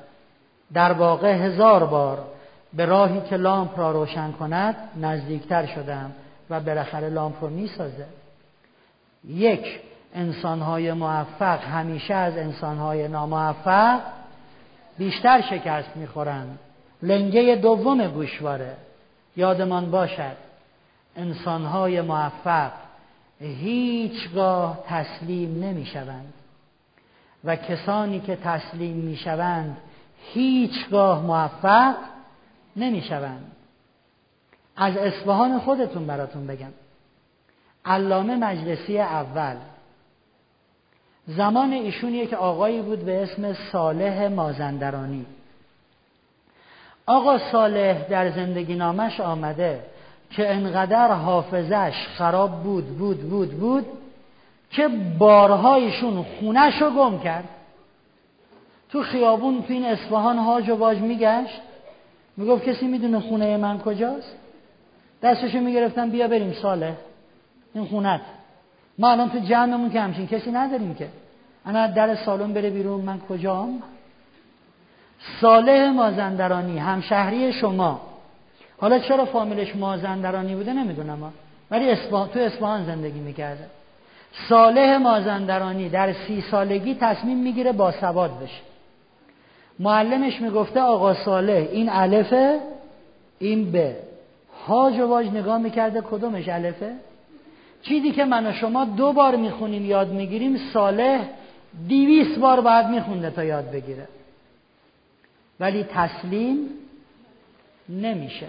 در 0.74 0.92
واقع 0.92 1.32
هزار 1.32 1.84
بار 1.84 2.33
به 2.76 2.84
راهی 2.84 3.20
که 3.20 3.36
لامپ 3.36 3.78
را 3.78 3.90
روشن 3.90 4.32
کند 4.32 4.76
نزدیکتر 4.96 5.66
شدم 5.66 6.12
و 6.50 6.60
بالاخره 6.60 7.08
لامپ 7.08 7.44
رو 7.44 7.50
می 7.50 7.68
سازه 7.68 8.06
یک 9.28 9.80
انسانهای 10.14 10.92
موفق 10.92 11.60
همیشه 11.60 12.14
از 12.14 12.36
انسانهای 12.36 13.08
ناموفق 13.08 14.00
بیشتر 14.98 15.40
شکست 15.40 15.96
می‌خورند. 15.96 16.58
لنگه 17.02 17.54
دوم 17.54 18.08
گوشواره. 18.08 18.76
یادمان 19.36 19.90
باشد 19.90 20.36
انسانهای 21.16 22.00
موفق 22.00 22.72
هیچگاه 23.40 24.84
تسلیم 24.88 25.64
نمی 25.64 25.86
شوند 25.86 26.32
و 27.44 27.56
کسانی 27.56 28.20
که 28.20 28.36
تسلیم 28.36 28.96
می 28.96 29.16
شوند 29.16 29.76
هیچگاه 30.32 31.22
موفق 31.22 31.94
نمی 32.76 33.02
شوند 33.02 33.52
از 34.76 34.96
اصفهان 34.96 35.58
خودتون 35.58 36.06
براتون 36.06 36.46
بگم. 36.46 36.72
علامه 37.84 38.36
مجلسی 38.36 38.98
اول. 38.98 39.56
زمان 41.26 41.72
ایشونیه 41.72 42.26
که 42.26 42.36
آقایی 42.36 42.82
بود 42.82 43.04
به 43.04 43.22
اسم 43.22 43.52
صالح 43.72 44.28
مازندرانی. 44.28 45.26
آقا 47.06 47.38
صالح 47.38 48.08
در 48.08 48.30
زندگی 48.30 48.74
نامش 48.74 49.20
آمده 49.20 49.80
که 50.30 50.54
انقدر 50.54 51.12
حافظش 51.12 52.06
خراب 52.18 52.62
بود 52.62 52.98
بود 52.98 53.20
بود 53.30 53.50
بود 53.50 53.86
که 54.70 54.88
بارهایشون 55.18 56.22
خونش 56.22 56.82
رو 56.82 56.90
گم 56.90 57.18
کرد. 57.18 57.48
تو 58.88 59.02
خیابون 59.02 59.62
تو 59.62 59.72
این 59.72 59.84
اصفهان 59.84 60.38
هاج 60.38 60.68
و 60.68 60.76
باج 60.76 60.98
میگشت. 60.98 61.60
می‌گفت 62.36 62.64
کسی 62.64 62.86
می‌دونه 62.86 63.20
خونه 63.20 63.56
من 63.56 63.78
کجاست؟ 63.78 64.36
دستشو 65.22 65.58
می‌گرفتم 65.58 66.10
بیا 66.10 66.28
بریم 66.28 66.52
ساله. 66.52 66.96
این 67.74 67.84
خونت. 67.84 68.20
ما 68.98 69.10
الان 69.10 69.30
تو 69.30 69.38
جمعمون 69.38 69.90
که 69.90 70.00
همچین 70.00 70.26
کسی 70.26 70.50
نداریم 70.50 70.94
که. 70.94 71.08
انا 71.66 71.86
در 71.86 72.14
سالن 72.14 72.52
بره 72.52 72.70
بیرون. 72.70 73.00
من 73.00 73.20
کجام؟ 73.20 73.82
صالح 75.40 75.90
مازندرانی 75.90 76.78
همشهری 76.78 77.52
شما. 77.52 78.00
حالا 78.78 78.98
چرا 78.98 79.24
فامیلش 79.24 79.76
مازندرانی 79.76 80.54
بوده 80.54 80.72
نمی‌دونم 80.72 81.32
ولی 81.70 81.96
تو 82.10 82.38
اصفهان 82.38 82.84
زندگی 82.84 83.20
می‌کرده. 83.20 83.66
صالح 84.48 84.96
مازندرانی 84.96 85.88
در 85.88 86.12
سی 86.12 86.44
سالگی 86.50 86.94
تصمیم 87.00 87.38
می‌گیره 87.38 87.72
با 87.72 87.92
سواد 87.92 88.30
بشه. 88.42 88.73
معلمش 89.78 90.40
می‌گفته 90.40 90.80
آقا 90.80 91.14
صالح 91.14 91.68
این 91.72 91.88
الفه 91.88 92.60
این 93.38 93.72
ب. 93.72 93.92
هاج 94.66 94.98
و 94.98 95.06
واج 95.06 95.26
نگاه 95.26 95.58
می‌کرده 95.58 96.00
کدومش 96.00 96.48
الفه؟ 96.48 96.92
چیزی 97.82 98.10
که 98.12 98.24
من 98.24 98.46
و 98.46 98.52
شما 98.52 98.84
دو 98.84 99.12
بار 99.12 99.36
می‌خونیم 99.36 99.86
یاد 99.86 100.12
می‌گیریم 100.12 100.56
صالح 100.72 101.28
دیویس 101.88 102.38
بار 102.38 102.60
باید 102.60 102.86
میخونده 102.86 103.30
تا 103.30 103.44
یاد 103.44 103.70
بگیره. 103.70 104.08
ولی 105.60 105.84
تسلیم 105.84 106.68
نمیشه. 107.88 108.46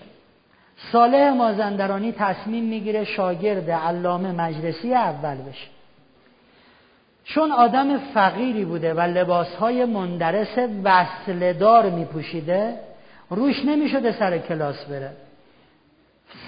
صالح 0.92 1.34
مازندرانی 1.34 2.12
تصمیم 2.12 2.64
می‌گیره 2.64 3.04
شاگرد 3.04 3.72
علامه 3.72 4.32
مجلسی 4.32 4.94
اول 4.94 5.36
بشه. 5.36 5.75
چون 7.26 7.52
آدم 7.52 7.98
فقیری 7.98 8.66
بوده 8.66 8.94
و 8.94 9.00
لباسهای 9.00 9.86
مندرس 9.86 10.58
وصلدار 10.84 11.90
میپوشیده 11.90 12.80
روش 13.30 13.66
نمی‌شده 13.66 14.12
سر 14.12 14.38
کلاس 14.38 14.86
بره. 14.86 15.12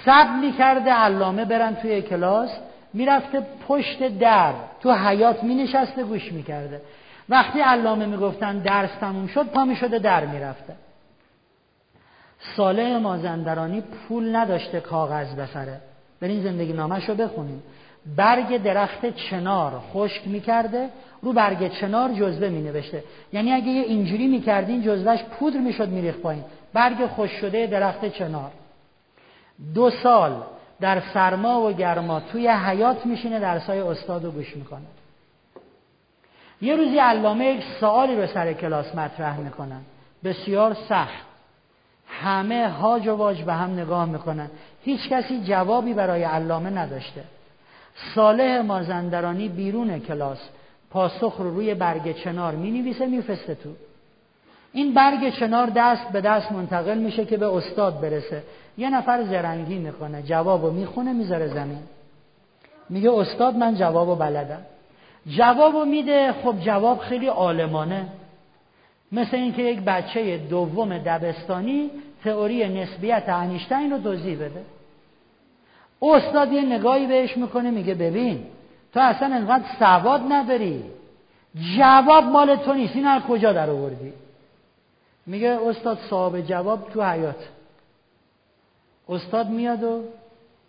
سب 0.06 0.28
می‌کرده 0.42 0.92
علامه 0.92 1.46
برن 1.46 1.76
توی 1.76 2.02
کلاس 2.02 2.50
می‌رفته 2.94 3.46
پشت 3.68 4.08
در 4.08 4.54
تو 4.82 4.94
حیات 4.94 5.44
مینشسته 5.44 6.04
گوش 6.04 6.32
می‌کرده. 6.32 6.82
وقتی 7.30 7.60
علامه 7.60 8.06
می‌گفتن 8.06 8.58
درس 8.58 8.90
تموم 9.00 9.28
شد 9.28 9.46
پا 9.46 9.66
می‌شده 9.66 10.00
در 10.00 10.26
می‌رفته. 10.26 10.74
ساله 12.40 12.98
مازندرانی 12.98 13.82
پول 13.82 14.36
نداشته 14.36 14.80
کاغذ 14.80 15.36
بخره. 15.36 15.82
برین 16.22 16.44
زندگی 16.44 16.74
نامش 16.74 17.10
رو 17.10 17.16
بخونیم 17.16 17.64
برگ 18.16 18.64
درخت 18.64 19.06
چنار 19.06 19.82
خشک 19.94 20.28
می‌کرده 20.28 20.90
رو 21.22 21.34
برگ 21.34 21.72
چنار 21.72 22.14
جزوه 22.14 22.50
مینوشته. 22.50 23.04
یعنی 23.34 23.54
اگه 23.54 23.68
یه 23.68 23.84
اینجوری 23.84 24.28
می‌کردین 24.28 24.82
جزوهش 24.82 25.24
پودر 25.24 25.60
می‌شد 25.60 25.90
میریخ 25.90 26.16
پایین. 26.16 26.44
برگ 26.74 27.06
خوش 27.06 27.32
شده 27.32 27.68
درخت 27.68 28.06
چنار. 28.06 28.52
دو 29.76 29.90
سال 29.90 30.44
در 30.80 31.02
سرما 31.14 31.62
و 31.62 31.72
گرما 31.72 32.20
توی 32.20 32.48
حیات 32.48 33.06
میشینه 33.06 33.40
درسای 33.40 33.80
استاد 33.80 34.26
رو 34.26 34.32
گوش 34.32 34.56
می‌کنه. 34.56 34.86
یه 36.62 36.76
روزی 36.76 36.98
علامه 36.98 37.46
یک 37.46 37.64
سوالی 37.80 38.16
رو 38.16 38.28
سر 38.28 38.54
کلاس 38.54 38.96
مطرح 38.96 39.40
می‌کنن. 39.40 39.82
بسیار 40.24 40.74
سخت. 40.90 41.28
همه 42.08 42.70
هاج 42.70 43.08
و 43.08 43.16
واج 43.16 43.42
به 43.42 43.54
هم 43.54 43.80
نگاه 43.80 44.06
می‌کنن. 44.06 44.50
هیچ 44.84 45.10
کسی 45.10 45.44
جوابی 45.44 45.94
برای 45.94 46.24
علامه 46.24 46.70
نداشته. 46.70 47.24
صالح 48.16 48.62
مازندرانی 48.62 49.50
بیرون 49.50 50.00
کلاس 50.00 50.50
پاسخ 50.90 51.36
رو 51.38 51.56
روی 51.56 51.74
برگ 51.74 52.16
چنار 52.16 52.56
می 52.56 52.72
نویسه 52.72 53.06
میفسته 53.06 53.56
تو. 53.56 53.70
این 54.74 54.94
برگ 54.94 55.30
چنار 55.30 55.72
دست 55.76 56.12
به 56.12 56.22
دست 56.22 56.52
منتقل 56.52 56.98
میشه 56.98 57.26
که 57.26 57.38
به 57.38 57.48
استاد 57.48 58.02
برسه. 58.02 58.44
یه 58.78 58.90
نفر 58.90 59.24
زرنگی 59.24 59.78
می‌کنه 59.78 60.22
جوابو 60.22 60.72
می‌خونه 60.72 61.14
می‌ذاره 61.14 61.48
زمین. 61.48 61.84
میگه 62.90 63.12
استاد 63.12 63.56
من 63.56 63.76
جوابو 63.76 64.16
بلدم. 64.16 64.62
جوابو 65.28 65.86
میده 65.86 66.34
خب 66.34 66.60
جواب 66.60 67.00
خیلی 67.00 67.28
عالمانه. 67.28 68.08
مثل 69.12 69.38
اینکه 69.38 69.62
یک 69.62 69.80
بچه 69.80 70.38
دوم 70.38 70.98
دبستانی 70.98 71.92
تئوری 72.24 72.82
نسبیت 72.82 73.24
انیشتین 73.28 73.92
رو 73.92 73.98
توضیح 74.00 74.36
بده. 74.36 74.62
استاد 76.02 76.52
یه 76.52 76.62
نگاهی 76.62 77.08
بهش 77.08 77.38
می‌کنه 77.38 77.72
میگه 77.72 77.94
ببین 77.96 78.44
تو 78.94 79.00
اصلا 79.00 79.36
انقدر 79.36 79.64
سواد 79.80 80.22
نداری. 80.30 80.84
جواب 81.78 82.24
مال 82.24 82.56
تو 82.56 82.74
نیست. 82.74 82.96
این 82.96 83.08
از 83.08 83.22
کجا 83.22 83.54
در 83.54 83.70
آوردی. 83.70 84.14
میگه 85.26 85.60
استاد 85.66 86.00
صاحب 86.10 86.42
جواب 86.42 86.90
تو 86.90 87.04
حیات. 87.04 87.50
استاد 89.10 89.50
میاد 89.50 89.84
و 89.84 90.04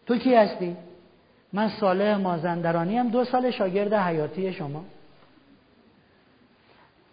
تو 0.06 0.18
کی 0.18 0.34
هستی؟ 0.34 0.76
من 1.52 1.68
صالح 1.68 2.16
مازندرانی 2.16 2.98
هم 2.98 3.08
دو 3.08 3.24
سال 3.24 3.50
شاگرد 3.50 3.94
حیاتی 3.94 4.52
شما. 4.52 4.84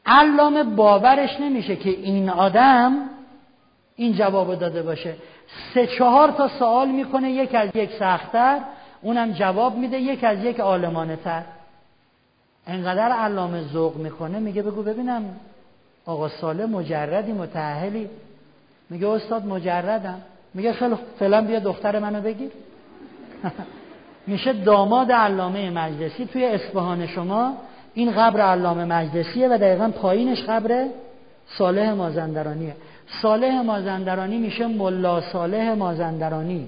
علامه 0.06 0.64
باورش 0.64 1.40
نمیشه 1.40 1.76
که 1.76 1.90
این 1.90 2.30
آدم 2.30 3.10
این 3.96 4.14
جواب 4.14 4.56
داده 4.56 4.82
باشه. 4.84 5.16
سه 5.74 5.88
چهار 5.88 6.32
تا 6.32 6.48
سوال 6.60 6.88
می‌کنه 6.88 7.32
یک 7.32 7.56
از 7.56 7.70
یک 7.76 7.90
سختتر 8.00 8.60
اونم 9.02 9.32
جواب 9.32 9.78
میده 9.78 9.98
یک 9.98 10.24
از 10.24 10.44
یک 10.44 10.60
آلمانه 10.60 11.16
تر 11.16 11.44
انقدر 12.68 13.12
علامه 13.12 13.62
ذوق 13.62 13.96
می‌کنه 13.96 14.40
میگه 14.40 14.62
بگو 14.62 14.84
ببینم 14.84 15.24
آقا 16.06 16.30
ساله 16.30 16.66
مجردی 16.66 17.32
متعهلی 17.32 18.10
میگه 18.90 19.08
استاد 19.08 19.46
مجردم. 19.46 20.22
میگه 20.54 20.74
خیلی 20.74 20.96
فعلا 21.20 21.42
بیا 21.42 21.60
دختر 21.60 22.00
منو 22.00 22.22
بگیر. 22.22 22.52
میشه 24.28 24.54
داماد 24.54 25.12
علامه 25.12 25.70
مجلسی. 25.70 26.26
توی 26.26 26.46
اصفهان 26.46 27.08
شما 27.08 27.54
این 27.94 28.12
قبر 28.12 28.42
علامه 28.42 28.86
مجلسیه 28.86 29.48
و 29.48 29.58
دقیقا 29.58 29.92
پایینش 30.02 30.44
قبر 30.44 30.88
صالح 31.58 31.94
مازندرانیه. 31.94 32.76
صالح 33.08 33.62
مازندرانی 33.62 34.38
میشه 34.38 34.68
ملا 34.68 35.22
صالح 35.22 35.74
مازندرانی 35.74 36.68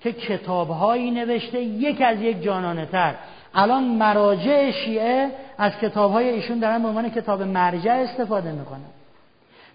که 0.00 0.12
کتابهایی 0.12 1.10
نوشته 1.10 1.62
یک 1.62 2.02
از 2.02 2.20
یک 2.20 2.42
جانانه 2.42 2.86
تر. 2.86 3.14
الان 3.54 3.84
مراجع 3.84 4.70
شیعه 4.70 5.30
از 5.58 5.72
کتابهای 5.82 6.28
ایشون 6.28 6.58
دارن 6.58 6.82
به 6.82 6.88
عنوان 6.88 7.08
کتاب 7.08 7.42
مرجع 7.42 7.92
استفاده 7.92 8.52
می‌کنن. 8.52 8.80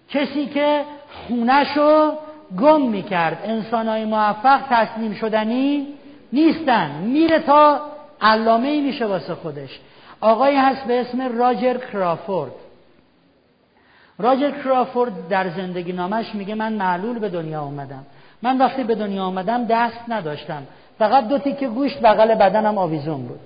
کسی 0.08 0.46
که 0.46 0.82
خونشو 1.28 2.12
گم 2.60 2.82
می‌کرد 2.82 3.38
انسانهای 3.44 4.04
موفق 4.04 4.60
تسلیم 4.70 5.14
شدنی 5.14 5.86
نیستن. 6.32 6.90
میره 6.90 7.38
تا 7.38 7.80
علامه 8.20 8.68
ای 8.68 8.80
میشه 8.80 9.06
واسه 9.06 9.34
خودش. 9.34 9.80
آقایی 10.20 10.56
هست 10.56 10.84
به 10.84 11.00
اسم 11.00 11.38
راجر 11.38 11.76
کرافورد. 11.92 12.52
راجر 14.22 14.50
کرافورد 14.50 15.28
در 15.28 15.48
زندگی 15.48 15.92
نامش 15.92 16.34
میگه 16.34 16.54
من 16.54 16.72
معلول 16.72 17.18
به 17.18 17.28
دنیا 17.28 17.60
آمدم 17.60 18.06
من 18.42 18.58
وقتی 18.58 18.84
به 18.84 18.94
دنیا 18.94 19.24
آمدم 19.24 19.64
دست 19.64 20.00
نداشتم. 20.08 20.62
فقط 20.98 21.28
دو 21.28 21.38
تیکه 21.38 21.68
گوشت 21.68 22.00
بغل 22.02 22.34
بدنم 22.34 22.78
آویزون 22.78 23.22
بود. 23.22 23.40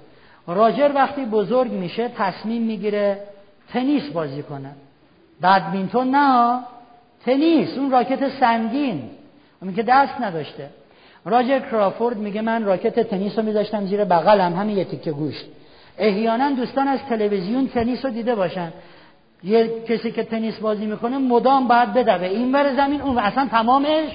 راجر 0.47 0.91
وقتی 0.95 1.25
بزرگ 1.25 1.73
میشه 1.73 2.09
تصمیم 2.09 2.63
می‌گیره 2.63 3.19
تنیس 3.73 4.11
بازی 4.11 4.43
کنه. 4.43 4.71
بدمینتون 5.43 6.11
نه 6.11 6.61
تنیس 7.25 7.79
اون 7.79 7.91
راکت 7.91 8.29
سنگین. 8.29 9.03
اون 9.63 9.75
که 9.75 9.83
دست 9.83 10.21
نداشته. 10.21 10.71
راجر 11.25 11.59
کرافورد 11.59 12.17
میگه 12.17 12.41
من 12.41 12.65
راکت 12.65 13.01
تنیس 13.01 13.39
رو 13.39 13.45
میذاشتم 13.45 13.87
زیر 13.87 14.05
بغلم 14.05 14.55
همین 14.55 14.77
یه 14.77 14.85
تیکه 14.85 15.13
گوشت. 15.13 15.45
احیانا 15.99 16.51
دوستان 16.51 16.89
از 16.89 17.01
تلویزیون 17.09 17.69
تنیس 17.69 18.05
رو 18.05 18.11
دیده 18.11 18.35
باشن. 18.35 18.73
یه 19.47 19.83
کسی 19.89 20.11
که 20.11 20.25
تنیس 20.25 20.59
بازی 20.59 20.87
می‌کنه 20.87 21.19
مدام 21.19 21.69
باید 21.69 21.93
بدوه. 21.93 22.27
این 22.27 22.53
ور 22.53 22.77
زمین 22.77 23.01
اون 23.01 23.19
اصلا 23.19 23.49
تمامش 23.51 24.11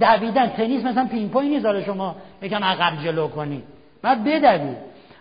دویدن. 0.00 0.48
تنیس 0.48 0.84
مثلا 0.84 1.06
پینگ 1.06 1.30
پونگ 1.30 1.48
نیست 1.48 1.80
شما 1.80 2.16
یکم 2.42 2.64
عقب 2.64 3.04
جلو 3.04 3.28
کنی. 3.28 3.62
بعد 4.02 4.24
بدوید 4.24 4.76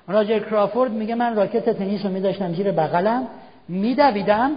راجر 0.08 0.40
کرافورد 0.40 0.92
میگه 0.92 1.16
من 1.16 1.36
راکت 1.36 1.70
تنیس 1.70 2.06
رو 2.06 2.12
میداشتم 2.12 2.54
زیر 2.54 2.72
بغلم. 2.72 3.28
میدویدم. 3.68 4.52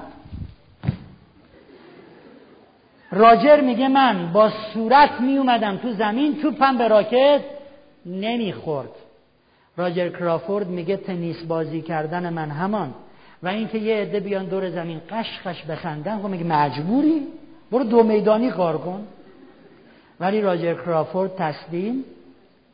راجر 3.12 3.60
میگه 3.60 3.88
من 3.88 4.32
با 4.32 4.50
صورت 4.74 5.20
میومدم 5.20 5.76
تو 5.76 5.92
زمین 5.92 6.42
توپم 6.42 6.78
به 6.78 6.88
راکت 6.88 7.40
نمی‌خورد. 8.06 8.90
راجر 9.76 10.08
کرافورد 10.08 10.68
میگه 10.68 10.96
تنیس 10.96 11.42
بازی 11.42 11.82
کردن 11.82 12.32
من 12.32 12.50
همان. 12.50 12.94
و 13.44 13.48
اینکه 13.48 13.78
یه 13.78 13.96
عده 13.96 14.20
بیان 14.20 14.44
دور 14.44 14.70
زمین 14.70 15.00
قش 15.10 15.40
قش 15.44 15.64
بخندن 15.64 16.18
خب 16.18 16.26
میگه 16.28 16.44
مجبوری. 16.44 17.26
برو 17.72 17.84
دو 17.84 18.02
میدانی 18.02 18.50
کار 18.50 18.78
کن. 18.78 19.06
ولی 20.20 20.40
راجر 20.40 20.74
کرافورد 20.74 21.36
تسلیم 21.36 22.04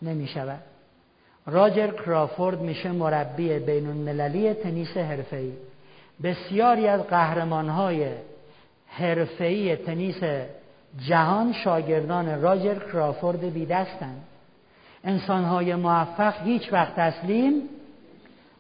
نمی‌شود. 0.02 0.60
راجر 1.46 1.90
کرافورد 1.90 2.60
میشه 2.60 2.92
مربی 2.92 3.58
بین 3.58 3.86
المللی 3.86 4.54
تنیس 4.54 4.96
حرفه‌ای. 4.96 5.52
بسیاری 6.22 6.88
از 6.88 7.06
قهرمانهای 7.06 8.08
حرفه‌ای 8.86 9.76
تنیس 9.76 10.22
جهان 11.08 11.52
شاگردان 11.52 12.42
راجر 12.42 12.74
کرافورد 12.74 13.52
بیدستند 13.52 14.24
انسانهای 15.04 15.74
موفق 15.74 16.42
هیچ 16.42 16.72
وقت 16.72 16.96
تسلیم 16.96 17.62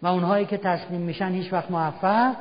و 0.02 0.06
اونهایی 0.06 0.46
که 0.46 0.56
تسلیم 0.56 1.00
میشن 1.00 1.32
هیچ 1.32 1.52
وقت 1.52 1.70
موفق. 1.70 2.34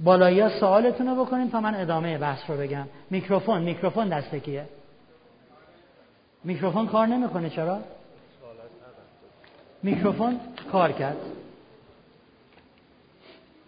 بالایی 0.00 0.60
سوالتون 0.60 1.06
رو 1.08 1.24
بکنیم 1.24 1.48
تا 1.48 1.60
من 1.60 1.74
ادامه 1.74 2.18
بحث 2.18 2.50
رو 2.50 2.56
بگم. 2.56 2.84
میکروفون 3.10 3.62
میکروفون 3.62 4.08
دست 4.08 4.34
کیه؟ 4.34 4.64
میکروفون 6.44 6.86
کار 6.86 7.06
نمی‌کنه 7.06 7.50
چرا؟ 7.50 7.78
میکروفون 9.82 10.40
کار 10.72 10.92
کرد. 10.92 11.16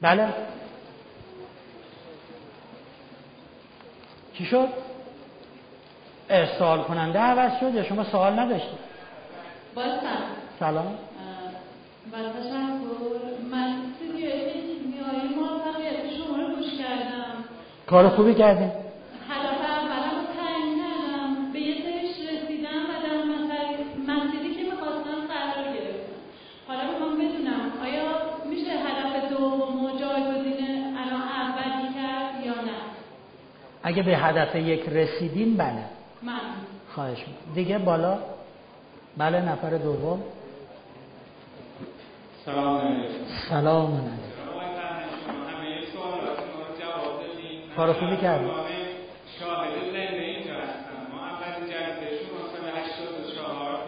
بله. 0.01 0.29
چی 4.35 4.45
شد؟ 4.45 4.69
سوال 6.59 6.83
کننده 6.83 7.19
عوض 7.19 7.61
شد 7.61 7.75
یا 7.75 7.85
شما 7.85 8.05
سوال 8.05 8.39
نداشتید؟ 8.39 8.79
سلام. 10.59 11.10
کردم. 16.81 17.35
کار 17.87 18.09
خوبی 18.09 18.35
کردیم 18.35 18.73
هدف 19.31 19.61
اولم 19.71 20.19
تعیین 20.37 20.79
کردم 20.79 21.53
به 21.53 21.61
یه 21.61 21.75
سرش 21.75 22.15
رسیدم 22.29 22.83
و 22.89 22.93
در 23.07 23.19
مسیری 24.15 24.55
که 24.55 24.63
می‌خواستم 24.63 25.19
قرار 25.29 25.75
گرفتم. 25.75 26.13
حالا 26.69 26.91
می‌خوام 26.91 27.15
بدونم 27.15 27.73
آیا 27.83 28.07
میشه 28.51 28.71
هدف 28.71 29.31
دوم 29.31 29.85
و 29.85 29.99
جایگزین 29.99 30.97
الان 30.97 31.23
اولی 31.23 31.95
کرد 31.95 32.47
یا 32.47 32.55
نه؟ 32.55 32.81
اگه 33.83 34.03
به 34.03 34.17
هدف 34.17 34.57
یک 34.57 34.89
رسیدین 34.89 35.57
بله. 35.57 35.85
من 36.23 36.41
خواهش 36.95 37.19
دیگه 37.55 37.79
بالا؟ 37.79 38.19
بله 39.17 39.41
نفر 39.41 39.71
دوم. 39.71 40.23
سلام 42.45 42.77
علیکم. 42.77 43.25
سلام 43.51 43.91
علیکم. 43.93 44.21
کار 47.77 47.93
خوبی 47.93 48.17
کردی 48.17 48.51
شاهد 49.41 49.75
زنده 49.93 50.23
اینجا 50.23 50.55
هستم. 50.55 51.01
ما 51.13 51.21
جلسه 51.67 52.09
شما 52.21 52.41
سال 52.53 52.65
84 52.69 53.79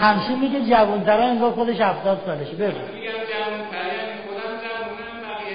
همچین 0.06 0.38
میگه 0.38 0.60
جوانترا 0.60 1.24
انگار 1.24 1.50
خودش 1.50 1.80
هفتاد 1.80 2.22
سالشه. 2.26 2.56
بگو. 2.56 2.78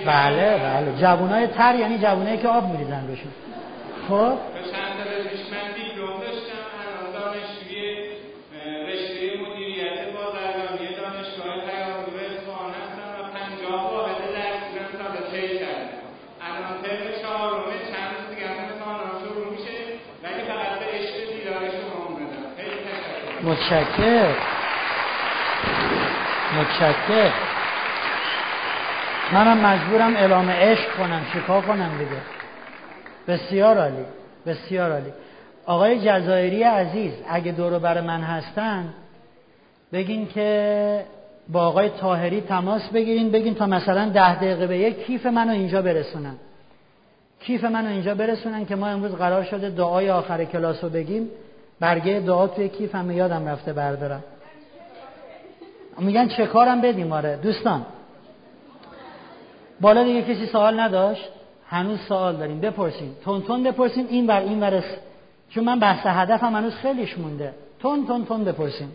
بله 0.05 0.57
بله. 0.57 1.01
جوانای 1.01 1.47
تر 1.47 1.75
یعنی 1.75 1.97
جوانایی 1.97 2.37
که 2.37 2.47
آب 2.47 2.71
میریزن 2.71 3.07
بهشون. 3.07 3.31
خب 4.07 4.13
تا 4.13 4.35
چند 4.71 4.93
سال 4.97 5.23
پیش 5.29 5.41
من 5.53 5.67
دیپلم 5.77 6.19
داشتم 6.23 6.63
الان 6.81 7.07
دانشجوی 7.15 7.85
اه، 8.55 8.87
رشته 8.89 9.21
مدیریت 9.43 9.99
بازرگانی 10.15 10.87
دانشگاه 10.99 11.55
پیام‌نور 11.67 12.17
اصفهان 12.31 12.71
هستم 12.79 13.09
و 13.19 13.21
پنجاه 13.35 13.81
واحد 13.93 14.17
درسیم 14.35 14.85
سال 14.97 15.15
طی 15.31 15.47
کردم 15.59 16.03
الان 16.47 16.75
ترم 16.83 17.07
چهارمه 17.21 17.75
چند 17.89 18.09
روز 18.15 18.25
دیگه 18.35 18.47
هم 18.51 18.57
امتحانات 18.65 19.15
شروع 19.23 19.47
میشه 19.53 19.75
ولی 20.23 20.41
فقط 20.49 20.73
به 20.79 20.85
عشق 20.95 21.15
دیدار 21.33 21.63
شما 21.77 21.97
اومدم 22.07 22.43
خیلی 22.57 22.77
تشکر 22.87 23.42
متشکر 23.53 24.35
متشکر 26.57 27.31
منم 29.33 29.57
مجبورم 29.57 30.15
اعلام 30.15 30.49
عشق 30.49 30.97
کنم. 30.97 31.21
چیکار 31.33 31.61
کنم 31.61 31.91
دیگه؟ 31.97 32.21
بسیار 33.27 33.77
عالی. 33.77 34.05
بسیار 34.45 34.91
عالی. 34.91 35.13
آقای 35.65 35.99
جزایری 35.99 36.63
عزیز 36.63 37.13
اگه 37.29 37.51
دورو 37.51 37.79
بر 37.79 38.01
من 38.01 38.21
هستن 38.21 38.93
بگین 39.93 40.27
که 40.27 41.05
با 41.49 41.67
آقای 41.67 41.89
تاهری 41.89 42.41
تماس 42.41 42.89
بگیرین 42.89 43.31
بگین 43.31 43.55
تا 43.55 43.65
مثلا 43.65 44.09
ده 44.09 44.35
دقیقه 44.35 44.67
به 44.67 44.77
یک 44.77 45.05
کیف 45.05 45.25
منو 45.25 45.51
اینجا 45.51 45.81
برسونن. 45.81 46.35
کیف 47.39 47.63
منو 47.63 47.89
اینجا 47.89 48.15
برسونن 48.15 48.65
که 48.65 48.75
ما 48.75 48.87
امروز 48.87 49.15
قرار 49.15 49.43
شده 49.43 49.69
دعای 49.69 50.09
آخر 50.09 50.45
کلاس 50.45 50.83
بگیم. 50.83 51.29
برگه 51.83 52.19
دعا 52.19 52.47
توی 52.47 52.69
کیف 52.69 52.95
همه 52.95 53.15
یادم 53.15 53.47
رفته 53.47 53.73
بردارم. 53.73 54.23
میگن 55.99 56.27
چه 56.27 56.45
کارم 56.45 56.81
بدیم؟ 56.81 57.11
آره. 57.11 57.39
دوستان 57.43 57.85
بالا 59.81 60.03
دیگه 60.03 60.21
کسی 60.21 60.45
سوال 60.45 60.79
نداشت؟ 60.79 61.29
هنوز 61.67 61.99
سوال 61.99 62.35
داریم. 62.35 62.59
بپرسین. 62.59 63.11
تون 63.23 63.41
تون 63.41 63.63
بپرسین. 63.63 64.07
این 64.09 64.27
بر 64.27 64.41
این 64.41 64.59
ورس 64.59 64.83
چون 65.49 65.63
من 65.63 65.79
بحث 65.79 66.05
هدفم 66.05 66.55
هنوز 66.55 66.73
خیلیش 66.73 67.17
مونده. 67.17 67.53
تون 67.79 68.07
تون 68.07 68.25
تون 68.25 68.43
بپرسین. 68.43 68.89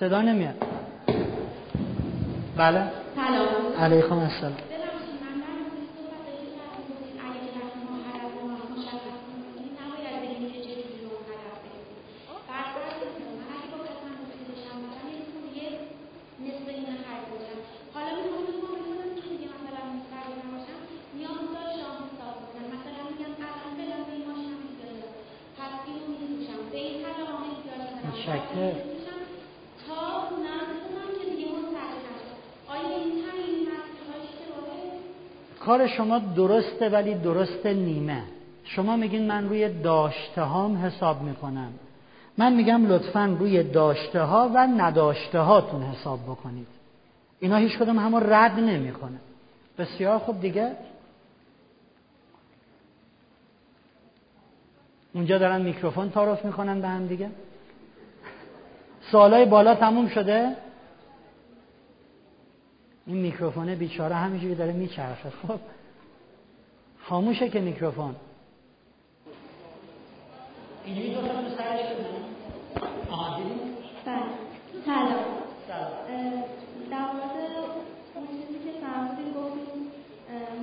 صدا 0.00 0.22
نمیاد. 0.22 0.54
بله. 2.56 2.84
سلام. 3.16 3.76
علیکم 3.78 4.18
السلام. 4.18 4.52
ببخشید 28.28 28.87
کار 35.68 35.86
شما 35.86 36.18
درسته 36.18 36.88
ولی 36.88 37.14
درست 37.14 37.66
نیمه. 37.66 38.22
شما 38.64 38.96
میگین 38.96 39.26
من 39.26 39.48
روی 39.48 39.68
داشته 39.68 40.42
هام 40.42 40.76
حساب 40.76 41.22
می‌کنم. 41.22 41.72
من 42.38 42.52
میگم 42.52 42.86
لطفا 42.86 43.36
روی 43.38 43.62
داشته 43.62 44.20
ها 44.20 44.50
و 44.54 44.58
نداشته 44.58 45.38
هاتون 45.38 45.82
حساب 45.82 46.22
بکنید. 46.22 46.66
اینا 47.40 47.56
هیچ 47.56 47.78
کدوم 47.78 47.98
همون 47.98 48.22
رد 48.22 48.60
نمی‌کنه. 48.60 49.18
بسیار 49.78 50.18
خوب 50.18 50.40
دیگه. 50.40 50.72
اونجا 55.14 55.38
دارن 55.38 55.62
میکروفون 55.62 56.10
تعارف 56.10 56.44
می‌کنن 56.44 56.80
به 56.80 56.88
هم 56.88 57.06
دیگه. 57.06 57.30
سوالای 59.10 59.44
بالا 59.44 59.74
تموم 59.74 60.08
شده؟ 60.08 60.56
این 63.08 63.16
میکروفونه 63.16 63.74
بیچاره 63.74 64.14
همینجوری 64.14 64.54
داره 64.54 64.72
میچرخه. 64.72 65.30
خب. 65.30 65.60
خاموشه 67.02 67.48
که 67.48 67.60
میکروفون. 67.60 68.16
اینجوری 70.84 71.14
دو 71.14 71.20
تا 71.20 71.28
سرش؟ 71.58 71.86
بله. 74.04 74.22
سلام 74.86 75.24
در 76.90 77.06
مورد 77.12 77.36
اون 78.14 78.26
چیزی 78.26 78.58
که 78.64 78.72
فرمودین 78.80 79.32
گفتیم 79.32 79.78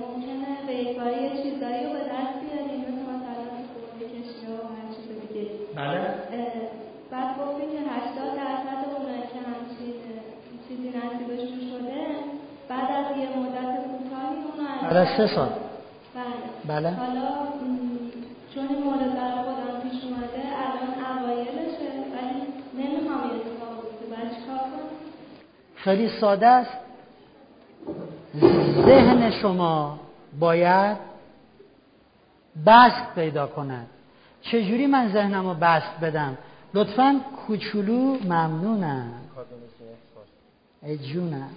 ممکنه 0.00 0.66
به 0.66 0.74
یک 0.74 0.98
باری 0.98 1.22
یه 1.22 1.30
چیزایی 1.42 1.84
رو 1.84 1.92
به 1.92 1.98
دست 1.98 2.34
بیاریم 2.42 2.80
مثل 2.80 3.02
مثلا 3.12 3.46
خورده 3.72 4.04
کشی 4.14 4.46
و 4.52 4.56
هر 4.74 4.86
چیز 4.94 5.08
دیگه 5.22 5.50
بله 5.76 6.14
بعد 7.10 7.38
گفتیم 7.38 7.70
که 7.72 7.80
80 7.90 8.36
درصد 8.36 8.80
اونایی 8.96 9.22
که 9.32 9.38
همچین 9.48 9.94
چیزی 10.68 10.88
نصیبشون 10.88 11.60
شده 11.70 12.06
بعد 12.68 12.90
از 12.90 13.16
یه 13.18 13.28
مدت 13.38 13.72
کوتاهی 13.90 14.36
اونو 14.46 14.64
از 14.74 14.82
بعد 14.96 15.08
از 15.08 15.16
سه 15.16 15.34
سال. 15.34 15.48
بله. 16.68 16.80
بله. 16.80 16.90
حالا 16.90 17.28
چون 18.54 18.68
این 18.68 18.82
مورد 18.84 19.14
در 19.14 19.30
خودم 19.42 19.80
پیش 19.90 20.04
اومده 20.04 20.42
الان 20.56 21.18
اوایلشه 21.18 21.90
ولی 22.12 22.42
نمی‌خوام 22.74 23.20
این 23.22 23.40
اتفاق 23.40 23.82
بیفته. 23.82 24.06
باید 24.16 24.30
چیکار 24.34 24.58
کنم؟ 24.58 24.88
خیلی 25.76 26.08
ساده 26.20 26.46
است. 26.46 26.78
ذهن 28.86 29.30
شما 29.30 29.98
باید 30.40 30.96
بست 32.66 33.14
پیدا 33.14 33.46
کند. 33.46 33.86
چجوری 34.42 34.86
من 34.86 35.12
ذهنم 35.12 35.46
رو 35.48 35.54
بست 35.54 36.00
بدم؟ 36.02 36.38
لطفا 36.74 37.20
کوچولو 37.46 38.18
ممنونم. 38.24 39.12
ای 40.82 40.98
جونم. 40.98 41.50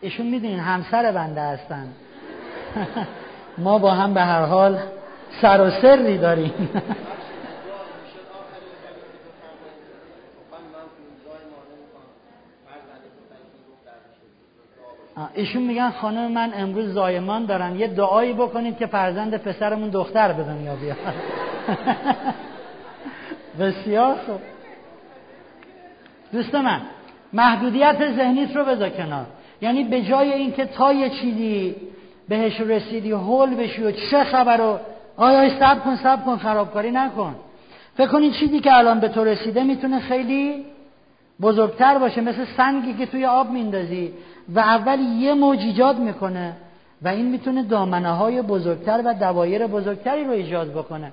ایشون 0.00 0.26
می‌دونین 0.26 0.58
همسر 0.58 1.12
بنده 1.12 1.40
هستن. 1.40 1.88
ما 3.58 3.78
با 3.78 3.90
هم 3.90 4.14
به 4.14 4.20
هر 4.20 4.42
حال 4.42 4.78
سر 5.42 5.60
و 5.60 5.70
سری 5.70 6.18
داریم. 6.18 6.52
ایشون 15.34 15.62
میگن 15.62 15.90
خانم 15.90 16.32
من 16.32 16.52
امروز 16.54 16.92
زایمان 16.92 17.46
دارم. 17.46 17.76
یه 17.76 17.86
دعایی 17.86 18.32
بکنید 18.32 18.78
که 18.78 18.86
فرزند 18.86 19.36
پسرمون 19.36 19.88
دختر 19.88 20.32
به 20.32 20.42
دنیا 20.42 20.76
بیاد. 20.76 20.96
بسیار 23.60 24.14
خوب. 24.14 24.40
دوست 26.32 26.54
من 26.54 26.80
محدودیت 27.32 27.96
ذهنیت 28.16 28.56
رو 28.56 28.64
بذار 28.64 28.88
کنار. 28.88 29.26
یعنی 29.60 29.84
به 29.84 30.02
جای 30.02 30.32
اینکه 30.32 30.64
تا 30.64 30.92
یه 30.92 31.10
چیزی 31.10 31.74
بهش 32.28 32.60
رسیدی 32.60 33.10
هول 33.10 33.54
بشی 33.54 33.82
و 33.82 33.90
چه 33.90 34.24
خبر 34.24 34.56
رو 34.56 34.78
آیا 35.16 35.38
آی 35.38 35.50
سب 35.60 35.84
کن 35.84 35.96
سب 35.96 36.24
کن 36.24 36.36
خرابکاری 36.36 36.90
نکن. 36.90 37.34
فکر 37.96 38.06
کن 38.06 38.30
چیزی 38.30 38.60
که 38.60 38.76
الان 38.76 39.00
به 39.00 39.08
تو 39.08 39.24
رسیده 39.24 39.64
می‌تونه 39.64 40.00
خیلی 40.00 40.64
بزرگتر 41.40 41.98
باشه 41.98 42.20
مثل 42.20 42.44
سنگی 42.56 42.94
که 42.94 43.06
توی 43.06 43.26
آب 43.26 43.50
میندازی 43.50 44.12
و 44.54 44.58
اول 44.58 45.00
یه 45.00 45.34
موج 45.34 45.58
ایجاد 45.58 45.98
می‌کنه 45.98 46.52
و 47.02 47.08
این 47.08 47.26
می‌تونه 47.26 47.62
دامنه 47.62 48.12
های 48.12 48.42
بزرگتر 48.42 49.02
و 49.04 49.14
دوایر 49.14 49.66
بزرگتری 49.66 50.24
رو 50.24 50.30
ایجاد 50.30 50.70
بکنه. 50.70 51.12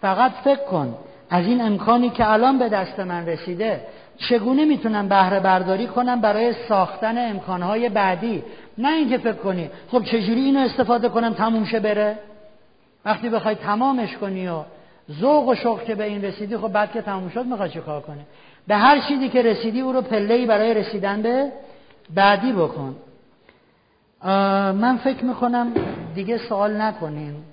فقط 0.00 0.32
فکر 0.44 0.64
کن 0.64 0.94
از 1.30 1.46
این 1.46 1.60
امکانی 1.60 2.10
که 2.10 2.30
الان 2.30 2.58
به 2.58 2.68
دست 2.68 3.00
من 3.00 3.26
رسیده 3.26 3.80
چگونه 4.16 4.64
می‌تونم 4.64 5.08
بهره 5.08 5.40
برداری 5.40 5.86
کنم 5.86 6.20
برای 6.20 6.54
ساختن 6.68 7.30
امکانهای 7.30 7.88
بعدی؟ 7.88 8.42
نه 8.78 8.88
اینکه 8.88 9.18
فکر 9.18 9.32
کنی 9.32 9.70
خب 9.90 10.02
چجوری 10.04 10.40
اینو 10.40 10.60
استفاده 10.60 11.08
کنم 11.08 11.32
تموم 11.32 11.64
شه 11.64 11.80
بره؟ 11.80 12.18
وقتی 13.04 13.28
بخوای 13.28 13.54
تمامش 13.54 14.16
کنی 14.16 14.48
و 14.48 14.62
ذوق 15.12 15.48
و 15.48 15.54
شوق 15.54 15.84
که 15.84 15.94
به 15.94 16.04
این 16.04 16.24
رسیدی 16.24 16.56
خب 16.56 16.68
بعد 16.68 16.92
که 16.92 17.02
تموم 17.02 17.28
شد 17.28 17.46
می‌خوای 17.46 17.70
چیکار 17.70 18.00
کنی؟ 18.00 18.22
به 18.66 18.76
هر 18.76 19.00
چیزی 19.00 19.28
که 19.28 19.42
رسیدی 19.42 19.80
او 19.80 19.92
رو 19.92 20.02
پله‌ای 20.02 20.46
برای 20.46 20.74
رسیدن 20.74 21.22
به 21.22 21.52
بعدی 22.14 22.52
بکن. 22.52 22.96
من 24.74 24.96
فکر 24.96 25.24
می‌کنم 25.24 25.72
دیگه 26.14 26.38
سوال 26.38 26.80
نکنیم 26.80 27.44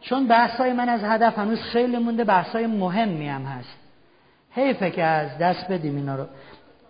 چون 0.00 0.26
بحثای 0.26 0.72
من 0.72 0.88
از 0.88 1.04
هدف 1.04 1.38
هنوز 1.38 1.62
خیلی 1.62 1.98
مونده 1.98 2.24
بحثای 2.24 2.66
مهمی 2.66 3.28
هم 3.28 3.42
هست. 3.42 3.76
حیفه 4.50 4.90
که 4.90 5.02
از 5.02 5.38
دست 5.38 5.68
بدیم 5.68 5.96
اینا 5.96 6.16
رو. 6.16 6.24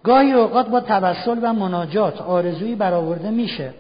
گاهی 0.03 0.33
اوقات 0.33 0.69
با 0.69 0.81
توسل 0.81 1.39
و 1.43 1.53
مناجات 1.53 2.23
آرزویی 2.23 2.75
برآورده 2.75 3.31
میشه. 3.31 3.75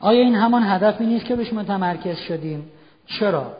آیا 0.00 0.20
این 0.20 0.34
همان 0.34 0.62
هدفی 0.62 1.06
نیست 1.06 1.24
که 1.24 1.34
روش 1.34 1.52
متمرکز 1.52 2.16
شدیم؟ 2.16 2.70
چرا؟ 3.06 3.52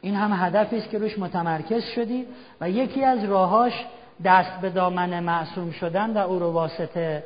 این 0.00 0.14
هم 0.14 0.46
هدفی 0.46 0.76
است 0.76 0.90
که 0.90 0.98
روش 0.98 1.18
متمرکز 1.18 1.84
شدی 1.84 2.26
و 2.60 2.70
یکی 2.70 3.04
از 3.04 3.24
راهاش 3.24 3.72
دست 4.24 4.60
به 4.60 4.70
دامن 4.70 5.20
معصوم 5.20 5.70
شدن 5.70 6.10
و 6.10 6.18
او 6.18 6.38
رو 6.38 6.52
واسطه 6.52 7.24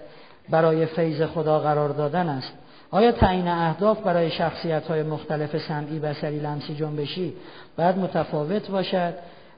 برای 0.51 0.87
فیض 0.87 1.23
خدا 1.23 1.59
قرار 1.59 1.89
دادن 1.89 2.29
است. 2.29 2.53
آیا 2.91 3.13
تعیین 3.13 3.49
اهداف 3.49 4.01
برای 4.01 4.31
شخصیت 4.31 4.87
های 4.87 5.03
مختلف 5.03 5.57
سمعی 5.69 5.99
بسری 5.99 6.39
لمسی 6.39 6.75
جنبشی 6.75 7.35
باید 7.79 7.99
متفاوت 7.99 8.71
باشد؟ 8.71 9.15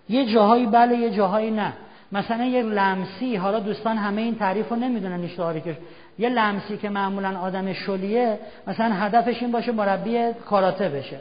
یه 0.08 0.26
جاهایی 0.26 0.66
بله 0.66 0.96
یه 0.96 1.10
جاهایی 1.10 1.50
نه. 1.50 1.72
مثلا 2.12 2.44
یه 2.44 2.62
لمسی 2.62 3.36
حالا 3.36 3.60
دوستان 3.60 3.96
همه 3.96 4.22
این 4.22 4.34
تعریف 4.34 4.68
رو 4.68 4.76
نمی‌دونن 4.76 5.24
اشتهاری 5.24 5.60
که 5.60 5.78
یه 6.18 6.28
لمسی 6.28 6.76
که 6.76 6.88
معمولا 6.88 7.38
آدم 7.38 7.72
شلیه 7.72 8.38
مثلا 8.66 8.94
هدفش 8.94 9.42
این 9.42 9.52
باشه 9.52 9.72
مربی 9.72 10.32
کاراته 10.46 10.88
بشه. 10.88 11.20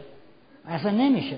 اصلا 0.67 0.91
نمیشه. 0.91 1.37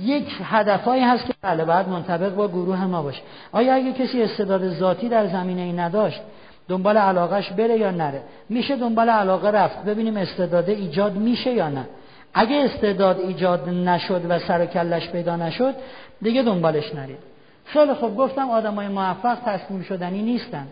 یک 0.00 0.28
هدفهایی 0.44 1.02
هست 1.02 1.26
که 1.26 1.34
بله 1.42 1.64
باید 1.64 1.88
منطبق 1.88 2.34
با 2.34 2.48
گروه 2.48 2.84
ما 2.84 3.02
باشه. 3.02 3.22
آیا 3.52 3.74
اگه 3.74 3.92
کسی 3.92 4.22
استعداد 4.22 4.68
ذاتی 4.68 5.08
در 5.08 5.26
زمینه 5.26 5.62
ای 5.62 5.72
نداشت 5.72 6.20
دنبال 6.68 6.96
علاقش 6.96 7.52
بره 7.52 7.78
یا 7.78 7.90
نره؟ 7.90 8.22
میشه 8.48 8.76
دنبال 8.76 9.10
علاقه 9.10 9.48
رفت؟ 9.48 9.84
ببینیم 9.84 10.16
استعداد 10.16 10.70
ایجاد 10.70 11.14
میشه 11.14 11.52
یا 11.52 11.68
نه. 11.68 11.86
اگه 12.34 12.56
استعداد 12.56 13.20
ایجاد 13.20 13.68
نشد 13.68 14.22
و 14.28 14.38
سر 14.38 14.60
و 14.60 14.66
کلش 14.66 15.08
پیدا 15.08 15.36
نشد 15.36 15.74
دیگه 16.22 16.42
دنبالش 16.42 16.94
نرید. 16.94 17.18
خیلی 17.64 17.94
خوب 17.94 18.16
گفتم 18.16 18.50
آدمای 18.50 18.88
موفق 18.88 19.38
تسلیم 19.46 19.82
شدنی 19.82 20.22
نیستن. 20.22 20.66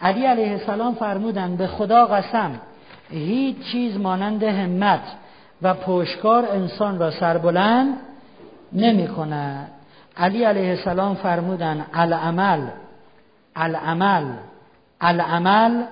علی 0.00 0.26
علیه 0.26 0.50
السلام 0.50 0.94
فرمودن 0.94 1.56
به 1.56 1.66
خدا 1.66 2.06
قسم 2.06 2.60
هیچ 3.10 3.56
چیز 3.72 3.96
مانند 3.96 4.42
همت 4.42 5.00
و 5.62 5.74
پشکار 5.74 6.48
انسان 6.52 6.98
را 6.98 7.10
سربلند 7.10 7.94
نمی 8.72 9.08
کند 9.08 9.70
علی 10.16 10.44
علیه 10.44 10.70
السلام 10.70 11.14
فرمودن 11.14 11.86
العمل 11.94 12.60
العمل 13.56 14.24
العمل 15.00 15.82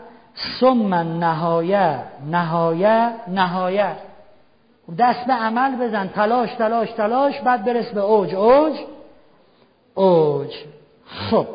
ثم 0.61 0.95
نهایه 0.95 1.99
نهایه 2.31 3.11
نهایه. 3.29 3.97
دست 4.99 5.27
به 5.27 5.33
عمل 5.33 5.77
بزن. 5.77 6.09
تلاش 6.09 6.55
تلاش 6.55 6.91
تلاش 6.91 7.41
بعد 7.41 7.65
برس 7.65 7.93
به 7.93 8.01
اوج. 8.01 8.35
اوج 8.35 8.77
اوج. 9.95 10.55
خب. 11.07 11.47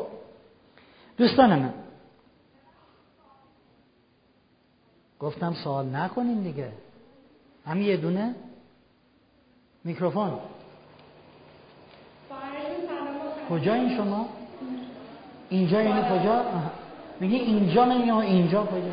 دوستان 1.16 1.58
من. 1.58 1.74
گفتم 5.20 5.54
سوال 5.64 5.86
نکنین 5.96 6.42
دیگه. 6.42 6.72
همین 7.66 7.86
یه 7.86 7.96
دونه. 7.96 8.34
میکروفون. 9.84 10.32
کجا 13.50 13.74
این 13.74 13.96
شما؟ 13.96 14.28
اینجا 15.48 15.82
یعنی 15.82 16.02
کجا؟ 16.02 16.44
میگه 17.20 17.36
اینجا 17.36 17.84
نمیگه 17.84 18.16
اینجا 18.16 18.64
کجا؟ 18.64 18.92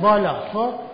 بالا. 0.00 0.34
خب. 0.52 0.93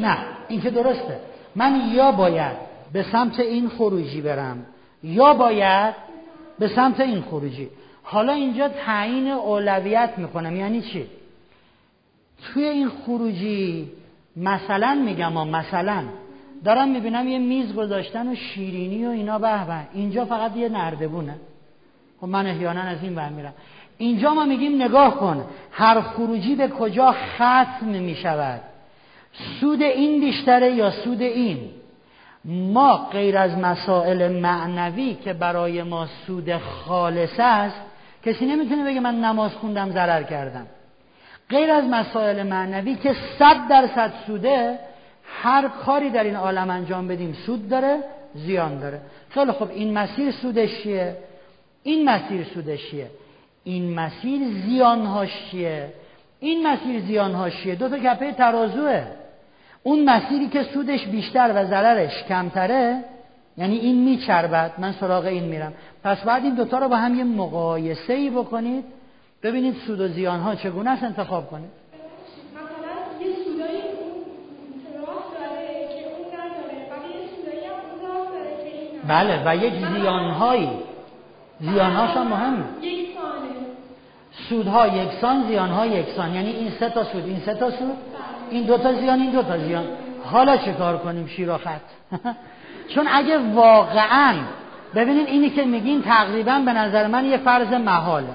نه 0.00 0.18
این 0.48 0.60
که 0.60 0.70
درسته. 0.70 1.20
من 1.54 1.80
یا 1.92 2.12
باید 2.12 2.56
به 2.92 3.02
سمت 3.02 3.40
این 3.40 3.68
خروجی 3.68 4.20
برم 4.20 4.66
یا 5.02 5.34
باید 5.34 5.94
به 6.58 6.68
سمت 6.68 7.00
این 7.00 7.20
خروجی. 7.20 7.68
حالا 8.02 8.32
اینجا 8.32 8.68
تعیین 8.68 9.30
اولویت 9.30 10.10
می‌کنم. 10.16 10.56
یعنی 10.56 10.82
چی؟ 10.82 11.06
توی 12.42 12.64
این 12.64 12.88
خروجی 12.88 13.90
مثلا 14.36 15.02
میگم 15.04 15.36
و 15.36 15.44
مثلا. 15.44 16.02
دارم 16.64 16.88
می‌بینم 16.88 17.28
یه 17.28 17.38
میز 17.38 17.74
گذاشتن 17.74 18.28
و 18.28 18.34
شیرینی 18.34 19.06
و 19.06 19.10
اینا 19.10 19.38
به 19.38 19.64
به. 19.64 19.86
اینجا 19.92 20.24
فقط 20.24 20.56
یه 20.56 20.68
نردبونه. 20.68 21.34
خب 22.20 22.26
من 22.26 22.46
احیانا 22.46 22.80
از 22.80 23.02
این 23.02 23.14
ور 23.14 23.28
میرم. 23.28 23.52
اینجا 23.98 24.34
ما 24.34 24.44
میگیم 24.44 24.82
نگاه 24.82 25.16
کن 25.16 25.44
هر 25.72 26.00
خروجی 26.00 26.54
به 26.54 26.68
کجا 26.68 27.12
ختم 27.12 27.86
می‌شود؟ 27.86 28.60
سود 29.60 29.82
این 29.82 30.20
بیشتره 30.20 30.70
یا 30.70 30.90
سود 30.90 31.22
این؟ 31.22 31.58
ما 32.44 32.96
غیر 32.96 33.38
از 33.38 33.58
مسائل 33.58 34.32
معنوی 34.32 35.14
که 35.14 35.32
برای 35.32 35.82
ما 35.82 36.06
سود 36.26 36.56
خالص 36.56 37.34
است 37.38 37.80
کسی 38.24 38.46
نمی‌تونه 38.46 38.84
بگه 38.84 39.00
من 39.00 39.20
نماز 39.20 39.52
خوندم 39.52 39.90
ضرر 39.90 40.22
کردم. 40.22 40.66
غیر 41.50 41.70
از 41.70 41.84
مسائل 41.84 42.42
معنوی 42.42 42.94
که 42.94 43.14
صد 43.38 43.68
درصد 43.68 44.12
سوده 44.26 44.78
هر 45.42 45.68
کاری 45.68 46.10
در 46.10 46.24
این 46.24 46.36
عالم 46.36 46.70
انجام 46.70 47.08
بدیم 47.08 47.32
سود 47.32 47.68
داره 47.68 47.98
زیان 48.34 48.78
داره. 48.78 49.00
خیلی 49.30 49.52
خب 49.52 49.70
این 49.70 49.98
مسیر 49.98 50.30
سودش 50.30 50.82
چیه؟ 50.82 51.16
این 51.82 52.08
مسیر 52.08 52.44
سودش 52.44 52.90
چیه؟ 52.90 53.10
این 53.64 53.94
مسیر 53.94 54.40
زیانهاش 54.66 55.30
چیه؟ 55.50 55.92
این 56.40 56.66
مسیر 56.66 57.00
زیانهاش 57.00 57.62
چیه؟ 57.62 57.74
دو 57.74 57.88
تا 57.88 57.98
کپه 57.98 58.32
ترازوه. 58.32 59.04
اون 59.88 60.04
مسیری 60.04 60.48
که 60.48 60.62
سودش 60.62 61.06
بیشتر 61.06 61.52
و 61.54 61.64
ضررش 61.64 62.24
کمتره 62.28 63.04
یعنی 63.56 63.76
این 63.78 64.04
میچربد 64.04 64.72
من 64.78 64.92
سراغ 64.92 65.24
این 65.24 65.44
میرم. 65.44 65.72
پس 66.04 66.20
بعد 66.24 66.44
این 66.44 66.54
دوتا 66.54 66.78
رو 66.78 66.88
با 66.88 66.96
هم 66.96 67.14
یه 67.14 67.24
مقایسه 67.24 68.12
ای 68.12 68.30
بکنید 68.30 68.84
ببینید 69.42 69.74
سود 69.86 70.00
و 70.00 70.08
زیان 70.08 70.40
ها 70.40 70.54
چگونه 70.54 70.90
است 70.90 71.02
انتخاب 71.02 71.50
کنید. 71.50 71.70
مثلا 72.54 73.26
یه 73.26 73.32
داره 73.58 73.78
که 75.88 76.04
اون 76.06 76.26
نداره. 76.28 76.86
بله 79.08 79.42
و 79.46 79.56
یک 79.56 79.72
زیانهایی. 79.72 80.70
زیانهاش 81.60 82.10
هم 82.10 82.28
مهمه. 82.28 82.64
یک 82.82 83.08
سانه 83.16 83.48
سودها 84.48 84.86
یکسان 84.86 85.46
زیانها 85.48 85.86
یکسان. 85.86 86.34
یعنی 86.34 86.50
این 86.50 86.70
سه 86.80 86.90
تا 86.90 87.04
سود 87.04 87.24
این 87.24 87.40
سه 87.46 87.54
تا 87.54 87.70
سود. 87.70 87.96
این 88.50 88.62
دو 88.62 88.78
تا 88.78 88.92
زیان 88.92 89.20
این 89.20 89.30
دو 89.30 89.42
تا 89.42 89.58
زیان. 89.58 89.84
حالا 90.24 90.56
چه 90.56 90.72
کار 90.72 90.98
کنیم 90.98 91.26
شیر 91.26 91.50
و 91.50 91.58
خط 91.58 91.80
چون 92.88 93.06
اگه 93.12 93.38
واقعا 93.38 94.34
ببینید 94.94 95.28
اینی 95.28 95.50
که 95.50 95.64
میگین 95.64 96.02
تقریبا 96.02 96.62
به 96.64 96.72
نظر 96.72 97.06
من 97.06 97.24
یه 97.24 97.36
فرض 97.36 97.72
محاله. 97.72 98.26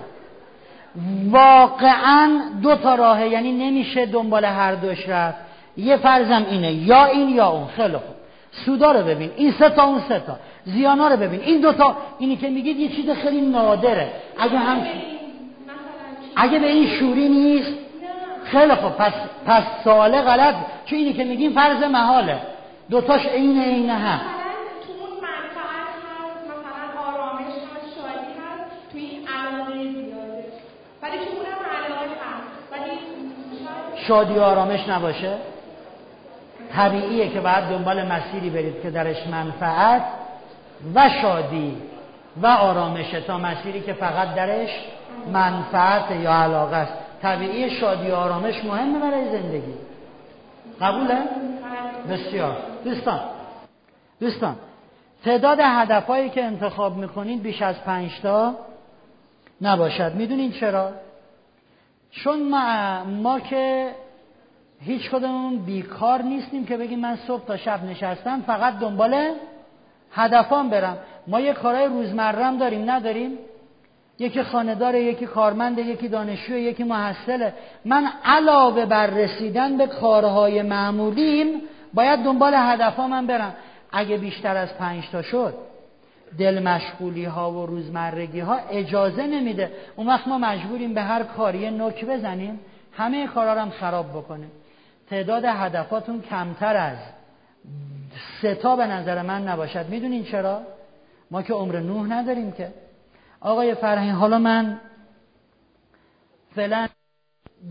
واقعا 1.30 2.30
دو 2.61 2.75
تا 2.75 2.95
راهه 2.95 3.27
یعنی 3.27 3.51
نمیشه 3.51 4.06
دنبال 4.06 4.45
هر 4.45 4.75
دوش 4.75 5.09
رفت. 5.09 5.38
یه 5.77 5.98
فرضم 5.98 6.45
اینه 6.50 6.74
یا 6.74 7.06
این 7.06 7.30
یا 7.30 7.48
اون. 7.48 7.67
خیلی 7.67 7.93
خوب. 7.93 8.16
سودا 8.66 8.92
رو 8.92 9.06
ببین. 9.06 9.32
این 9.38 9.51
سه 9.51 9.69
تا 9.69 9.83
اون 9.83 10.00
سه 10.09 10.19
تا. 10.19 10.35
زیانا 10.66 11.08
رو 11.08 11.17
ببین. 11.17 11.40
این 11.40 11.61
دوتا 11.61 11.98
اینی 12.19 12.35
که 12.35 12.50
میگید 12.50 12.77
یه 12.80 12.90
چیز 12.90 13.09
خیلی 13.09 13.42
نادره. 13.42 14.11
اگه 14.40 14.58
هم؟ 14.58 14.77
اگه 16.35 16.59
به 16.59 16.67
این 16.67 16.88
شوری 16.88 17.30
نیست 17.30 17.74
خیلی 18.53 18.75
خوب. 18.75 18.91
پس 18.91 19.14
پس 19.45 19.64
سواله 19.83 20.22
غلط. 20.22 20.56
چون 20.85 20.99
اینی 20.99 21.14
که 21.14 21.23
میگیم 21.23 21.53
فرض 21.53 21.83
محاله. 21.83 22.40
دوتاش 22.90 23.25
عین 23.25 23.64
عین 23.64 23.90
هم. 23.90 24.19
شادی 34.07 34.33
و 34.33 34.41
آرامش 34.41 34.90
نباشه. 34.90 35.38
طبیعیه 36.75 37.30
که 37.30 37.40
باید 37.40 37.64
دنبال 37.64 38.07
مسیری 38.07 38.49
برید 38.49 38.82
که 38.82 38.90
درش 38.90 39.27
منفعت 39.27 40.03
و 40.95 41.09
شادی 41.22 41.77
و 42.41 42.48
آرامشه 42.48 43.22
تا 43.22 43.38
مسیری 43.38 43.82
که 43.82 43.93
فقط 43.93 44.35
درش 44.35 44.69
منفعت 45.32 46.11
یا 46.11 46.33
علاقه 46.33 46.75
است. 46.75 46.93
طبیعی 47.24 47.69
شادی 47.69 48.11
و 48.11 48.16
آرامش 48.16 48.66
مهمه 48.66 49.00
برای 49.00 49.32
زندگی. 49.32 49.74
قبوله؟ 50.82 51.19
بسیار. 52.10 52.58
دوستان 52.84 53.19
دوستان 54.19 54.56
تعداد 55.26 55.60
هدفهایی 55.61 56.30
که 56.30 56.43
انتخاب 56.43 56.98
می‌کنید 56.98 57.43
بیش 57.43 57.61
از 57.61 57.84
پنج 57.84 58.22
تا 58.22 58.56
نباشد. 59.61 60.16
می‌دونین 60.16 60.52
چرا؟ 60.52 60.92
چون 62.11 62.50
ما, 62.50 63.03
ما 63.03 63.40
که 63.40 63.92
هیچ 64.82 65.10
کدومون 65.10 65.58
بیکار 65.58 66.22
نیستیم 66.22 66.66
که 66.66 66.77
بگیم 66.77 67.00
من 67.00 67.16
صبح 67.16 67.45
تا 67.45 67.58
شب 67.58 67.84
نشستم 67.84 68.42
فقط 68.42 68.80
دنبال 68.80 69.30
هدفان 70.11 70.69
برم. 70.69 70.98
ما 71.27 71.40
یه 71.40 71.53
کارهای 71.53 71.85
روزمرم 71.85 72.58
داریم 72.58 72.92
نداریم؟ 72.92 73.38
یکی 74.19 74.43
خانداره 74.43 75.03
یکی 75.03 75.25
کارمنده 75.25 75.82
یکی 75.82 76.08
دانشجو 76.08 76.58
یکی 76.58 76.83
محصله. 76.83 77.53
من 77.85 78.08
علاوه 78.25 78.85
بر 78.85 79.08
رسیدن 79.08 79.77
به 79.77 79.88
کارهای 79.88 80.61
معمولیم 80.61 81.61
باید 81.93 82.19
دنبال 82.19 82.53
هدفها 82.56 83.08
من 83.08 83.27
برم. 83.27 83.56
اگه 83.92 84.17
بیشتر 84.17 84.58
از 84.58 84.77
پنج 84.77 85.09
تا 85.11 85.22
شد 85.22 85.53
دل 86.38 86.64
مشغولی 86.64 87.25
ها 87.25 87.51
و 87.51 87.66
روزمرگی 87.66 88.40
ها 88.40 88.56
اجازه 88.72 89.27
نمیده. 89.27 89.72
اون 89.95 90.08
وقت 90.08 90.27
ما 90.27 90.38
مجبوریم 90.38 90.93
به 90.93 91.01
هر 91.01 91.24
کاری 91.24 91.72
نک 91.72 92.06
بزنیم 92.06 92.59
همه 92.98 93.27
کارا 93.27 93.53
رو 93.53 93.59
هم 93.59 93.69
خراب 93.69 94.09
بکنیم. 94.09 94.51
تعداد 95.09 95.45
هدفاتون 95.45 96.22
کمتر 96.22 96.77
از 96.77 96.98
سه 98.42 98.56
تا 98.56 98.75
به 98.75 98.88
نظر 98.88 99.22
من 99.22 99.48
نباشد. 99.48 99.90
می‌دونین 99.90 100.24
چرا؟ 100.24 100.61
ما 101.32 101.42
که 101.42 101.53
عمر 101.53 101.80
نوح 101.80 102.08
نداریم 102.08 102.51
که. 102.51 102.83
آقای 103.43 103.75
فرهنگ 103.75 104.11
حالا 104.11 104.38
من 104.38 104.80
فعلا 106.55 106.88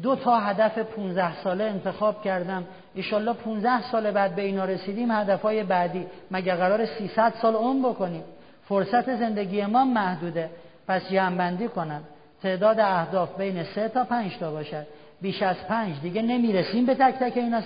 دو 0.02 0.17
تا 0.17 0.41
هدف 0.41 0.78
15 0.78 1.42
ساله 1.42 1.65
انتخاب 1.65 2.23
کردم. 2.23 2.65
ایشالله 2.94 3.33
15 3.33 3.91
سال 3.91 4.10
بعد 4.10 4.34
به 4.34 4.42
اینا 4.42 4.65
رسیدیم 4.65 5.10
هدفهای 5.10 5.62
بعدی. 5.62 6.07
مگه 6.31 6.55
قرار 6.55 6.86
300 6.86 7.34
سال 7.42 7.55
عمر 7.55 7.89
بکنیم؟ 7.89 8.25
فرصت 8.68 9.17
زندگی 9.17 9.67
ما 9.67 9.84
محدوده. 9.84 10.51
پس 10.89 11.09
جمع 11.10 11.67
کنم. 11.67 12.02
تعداد 12.42 12.81
اهداف 12.81 13.36
بین 13.36 13.62
سه 13.62 13.89
تا 13.89 14.05
پنج 14.05 14.39
تا 14.39 14.51
باشد. 14.51 14.86
بیش 15.20 15.42
از 15.42 15.57
پنج. 15.68 16.01
دیگه 16.01 16.23
نمی‌رسیم 16.23 16.86
به 16.86 16.94
تک 16.94 17.15
تک 17.15 17.36
اینا 17.36 17.60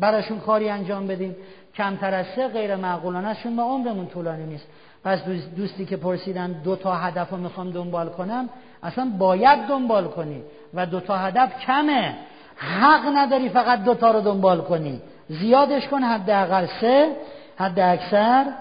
براشون 0.00 0.40
کاری 0.40 0.68
انجام 0.68 1.06
بدیم. 1.06 1.36
کمتر 1.74 2.14
از 2.14 2.26
سه 2.36 2.48
غیر 2.48 2.76
معقولانه 2.76 3.36
چون 3.42 3.52
ما 3.52 3.62
عمرمون 3.62 4.06
طولانی 4.06 4.46
نیست. 4.46 4.66
پس 5.04 5.24
دوستی 5.56 5.86
که 5.86 5.96
پرسیدن 5.96 6.52
دو 6.52 6.76
تا 6.76 6.94
هدف 6.94 7.30
رو 7.30 7.36
می‌خوام 7.36 7.70
دنبال 7.70 8.08
کنم 8.08 8.48
اصلا 8.82 9.12
باید 9.18 9.66
دنبال 9.68 10.08
کنی. 10.08 10.42
و 10.74 10.86
دو 10.86 11.00
تا 11.00 11.18
هدف 11.18 11.60
کمه. 11.66 12.16
حق 12.56 13.06
نداری 13.14 13.48
فقط 13.48 13.84
دو 13.84 13.94
تا 13.94 14.10
رو 14.10 14.20
دنبال 14.20 14.60
کنی. 14.60 15.00
زیادش 15.28 15.88
کن 15.88 16.02
حداقل 16.02 16.66
سه 16.80 17.16
حد 17.56 17.80
اکثر 17.80 18.52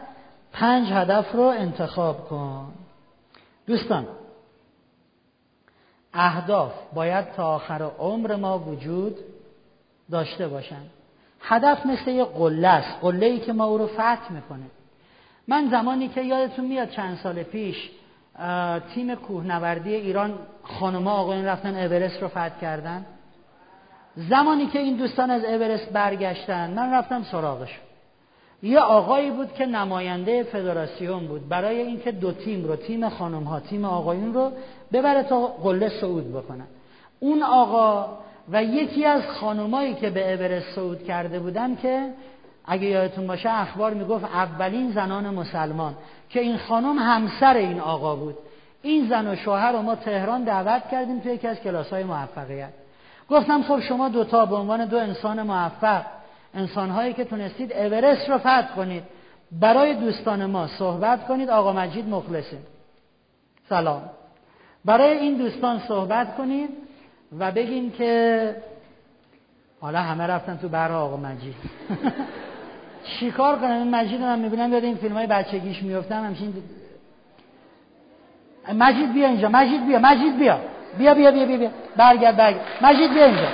پنج 0.54 0.92
هدف 0.92 1.32
رو 1.36 1.44
انتخاب 1.44 2.28
کن. 2.28 2.74
دوستان 3.68 4.08
اهداف 6.14 6.72
باید 6.94 7.32
تا 7.32 7.56
آخر 7.56 7.82
عمر 8.00 8.36
ما 8.36 8.60
وجود 8.60 9.18
داشته 10.12 10.48
باشن. 10.48 10.82
هدف 11.42 11.86
مثل 11.86 12.12
یه 12.12 12.24
قله 12.24 12.68
است. 12.68 13.00
قله 13.02 13.26
ای 13.26 13.40
که 13.40 13.54
ما 13.54 13.64
او 13.64 13.78
رو 13.78 13.88
فتح 13.88 14.32
می‌کنه. 14.32 14.66
من 15.52 15.70
زمانی 15.72 16.08
که 16.08 16.22
یادتون 16.22 16.66
میاد 16.66 16.90
چند 16.90 17.18
سال 17.24 17.44
پیش 17.44 17.90
تیم 18.96 19.16
کوهنوردی 19.16 19.96
ایران 19.96 20.34
خانوما 20.64 21.12
آقایون 21.12 21.46
رفتن 21.46 21.76
اورست 21.76 22.22
رو 22.22 22.28
فتح 22.28 22.60
کردن. 22.62 23.06
زمانی 24.16 24.66
که 24.66 24.80
این 24.80 24.98
دوستان 24.98 25.32
از 25.32 25.44
اورست 25.44 25.90
برگشتن 25.90 26.72
من 26.72 26.94
رفتم 26.94 27.24
سراغش. 27.24 27.80
یه 28.64 28.80
آقایی 28.80 29.32
بود 29.32 29.54
که 29.54 29.66
نماینده 29.66 30.44
فدراسیون 30.44 31.28
بود. 31.28 31.50
برای 31.50 31.82
اینکه 31.82 32.12
دو 32.12 32.32
تیم 32.32 32.66
رو 32.66 32.76
تیم 32.76 33.10
خانم 33.10 33.44
ها 33.44 33.60
تیم 33.60 33.86
آقایون 33.86 34.34
رو 34.34 34.52
ببره 34.94 35.24
تا 35.24 35.48
قله 35.48 35.90
صعود 35.90 36.34
بکنن. 36.34 36.68
اون 37.20 37.44
آقا 37.44 38.18
و 38.52 38.64
یکی 38.64 39.06
از 39.06 39.22
خانمایی 39.28 39.94
که 39.94 40.10
به 40.10 40.34
اورست 40.34 40.76
صعود 40.76 41.04
کرده 41.04 41.40
بودن 41.40 41.76
که 41.76 42.10
اگه 42.66 42.88
یادتون 42.88 43.28
باشه 43.28 43.50
اخبار 43.50 43.94
می‌گفت 43.94 44.24
اولین 44.24 44.92
زنان 44.92 45.30
مسلمان 45.30 45.96
که 46.30 46.40
این 46.40 46.58
خانم 46.58 47.00
همسر 47.00 47.54
این 47.54 47.80
آقا 47.80 48.16
بود. 48.16 48.38
این 48.82 49.10
زن 49.10 49.28
و 49.28 49.36
شوهر 49.36 49.72
رو 49.72 49.82
ما 49.82 49.96
تهران 49.96 50.44
دعوت 50.44 50.90
کردیم 50.92 51.20
توی 51.20 51.34
یکی 51.34 51.48
از 51.48 51.60
کلاس 51.60 51.90
های 51.90 52.04
موفقیت. 52.04 52.74
گفتم 53.30 53.64
خب 53.64 53.80
شما 53.80 54.10
دوتا 54.10 54.46
به 54.46 54.56
عنوان 54.56 54.86
دو 54.86 54.98
انسان 54.98 55.44
موفق 55.44 56.06
انسانهایی 56.54 57.14
که 57.14 57.26
تونستید 57.26 57.74
اورست 57.74 58.30
رو 58.30 58.38
فتح 58.38 58.76
کنید 58.76 59.04
برای 59.52 59.94
دوستان 59.94 60.46
ما 60.46 60.68
صحبت 60.68 61.28
کنید 61.28 61.50
آقا 61.50 61.74
مجید 61.74 62.10
مخلصه. 62.10 62.58
سلام. 63.70 64.02
برای 64.86 65.18
این 65.18 65.38
دوستان 65.38 65.82
صحبت 65.88 66.38
کنید 66.38 66.70
و 67.40 67.52
بگین 67.52 67.92
که 67.92 68.56
حالا 69.82 70.02
همه 70.02 70.28
رفتن 70.28 70.58
تو 70.58 70.70
بر 70.70 70.92
آقا 70.92 71.18
مجید. 71.18 71.56
چیکار 73.04 73.56
کنم؟ 73.56 73.72
این 73.72 73.96
مجید 73.96 74.22
من 74.22 74.40
می‌بینم 74.40 74.74
یاد 74.74 74.84
این 74.84 74.96
فیلم 74.96 75.16
های 75.16 75.28
بچگیش 75.28 75.84
میفتم 75.84 76.24
همچین 76.24 76.54
مجید 78.74 79.14
بیا 79.14 79.28
اینجا 79.28 79.50
مجید 79.50 79.88
بیا 79.88 80.00
مجید 80.00 80.38
بیا. 80.38 80.60
بیا 80.98 81.14
بیا 81.14 81.32
بیا 81.32 81.46
بیا, 81.46 81.58
بیا. 81.58 81.70
برگرد 81.96 82.38
برگرد. 82.38 82.62
مجید 82.82 83.14
بیا 83.14 83.26
اینجا. 83.26 83.48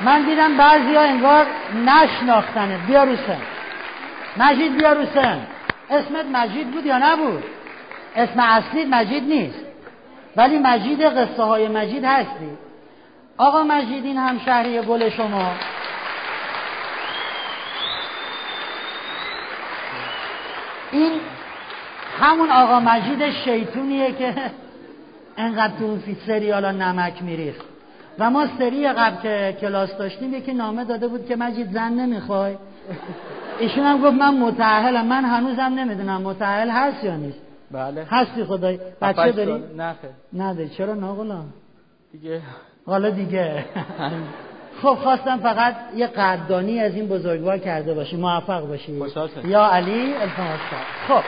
من 0.00 0.22
دیدم 0.22 0.56
بعضی 0.56 0.94
ها 0.94 1.02
انگار 1.02 1.46
نشناختنه. 1.86 2.78
بیا 2.86 3.04
رو 3.04 3.16
سن. 3.16 3.40
مجید 4.36 4.76
بیا 4.76 4.92
رو 4.92 5.06
سن. 5.14 5.46
اسمت 5.90 6.26
مجید 6.32 6.70
بود 6.70 6.86
یا 6.86 6.98
نبود؟ 6.98 7.44
اسم 8.16 8.40
اصلی 8.40 8.84
مجید 8.84 9.24
نیست. 9.24 9.64
ولی 10.36 10.58
مجید 10.58 11.02
قصه 11.02 11.42
های 11.42 11.68
مجید 11.68 12.04
هستی. 12.04 12.50
آقا 13.38 13.62
مجید 13.62 14.04
این 14.04 14.16
همشهری 14.16 14.80
گل 14.80 15.08
شما. 15.08 15.52
این 20.92 21.12
همون 22.18 22.50
آقا 22.50 22.80
مجید 22.80 23.30
شیطونیه 23.30 24.12
که 24.12 24.34
انقدر 25.36 25.72
تو 25.78 25.98
سریالا 26.26 26.70
نمک 26.72 27.22
میریخت. 27.22 27.64
و 28.18 28.30
ما 28.30 28.46
سری 28.58 28.88
قبل 28.88 29.22
که 29.22 29.56
کلاس 29.60 29.96
داشتیم 29.96 30.34
یکی 30.34 30.52
نامه 30.52 30.84
داده 30.84 31.08
بود 31.08 31.26
که 31.26 31.36
مجید 31.36 31.72
زن 31.72 31.92
نمی‌خوای. 31.92 32.56
ایشون 33.58 33.84
هم 33.84 34.02
گفت 34.02 34.14
من 34.16 34.38
متعهلم 34.38 35.06
من 35.06 35.24
هنوزم 35.24 35.62
نمی‌دونم 35.62 36.22
متعهل 36.22 36.70
هست 36.70 37.04
یا 37.04 37.16
نیست. 37.16 37.38
بله. 37.70 38.06
هستی 38.10 38.44
خدای. 38.44 38.78
بچه 39.02 39.32
داری؟ 39.32 39.64
نه 39.76 39.94
نده 40.32 40.68
چرا 40.68 40.94
ناغلا 40.94 41.42
دیگه. 42.12 42.40
حالا 42.86 43.10
دیگه. 43.10 43.64
خب 44.82 44.94
خواستم 44.94 45.38
فقط 45.38 45.74
یه 45.96 46.06
قدردانی 46.06 46.80
از 46.80 46.94
این 46.94 47.08
بزرگوار 47.08 47.58
کرده 47.58 47.94
باشی 47.94 48.16
موفق 48.16 48.66
باشی. 48.66 48.92
یا 49.44 49.66
علی 49.66 50.14
التماس 50.14 50.60
خب. 51.08 51.22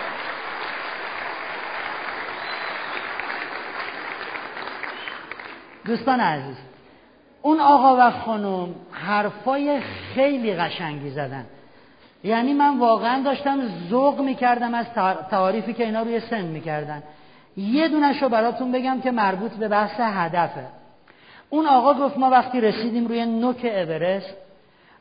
دوستان 5.85 6.21
عزیز 6.21 6.57
اون 7.43 7.61
آقا 7.61 7.97
و 7.99 8.11
خانم 8.11 8.75
حرفای 8.93 9.81
خیلی 10.15 10.55
قشنگی 10.55 11.11
زدن. 11.11 11.47
یعنی 12.25 12.53
من 12.53 12.79
واقعا 12.79 13.23
داشتم 13.23 13.61
ذوق 13.91 14.21
می‌کردم 14.21 14.75
از 14.75 14.87
تعاریفی 15.31 15.73
که 15.73 15.85
اینا 15.85 16.03
روی 16.03 16.21
سن 16.21 16.45
می‌کردن. 16.45 17.03
یه 17.57 17.89
دونش 17.89 18.23
رو 18.23 18.29
براتون 18.29 18.73
بگم 18.73 19.01
که 19.01 19.11
مربوط 19.11 19.53
به 19.53 19.69
بحث 19.69 20.01
هدفه. 20.01 20.82
اون 21.53 21.67
آقا 21.67 21.95
گفت 21.95 22.19
ما 22.19 22.31
وقتی 22.31 22.61
رسیدیم 22.61 23.07
روی 23.07 23.27
نوک 23.27 23.65
اورست 23.65 24.35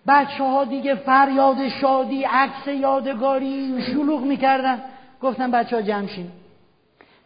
بچه 0.07 0.43
ها 0.43 0.63
دیگه 0.65 0.95
فریاد 0.95 1.67
شادی 1.67 2.23
عکس 2.23 2.67
یادگاری 2.67 3.81
شلوغ 3.81 4.21
می‌کردن. 4.21 4.81
گفتم 5.21 5.51
بچه 5.51 5.75
ها 5.75 5.81
جمشین 5.81 6.31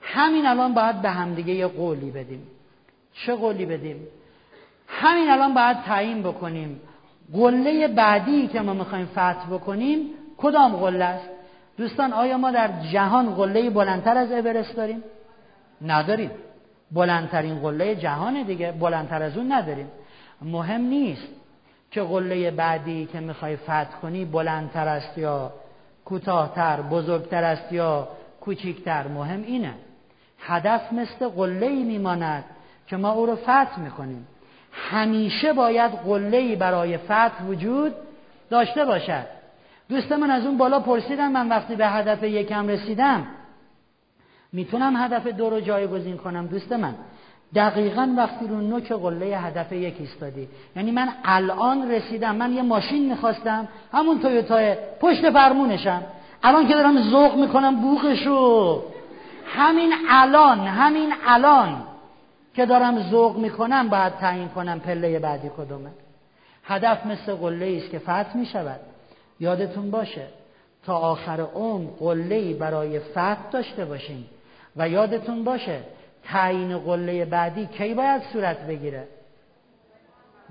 همین 0.01 0.45
الان 0.45 0.73
باید 0.73 1.01
به 1.01 1.09
همدیگه 1.09 1.53
یه 1.53 1.67
قولی 1.67 2.11
بدیم. 2.11 2.47
چه 3.13 3.35
قولی 3.35 3.65
بدیم؟ 3.65 4.07
همین 4.87 5.29
الان 5.29 5.53
باید 5.53 5.77
تعیین 5.81 6.23
بکنیم. 6.23 6.81
قله 7.33 7.87
بعدی 7.87 8.47
که 8.47 8.61
ما 8.61 8.73
می‌خوایم 8.73 9.05
فتح 9.05 9.45
بکنیم 9.51 10.09
کدام 10.37 10.75
قله 10.75 11.05
است؟ 11.05 11.29
دوستان 11.77 12.13
آیا 12.13 12.37
ما 12.37 12.51
در 12.51 12.69
جهان 12.93 13.35
قله 13.35 13.69
بلندتر 13.69 14.17
از 14.17 14.31
اورست 14.31 14.75
داریم؟ 14.75 15.03
نداریم. 15.81 16.31
بلندترین 16.95 17.59
قله 17.59 17.95
جهان 17.95 18.43
دیگه. 18.43 18.71
بلندتر 18.71 19.21
از 19.21 19.37
اون 19.37 19.51
نداریم. 19.51 19.87
مهم 20.41 20.81
نیست 20.81 21.27
که 21.91 22.01
قله 22.01 22.51
بعدی 22.51 23.05
که 23.05 23.19
می‌خوای 23.19 23.55
فتح 23.55 23.99
کنی 24.01 24.25
بلندتر 24.25 24.87
است 24.87 25.17
یا 25.17 25.53
کوتاهتر 26.05 26.81
بزرگتر 26.81 27.43
است 27.43 27.71
یا 27.71 28.07
کوچیکتر. 28.41 29.07
مهم 29.07 29.43
اینه. 29.43 29.73
هدف 30.39 30.93
مثل 30.93 31.27
قله 31.27 31.65
ای 31.65 31.83
میماند 31.83 32.43
که 32.87 32.97
ما 32.97 33.11
او 33.11 33.25
رو 33.25 33.35
فتح 33.35 33.79
می‌کنیم. 33.79 34.27
همیشه 34.71 35.53
باید 35.53 35.91
قله 35.91 36.55
برای 36.55 36.97
فتح 36.97 37.43
وجود 37.47 37.93
داشته 38.49 38.85
باشد. 38.85 39.25
دوست 39.89 40.11
من 40.11 40.31
از 40.31 40.45
اون 40.45 40.57
بالا 40.57 40.79
پرسیدم 40.79 41.31
من 41.31 41.49
وقتی 41.49 41.75
به 41.75 41.87
هدف 41.87 42.23
یکم 42.23 42.67
رسیدم 42.67 43.27
می‌تونم 44.55 44.95
هدف 44.95 45.27
دو 45.27 45.49
رو 45.49 45.59
جایگزین 45.59 46.17
کنم؟ 46.17 46.47
دوست 46.47 46.71
من 46.71 46.95
دقیقا 47.55 48.13
وقتی 48.17 48.47
رو 48.47 48.61
نوک 48.61 48.91
قله 48.91 49.37
هدف 49.37 49.71
یک 49.71 49.95
ایستادی. 49.99 50.47
یعنی 50.75 50.91
من 50.91 51.09
الان 51.23 51.91
رسیدم 51.91 52.35
من 52.35 52.53
یه 52.53 52.61
ماشین 52.61 53.09
می‌خواستم 53.09 53.67
همون 53.93 54.19
تویوتا 54.19 54.75
پشت 54.99 55.29
فرمونشم. 55.29 56.03
الان 56.43 56.67
که 56.67 56.73
دارم 56.73 57.01
ذوق 57.01 57.35
می‌کنم 57.35 57.75
بوخشو 57.75 58.83
همین 59.45 59.93
الان 60.09 60.59
همین 60.59 61.13
الان 61.27 61.83
که 62.53 62.65
دارم 62.65 63.09
ذوق 63.09 63.37
می‌کنم 63.37 63.89
باید 63.89 64.13
تعیین 64.13 64.47
کنم 64.47 64.79
پله 64.79 65.19
بعدی 65.19 65.49
کدومه. 65.57 65.89
هدف 66.63 67.05
مثل 67.05 67.33
قله 67.33 67.79
است 67.81 67.91
که 67.91 67.99
فتح 67.99 68.37
می‌شود. 68.37 68.79
یادتون 69.39 69.91
باشه 69.91 70.27
تا 70.85 70.97
آخر 70.97 71.41
عمر 71.41 71.89
قله 71.99 72.53
برای 72.53 72.99
فتح 72.99 73.37
داشته 73.51 73.85
باشیم. 73.85 74.25
و 74.75 74.89
یادتون 74.89 75.43
باشه 75.43 75.79
تعیین 76.23 76.77
قله 76.77 77.25
بعدی 77.25 77.65
کی 77.65 77.93
باید 77.93 78.21
صورت 78.33 78.67
بگیره؟ 78.67 79.07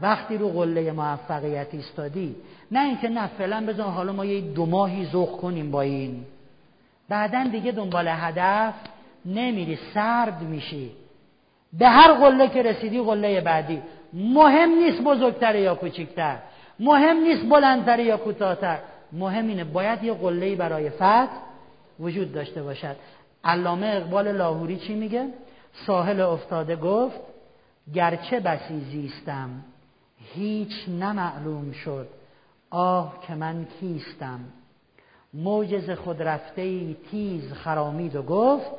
وقتی 0.00 0.38
رو 0.38 0.48
قله 0.48 0.92
موفقیت 0.92 1.66
ایستادی 1.72 2.36
نه 2.70 2.84
اینکه 2.84 3.08
نه 3.08 3.26
فعلا 3.26 3.66
بزن 3.66 3.82
حالا 3.82 4.12
ما 4.12 4.24
یه 4.24 4.40
دو 4.40 4.66
ماهی 4.66 5.06
ذوق 5.06 5.40
کنیم 5.40 5.70
با 5.70 5.80
این. 5.80 6.24
بعدا 7.08 7.44
دیگه 7.52 7.72
دنبال 7.72 8.08
هدف 8.08 8.74
نمیری 9.24 9.78
سرد 9.94 10.42
میشی. 10.42 10.90
به 11.72 11.88
هر 11.88 12.12
قله 12.12 12.48
که 12.48 12.62
رسیدی 12.62 13.00
قله 13.00 13.40
بعدی. 13.40 13.82
مهم 14.12 14.68
نیست 14.70 15.02
بزرگتر 15.02 15.56
یا 15.56 15.74
کوچکتر. 15.74 16.36
مهم 16.80 17.16
نیست 17.16 17.48
بلندتر 17.48 18.00
یا 18.00 18.16
کوتاهتر. 18.16 18.78
مهم 19.12 19.46
اینه 19.46 19.64
باید 19.64 20.04
یه 20.04 20.12
قله 20.12 20.56
برای 20.56 20.90
فتح 20.90 21.28
وجود 22.00 22.32
داشته 22.32 22.62
باشد. 22.62 22.96
علامه 23.44 23.86
اقبال 23.86 24.32
لاهوری 24.32 24.76
چی 24.76 24.94
میگه؟ 24.94 25.28
ساحل 25.86 26.20
افتاده 26.20 26.76
گفت 26.76 27.20
گرچه 27.94 28.40
بسی 28.40 28.80
زیستم 28.80 29.50
هیچ 30.34 30.88
نمعلوم 30.88 31.72
شد 31.72 32.08
آه 32.70 33.20
که 33.26 33.34
من 33.34 33.66
کیستم. 33.80 34.40
موجز 35.34 35.90
خود 35.90 36.22
رفته 36.22 36.94
تیز 36.94 37.52
خرامید 37.52 38.16
و 38.16 38.22
گفت 38.22 38.70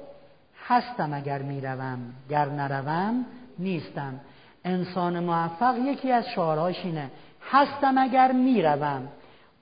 هستم 0.67 1.13
اگر 1.13 1.41
می‌روم 1.41 1.99
گر 2.29 2.45
نروم 2.45 3.25
نیستم. 3.59 4.19
انسان 4.63 5.19
موفق 5.19 5.77
یکی 5.77 6.11
از 6.11 6.25
شعارهاش 6.35 6.85
اینه 6.85 7.11
هستم 7.51 7.97
اگر 7.97 8.31
می‌روم. 8.31 9.07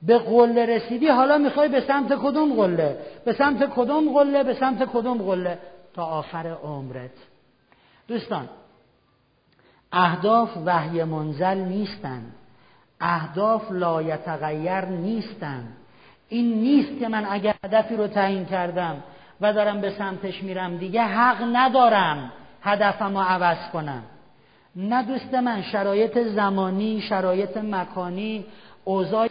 به 0.08 0.18
قله 0.18 0.66
رسیدی 0.66 1.08
حالا 1.08 1.38
می‌خوای 1.38 1.70
به 1.70 1.82
سمت 1.82 2.16
کدوم 2.16 2.54
قله؟ 2.54 2.98
به 3.26 3.34
سمت 3.34 3.70
کدوم 3.76 4.14
قله؟ 4.14 4.44
به 4.44 4.54
سمت 4.54 4.84
کدوم 4.94 5.18
قله؟ 5.18 5.60
تا 5.94 6.06
آخر 6.06 6.48
عمرت. 6.48 7.12
دوستان 8.08 8.50
اهداف 9.92 10.58
وحی 10.66 11.04
منزل 11.04 11.58
نیستند 11.58 12.36
اهداف 13.02 13.72
لایتغیر 13.72 14.86
نیستند 14.86 15.78
این 16.30 16.54
نیست 16.54 17.00
که 17.00 17.08
من 17.08 17.26
اگر 17.30 17.56
هدفی 17.66 17.96
رو 17.96 18.08
تعیین 18.08 18.46
کردم 18.46 19.04
و 19.42 19.54
دارم 19.54 19.82
به 19.82 19.90
سمتش 19.90 20.44
میرم 20.44 20.78
دیگه 20.78 21.02
حق 21.02 21.44
ندارم 21.54 22.32
هدفم 22.62 23.18
رو 23.18 23.24
عوض 23.24 23.70
کنم. 23.74 24.04
نه 24.76 25.04
دوست 25.04 25.34
من 25.34 25.62
شرایط 25.62 26.18
زمانی 26.18 27.02
شرایط 27.02 27.58
مکانی 27.58 28.46
اوضاع 28.84 29.28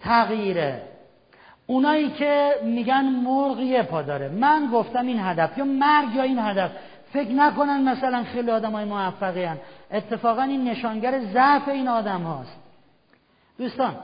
تغییره. 0.00 0.82
اونایی 1.66 2.10
که 2.10 2.54
میگن 2.64 3.04
مرغ 3.04 3.60
یه 3.60 3.82
پا 3.82 4.02
داره. 4.02 4.28
من 4.28 4.68
گفتم 4.72 5.06
این 5.06 5.20
هدف 5.20 5.58
یا 5.58 5.64
مرگ 5.64 6.14
یا 6.14 6.22
این 6.22 6.38
هدف. 6.38 6.70
فکر 7.12 7.30
نکنن 7.30 7.88
مثلا 7.88 8.24
خیلی 8.24 8.50
آدم 8.50 8.72
های 8.72 8.84
موفقی 8.84 9.44
هن. 9.44 9.58
اتفاقا 9.90 10.42
این 10.42 10.68
نشانگر 10.68 11.20
ضعف 11.20 11.68
این 11.68 11.88
آدم 11.88 12.22
هاست. 12.22 12.56
دوستان 13.58 13.96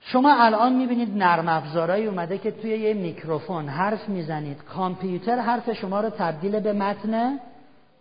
شما 0.00 0.34
الان 0.44 0.72
می‌بینید 0.72 1.18
نرم 1.18 1.48
افزارهایی 1.48 2.06
اومده 2.06 2.38
که 2.38 2.50
توی 2.50 2.70
یه 2.70 2.94
میکروفون 2.94 3.68
حرف 3.68 4.08
می‌زنید. 4.08 4.62
کامپیوتر 4.62 5.38
حرف 5.38 5.72
شما 5.72 6.00
رو 6.00 6.10
تبدیل 6.10 6.60
به 6.60 6.72
متن 6.72 7.38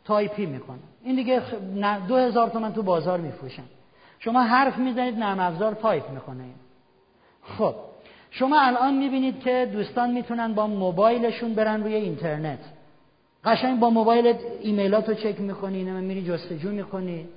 تایپی 0.05 0.45
می‌کنه. 0.45 0.79
این 1.03 1.15
دیگه 1.15 1.41
دو 2.07 2.17
هزار 2.17 2.49
تومن 2.49 2.73
تو 2.73 2.83
بازار 2.83 3.19
میفروشن. 3.19 3.63
شما 4.19 4.41
حرف 4.41 4.77
می‌زنید 4.77 5.19
نرم 5.19 5.39
افزار 5.39 5.73
تایپ 5.73 6.09
می‌کنه 6.09 6.43
خب 7.43 7.75
شما 8.31 8.61
الان 8.61 8.97
می‌بینید 8.97 9.39
که 9.39 9.69
دوستان 9.73 10.11
می‌تونن 10.11 10.53
با 10.53 10.67
موبایلشون 10.67 11.53
برن 11.53 11.83
روی 11.83 11.95
اینترنت. 11.95 12.59
قشنگ 13.43 13.79
با 13.79 13.89
موبایل 13.89 14.35
ایمیلات 14.61 15.09
رو 15.09 15.15
چک 15.15 15.41
می‌کنی 15.41 15.83
میری 15.83 16.23
جستجو 16.25 16.71
می‌کنی. 16.71 17.27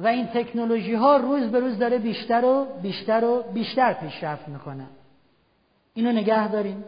و 0.00 0.06
این 0.06 0.26
تکنولوژی 0.26 0.94
ها 0.94 1.16
روز 1.16 1.42
به 1.42 1.60
روز 1.60 1.78
داره 1.78 1.98
بیشتر 1.98 2.44
و 2.44 2.66
بیشتر 2.82 3.24
و 3.24 3.42
بیشتر 3.54 3.92
پیشرفت 3.92 4.48
می‌کنه. 4.48 4.86
اینو 5.94 6.12
نگه 6.12 6.48
داریم 6.48 6.84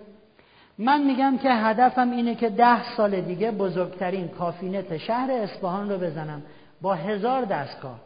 من 0.79 1.03
میگم 1.03 1.39
که 1.39 1.51
هدفم 1.51 2.11
اینه 2.11 2.35
که 2.35 2.51
ده 2.51 2.97
سال 2.97 3.21
دیگه 3.21 3.51
بزرگترین 3.51 4.29
کافینت 4.29 4.97
شهر 4.97 5.31
اصفهان 5.31 5.91
رو 5.91 5.99
بزنم. 5.99 6.43
با 6.83 6.95
هزار 6.95 7.45
دستگاه. 7.45 8.01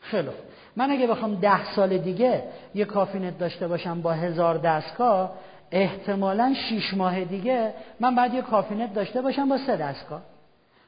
خیلی 0.00 0.28
من 0.76 0.90
اگه 0.90 1.06
بخوام 1.06 1.34
ده 1.34 1.72
سال 1.72 1.98
دیگه 1.98 2.42
یه 2.74 2.84
کافینت 2.84 3.38
داشته 3.38 3.68
باشم 3.68 4.02
با 4.02 4.12
هزار 4.12 4.58
دستگاه 4.58 5.32
احتمالا 5.70 6.54
شیش 6.68 6.94
ماه 6.94 7.24
دیگه 7.24 7.74
من 8.00 8.14
باید 8.14 8.34
یه 8.34 8.42
کافینت 8.42 8.94
داشته 8.94 9.22
باشم 9.22 9.48
با 9.48 9.58
سه 9.66 9.76
دستگاه. 9.76 10.22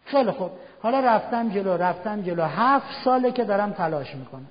خیلی 0.04 0.30
خوب. 0.30 0.50
حالا 0.82 1.00
رفتم 1.00 1.48
جلو 1.48 1.76
رفتم 1.76 2.22
جلو. 2.22 2.42
هفت 2.42 3.04
ساله 3.04 3.32
که 3.32 3.44
دارم 3.44 3.72
تلاش 3.72 4.14
می‌کنم. 4.14 4.46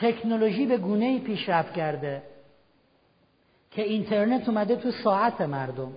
تکنولوژی 0.00 0.66
به 0.66 0.76
گونه 0.76 1.04
ای 1.04 1.18
پیشرفت 1.18 1.72
کرده 1.72 2.22
که 3.70 3.82
اینترنت 3.82 4.48
اومده 4.48 4.76
تو 4.76 4.90
ساعت 4.90 5.40
مردم. 5.40 5.92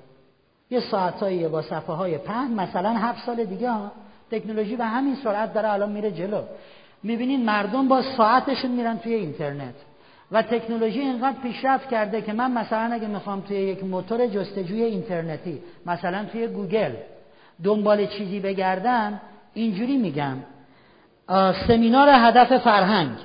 یه 0.69 0.79
ساعتایی 0.79 1.47
با 1.47 1.61
صفحه 1.61 1.95
های 1.95 2.17
پهن 2.17 2.51
مثلا 2.53 2.89
هفت 2.89 3.25
سال 3.25 3.45
دیگه 3.45 3.71
ها. 3.71 3.91
تکنولوژی 4.31 4.75
به 4.75 4.85
همین 4.85 5.15
سرعت 5.15 5.53
داره 5.53 5.69
الان 5.69 5.91
میره 5.91 6.11
جلو. 6.11 6.41
می‌بینین 7.03 7.45
مردم 7.45 7.87
با 7.87 8.01
ساعتشون 8.01 8.71
میرن 8.71 8.97
توی 8.97 9.13
اینترنت 9.13 9.75
و 10.31 10.41
تکنولوژی 10.41 10.99
اینقدر 10.99 11.37
پیشرفت 11.43 11.89
کرده 11.89 12.21
که 12.21 12.33
من 12.33 12.51
مثلا 12.51 12.93
اگه 12.93 13.07
می‌خوام 13.07 13.41
توی 13.41 13.57
یک 13.57 13.83
موتور 13.83 14.27
جستجوی 14.27 14.83
اینترنتی 14.83 15.61
مثلا 15.85 16.25
توی 16.25 16.47
گوگل 16.47 16.91
دنبال 17.63 18.05
چیزی 18.05 18.39
بگردم 18.39 19.21
اینجوری 19.53 19.97
میگم 19.97 20.37
سمینار 21.67 22.09
هدف 22.09 22.57
فرهنگ. 22.57 23.17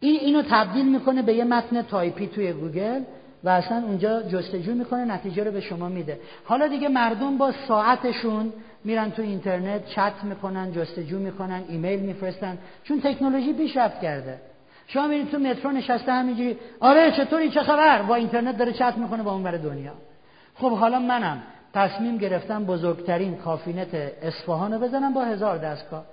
این 0.00 0.20
اینو 0.20 0.42
تبدیل 0.50 0.88
می‌کنه 0.88 1.22
به 1.22 1.34
یه 1.34 1.44
متن 1.44 1.82
تایپی 1.82 2.26
توی 2.26 2.52
گوگل 2.52 3.00
و 3.44 3.48
اصلا 3.48 3.82
اونجا 3.86 4.22
جستجو 4.22 4.74
می‌کنه 4.74 5.04
نتیجه 5.04 5.44
رو 5.44 5.50
به 5.50 5.60
شما 5.60 5.88
میده. 5.88 6.20
حالا 6.44 6.68
دیگه 6.68 6.88
مردم 6.88 7.38
با 7.38 7.52
ساعتشون 7.68 8.52
میرن 8.84 9.10
تو 9.10 9.22
اینترنت 9.22 9.86
چت 9.86 10.12
می‌کنن 10.22 10.72
جستجو 10.72 11.18
می‌کنن 11.18 11.62
ایمیل 11.68 12.00
میفرستن. 12.00 12.58
چون 12.84 13.00
تکنولوژی 13.00 13.52
پیشرفت 13.52 14.00
کرده. 14.00 14.40
شما 14.86 15.06
میرید 15.06 15.30
تو 15.30 15.38
مترو 15.38 15.70
نشسته 15.70 16.12
همینجوری 16.12 16.58
آره 16.80 17.10
چطوری؟ 17.10 17.50
چه 17.50 17.62
خبر؟ 17.62 18.02
با 18.02 18.14
اینترنت 18.14 18.58
داره 18.58 18.72
چت 18.72 18.94
می‌کنه 18.96 19.22
با 19.22 19.32
اون 19.32 19.42
ور 19.42 19.56
دنیا. 19.56 19.92
خب 20.54 20.70
حالا 20.70 20.98
منم 20.98 21.42
تصمیم 21.74 22.16
گرفتم 22.16 22.64
بزرگترین 22.64 23.36
کافینت 23.36 23.94
اصفهان 24.22 24.72
رو 24.72 24.78
بزنم 24.78 25.14
با 25.14 25.24
هزار 25.24 25.58
دستگاه. 25.58 26.04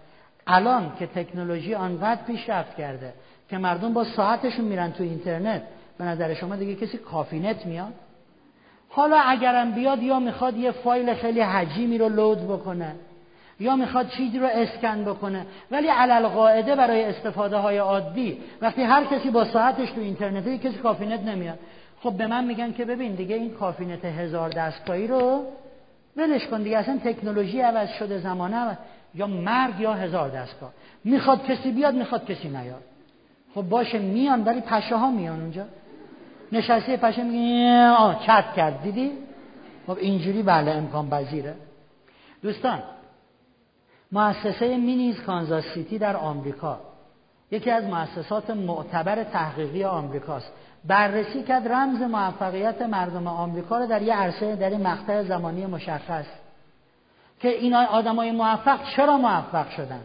الان 0.47 0.91
که 0.99 1.07
تکنولوژی 1.07 1.75
آنقدر 1.75 2.21
پیشرفت 2.27 2.77
کرده 2.77 3.13
که 3.49 3.57
مردم 3.57 3.93
با 3.93 4.03
ساعتشون 4.03 4.65
میرن 4.65 4.91
تو 4.91 5.03
اینترنت 5.03 5.61
به 5.97 6.05
نظر 6.05 6.33
شما 6.33 6.55
دیگه 6.55 6.75
کسی 6.75 6.97
کافینت 6.97 7.65
میاد؟ 7.65 7.93
حالا 8.89 9.17
اگرم 9.17 9.71
بیاد 9.71 10.03
یا 10.03 10.19
می‌خواد 10.19 10.57
یه 10.57 10.71
فایل 10.71 11.13
خیلی 11.13 11.41
حجیمی 11.41 11.97
رو 11.97 12.09
load 12.09 12.47
بکنه 12.47 12.95
یا 13.59 13.75
می‌خواد 13.75 14.09
چیزی 14.09 14.39
رو 14.39 14.47
اسکن 14.51 15.03
بکنه 15.03 15.45
ولی 15.71 15.87
علی‌القاعده 15.87 16.75
برای 16.75 17.03
استفاده 17.03 17.57
های 17.57 17.77
عادی 17.77 18.37
وقتی 18.61 18.83
هر 18.83 19.05
کسی 19.05 19.29
با 19.29 19.45
ساعتش 19.45 19.91
تو 19.91 20.01
اینترنت 20.01 20.61
کسی 20.61 20.77
کافینت 20.77 21.19
نمیاد. 21.21 21.59
خب 22.03 22.13
به 22.13 22.27
من 22.27 22.45
میگن 22.45 22.73
که 22.73 22.85
ببین 22.85 23.15
دیگه 23.15 23.35
این 23.35 23.53
کافینت 23.53 24.05
هزار 24.05 24.49
دستگاهی 24.49 25.07
رو 25.07 25.43
ولش 26.17 26.47
کن 26.47 26.61
دیگه 26.63 26.77
اصلا 26.77 26.99
تکنولوژی 27.03 27.61
عوض 27.61 27.89
شده 27.89 28.17
زمانه 28.17 28.77
یا 29.15 29.27
مرگ 29.27 29.79
یا 29.79 29.93
هزار 29.93 30.29
دستگاه. 30.29 30.71
می‌خواد 31.03 31.45
کسی 31.45 31.71
بیاد 31.71 31.93
می‌خواد 31.93 32.25
کسی 32.25 32.49
نیاد. 32.49 32.83
خب 33.55 33.61
باشه 33.61 33.99
میان 33.99 34.43
ولی 34.43 34.61
پشه 34.61 34.95
ها 34.95 35.11
میان 35.11 35.41
اونجا. 35.41 35.65
نشسته 36.51 36.97
پشه 36.97 37.23
میگه 37.23 37.87
آه 37.87 38.25
چت 38.25 38.53
کرد. 38.55 38.81
دیدی؟ 38.81 39.11
خب 39.87 39.97
اینجوری 39.97 40.43
بله 40.43 40.71
امکان 40.71 41.09
پذیره. 41.09 41.55
دوستان 42.41 42.83
مؤسسه 44.11 44.77
مینیز 44.77 45.21
کانزاس 45.21 45.63
سیتی 45.73 45.97
در 45.97 46.17
آمریکا 46.17 46.79
یکی 47.51 47.71
از 47.71 47.83
مؤسسات 47.83 48.49
معتبر 48.49 49.23
تحقیقی 49.23 49.83
آمریکاست. 49.83 50.53
بررسی 50.85 51.43
کرد 51.43 51.71
رمز 51.71 52.01
موفقیت 52.01 52.81
مردم 52.81 53.27
آمریکا 53.27 53.77
رو 53.77 53.87
در 53.87 54.01
یه 54.01 54.15
عرصه 54.15 54.55
در 54.55 54.69
این 54.69 54.87
مقطع 54.87 55.23
زمانی 55.23 55.65
مشخص. 55.65 56.25
که 57.39 57.49
این 57.49 57.73
آدمای 57.73 58.31
موفق 58.31 58.79
چرا 58.95 59.17
موفق 59.17 59.69
شدن؟ 59.69 60.01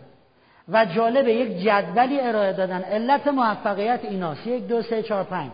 و 0.68 0.84
جالب 0.84 1.28
یک 1.28 1.58
جدولی 1.58 2.20
ارائه 2.20 2.52
دادن. 2.52 2.82
علت 2.82 3.28
موفقیت 3.28 4.00
ایناست. 4.02 4.46
یک 4.46 4.66
دو 4.66 4.82
سه 4.82 5.02
چهار 5.02 5.24
پنج. 5.24 5.50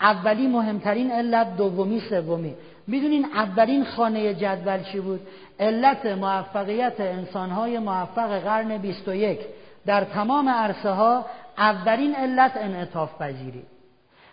اولی 0.00 0.46
مهمترین 0.46 1.10
علت 1.10 1.56
دومی 1.56 2.00
سومی. 2.00 2.54
می‌دونین 2.86 3.24
اولین 3.24 3.84
خانه 3.84 4.34
جدول 4.34 4.82
چی 4.82 5.00
بود؟ 5.00 5.20
علت 5.60 6.06
موفقیت 6.06 7.00
انسانهای 7.00 7.78
موفق 7.78 8.38
قرن 8.38 8.78
21 8.78 9.38
در 9.86 10.04
تمام 10.04 10.48
عرصه 10.48 10.90
ها 10.90 11.26
اولین 11.58 12.14
علت 12.14 12.52
انعطاف 12.56 13.22
پذیری. 13.22 13.62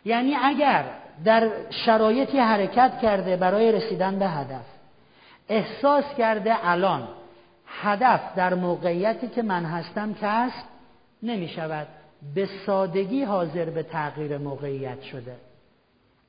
یعنی 0.06 0.36
اگر 0.44 0.84
در 1.26 1.50
شرایطی 1.86 2.40
حرکت 2.40 3.00
کرده 3.02 3.38
برای 3.38 3.72
رسیدن 3.72 4.20
به 4.20 4.28
هدف 4.28 4.66
احساس 5.50 6.06
کرده 6.18 6.68
الان 6.68 7.08
هدف 7.68 8.22
در 8.36 8.54
موقعیتی 8.54 9.28
که 9.28 9.42
من 9.42 9.66
هستم 9.66 10.14
کسب 10.14 10.66
نمی 11.24 11.48
شود 11.48 11.88
به 12.36 12.50
سادگی 12.66 13.24
حاضر 13.24 13.66
به 13.66 13.84
تغییر 13.84 14.38
موقعیت 14.38 15.02
شده. 15.02 15.36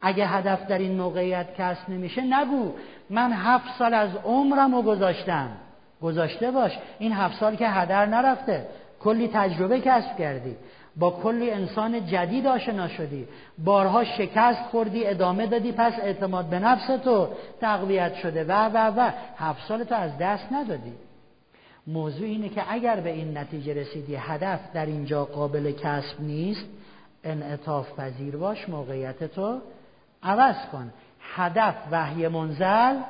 اگه 0.00 0.26
هدف 0.26 0.66
در 0.66 0.78
این 0.78 0.96
موقعیت 0.96 1.46
کسب 1.58 1.88
نمیشه 1.88 2.22
نگو. 2.22 2.72
من 3.10 3.32
هفت 3.32 3.78
سال 3.78 3.94
از 3.94 4.10
عمرم 4.24 4.74
رو 4.74 4.82
گذاشتم. 4.82 5.48
گذاشته 6.02 6.50
باش. 6.50 6.72
این 6.98 7.12
هفت 7.12 7.40
سال 7.40 7.56
که 7.56 7.68
هدر 7.68 8.06
نرفته. 8.06 8.66
کلی 9.00 9.30
تجربه 9.32 9.80
کسب 9.80 10.16
کردی. 10.18 10.56
با 10.96 11.10
کلی 11.10 11.50
انسان 11.50 12.06
جدید 12.06 12.46
آشنا 12.46 12.88
شدی. 12.88 13.28
بارها 13.58 14.04
شکست 14.04 14.62
خوردی 14.70 15.06
ادامه 15.06 15.46
دادی 15.46 15.72
پس 15.72 15.92
اعتماد 16.02 16.46
به 16.46 16.58
نفس 16.58 16.86
تو 17.04 17.28
تقویت 17.60 18.14
شده. 18.14 18.44
و 18.44 18.68
و 18.68 19.00
و. 19.00 19.10
هفت 19.36 19.68
سال 19.68 19.84
تو 19.84 19.94
از 19.94 20.18
دست 20.18 20.52
ندادی. 20.52 20.92
موضوع 21.86 22.26
اینه 22.26 22.48
که 22.48 22.62
اگر 22.68 23.00
به 23.00 23.10
این 23.10 23.38
نتیجه 23.38 23.74
رسیدی 23.74 24.16
هدف 24.16 24.60
در 24.74 24.86
اینجا 24.86 25.24
قابل 25.24 25.72
کسب 25.72 26.20
نیست 26.20 26.66
انعطاف 27.24 28.00
پذیر 28.00 28.36
باش 28.36 28.68
موقعیت 28.68 29.24
تو 29.24 29.60
عوض 30.26 30.56
کن. 30.72 30.92
هدف 31.20 31.74
وحی 31.90 32.28
منزل 32.28 33.00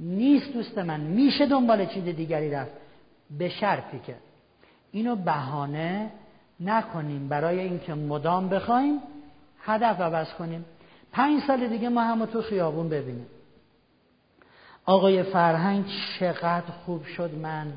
نیست 0.00 0.52
دوست 0.52 0.78
من. 0.78 1.00
میشه 1.00 1.46
دنبال 1.46 1.86
چیز 1.86 2.04
دیگری 2.04 2.50
رفت. 2.50 2.72
به 3.38 3.48
شرطی 3.48 3.98
که 3.98 4.14
اینو 4.92 5.16
بهانه 5.16 6.10
نکنیم. 6.60 7.28
برای 7.28 7.60
اینکه 7.60 7.94
مدام 7.94 8.48
بخوایم 8.48 8.98
هدف 9.64 10.00
عوض 10.00 10.28
کنیم. 10.34 10.64
پنج 11.12 11.42
سال 11.46 11.66
دیگه 11.68 11.88
ما 11.88 12.02
هم 12.02 12.26
تو 12.26 12.42
خیابون 12.42 12.88
ببینیم. 12.88 13.26
آقای 14.86 15.22
فرهنگ 15.22 15.84
چقدر 16.18 16.72
خوب 16.86 17.04
شد. 17.04 17.34
من 17.34 17.72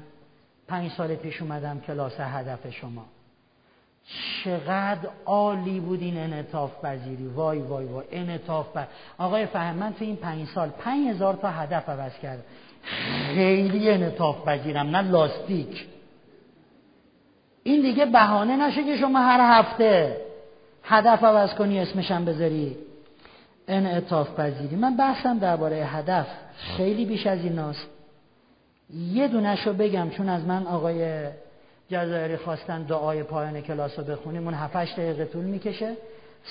پنج 0.67 0.91
سال 0.91 1.15
پیش 1.15 1.41
اومدم 1.41 1.79
کلاس 1.79 2.19
هدف 2.19 2.69
شما. 2.69 3.05
چقدر 4.43 5.09
عالی 5.25 5.79
بود 5.79 6.01
این 6.01 6.17
انعطاف 6.17 6.71
پذیری. 6.85 7.27
وای 7.27 7.59
وای 7.59 7.85
وای. 7.85 8.05
انعطاف 8.11 8.71
پذیری 8.71 8.87
آقای 9.17 9.45
فهم 9.45 9.75
من 9.75 9.93
تو 9.93 10.05
این 10.05 10.15
پنج 10.15 10.47
سال 10.47 10.69
پنج 10.69 11.07
هزار 11.07 11.33
تا 11.33 11.49
هدف 11.49 11.89
عوض 11.89 12.11
کرد 12.21 12.43
خیلی 13.33 13.89
انعطاف 13.89 14.45
پذیرم 14.45 14.95
نه 14.95 15.01
لاستیک. 15.01 15.85
این 17.63 17.81
دیگه 17.81 18.05
بهانه 18.05 18.67
نشه 18.67 18.83
که 18.83 18.97
شما 18.97 19.19
هر 19.19 19.59
هفته 19.59 20.21
هدف 20.83 21.23
عوض 21.23 21.53
کنی 21.53 21.79
اسمشم 21.79 22.25
بذاری. 22.25 22.77
انعطاف 23.67 24.39
پذیری. 24.39 24.75
من 24.75 24.97
بحثم 24.97 25.39
درباره 25.39 25.75
هدف 25.75 26.27
خیلی 26.77 27.05
بیش 27.05 27.27
از 27.27 27.39
این 27.39 27.53
ناست 27.53 27.87
یه 28.93 29.27
دونش 29.27 29.67
رو 29.67 29.73
بگم 29.73 30.09
چون 30.09 30.29
از 30.29 30.43
من 30.43 30.67
آقای 30.67 31.27
جزایری 31.89 32.37
خواستن 32.37 32.83
دعای 32.83 33.23
پایان 33.23 33.61
کلاس 33.61 33.99
رو 33.99 34.05
بخونیم. 34.05 34.43
اون 34.43 34.53
هفتش 34.53 34.93
دقیقه 34.93 35.25
طول 35.25 35.43
می‌کشه. 35.43 35.93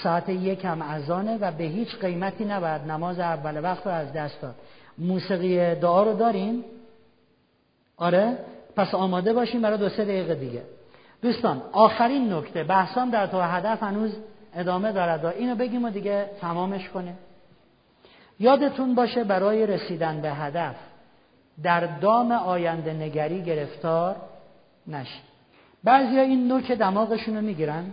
ساعت 0.02 0.28
یک 0.28 0.64
هم 0.64 0.82
اذانه 0.82 1.38
و 1.38 1.52
به 1.52 1.64
هیچ 1.64 1.96
قیمتی 2.00 2.44
نباید 2.44 2.82
نماز 2.82 3.18
اول 3.18 3.64
وقت 3.64 3.86
رو 3.86 3.92
از 3.92 4.12
دست 4.12 4.42
داد. 4.42 4.54
موسیقی 4.98 5.74
دعا 5.74 6.02
رو 6.02 6.14
داریم؟ 6.14 6.64
آره. 7.96 8.36
پس 8.76 8.94
آماده 8.94 9.32
باشیم 9.32 9.62
برای 9.62 9.78
دو 9.78 9.88
سه 9.88 10.04
دقیقه 10.04 10.34
دیگه. 10.34 10.62
دوستان 11.22 11.62
آخرین 11.72 12.32
نکته. 12.32 12.64
بحثام 12.64 13.10
در 13.10 13.26
تو 13.26 13.40
هدف 13.40 13.82
هنوز 13.82 14.16
ادامه 14.54 14.92
دارد 14.92 15.24
و 15.24 15.28
اینو 15.28 15.54
بگیم 15.54 15.84
و 15.84 15.90
دیگه 15.90 16.30
تمامش 16.40 16.88
کنه 16.88 17.14
یادتون 18.40 18.94
باشه 18.94 19.24
برای 19.24 19.66
رسیدن 19.66 20.20
به 20.20 20.30
هدف 20.30 20.74
در 21.62 21.86
دام 21.86 22.32
آینده 22.32 22.92
نگری 22.92 23.42
گرفتار 23.42 24.16
نشید 24.86 25.22
بعضی 25.84 26.18
این 26.18 26.48
نوک 26.48 26.72
دماغشون 26.72 27.36
رو 27.36 27.42
می‌گیرن. 27.42 27.84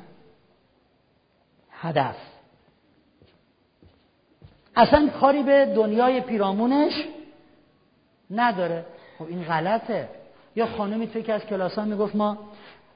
هدف. 1.72 2.16
اصلا 4.76 5.10
کاری 5.10 5.44
به 5.44 5.66
دنیای 5.76 6.22
پیرامونش 6.22 6.94
نداره. 8.32 8.86
خب 9.20 9.26
این 9.26 9.44
غلطه. 9.44 10.10
یا 10.56 10.66
خانمی 10.66 11.08
توی 11.08 11.24
که 11.24 11.34
از 11.34 11.46
کلاسان 11.46 11.88
می‌گفت 11.88 12.16
ما 12.16 12.38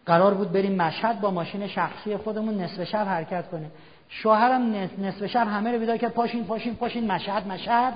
قرار 0.05 0.33
بود 0.33 0.51
بریم 0.51 0.75
مشهد 0.75 1.21
با 1.21 1.31
ماشین 1.31 1.67
شخصی 1.67 2.17
خودمون 2.17 2.61
نصف 2.61 2.83
شب 2.83 3.05
حرکت 3.07 3.49
کنیم. 3.49 3.71
شوهرم 4.09 4.75
نصف 4.97 5.25
شب 5.25 5.47
همه 5.47 5.71
رو 5.71 5.79
بیدار 5.79 5.97
که 5.97 6.09
پاشین 6.09 6.45
پاشین 6.45 6.75
پاشین 6.75 7.11
مشهد 7.11 7.47
مشهد. 7.47 7.93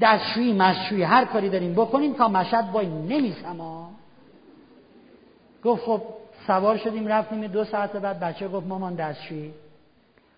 دستشویی 0.00 0.52
مشویی 0.52 1.02
هر 1.02 1.24
کاری 1.24 1.50
داریم 1.50 1.72
بکنیم 1.72 2.14
تا 2.14 2.28
مشهد 2.28 2.70
وای 2.72 2.86
نمیسم 2.86 3.60
گفت 5.64 5.82
خب 5.84 6.02
سوار 6.46 6.76
شدیم 6.76 7.08
رفتیم 7.08 7.46
دو 7.46 7.64
ساعت 7.64 7.96
بعد 7.96 8.20
بچه 8.20 8.48
گفت 8.48 8.66
مامان 8.66 8.94
دستشویی. 8.94 9.52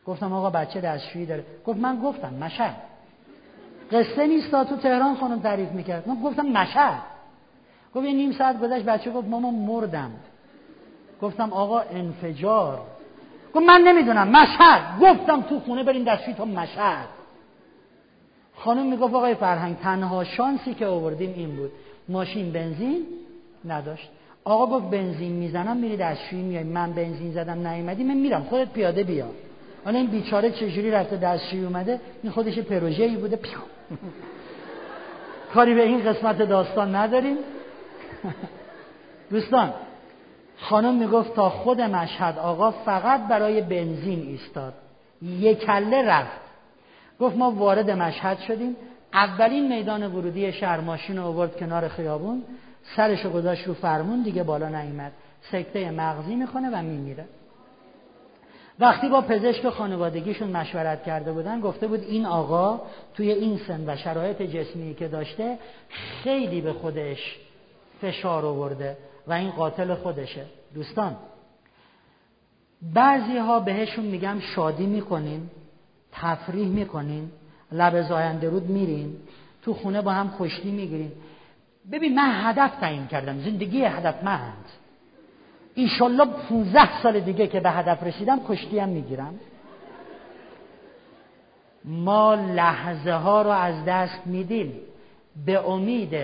گفتم 0.07 0.33
آقا 0.33 0.51
بچه 0.51 0.81
دستشویی 0.81 1.27
داره. 1.27 1.45
گفت 1.67 1.79
من 1.79 2.01
گفتم 2.01 2.35
مشهد. 2.35 2.77
قصه 3.93 4.27
نیست 4.27 4.51
تو 4.51 4.77
تهران 4.77 5.17
خانم 5.17 5.41
تعریف 5.41 5.71
می‌کرد. 5.71 6.09
من 6.09 6.23
گفتم 6.23 6.47
مشهد. 6.47 7.03
گفت 7.95 8.07
یه 8.07 8.13
نیم 8.13 8.33
ساعت 8.33 8.61
گذشت 8.61 8.85
بچه 8.85 9.11
گفت 9.11 9.29
مامان 9.29 9.55
مردم. 9.55 10.11
گفتم 11.23 11.53
آقا 11.53 11.81
انفجار. 11.81 12.81
گفت 13.55 13.67
من 13.67 13.81
نمی‌دونم. 13.81 14.29
مشهد. 14.29 15.01
گفتم 15.01 15.43
تو 15.43 15.61
خونه 15.61 15.83
بریم 15.83 16.05
دستشویی 16.05 16.37
تا 16.37 16.45
مشهد. 16.45 17.09
خانم 18.57 18.87
می‌گفت 18.87 19.15
آقای 19.15 19.35
فرهنگ 19.35 19.79
تنها 19.79 20.25
شانسی 20.25 20.75
که 20.75 20.87
آوردیم 20.87 21.35
این 21.37 21.57
بود. 21.57 21.71
ماشین 22.09 22.53
بنزین 22.53 23.07
نداشت. 23.65 24.11
آقا 24.45 24.67
گفت 24.79 24.91
بنزین 24.91 25.33
می‌زنم 25.33 25.77
میری 25.77 25.97
دستشویی 25.97 26.43
میای. 26.43 26.65
من 26.65 26.93
بنزین 26.93 27.33
زدم 27.33 27.67
نیومدی 27.67 28.05
من 28.05 28.15
میرم. 28.15 28.43
خودت 28.43 28.73
پیاده 28.73 29.05
بیا. 29.05 29.27
حالا 29.85 29.99
این 29.99 30.07
بیچاره 30.07 30.51
چجوری 30.51 30.91
رفته 30.91 31.17
دستشویی 31.17 31.65
اومده؟ 31.65 32.01
این 32.23 32.33
خودش 32.33 32.59
پروژه 32.59 33.05
ای 33.05 33.17
بوده. 33.17 33.37
پیو 33.37 33.59
کاری 35.55 35.75
به 35.75 35.83
این 35.83 36.05
قسمت 36.05 36.39
داستان 36.39 36.95
نداریم. 36.95 37.37
دوستان 39.31 39.73
خانم 40.57 40.95
می‌گفت 40.95 41.35
تا 41.35 41.51
خود 41.51 41.81
مشهد 41.81 42.39
آقا 42.39 42.71
فقط 42.71 43.29
برای 43.29 43.61
بنزین 43.61 44.23
ایستاد. 44.23 44.75
یک 45.23 45.59
کله 45.59 46.03
رفت. 46.03 46.41
گفت 47.21 47.37
ما 47.37 47.51
وارد 47.51 47.91
مشهد 47.91 48.39
شدیم. 48.39 48.77
اولین 49.15 49.77
میدان 49.77 50.15
ورودی 50.15 50.53
شهر 50.53 50.81
ماشین 50.81 51.17
رو 51.19 51.25
آورد 51.25 51.57
کنار 51.57 51.89
خیابون. 51.89 52.43
سرش 52.97 53.27
گذاشت 53.27 53.67
رو 53.67 53.75
فرمون 53.75 54.23
دیگه 54.23 54.43
بالا 54.43 54.69
نیامد 54.69 55.13
سکته 55.53 55.91
مغزی 55.91 56.35
می‌کنه 56.35 56.71
و 56.73 56.83
میمیره. 56.83 57.25
وقتی 58.81 59.09
با 59.09 59.21
پزشک 59.21 59.69
خانوادگیشون 59.69 60.51
مشورت 60.51 61.05
کرده 61.05 61.33
بودن 61.33 61.61
گفته 61.61 61.87
بود 61.87 62.01
این 62.01 62.27
آقا 62.27 62.81
توی 63.15 63.31
این 63.31 63.61
سن 63.69 63.85
و 63.87 63.97
شرایط 63.97 64.43
جسمی 64.43 64.95
که 64.95 65.09
داشته 65.09 65.59
خیلی 65.89 66.61
به 66.61 66.73
خودش 66.73 67.39
فشار 68.01 68.47
آورده 68.47 68.97
و 69.27 69.33
این 69.33 69.51
قاتل 69.51 69.95
خودشه. 69.95 70.45
دوستان 70.75 71.17
بعضی 72.95 73.39
ها 73.39 73.61
بهشون 73.61 74.05
میگم 74.05 74.41
شادی 74.55 74.87
می‌کنیم 74.87 75.51
تفریح 76.13 76.69
می‌کنیم 76.69 77.33
لب 77.73 78.03
زاینده 78.03 78.49
رود 78.51 78.71
میریم 78.71 79.17
تو 79.63 79.75
خونه 79.75 80.03
با 80.03 80.13
هم 80.13 80.29
خوشی 80.29 80.71
می‌گیریم 80.71 81.13
ببین 81.91 82.15
من 82.15 82.31
هدف 82.33 82.77
تعیین 82.81 83.07
کردم 83.07 83.39
زندگی 83.39 83.85
هدفمند. 83.85 84.65
ایشالله 85.75 86.25
15 86.25 87.03
سال 87.03 87.21
دیگه 87.21 87.47
که 87.47 87.61
به 87.61 87.71
هدف 87.71 88.03
رسیدم 88.03 88.41
کشتی 88.49 88.79
هم 88.79 88.89
می‌گیرم. 88.89 89.41
ما 91.85 92.35
لحظه 92.35 93.13
ها 93.13 93.43
رو 93.43 93.51
از 93.51 93.85
دست 93.85 94.27
میدیم 94.27 94.73
به 95.47 95.69
امید 95.69 96.15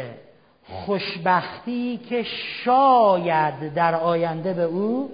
خوشبختی 0.64 1.96
که 1.96 2.22
شاید 2.64 3.74
در 3.74 3.94
آینده 3.94 4.54
به 4.54 4.62
او 4.62 5.10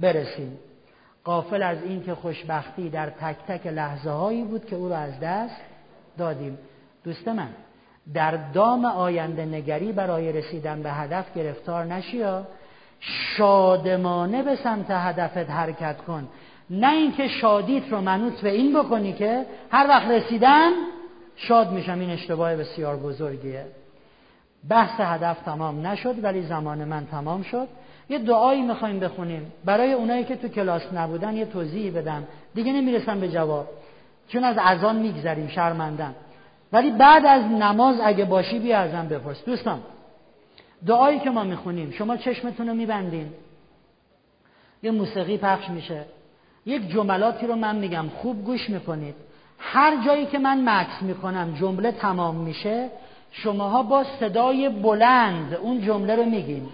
برسیم. 0.00 0.58
قافل 1.24 1.62
از 1.62 1.82
این 1.82 2.02
که 2.02 2.14
خوشبختی 2.14 2.90
در 2.90 3.10
تک 3.10 3.36
تک 3.48 3.66
لحظه 3.66 4.10
هایی 4.10 4.42
بود 4.42 4.66
که 4.66 4.76
او 4.76 4.88
را 4.88 4.96
از 4.96 5.20
دست 5.20 5.60
دادیم. 6.18 6.58
دوست 7.04 7.28
من 7.28 7.48
در 8.14 8.30
دام 8.52 8.84
آینده 8.84 9.44
نگری 9.44 9.92
برای 9.92 10.32
رسیدن 10.32 10.82
به 10.82 10.90
هدف 10.90 11.34
گرفتار 11.34 11.84
نشیا 11.84 12.46
شادمانه 13.00 14.42
به 14.42 14.56
سمت 14.56 14.90
هدفت 14.90 15.50
حرکت 15.50 15.96
کن. 15.96 16.28
نه 16.70 16.92
اینکه 16.92 17.28
شادیت 17.28 17.88
رو 17.90 18.00
منوط 18.00 18.40
به 18.40 18.50
این 18.50 18.78
بکنی 18.78 19.12
که 19.12 19.46
هر 19.70 19.86
وقت 19.88 20.08
رسیدن 20.08 20.70
شاد 21.36 21.70
میشم. 21.70 22.00
این 22.00 22.10
اشتباه 22.10 22.56
بسیار 22.56 22.96
بزرگیه. 22.96 23.64
بحث 24.68 25.00
هدف 25.00 25.42
تمام 25.42 25.86
نشد 25.86 26.24
ولی 26.24 26.42
زمان 26.42 26.84
من 26.84 27.06
تمام 27.06 27.42
شد. 27.42 27.68
یه 28.08 28.18
دعایی 28.18 28.62
می‌خوایم 28.62 29.00
بخونیم. 29.00 29.52
برای 29.64 29.92
اونایی 29.92 30.24
که 30.24 30.36
تو 30.36 30.48
کلاس 30.48 30.82
نبودن 30.94 31.36
یه 31.36 31.44
توضیحی 31.44 31.90
بدم. 31.90 32.24
دیگه 32.54 32.72
نمی‌رسم 32.72 33.20
به 33.20 33.28
جواب. 33.28 33.68
چون 34.28 34.44
از 34.44 34.56
اذان 34.58 34.96
میگذریم 34.96 35.48
شرمندم. 35.48 36.14
ولی 36.72 36.90
بعد 36.90 37.26
از 37.26 37.42
نماز 37.42 37.96
اگه 38.04 38.24
باشی 38.24 38.58
بیا 38.58 38.78
ازم 38.78 39.08
بپرس. 39.08 39.44
دوستان 39.44 39.80
دعایی 40.86 41.18
که 41.18 41.30
ما 41.30 41.44
می‌خونیم 41.44 41.90
شما 41.90 42.16
چشمتون 42.16 42.68
رو 42.68 42.74
میبندین. 42.74 43.32
یه 44.82 44.90
موسیقی 44.90 45.36
پخش 45.36 45.68
میشه. 45.68 46.04
یک 46.66 46.88
جملاتی 46.88 47.46
رو 47.46 47.56
من 47.56 47.76
میگم 47.76 48.04
خوب 48.08 48.44
گوش 48.44 48.70
می‌کنید. 48.70 49.14
هر 49.58 50.04
جایی 50.06 50.26
که 50.26 50.38
من 50.38 50.68
مکس 50.68 51.02
می‌کنم 51.02 51.54
جمله 51.60 51.92
تمام 51.92 52.34
میشه 52.34 52.90
شماها 53.30 53.82
با 53.82 54.04
صدای 54.20 54.68
بلند 54.68 55.54
اون 55.54 55.80
جمله 55.80 56.16
رو 56.16 56.24
میگین. 56.24 56.68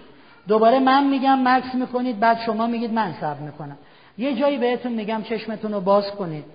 دوباره 0.47 0.79
من 0.79 1.07
میگم 1.07 1.39
مکس 1.43 1.75
می‌کنید 1.75 2.19
بعد 2.19 2.39
شما 2.45 2.67
میگید 2.67 2.93
من 2.93 3.13
صبر 3.21 3.39
می‌کنم. 3.39 3.77
یه 4.17 4.35
جایی 4.35 4.57
بهتون 4.57 4.91
میگم 4.91 5.21
چشمتون 5.23 5.73
رو 5.73 5.81
باز 5.81 6.11
کنید. 6.11 6.45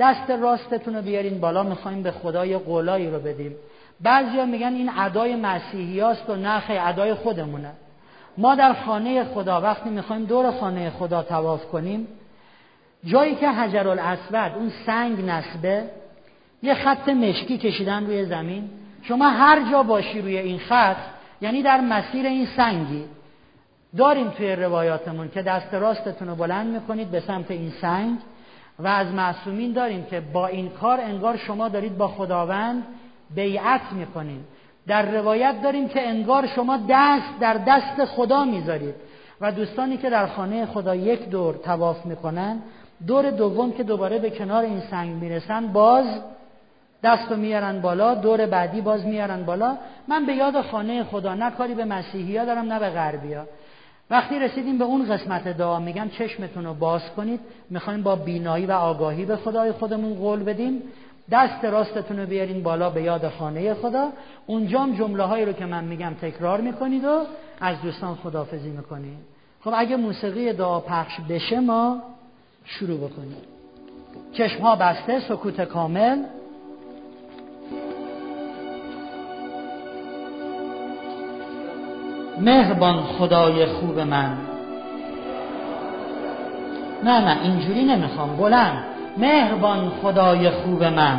دست 0.00 0.30
راستتون 0.30 0.94
رو 0.94 1.02
بیارین 1.02 1.40
بالا 1.40 1.62
می‌خوایم 1.62 2.02
به 2.02 2.10
خدای 2.10 2.58
قولایی 2.58 3.10
رو 3.10 3.20
بدیم. 3.20 3.54
بعضیا 4.00 4.46
میگن 4.46 4.72
این 4.74 4.90
ادای 4.98 5.36
مسیحی 5.36 6.00
و 6.00 6.36
نه 6.36 6.62
ادای 6.68 7.14
خودمونه. 7.14 7.72
ما 8.38 8.54
در 8.54 8.72
خانه 8.72 9.24
خدا 9.24 9.60
وقتی 9.60 9.90
می‌خوایم 9.90 10.24
دور 10.24 10.50
خانه 10.50 10.90
خدا 10.90 11.22
تواف 11.22 11.66
کنیم 11.66 12.08
جایی 13.04 13.34
که 13.34 13.48
حجر 13.48 13.88
الاسود 13.88 14.58
اون 14.58 14.72
سنگ 14.86 15.24
نسبه 15.24 15.84
یه 16.62 16.74
خط 16.74 17.08
مشکی 17.08 17.58
کشیدن 17.58 18.06
روی 18.06 18.24
زمین. 18.24 18.70
شما 19.02 19.28
هر 19.28 19.70
جا 19.70 19.82
باشی 19.82 20.20
روی 20.20 20.38
این 20.38 20.58
خط 20.58 20.96
یعنی 21.40 21.62
در 21.62 21.80
مسیر 21.80 22.26
این 22.26 22.46
سنگی. 22.56 23.04
داریم 23.96 24.28
توی 24.28 24.56
روایاتمون 24.56 25.28
که 25.28 25.42
دست 25.42 25.74
راستتون 25.74 26.28
رو 26.28 26.34
بلند 26.34 26.66
می‌کنید 26.66 27.10
به 27.10 27.20
سمت 27.20 27.50
این 27.50 27.72
سنگ. 27.80 28.18
و 28.82 28.86
از 28.86 29.06
معصومین 29.06 29.72
داریم 29.72 30.04
که 30.04 30.20
با 30.20 30.46
این 30.46 30.68
کار 30.68 31.00
انگار 31.00 31.36
شما 31.36 31.68
دارید 31.68 31.98
با 31.98 32.08
خداوند 32.08 32.82
بیعت 33.34 33.92
می‌کنید. 33.92 34.44
در 34.86 35.02
روایت 35.12 35.62
داریم 35.62 35.88
که 35.88 36.08
انگار 36.08 36.46
شما 36.46 36.78
دست 36.88 37.40
در 37.40 37.54
دست 37.54 38.04
خدا 38.04 38.44
می‌ذارید. 38.44 38.94
و 39.40 39.52
دوستانی 39.52 39.96
که 39.96 40.10
در 40.10 40.26
خانه 40.26 40.66
خدا 40.66 40.94
یک 40.94 41.28
دور 41.28 41.54
تواف 41.54 42.06
می‌کنن 42.06 42.58
دور 43.06 43.30
دوم 43.30 43.72
که 43.72 43.82
دوباره 43.82 44.18
به 44.18 44.30
کنار 44.30 44.64
این 44.64 44.80
سنگ 44.80 45.22
می‌رسن 45.22 45.66
باز 45.66 46.06
دست 47.02 47.30
رو 47.30 47.36
میارن 47.36 47.80
بالا 47.80 48.14
دور 48.14 48.46
بعدی 48.46 48.80
باز 48.80 49.06
میارن 49.06 49.42
بالا. 49.42 49.76
من 50.08 50.26
به 50.26 50.32
یاد 50.32 50.60
خانه 50.60 51.04
خدا 51.04 51.34
نه 51.34 51.50
کاری 51.50 51.74
به 51.74 51.84
مسیحی 51.84 52.36
ها 52.36 52.44
دارم 52.44 52.72
نه 52.72 52.78
به 52.78 52.90
غربی 52.90 53.34
ها 53.34 53.44
وقتی 54.10 54.38
رسیدیم 54.38 54.78
به 54.78 54.84
اون 54.84 55.14
قسمت 55.14 55.48
دعا 55.48 55.80
میگم 55.80 56.08
چشمتون 56.08 56.64
رو 56.64 56.74
باز 56.74 57.02
کنید. 57.16 57.40
می‌خوایم 57.70 58.02
با 58.02 58.16
بینایی 58.16 58.66
و 58.66 58.72
آگاهی 58.72 59.24
به 59.24 59.36
خدای 59.36 59.72
خودمون 59.72 60.14
قول 60.14 60.42
بدیم. 60.42 60.82
دست 61.30 61.64
راستتون 61.64 62.18
رو 62.18 62.26
بیارین 62.26 62.62
بالا 62.62 62.90
به 62.90 63.02
یاد 63.02 63.28
خانه 63.28 63.74
خدا. 63.74 64.08
اونجام 64.46 64.94
جمله 64.94 65.22
هایی 65.22 65.44
رو 65.44 65.52
که 65.52 65.66
من 65.66 65.84
میگم 65.84 66.14
تکرار 66.22 66.60
می‌کنید 66.60 67.04
و 67.04 67.22
از 67.60 67.82
دوستان 67.82 68.14
خدافزی 68.14 68.70
می‌کنید. 68.70 69.18
خب 69.64 69.72
اگه 69.76 69.96
موسیقی 69.96 70.52
دعا 70.52 70.80
پخش 70.80 71.20
بشه 71.28 71.60
ما 71.60 72.02
شروع 72.64 72.98
بکنیم. 72.98 73.36
چشم 74.32 74.62
ها 74.62 74.76
بسته 74.76 75.20
سکوت 75.20 75.60
کامل. 75.60 76.18
مهربان 82.40 83.02
خدای 83.18 83.66
خوب 83.66 83.98
من. 83.98 84.36
نه 87.04 87.20
نه 87.20 87.42
اینجوری 87.42 87.84
نمی‌خوام. 87.84 88.36
بلند. 88.36 88.84
مهربان 89.16 89.92
خدای 90.02 90.50
خوب 90.50 90.84
من. 90.84 91.18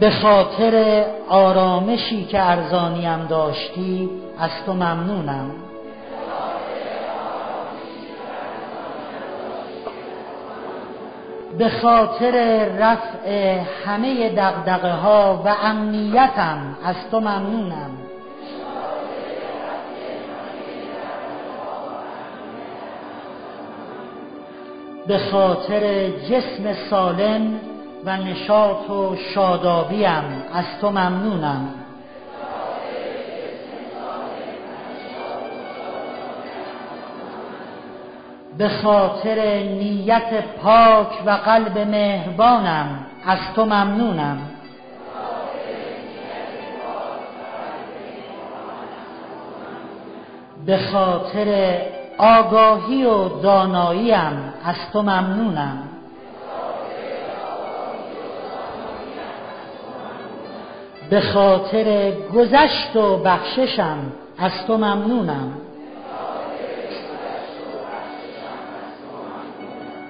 به 0.00 0.10
خاطر 0.10 1.04
آرامشی 1.28 2.24
که 2.24 2.42
ارزانیم 2.42 3.26
داشتی 3.26 4.10
از 4.38 4.50
تو 4.66 4.72
ممنونم. 4.72 5.50
به 11.60 11.68
خاطر 11.68 12.64
رفع 12.78 13.58
همه 13.84 14.28
دقدقه 14.28 14.92
ها 14.92 15.42
و 15.44 15.48
امنیتم 15.62 16.76
از 16.84 16.96
تو 17.10 17.20
ممنونم. 17.20 17.90
به 25.06 25.18
خاطر 25.18 26.10
جسم 26.10 26.74
سالم 26.90 27.60
و 28.04 28.16
نشاط 28.16 28.90
و 28.90 29.16
شادابیم 29.34 30.44
از 30.54 30.64
تو 30.80 30.90
ممنونم. 30.90 31.79
به 38.60 38.68
خاطر 38.68 39.62
نیت 39.62 40.44
پاک 40.62 41.22
و 41.26 41.30
قلب 41.30 41.78
مهربانم 41.78 43.06
از 43.26 43.38
تو 43.54 43.64
ممنونم. 43.64 44.38
به 50.66 50.78
خاطر 50.78 51.78
آگاهی 52.18 53.04
و 53.04 53.28
داناییم 53.28 54.54
از 54.64 54.76
تو 54.92 55.02
ممنونم. 55.02 55.82
به 61.10 61.20
خاطر 61.20 62.12
گذشت 62.34 62.96
و 62.96 63.16
بخششم 63.16 63.98
از 64.38 64.66
تو 64.66 64.76
ممنونم. 64.76 65.69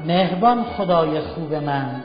مهربان 0.06 0.64
خدای 0.64 1.20
خوب 1.20 1.54
من. 1.54 2.02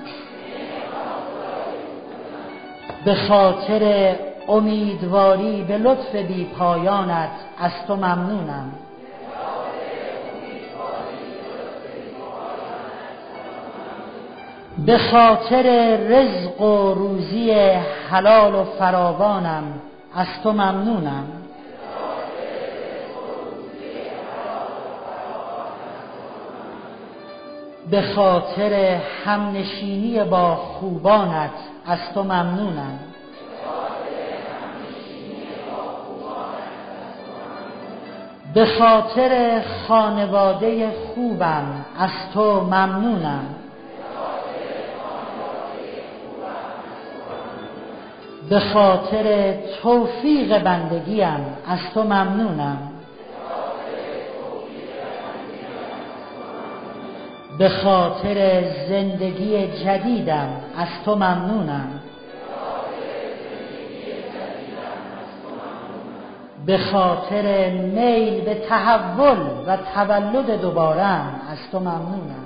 به 3.06 3.16
خاطر 3.16 4.16
امیدواری 4.48 5.62
به 5.62 5.78
لطف 5.78 6.16
بی 6.16 6.46
پایانت 6.46 7.30
از 7.60 7.72
تو 7.88 7.96
ممنونم. 7.96 8.72
به 14.86 14.98
خاطر 14.98 15.98
رزق 15.98 16.62
و 16.62 16.94
روزی 16.94 17.52
حلال 18.10 18.56
و 18.56 18.64
فراوانم 18.64 19.64
از 20.16 20.28
تو 20.44 20.52
ممنونم. 20.52 21.45
به 27.92 28.02
خاطر 28.02 29.00
همنشینی 29.26 30.24
با 30.24 30.56
خوبانت 30.56 31.52
از 31.86 32.00
تو 32.14 32.24
ممنونم. 32.24 33.00
به 38.54 38.66
خاطر 38.66 39.62
خانواده 39.88 40.92
خوبم 40.92 41.86
از 42.00 42.10
تو 42.34 42.62
ممنونم. 42.62 43.46
به 48.50 48.60
خاطر 48.60 49.54
توفیق 49.82 50.64
بندگیم 50.64 51.46
از 51.68 51.80
تو 51.94 52.04
ممنونم. 52.04 52.95
به 57.58 57.70
خاطر 57.70 58.64
زندگی 58.90 59.68
جدیدم 59.68 60.50
از 60.78 60.88
تو 61.06 61.16
ممنونم. 61.16 62.00
به 66.66 66.78
خاطر 66.78 67.70
میل 67.70 68.42
به 68.42 68.56
تحول 68.56 69.38
و 69.68 69.78
تولد 69.96 70.62
دوبارم 70.62 71.42
از 71.52 71.58
تو 71.72 71.80
ممنونم. 71.80 72.46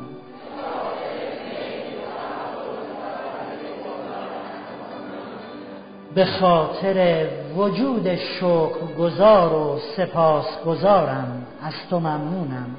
به 6.16 6.26
خاطر 6.26 7.28
وجود 7.56 8.16
شکر 8.16 8.94
گذار 9.00 9.54
و 9.54 9.80
سپاس 9.98 10.64
گذارم 10.66 11.46
از 11.64 11.74
تو 11.90 12.00
ممنونم. 12.00 12.76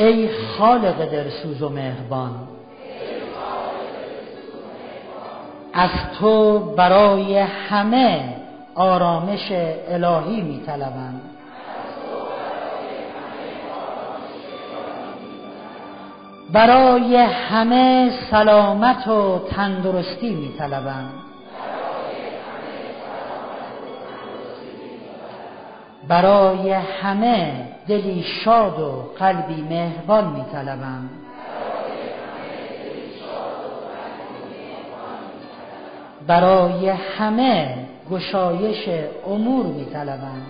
ای 0.00 0.28
خالق 0.58 1.10
درسوز 1.10 1.62
و 1.62 1.68
مهربان. 1.68 2.30
از 5.72 5.90
تو 6.18 6.58
برای 6.58 7.38
همه 7.38 8.36
آرامش 8.74 9.52
الهی 9.88 10.40
می 10.40 10.62
طلبم. 10.66 11.20
برای 16.52 17.16
همه 17.16 18.10
سلامت 18.30 19.08
و 19.08 19.38
تندرستی 19.38 20.34
می 20.34 20.54
طلبم. 20.58 21.29
برای 26.10 26.72
همه 26.72 27.52
دلی 27.88 28.22
شاد 28.44 28.80
و 28.80 28.92
قلبی 29.18 29.62
مهربان 29.62 30.32
می 30.32 30.44
طلبم 30.52 31.10
برای 36.26 36.88
همه 36.88 37.74
گشایش 38.10 38.88
امور 39.26 39.66
می 39.66 39.84
طلبم 39.84 40.42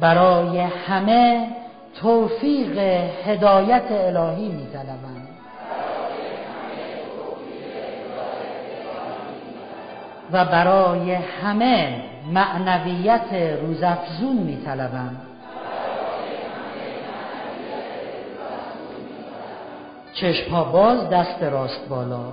برای 0.00 0.58
همه 0.58 1.48
توفیق 2.00 2.78
هدایت 3.24 3.86
الهی 3.90 4.48
می 4.48 4.66
طلبم 4.72 5.25
و 10.32 10.44
برای 10.44 11.14
همه 11.14 12.02
معنویت 12.32 13.58
روزافزون 13.62 14.36
می 14.36 14.56
طلبم 14.56 15.16
چشم 20.14 20.72
باز 20.72 21.10
دست 21.10 21.42
راست 21.42 21.88
بالا. 21.88 22.32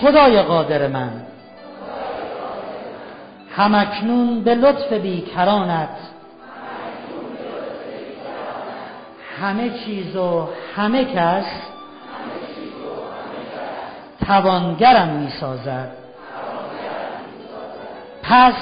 خدای 0.00 0.42
قادر 0.42 0.86
من. 0.88 1.22
همکنون 3.56 4.42
به 4.44 4.54
لطف 4.54 4.92
بیکرانت. 4.92 5.88
همه 9.40 9.70
چیز 9.70 10.16
و 10.16 10.48
همه 10.76 11.04
کس 11.04 11.44
توانگرم 14.26 15.08
می 15.08 15.30
سازد 15.40 15.90
پس 18.22 18.54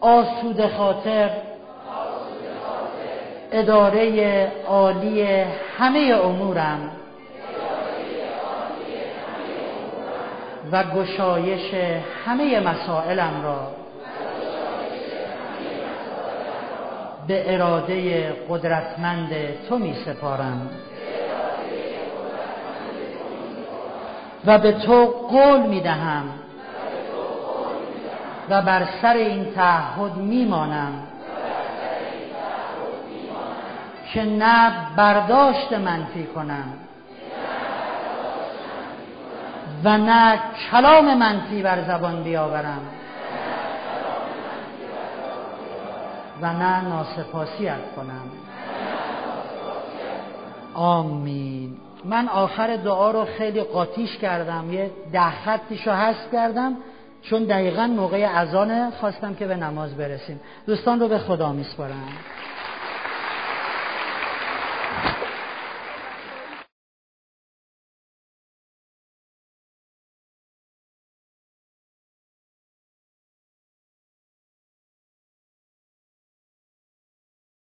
آسود 0.00 0.66
خاطر 0.66 1.30
اداره 3.52 4.52
عالی 4.66 5.22
همه 5.78 6.20
امورم 6.24 6.90
و 10.72 10.84
گشایش 10.84 11.74
همه 12.26 12.60
مسائلم 12.60 13.42
را 13.44 13.68
به 17.26 17.54
اراده 17.54 18.28
قدرتمند 18.48 19.30
تو 19.68 19.78
می 19.78 19.94
سپارم 20.04 20.70
و 24.46 24.58
به 24.58 24.72
تو 24.72 25.04
قول 25.06 25.60
می‌دهم. 25.60 26.24
و 28.50 28.62
بر 28.62 28.88
سر 29.02 29.14
این 29.14 29.52
تعهد 29.52 30.16
میمانم. 30.16 30.92
که 34.12 34.24
نه 34.24 34.72
برداشت 34.96 35.72
منفی 35.72 36.24
کنم. 36.24 36.72
و 39.84 39.98
نه 39.98 40.38
کلام 40.70 41.18
منفی 41.18 41.62
بر 41.62 41.82
زبان 41.82 42.22
بیاورم. 42.22 42.80
و 46.42 46.52
نه 46.52 46.80
ناسپاسیت 46.80 47.94
کنم. 47.96 48.30
آمین. 50.74 51.76
من 52.04 52.28
آخر 52.28 52.76
دعا 52.76 53.10
رو 53.10 53.24
خیلی 53.24 53.60
قاطیش 53.60 54.16
کردم. 54.16 54.72
یه 54.72 54.90
ده 55.12 55.30
خطیش 55.30 55.86
رو 55.86 55.92
حذف 55.92 56.32
کردم 56.32 56.76
چون 57.22 57.44
دقیقا 57.44 57.86
موقع 57.86 58.26
اذانه 58.34 58.90
خواستم 58.90 59.34
که 59.34 59.46
به 59.46 59.56
نماز 59.56 59.96
برسیم. 59.96 60.40
دوستان 60.66 61.00
رو 61.00 61.08
به 61.08 61.18
خدا 61.18 61.52
میسپارم. 61.52 62.08